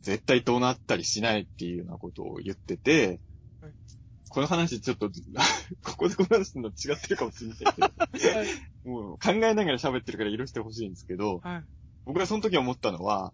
[0.00, 3.20] 絶対怒鳴ったりしないっていうようなことを言ってて、はい
[4.28, 5.10] この話ちょっと、
[5.84, 7.64] ここでこの話するの違ってるかもしれないけ
[8.84, 11.64] ど、もう考えながら喋ってるから許してほしいんですけど、はい。
[12.04, 13.32] 僕がその時思ったのは、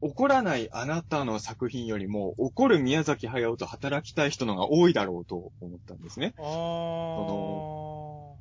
[0.00, 6.34] 怒らないあなたの作品よりも、怒る宮崎駿と働きたい人の方が多いだろうと思ったんですね。
[6.38, 8.34] あー。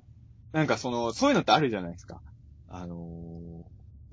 [0.51, 2.21] なんかその、そういうのってあるじゃないですか。
[2.67, 3.65] あの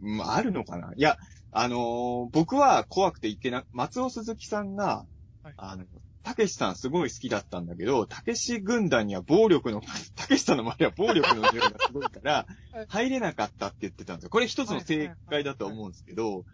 [0.03, 1.19] ー、まあ、あるのかないや、
[1.51, 5.05] あのー僕は怖くていけな、松尾鈴木さんが、
[5.43, 5.85] はいあの、
[6.31, 9.81] たけしさんすごい好きだったんだけど、たけし軍団には暴力の、
[10.15, 14.31] たけしさんの周りは暴力の匂いがすごいからはい、入れなかったって言ってたんですよ。
[14.31, 16.45] これ一つの正解だと思うんですけど、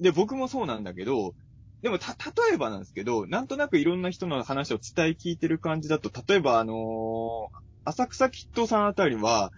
[0.00, 1.34] で、僕もそうなんだけど、
[1.82, 9.50] でも、た、例えばなんですけど、なんとなくいろんな人の話を伝え聞いてる感じだと、例えばあのー浅草キッドさんあたりは、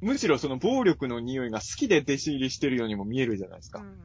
[0.00, 3.80] むしろその暴力の匂いが好きで弟子入りしてるようにも見えるじゃないですか。
[3.80, 3.98] うんうんうん。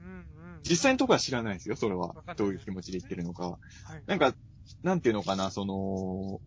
[0.67, 2.16] 実際のところは知らないですよ、それは。
[2.38, 3.59] どういう気持ちで言ってるのかは。
[3.83, 4.33] はいなんか、
[4.82, 6.42] なんていうのかな、その、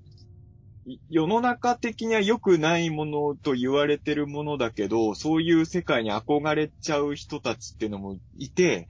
[0.87, 8.89] い世の中的には良くないものと言われてるものだけど、そういう世界に憧れちゃう人たちっていうのもいて、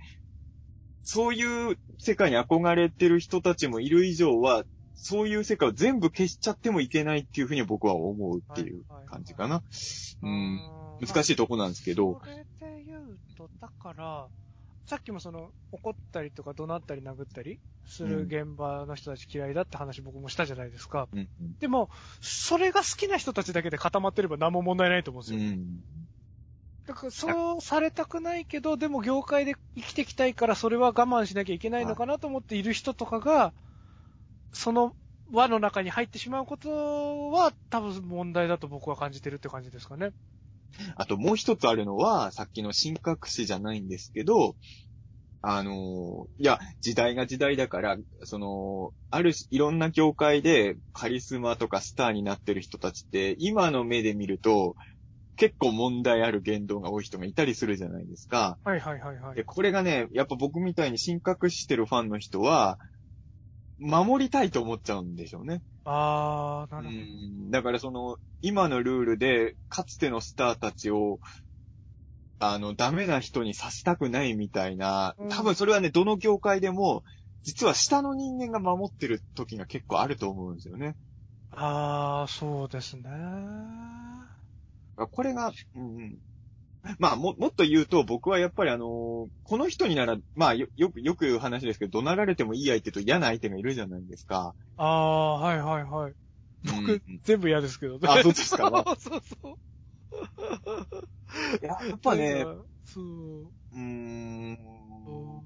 [1.02, 4.64] そういう世界に憧れてる人たちもいる以上は、
[4.94, 9.62] そういう世界を全部消しちゃってもいけないっていうふうに僕は思うっていう感じかな。
[10.22, 10.60] うん。
[11.00, 14.26] 難しいとこなんですけど、それで言うと、だから、
[14.86, 21.08] さっきもその、怒ったりとか怒鳴ったり殴ったりする現場の人たち嫌いだって話僕もしたじゃないですか。
[21.12, 21.28] うん。
[21.60, 21.90] でも、
[22.20, 25.40] それが好きな人たちだけで固まってれば何も問題ないと思うんですよ。
[25.40, 25.80] うん。
[26.86, 33.52] だから、そうされたくないけど、でも業界で生きていきたいから、それは我慢しなきゃいけないのかなと思っている人とかが、
[34.52, 34.94] その
[35.32, 40.12] 輪の中に入ってしまうことは、多分問題だと僕は感じてるって感じですかね。
[40.96, 44.56] あともう一つあるのは、さっきの神隠しじゃないんですけど、
[45.42, 54.74] あのーいや、時代が時代だから、その、あるし、いろんな業界でカリスマとかスターになってる人たちって、今の目で見ると、
[55.36, 58.58] 結構問題ある言動が多い人がいたりするじゃないですか。
[58.64, 59.44] はいはいはいはいで、。
[59.44, 62.78] これがね、やっぱ僕みたいに神隠してるファンの人は、
[63.78, 65.62] 守りたいと思っちゃうんでしょうね。
[65.84, 67.26] あー、なうるほど。
[67.48, 71.20] んだからその、今のルールで、かつてのスターたちを、
[72.38, 77.02] あの、ダメな人にさせたくないみたいなうん、多分それはね、どの業界でも、
[77.42, 80.96] 実は下の人間が守ってる時が結構あると思うんですよね。
[81.50, 83.10] あー、そうですね。
[85.10, 86.18] これが、うんうん。
[86.98, 94.54] まあ、も、もっと言うと、僕はやっぱりあのーこの人になら、まあ、よ、よく、よく言う話ですけど、怒鳴られてもいい相手と嫌な相手がいるじゃないですか。
[94.76, 96.12] あー、はいはいはい。
[96.64, 98.08] 僕、うん全部嫌ですけどね。
[98.08, 98.84] あそうですか？
[98.98, 99.56] そうそう。
[101.62, 102.44] ややっぱね、
[102.84, 103.04] そう。
[103.72, 105.42] うーんうん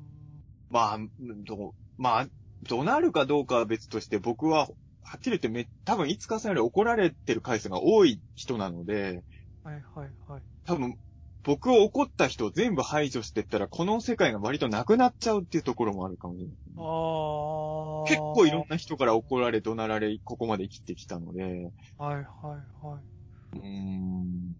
[0.70, 2.28] まあ、どう、まあ、
[2.62, 4.68] 怒鳴るかどうかは別として、僕は、
[5.02, 9.24] はっきり言ってめ、多分、いつかさんより怒られてる回数が多い人なので、
[9.64, 10.42] はいはいはい。
[10.64, 10.96] 多分、
[11.42, 16.56] 僕を怒った人を全部排除してったら、この世界が割となくなっちゃうっていうところもあるかもしれない。
[16.76, 18.06] あー。
[18.08, 21.42] 結構いろんな人から怒られ、怒鳴られ、ここまで生きてきたので、
[21.96, 23.00] はいはいは
[23.54, 23.58] い。
[23.58, 24.54] うーん。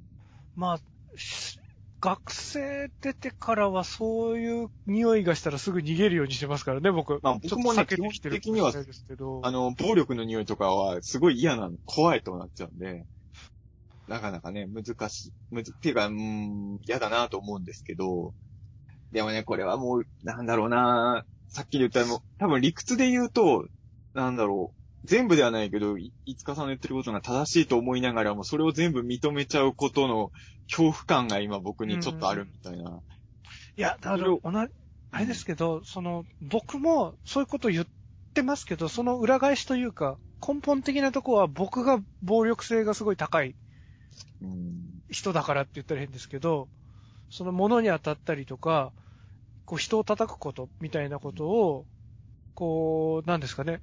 [0.57, 0.81] まあ、
[1.17, 1.59] し
[2.01, 7.21] 学生出てからはそういう匂いがしたらすぐ逃げるようにしてますからね、僕。
[7.23, 8.73] まあ僕もね基本的には。
[9.43, 13.05] あの、暴力の匂いとかは、すごい嫌なの、怖いとなっちゃうんで、
[14.11, 15.33] なかなかね、難しい。
[15.51, 18.35] むず、っていうか、うーん、嫌だなと思うんですけど、
[19.13, 23.69] でもね、これはもう、なんだろうなさっき言ったもう、多分理屈で言うと、
[24.13, 24.75] なんだろ
[25.05, 30.31] う、全部ではないけど、いいつかさんの言ってることが正しいと思いながらも、それを全部認めちゃうことの
[30.69, 32.99] 恐怖感が今僕にちょっとあるみたいな。
[33.77, 34.73] いや、だから、同じ、
[35.13, 37.87] あれですけど、その、僕もそういうこと言っ
[38.35, 43.55] てますけど、その裏返しというか、根本的なとこは僕が暴力性がすごい高いうん。
[45.11, 46.69] 人だからって言ったら変ですけど、
[47.31, 48.93] その物に当たったりとか、
[49.65, 51.87] こう人を叩くことみたいなことを、
[52.55, 53.81] こう、なんですかね。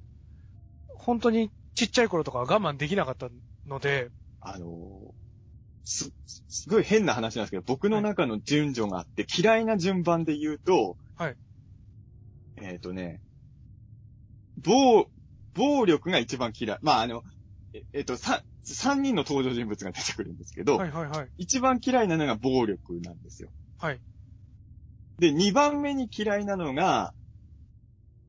[0.96, 3.28] 本当にちっちゃい頃とかは我慢できなかった
[3.66, 4.10] ので、
[4.40, 5.14] あの
[5.84, 11.36] す、すごい変な話なんですけど、僕の中の順序があって、嫌いな順番で言うと、はい。
[12.58, 13.22] えっ、とね、
[14.58, 15.06] 暴、
[15.54, 16.78] 暴力が一番嫌い。
[16.82, 17.22] まあ、あの、
[17.72, 21.30] ええっ、と、さ、三人の登場人物が出てくるんですけど、はいはいはい。
[21.38, 23.50] 一番嫌いなのが暴力なんですよ。
[23.78, 24.00] はい。
[25.18, 27.12] で、2番目に嫌いなのが、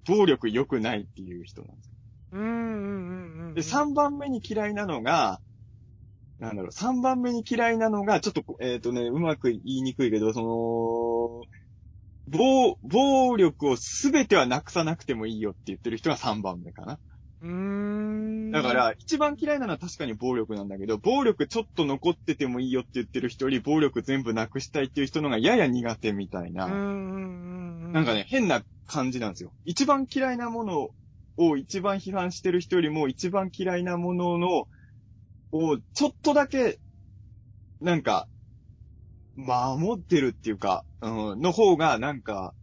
[0.06, 1.94] 暴力良くないっていう人なんですよ。
[2.32, 3.54] うんうんうんうん。
[3.54, 5.40] で、3番目に嫌いなのが、
[6.40, 11.46] なんだろう、3番目に嫌いなのが、ちょっと、えっ、とね、うまく言いにくいけど、その、
[12.28, 17.00] 暴、暴力をすべてはなくさなくてもいいよって言ってる人が3番目かな。
[17.42, 18.09] うーん。
[18.52, 26.68] だか、ら、一番嫌いなのは確かに暴力なんだけど、暴力ちょっと残っててもいいよって言ってる人より、暴力全部なくしたいっていう人のがやや苦手みたいな。
[26.68, 29.52] なんかね、変な感じなんですよ。
[29.66, 30.90] 一番嫌いなもの
[31.38, 34.68] を一番批判してる人よりも、一番嫌いなものの、
[35.52, 36.80] をちょっとだけ、
[37.82, 38.28] なんか、
[39.36, 42.54] 守ってるっていうか、うん、の方が、なんか、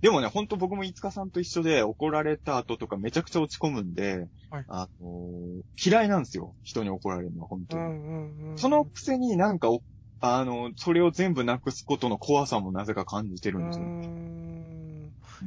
[0.00, 6.56] でもね、ほんと僕も五日さんと一緒で怒られた後とかめちゃくちゃ落ち込むんで、はいあのー嫌いなんですよ。
[6.62, 7.82] 人に怒られるのは、本当に。
[7.84, 8.58] うんうんうん。
[8.58, 9.82] そのくせになんかお、
[10.20, 13.88] あの、それを全部なくすことの怖さもなぜか感じてるんですよ。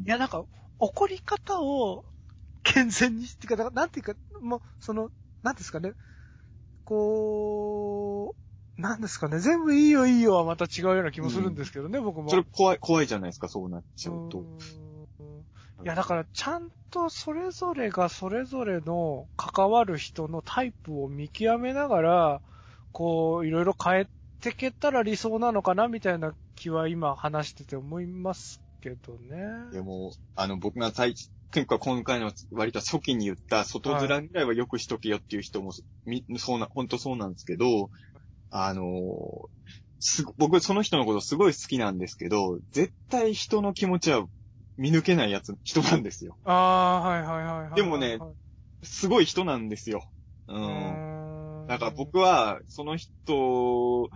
[0.06, 0.44] いや、なんか、
[0.80, 2.04] 怒り方を
[2.64, 5.10] 健全にしてか、だからなんていうか、もう、その、
[5.44, 5.94] なんですかね、
[6.86, 8.36] こ
[8.78, 12.30] う、なんですかね、全部いいよいいよはまた違うような気もするんですけどね、僕も。
[12.30, 14.46] それ怖い、怖いじゃないですか、そうなっちゃうと。
[15.84, 22.42] いや、だから、ちゃんとそれぞれがそれぞれの関わる人のタイプを見極めながら、
[22.92, 24.08] こう、いろいろ変え
[24.42, 29.72] てけたら理想なのかな、みたいな気は今話してて思いますけどね。
[29.72, 31.16] でも、あの、僕が最、
[31.52, 35.72] 結構今回の割と初期に言った外面ぐらいはよくしとけよっていう人も、
[36.06, 37.90] み、そうな、本当そうなんですけど、
[38.50, 38.86] あのー
[40.04, 44.26] すご、僕その人のことすごい好きなんですけど、絶対人の気持ちは
[44.82, 46.40] 見抜けないやつ、人なんですよ。
[46.44, 47.76] ああ、はいはいはいはいはい。
[47.76, 48.18] でもね
[48.82, 50.04] すごい人なんですよ。
[50.48, 50.54] う。
[50.56, 51.68] うんん。
[51.68, 54.10] だから僕は、その人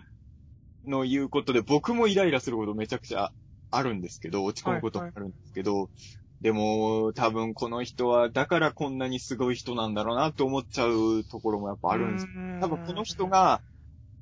[0.87, 3.31] の言うことで、僕もイライラすることめちゃくちゃ
[3.69, 5.91] あるんですけど、落ち込むこともあるんですけど、
[6.41, 12.25] でも、多分この人は、だからこんなにすごい人なんだろうなと思っちゃうところもやっぱあるんです。
[12.25, 12.29] す
[12.59, 13.61] 多分この人、が、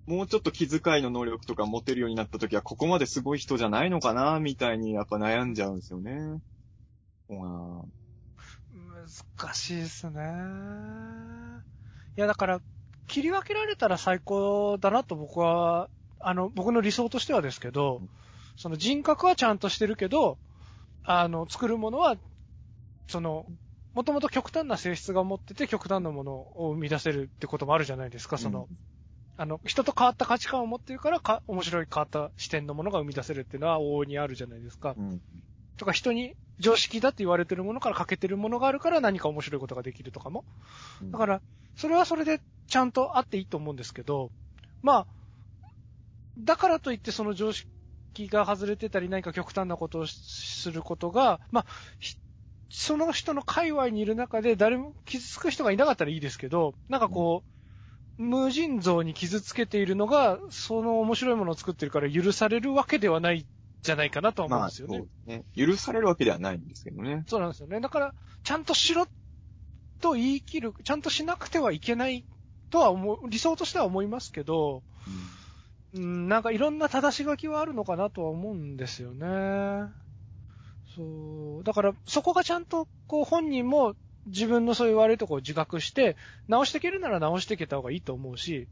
[0.05, 6.39] もうちょっと気遣いの能力とか持てるようになった時は、ここまですごい人じゃないのかな、みたいにやっぱ悩んじゃうんですよね。
[9.05, 10.21] 難しいですね。
[12.17, 12.61] いや、だから、
[13.07, 18.09] 切り分けられたら最高だなと僕は、あの、僕の理想としてはですけどうん、
[18.55, 20.37] その人格はちゃんとしてるけど、
[21.03, 22.17] あの、作るものは、
[23.07, 23.45] その、
[23.93, 28.67] もともと極端な性質が持ってて極端なものを生み出せるってこともあるじゃないですか、その、
[29.35, 34.93] あの、人と変わった価値観を持ってるからか、面白い変わった視点のものが生み出せるっていうのは往々にあるじゃないですか。
[34.97, 35.21] うん。
[35.77, 40.43] とか人に常識だって言われてるものから欠けてるものがあるから何か面白いことができるとかも。
[41.01, 41.41] うんだから、
[41.75, 44.31] それはそれでちゃんとあっていいと思うんですけど、
[44.83, 45.07] まあ、
[46.37, 51.65] だからといってその常識が外れてたり何か極端なことをすることが、まあ、
[51.99, 52.17] ひ
[52.69, 57.52] その人の界隈にいる中で誰も傷つく人がいなかったらいいですけど、なんかこう、
[58.17, 63.45] 無尽蔵に傷つけているのが、その面白いものを作ってるから許されるわけではない
[63.81, 64.97] じゃないかなとは思うんまあ、ですよね。
[64.97, 65.43] そうね。
[65.55, 67.23] 許されるわけではないんですけどね。
[67.27, 67.79] そうなんですよね。
[67.81, 69.07] だから、ちゃんとしろ
[69.99, 72.25] と言い切る、ちゃんとしなくてはいけない
[72.69, 74.83] とは思う、理想としては思いますけど、
[75.93, 79.91] うん、なんかいろんな正し書きはあるのかなとは思うんですよね。
[80.95, 81.63] そう。
[81.63, 83.95] だから、そこがちゃんと、こう、本人も
[84.25, 86.15] 自分のそういう悪いところを自覚して、
[86.47, 88.67] 直していけるなら直していけた方がいいと思うし、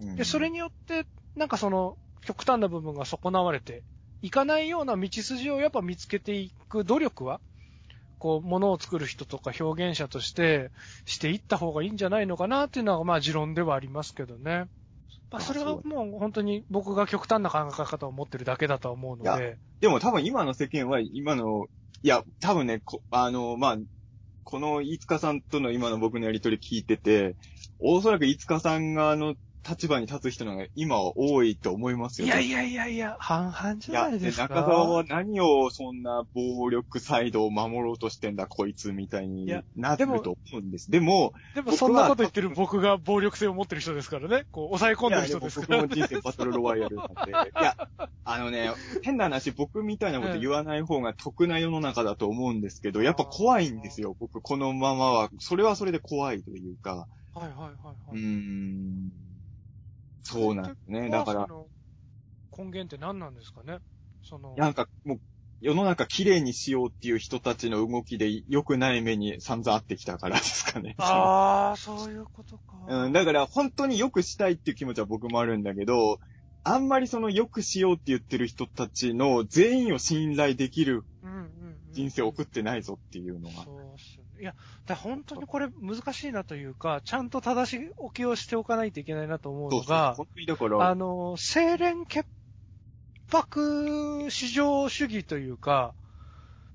[0.00, 3.82] うんで、それによって、なんかその、極端な部分が損なわれて
[4.22, 7.40] いかないような道筋をやっぱ見つけていく努力は、
[8.18, 10.70] こう、ものを作る人とか表現者として
[11.04, 14.68] していった方がいいんじゃないのかなっていうのは、まあ持論ではありますけどね。
[15.30, 19.58] まあそれはもう本当に僕が極端な考え方を持ってるだけだとは思うのいで。
[19.80, 21.66] でも多分今の世間は、今の、
[22.02, 23.76] いや、多分ね、こあの、まあ、
[24.48, 27.36] この飯塚さんとの今の僕のやりとり聞いてて、
[27.78, 29.34] おそらく飯塚さんがあの
[29.68, 32.28] 立場に立つ人のが今は多いと思いますよ。
[32.28, 34.44] いやいやいやいや、半々じゃないですか。
[34.44, 40.90] 中澤は何をそんな暴力サイドを守ろうとしてんだ、こいつみたいにいやなってると思うんです。
[40.90, 44.46] でも、でもそんなこと言ってる僕が暴力性を持ってる人ですからね。
[44.50, 47.30] こう、抑え込んでる人ですから、いやでも僕も人生バトルロワイヤルなんで。
[47.30, 47.76] いや、
[48.24, 48.70] あのね、
[49.02, 55.30] 変な話、僕みたいなこと言わない方が得な世の中だと思うんですけど、やっぱ怖いんですよ、僕、このままは。
[55.38, 57.72] それはそれで怖いというか、はいはいはい
[58.10, 58.20] はい。
[58.20, 59.10] ん、
[60.32, 61.10] そうなんですね。
[61.10, 61.46] だから
[62.56, 63.78] 根源って何なんですかね？
[64.22, 65.20] その、なんかもう、
[65.60, 70.94] 世の中綺麗にしようっていう人たちの動きで良くない目に散々あってきたからですかね。
[70.98, 72.78] ああ、そういうことか。
[72.86, 76.20] うん、だから本当に良くしたいっていう気持ちは僕もあるんだけど、
[76.62, 83.64] あんまりその良くしようって言ってる人たちの全員を信頼できるうんうんうん人生を送ってないぞっていうのが。
[83.64, 84.27] そうっすね。
[84.40, 84.54] いや、
[84.86, 90.00] だ本当にこれ難しいなというか、ちゃんと正し置きをしておかないといけないなと思うそうそう。
[90.00, 92.28] のが、本当にだから、あの、清廉潔
[93.30, 95.94] 白市場主義というか、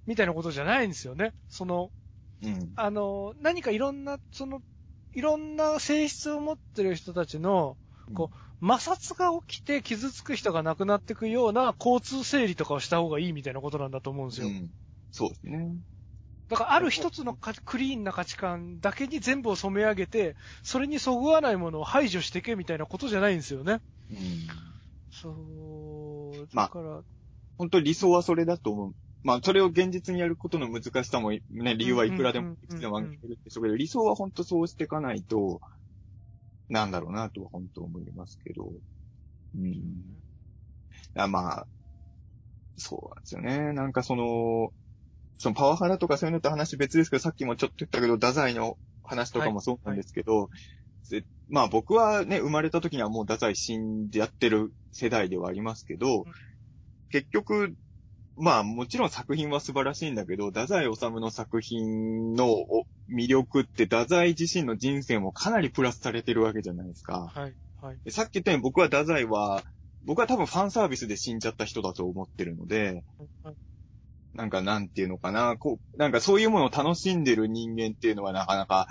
[0.06, 1.34] みたいなことじゃないんですよね。
[1.50, 1.92] その、
[2.42, 2.76] うん。
[2.76, 4.62] あの、何かいろんな、その、
[5.14, 7.78] いろんな性質を持ってる人たちの、
[8.14, 14.48] こ摩擦が起きて傷つく人が亡くなっていくような交通整理とかをした方がいいみたいなことなんだと思うんですよ。
[14.48, 14.72] うん。
[15.12, 15.80] そうですね。
[16.50, 23.82] だからある一つのかクリーンな価値観だけに全部を染め上げて、それにそぐわないものを排除していけみたいなことじゃないんですよね。
[24.10, 24.74] うん。
[25.10, 25.30] そ
[26.44, 27.04] う、まあだから、
[27.58, 28.94] 本当に理想はそれだと思う。
[29.24, 31.42] まあ、それを現実にやることの難しさも、ね、
[31.78, 35.62] 理由はいくらでも、いくつでも挙げてるんでしょうけど、理想は本当そうしていかないと、
[36.70, 38.70] なんだろうなとは本当思いますけど。
[39.56, 40.22] うん。
[41.16, 41.68] あまあ、
[42.78, 43.74] そうなんですよね。
[43.74, 44.72] なんかその、
[45.38, 50.50] そのパワハラとかそういうのと話別ですけど、さっきもちょっと言ったけど、太宰の話とかもそうなんですけど、
[51.04, 56.26] ぜまあ僕はね、生まれた時にはもう太宰死んでやってる世代ではありますけど、
[57.10, 57.76] 結局、
[58.36, 67.32] まあもちろん作品は素晴らしいんだけど、太宰治の作品のお魅力って太宰自身の人生もかなりプラスされてるわけじゃないですか。
[67.34, 67.98] はい、はい。
[68.06, 69.64] でさっき言ったように僕は太宰は、
[70.06, 73.04] 僕は多分ファンサービスで死んじゃった人だと思ってるので、
[73.44, 73.56] はい
[74.34, 78.88] なんかなんていうのかな、こう、なんかそういうものを楽しんでる人間っていうのはなかなか、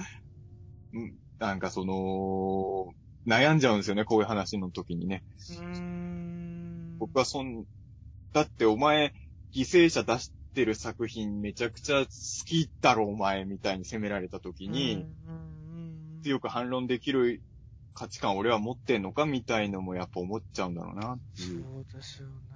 [0.93, 2.95] うんなんかその、
[3.27, 5.25] 悩んじゃうんですよね、こういう話の時にね。
[6.99, 7.65] 僕はそん、
[8.33, 9.13] だってお前、
[9.55, 12.09] 犠牲者出してる作品めちゃくちゃ好
[12.47, 15.05] きだろ、お前、みたいに責められた時に、
[16.23, 17.43] 強く反論できる
[17.95, 21.65] 価値観俺は持ってんのかみたいのもやっぱ思っちゃうんだろうなっていう。
[21.65, 22.52] そうですよね。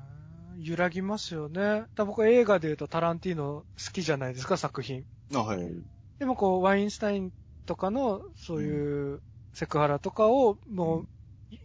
[0.59, 1.85] 揺らぎますよね。
[1.95, 5.05] だ僕は映画で言うとタランティーノ好きじゃないですか、作品。
[5.35, 5.59] あ、はい。
[6.19, 7.33] でもこう、ワインスタイン
[7.67, 9.21] とかの、そういう
[9.53, 11.07] セクハラとかを、もう、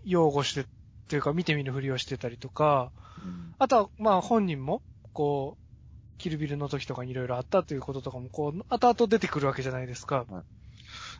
[0.05, 0.65] 擁護して、っ
[1.07, 2.91] ていうか見て見ぬふりをしてたりとか、
[3.23, 4.81] うんあとは、まあ本人も、
[5.13, 10.25] こう、キルビルの時とかにいろいろあったということとかも、こう、後々出てくるわけじゃないですか。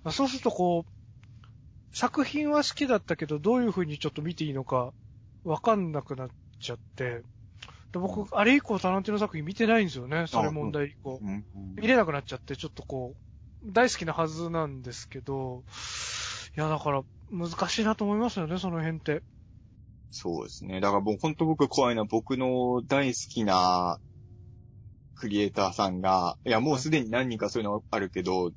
[0.10, 4.94] そうするとこう、作品は好きだったけど、どういうふうにちょっと見ていいのか、
[5.44, 7.22] わかんなくなっちゃって、
[7.92, 11.20] で僕、あれ以降タランティーノ作品見てないんですよね、それ問題以降。
[11.22, 11.46] うん
[11.76, 13.16] 見れなくなっちゃって、ちょっとこ
[13.64, 15.64] う、大好きなはずなんですけど、
[16.56, 19.24] いや、だから、難しいなと思いますよね、その辺って。
[20.12, 20.82] そうですね。
[20.82, 24.00] だからもう本当僕怖いのは僕の大好きな
[25.16, 28.52] クリエイターさんが、いやもうすでに何人かそういうのあるけど、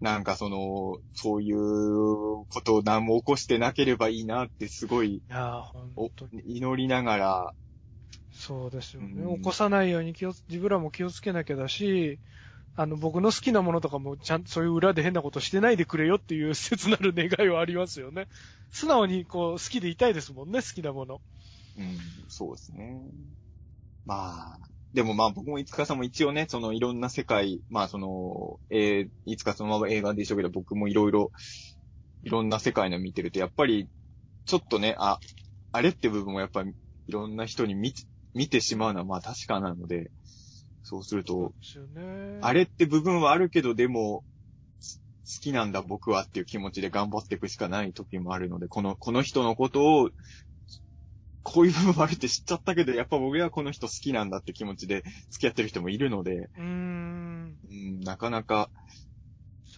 [0.00, 6.42] なんかその、そういうことを何も起こしてなければいいなってすごいいやー、お本当に。
[6.56, 7.54] 祈りながら、
[8.40, 9.22] そうですよね。
[9.22, 12.18] うん起こさないように気をつ、自分らも気をつけなきゃだし、
[12.74, 18.28] あの、僕の好きなものとかも、ちゃんとそういう裏で変なことしてないでくれよっていう切なる願いはありますよね。
[18.70, 21.20] 素直に、こう、好きでいたいですもんね、好きなもの。
[21.76, 23.02] うん、そうですね。
[24.06, 24.58] まあ、
[24.94, 31.30] でもまあ僕もいつかさんも一応ね、そのいろんな世界、まあその、えー、いつかそのまま映画でしょうけど、僕もいろいろ、
[32.24, 33.88] いろんな世界の見てると、やっぱり、
[34.46, 35.20] ちょっとね、あ、
[35.72, 36.72] あれって部分もやっぱり
[37.06, 37.92] いろんな人に見、
[38.34, 40.10] 見てしまうのはまあ確かなので、
[40.82, 41.52] そうすると。
[42.40, 44.24] あれって部分はあるけど、でも、
[44.78, 50.10] す好きなんだ僕はっていう気持ちで頑張っていくしかない時もあるので、この、この人のことを、
[51.42, 57.58] こういう部分もあるって知っちゃったけど、やっぱ僕はこの人好きなんだって気持ちで付き合ってる人もいるので、うーん。
[57.68, 58.70] うん、なかなか、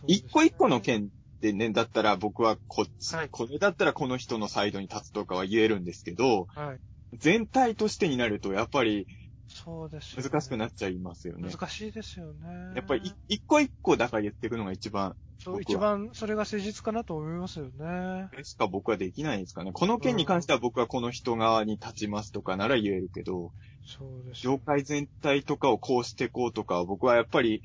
[0.06, 6.80] 一個一個の件でね、だったら僕はこっち、はいこれだったらこの人のサイドに立つとかは言えるんですけど、はい。
[7.14, 9.06] 全体としてになるとやっぱり
[9.46, 11.50] そうですよね難しくなっちゃいますよね。
[11.50, 12.48] 難しいですよね。
[12.74, 18.28] やっぱりい一個一個だから言っていくのが一番そう、一番それが誠実かなと思いますよね。
[18.44, 19.72] しか僕はできないですかね。
[19.72, 23.52] この件に関しては僕はこの人側に立ちますとかなら言えるけど、
[23.84, 27.62] そうですよ業界全体とかをこうしていこうとかは僕はやっぱり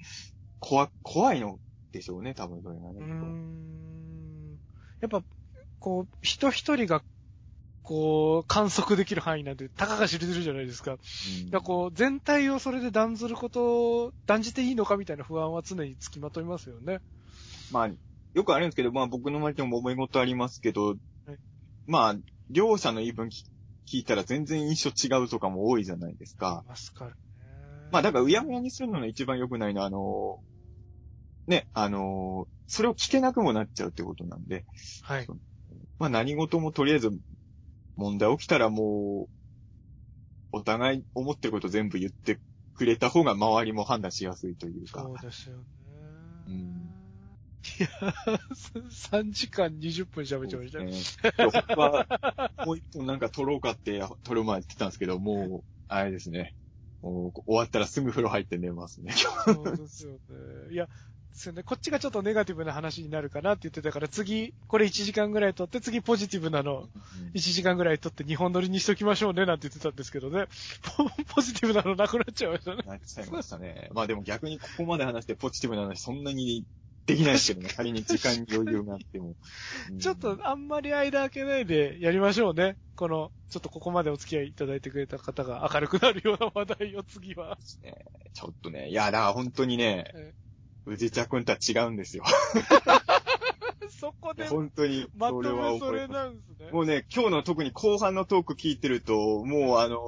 [0.59, 1.59] 怖、怖いの
[1.92, 3.00] でしょうね、多分それがね。
[3.00, 4.58] うーん。
[5.00, 5.24] やっぱ、
[5.80, 7.03] こう、人一人が、
[7.88, 10.91] こう、観測できる範囲なんて、たかが知れてるじゃないですか。
[10.91, 16.99] うんらこう、全体をそれで断ずることを、断じていいのかみたいな不安は常につきまといますよね。
[17.72, 17.90] まあ、
[18.33, 21.38] よくあるんですけど、まあ僕の周りでも思い事ありますけど、はい
[21.85, 22.16] まあ、
[22.49, 23.45] 両者の言い分聞
[23.90, 26.64] 聞いたら全然印象違うとかも多いじゃないですか。
[26.66, 27.16] いますからね。
[27.90, 30.40] まあだからうやむやにするのが一番良くないのは、あの、
[31.48, 34.66] ね、あの、それを聞けなくもなっちゃうってことなんで、
[35.03, 35.27] はい。
[35.98, 37.11] まあ何事もとりあえず、
[37.98, 39.27] 問題起きたらも
[40.53, 42.40] う、お互い思ってること全部言って
[42.76, 45.01] くれた方が周りも判断しやすいというか。
[45.01, 45.64] そうですよね。
[46.48, 46.98] うん
[47.80, 47.90] いや、
[49.11, 50.85] 3時間20分喋っちゃいましたね。
[50.85, 50.92] ね。
[51.38, 52.08] 今日本は、
[52.66, 56.56] もう一本なんか撮ろうかって、撮る前言ってたんですけど、もう、あれですね。
[57.01, 59.11] 終わったらすぐ風呂入って寝ますね。
[59.11, 60.19] そうですよね。
[60.72, 60.88] いや、
[61.38, 61.64] ですよね。
[61.64, 66.90] こっちがちょっとネガティブな話になるかなって言ってたから、次、これ1時間ぐらい撮って、次ポジティブなの、
[67.33, 70.48] 1時間ぐらい撮って2本撮りにしときましょうね、なんて言ってたんですけどね。
[70.98, 72.83] ポ ポジティブなのなくなっちゃいましたね。
[72.85, 73.90] なっちゃいましたね。
[73.93, 76.66] まあでも逆にここまで話してポジティブな話そんなに
[77.06, 77.69] できないですけどね。
[77.75, 79.35] 仮に時間に余裕があっても。
[79.91, 82.77] うんちょっと、あんまり間空けないでやりましょうね。
[82.95, 87.57] この、ちょっとここまでお付き合いいただいてくれた方が明るくなるような話題を次は。
[88.33, 90.33] ちょっとね、いや、だから本当にねえ、
[90.88, 92.24] 宇治茶くんとは違うんですよ。
[93.90, 96.72] そこで、本当に、まとそれはめそれなんですね。
[96.72, 99.99] もうね、今日の特に後半のトーク聞いてると、もうあの、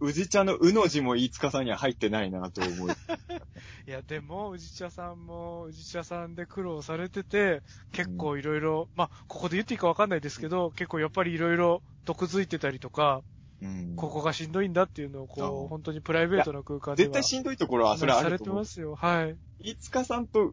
[0.00, 2.88] 宇治茶のうの字も飯塚さんには入ってないなと思う。
[3.86, 13.22] いや、でも、宇治茶さんも、宇治茶さんで苦労されてて、結構いろいろ、まあ、ここで言っていいかわかんないですけど、結構やっぱりいろいろ毒づいてたりとか、
[13.62, 17.08] うんここがしんどいんだっていうのを、こあう、本当にプライベートな空間では。
[17.08, 18.56] 絶対しんどいところはそれはあされると思う。
[18.56, 18.94] てますよ。
[18.94, 19.36] はい。
[19.58, 20.52] 飯塚さんと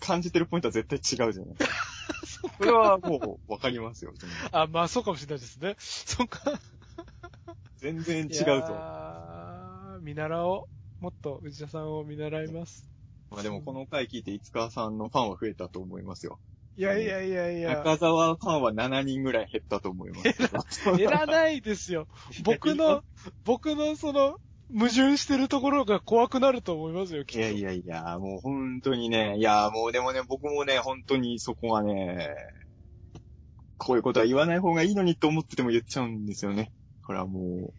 [0.00, 2.50] 感じてるポイントは絶対違うじゃないですか。
[2.58, 4.12] それはもうわかりますよ。
[4.50, 5.76] あ、まあ、そうかもしれないですね。
[5.78, 6.60] そっか。
[7.78, 8.52] 全然違うと。
[8.52, 10.66] ー見習お
[11.00, 11.04] う。
[11.04, 12.90] もっと宇治田さんを見習います。
[13.30, 16.40] まあでもこの回聞いて市川さんのファンは増えたと思いますよ。
[16.76, 17.76] いやいやいやいや。
[17.76, 20.22] 中澤ファンは7人ぐらい減ったと思いま
[20.70, 20.90] す。
[20.98, 22.06] いらないですよ。
[22.44, 23.02] 僕の、
[23.44, 24.38] 僕のその、
[24.72, 27.40] 矛盾してるところが怖くなると思いますよ、きっと。
[27.40, 32.30] いやいやいや、もう本当にね、いや、もうでもね、僕もね、本当にそこはね、
[33.78, 36.70] こういうことは言わない方がいいのにと思ってても言っちゃうんですよね。
[37.04, 37.74] これはもう、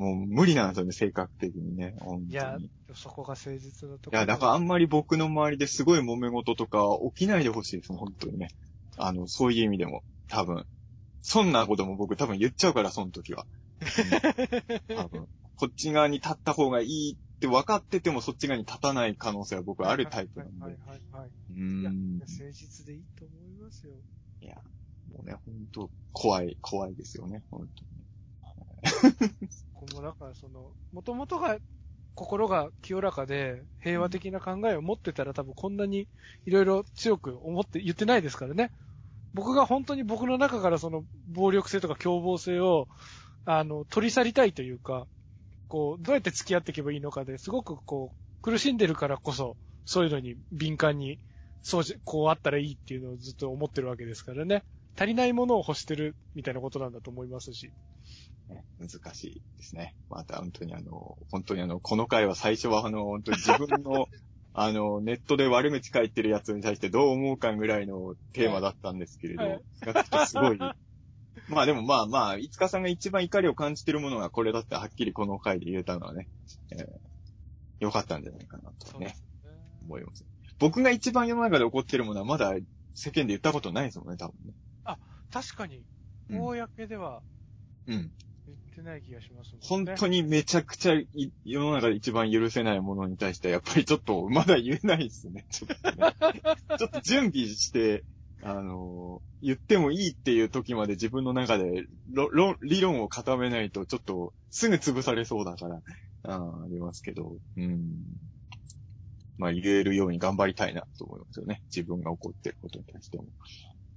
[0.00, 1.94] もう無理なんですよね、性格的にね。
[1.98, 2.56] 本当にいや、
[2.94, 4.18] そこが誠実なところ。
[4.18, 6.78] いや、だからあんまり僕の周りですごい揉め事とか
[7.14, 8.48] 起きないでほしいです、本当にね。
[8.96, 10.64] あの、そういう意味でも、多分。
[11.20, 13.46] そんなことも僕多分言っちゃうから、その時は。
[14.88, 15.28] うん多分。
[15.56, 20.64] こっち側に立った方がいいって分かっててもそっち側に立たない可能性は僕はあるタイプなんで。
[20.64, 21.30] はいはいはいはい。
[21.50, 22.18] ういや、ん。
[22.20, 23.92] 誠実でいいと思いますよ。
[24.40, 24.54] いや、
[25.10, 27.89] もうね、本当怖い、怖いですよね、本当に。
[29.72, 31.58] こもだからその、もともとが、
[32.14, 36.06] 心が清らかで平和的な考えを持ってたら多分こんなに
[36.44, 38.72] いろいろ強く思って言ってないですからね。
[39.32, 42.88] 僕が本当に僕の中からその暴力性とか凶暴性を、
[43.44, 45.06] あの、取り去りたいというか、
[45.68, 51.20] こう、どうやって付き合っていけばいいのかですごくこう、苦しんでるからこそ、そういうのに敏感に、
[51.62, 54.64] そうじ、こうあったらいいっていうのをずっと思ってるわけですからね。
[54.96, 57.72] 足りないものを欲してるみたいなことなんだと思いますし。
[58.50, 59.94] ね難しいですね。
[60.08, 64.08] また本当にあの、本当にあの、この回は最初はあの、本当に自分の、
[64.52, 70.58] あの、ネットで悪口書いてるやつに対してどう思うかぐらいのテーマだったんですけれど、はいすごい。
[71.48, 76.28] まあでもまあまあ、いつかさんが一番怒りを感じてるものがこれだってはっきりこの回で言えたのはね、
[76.72, 77.10] えー
[77.80, 79.16] よかったんじゃないかなとね、ね。
[79.82, 80.24] 思います。
[80.58, 82.52] 僕が一番世の中で起こってるものはまだ
[82.94, 84.52] 世間で言ったことないですもんね、多分ね。
[85.32, 85.84] 確かに、
[86.28, 87.22] うん公では
[87.86, 87.96] うん。
[87.96, 88.10] 言
[88.70, 89.92] ってない気がしますもんね。
[89.92, 90.94] 本当にめちゃくちゃ
[91.44, 95.46] 世の中で一番許せないものに対してやっぱりちょっとまだ言えないですね。
[95.50, 96.14] ちょっとね
[96.78, 98.04] ちょっと準備して、
[98.42, 101.86] あのー言ってもいいっていう時まで自分の中で
[102.62, 105.80] 理論を固めないとちょっとすぐ潰されそうだから、
[106.24, 107.80] あありますけど、うん。
[109.38, 111.62] まあ言えるように頑張りたいなと思いますよね。
[111.74, 113.24] 自分が怒ってることに対しても。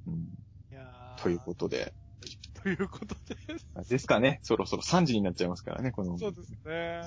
[0.08, 0.28] うん、
[1.22, 1.94] ということで、
[2.64, 3.90] ということです。
[3.90, 4.40] ですかね。
[4.42, 6.18] そろそろ3時になっちゃいますからね、この。
[6.18, 7.02] そうですね。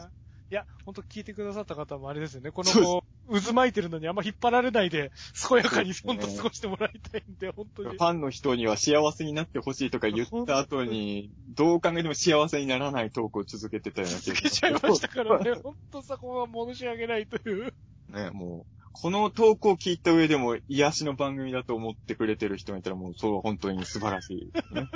[0.48, 2.52] いや、ほんと聞いてくださった方もあれですよね。
[2.52, 3.02] この
[3.40, 5.10] 渦巻いてるのにあんま引っ張られないで、
[5.48, 7.96] 健やかにほんと過ごしてもらいたいんで、本当にフ。
[7.96, 15.54] ァンの人には幸せになってほしいとか言った後に、どう考えても幸せにならないトークを続けてたような気が続けちゃいましたからね。
[15.54, 17.72] ほんとそこは申し訳ないという。
[18.10, 24.88] ね、もう、このトークを聞いた上でも癒しの番組だと思ってくれてる人がいたらもう、そう、本当に素晴らしいですね。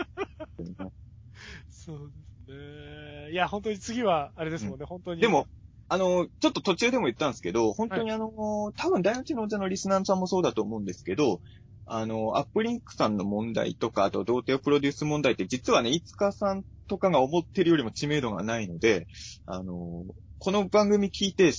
[1.69, 2.11] そう
[2.49, 3.33] ですね。
[3.33, 5.21] いや、本当に次は、あれですもんね、本当に。
[5.21, 5.49] でも、
[5.89, 11.43] あの、ちょっと途中でも言ったんですけど、本当にあの、多分大内のお茶のリスナーさんもそうだと思うんですけど、
[11.85, 19.09] あの、アップリンクさんの問題とか、あと、童貞プロデュース問題って、実はね、いつかさんとかが思ってるよりも知名度がないので、
[19.45, 20.07] あの、
[20.39, 21.53] この番組聞いて、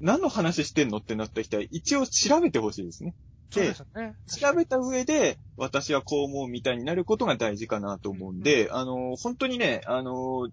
[0.00, 3.14] 何の話してんのってなった人は、一応調べてほしいですね。
[3.50, 4.14] そうででね。
[4.26, 10.48] 調べた上で、私はこう思うみたいになることが大事かなと思うんで、あの、本当にね、あの、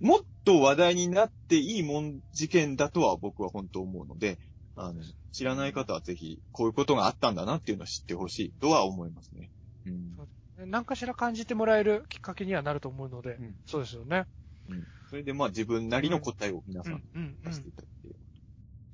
[0.00, 4.38] もっと話題になっていいもん、事件だとは僕は本当思うので、
[4.76, 5.02] あの、
[5.32, 9.50] 知らない方はぜひ、こういうことがあったんだなっていうのを知ってほしいとは思いますね。
[9.86, 10.70] うん。
[10.70, 14.26] 何かしら感じてもらえるきっかけにはなると思うので、うんそうですよね。
[14.68, 17.72] うんそれでまあ自分なりの答えを皆さうんん、うん、うん出してい。
[17.72, 18.20] ただければ。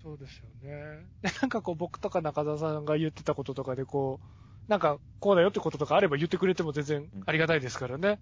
[0.03, 1.07] そうですよね。
[1.23, 4.27] で、なんかこう僕とか中澤さんが言ってたこととかでこう、
[4.67, 8.19] なんかこうだよってこととかあれば言ってくれても全然ありがたいですからね。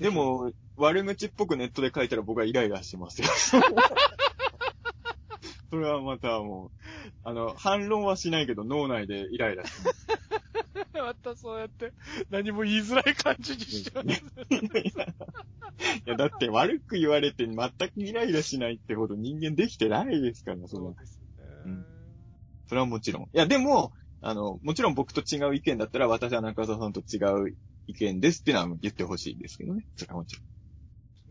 [0.00, 3.28] でも、悪口っぽくネットで書いたら僕はイライラしますよ。
[5.70, 6.70] それはまたもう、
[7.22, 10.08] あの、反論はしないけど脳内でイライラします。
[11.00, 11.92] またそうやって
[12.30, 14.04] 何も言いづらい感じにしちゃう。
[14.04, 14.12] い
[16.04, 21.44] や、だって悪く言われて全くイライラしないってほど人間できてないですから、そのそうですね。
[21.66, 21.86] うん
[22.68, 23.22] それはもちろん。
[23.24, 27.16] いや、でも、あの、もちろん僕と違う意見だったら、私は中澤さんと違
[27.48, 29.86] う意見ですっていうのは言ってほしいですけどね。
[29.96, 30.42] それはもちろ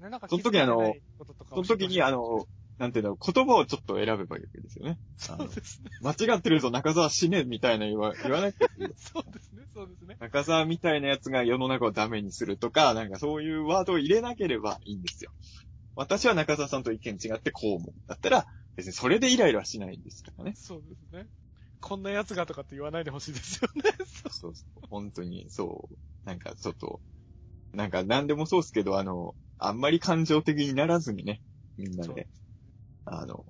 [0.01, 0.03] ん。
[0.03, 0.95] ねなんかその時あの
[1.49, 4.99] その時に、あの、なんていうの、言葉をちょっと選べばいいわけですよね。
[5.21, 5.89] あそうのですね。
[6.01, 8.87] 間違ってるぞ、中澤死ね、みたいな言わ 言わなくていい。
[8.95, 9.63] そうですね。
[9.73, 10.17] そうですね。
[10.19, 15.31] 中澤みたいなやつが世の中をダメにするとか、なんかそういうワードを入れなければいいんですよ。
[15.95, 17.93] 私は中澤さんと意見違ってこう思う。
[18.07, 20.53] だったら、別にそれでイライラはしないんですからね。
[20.55, 21.27] そうですね。
[21.79, 23.91] こんな奴がとかって言わないでほしいですよね。
[24.05, 24.81] そうそう。
[24.89, 25.95] 本当に、そう。
[26.23, 27.01] なんかちょっと、
[27.73, 31.41] なんか何でもそうですけど、あの、あんまり感情的にならずにね、
[31.77, 32.27] みんなで、
[33.09, 33.45] あの、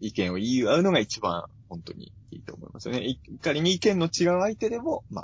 [0.00, 3.04] 意見を言い合うのが一番本当にいいと思いますよね。
[3.04, 5.22] い仮に意見の違う相手でも、ま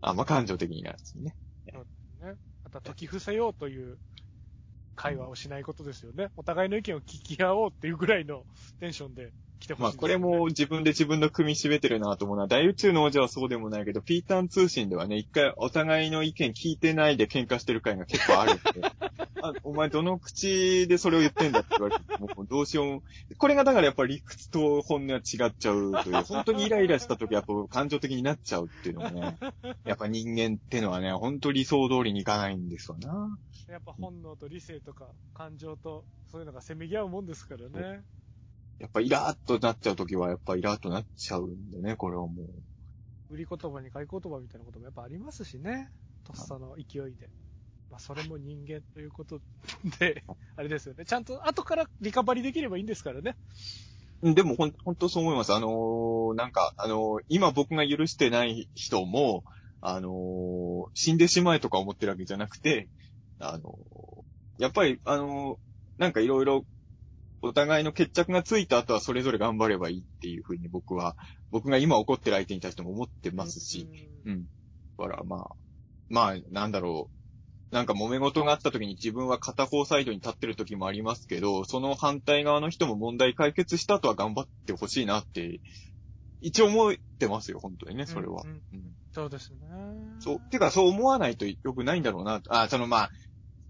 [0.00, 1.34] あ、あんま感情的にならずにね。
[1.66, 2.34] ね。
[2.64, 3.98] また解き伏せようという
[4.94, 6.28] 会話をしないことですよね。
[6.36, 8.44] お互いの意見を聞き合おうっていうぐらいの
[8.80, 18.62] テンションで来てほしいまあ、これも自分で自分の組み締めてるなと思うのは、大宇宙の王者はそうでもないけど、ピーターン通信ではね、一回お互いの意見聞いてないで喧嘩してる回が結構あるんで、
[19.42, 23.02] あお前どの口でそれを言ってんだって言われて、もうどうしようも。
[23.38, 29.38] これがだからやっぱり理屈と本音は違っちゃうという、本当にイライラした時はやっぱ感情的になっちゃうっていうのがね、
[29.84, 33.38] やっぱ人間ってのはね、本当理想通りにいかないんですよな。
[33.68, 38.02] やっぱ本能と理性とか感情とそういうのがせめぎ合うもんですからね。
[38.82, 42.42] やっぱイラーっとなっちゃう時はやっぱイラーっとなっちゃうんでね、これはも
[43.30, 43.34] う。
[43.34, 45.88] 売り言葉に買い言葉みたいなこともやっぱありますしね。
[46.24, 47.30] とっさの勢いで。
[47.88, 49.40] まあそれも人間ということ
[50.00, 50.24] で、
[50.56, 51.04] あれですよね。
[51.04, 53.36] ちゃんと後からリカバリーできればいいんですからね。
[54.22, 55.52] うんでもほん、本当そう思います。
[55.52, 59.44] あのーなんか、あのー今僕が許してない人も、
[59.80, 62.88] あのー死んでしまえとか思ってるわけじゃなくて、
[63.38, 65.56] あのーやっぱり、あのー
[65.98, 66.64] なんかいろいろ、
[67.42, 71.16] お互いの決着がついた後はそれぞれ頑張ればいいっていうふうに僕は、
[71.50, 73.90] 僕が今怒ってる相手に対しても思ってますし、
[74.24, 74.32] うん。
[74.32, 74.46] うん。
[74.98, 75.48] だからまあ、
[76.08, 77.74] まあ、なんだろう。
[77.74, 85.60] なんか揉め事があった時に自分は片方サイドに立ってる時もありますけど、その反対側の人も問題解決した後は頑張ってほしいなって、
[86.42, 88.50] 一応思ってますよ、本当にね、それはうん。
[88.50, 89.58] うんうんそうですね。
[90.20, 92.40] そう、てかそう思わないと良くないんだろうな。
[92.48, 93.10] あ、そのまあ、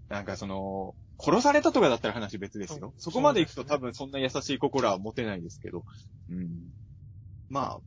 [0.09, 2.93] なんかその、殺されたとかだったら話別ですよ。
[2.97, 5.85] そこまで行くと多分そんな優しい心は持てないですけど。
[6.29, 6.49] うん。
[7.49, 7.79] まあ、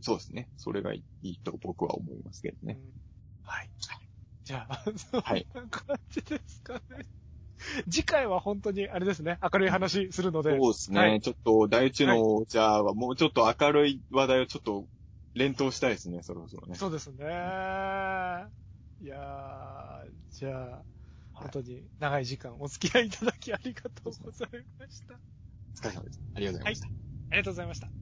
[0.00, 0.48] そうですね。
[0.56, 2.78] それがいいと僕は思いますけどね。
[2.80, 3.02] うん
[3.44, 3.70] はい。
[4.44, 7.06] じゃあ、そんはいな感じですかね。
[7.88, 10.58] 次回は本当に、あれですね、明るい話するので。
[10.58, 11.00] そうですね。
[11.00, 14.88] はいちょっと、大宇宙の、じゃあ、もうちょっと明るい話題をちょっと
[15.34, 16.74] 連投したいですね、そろそろね。
[16.74, 17.24] そうですね。
[17.24, 20.82] いやー、じゃあ、
[21.42, 24.48] 本当に長い時間お付き合いいただきありがとうござい
[24.78, 25.14] ました。
[25.14, 25.18] お
[25.80, 26.20] 疲れ様です。
[26.34, 26.86] ありがとうございました。
[27.30, 28.01] ありがとうございました。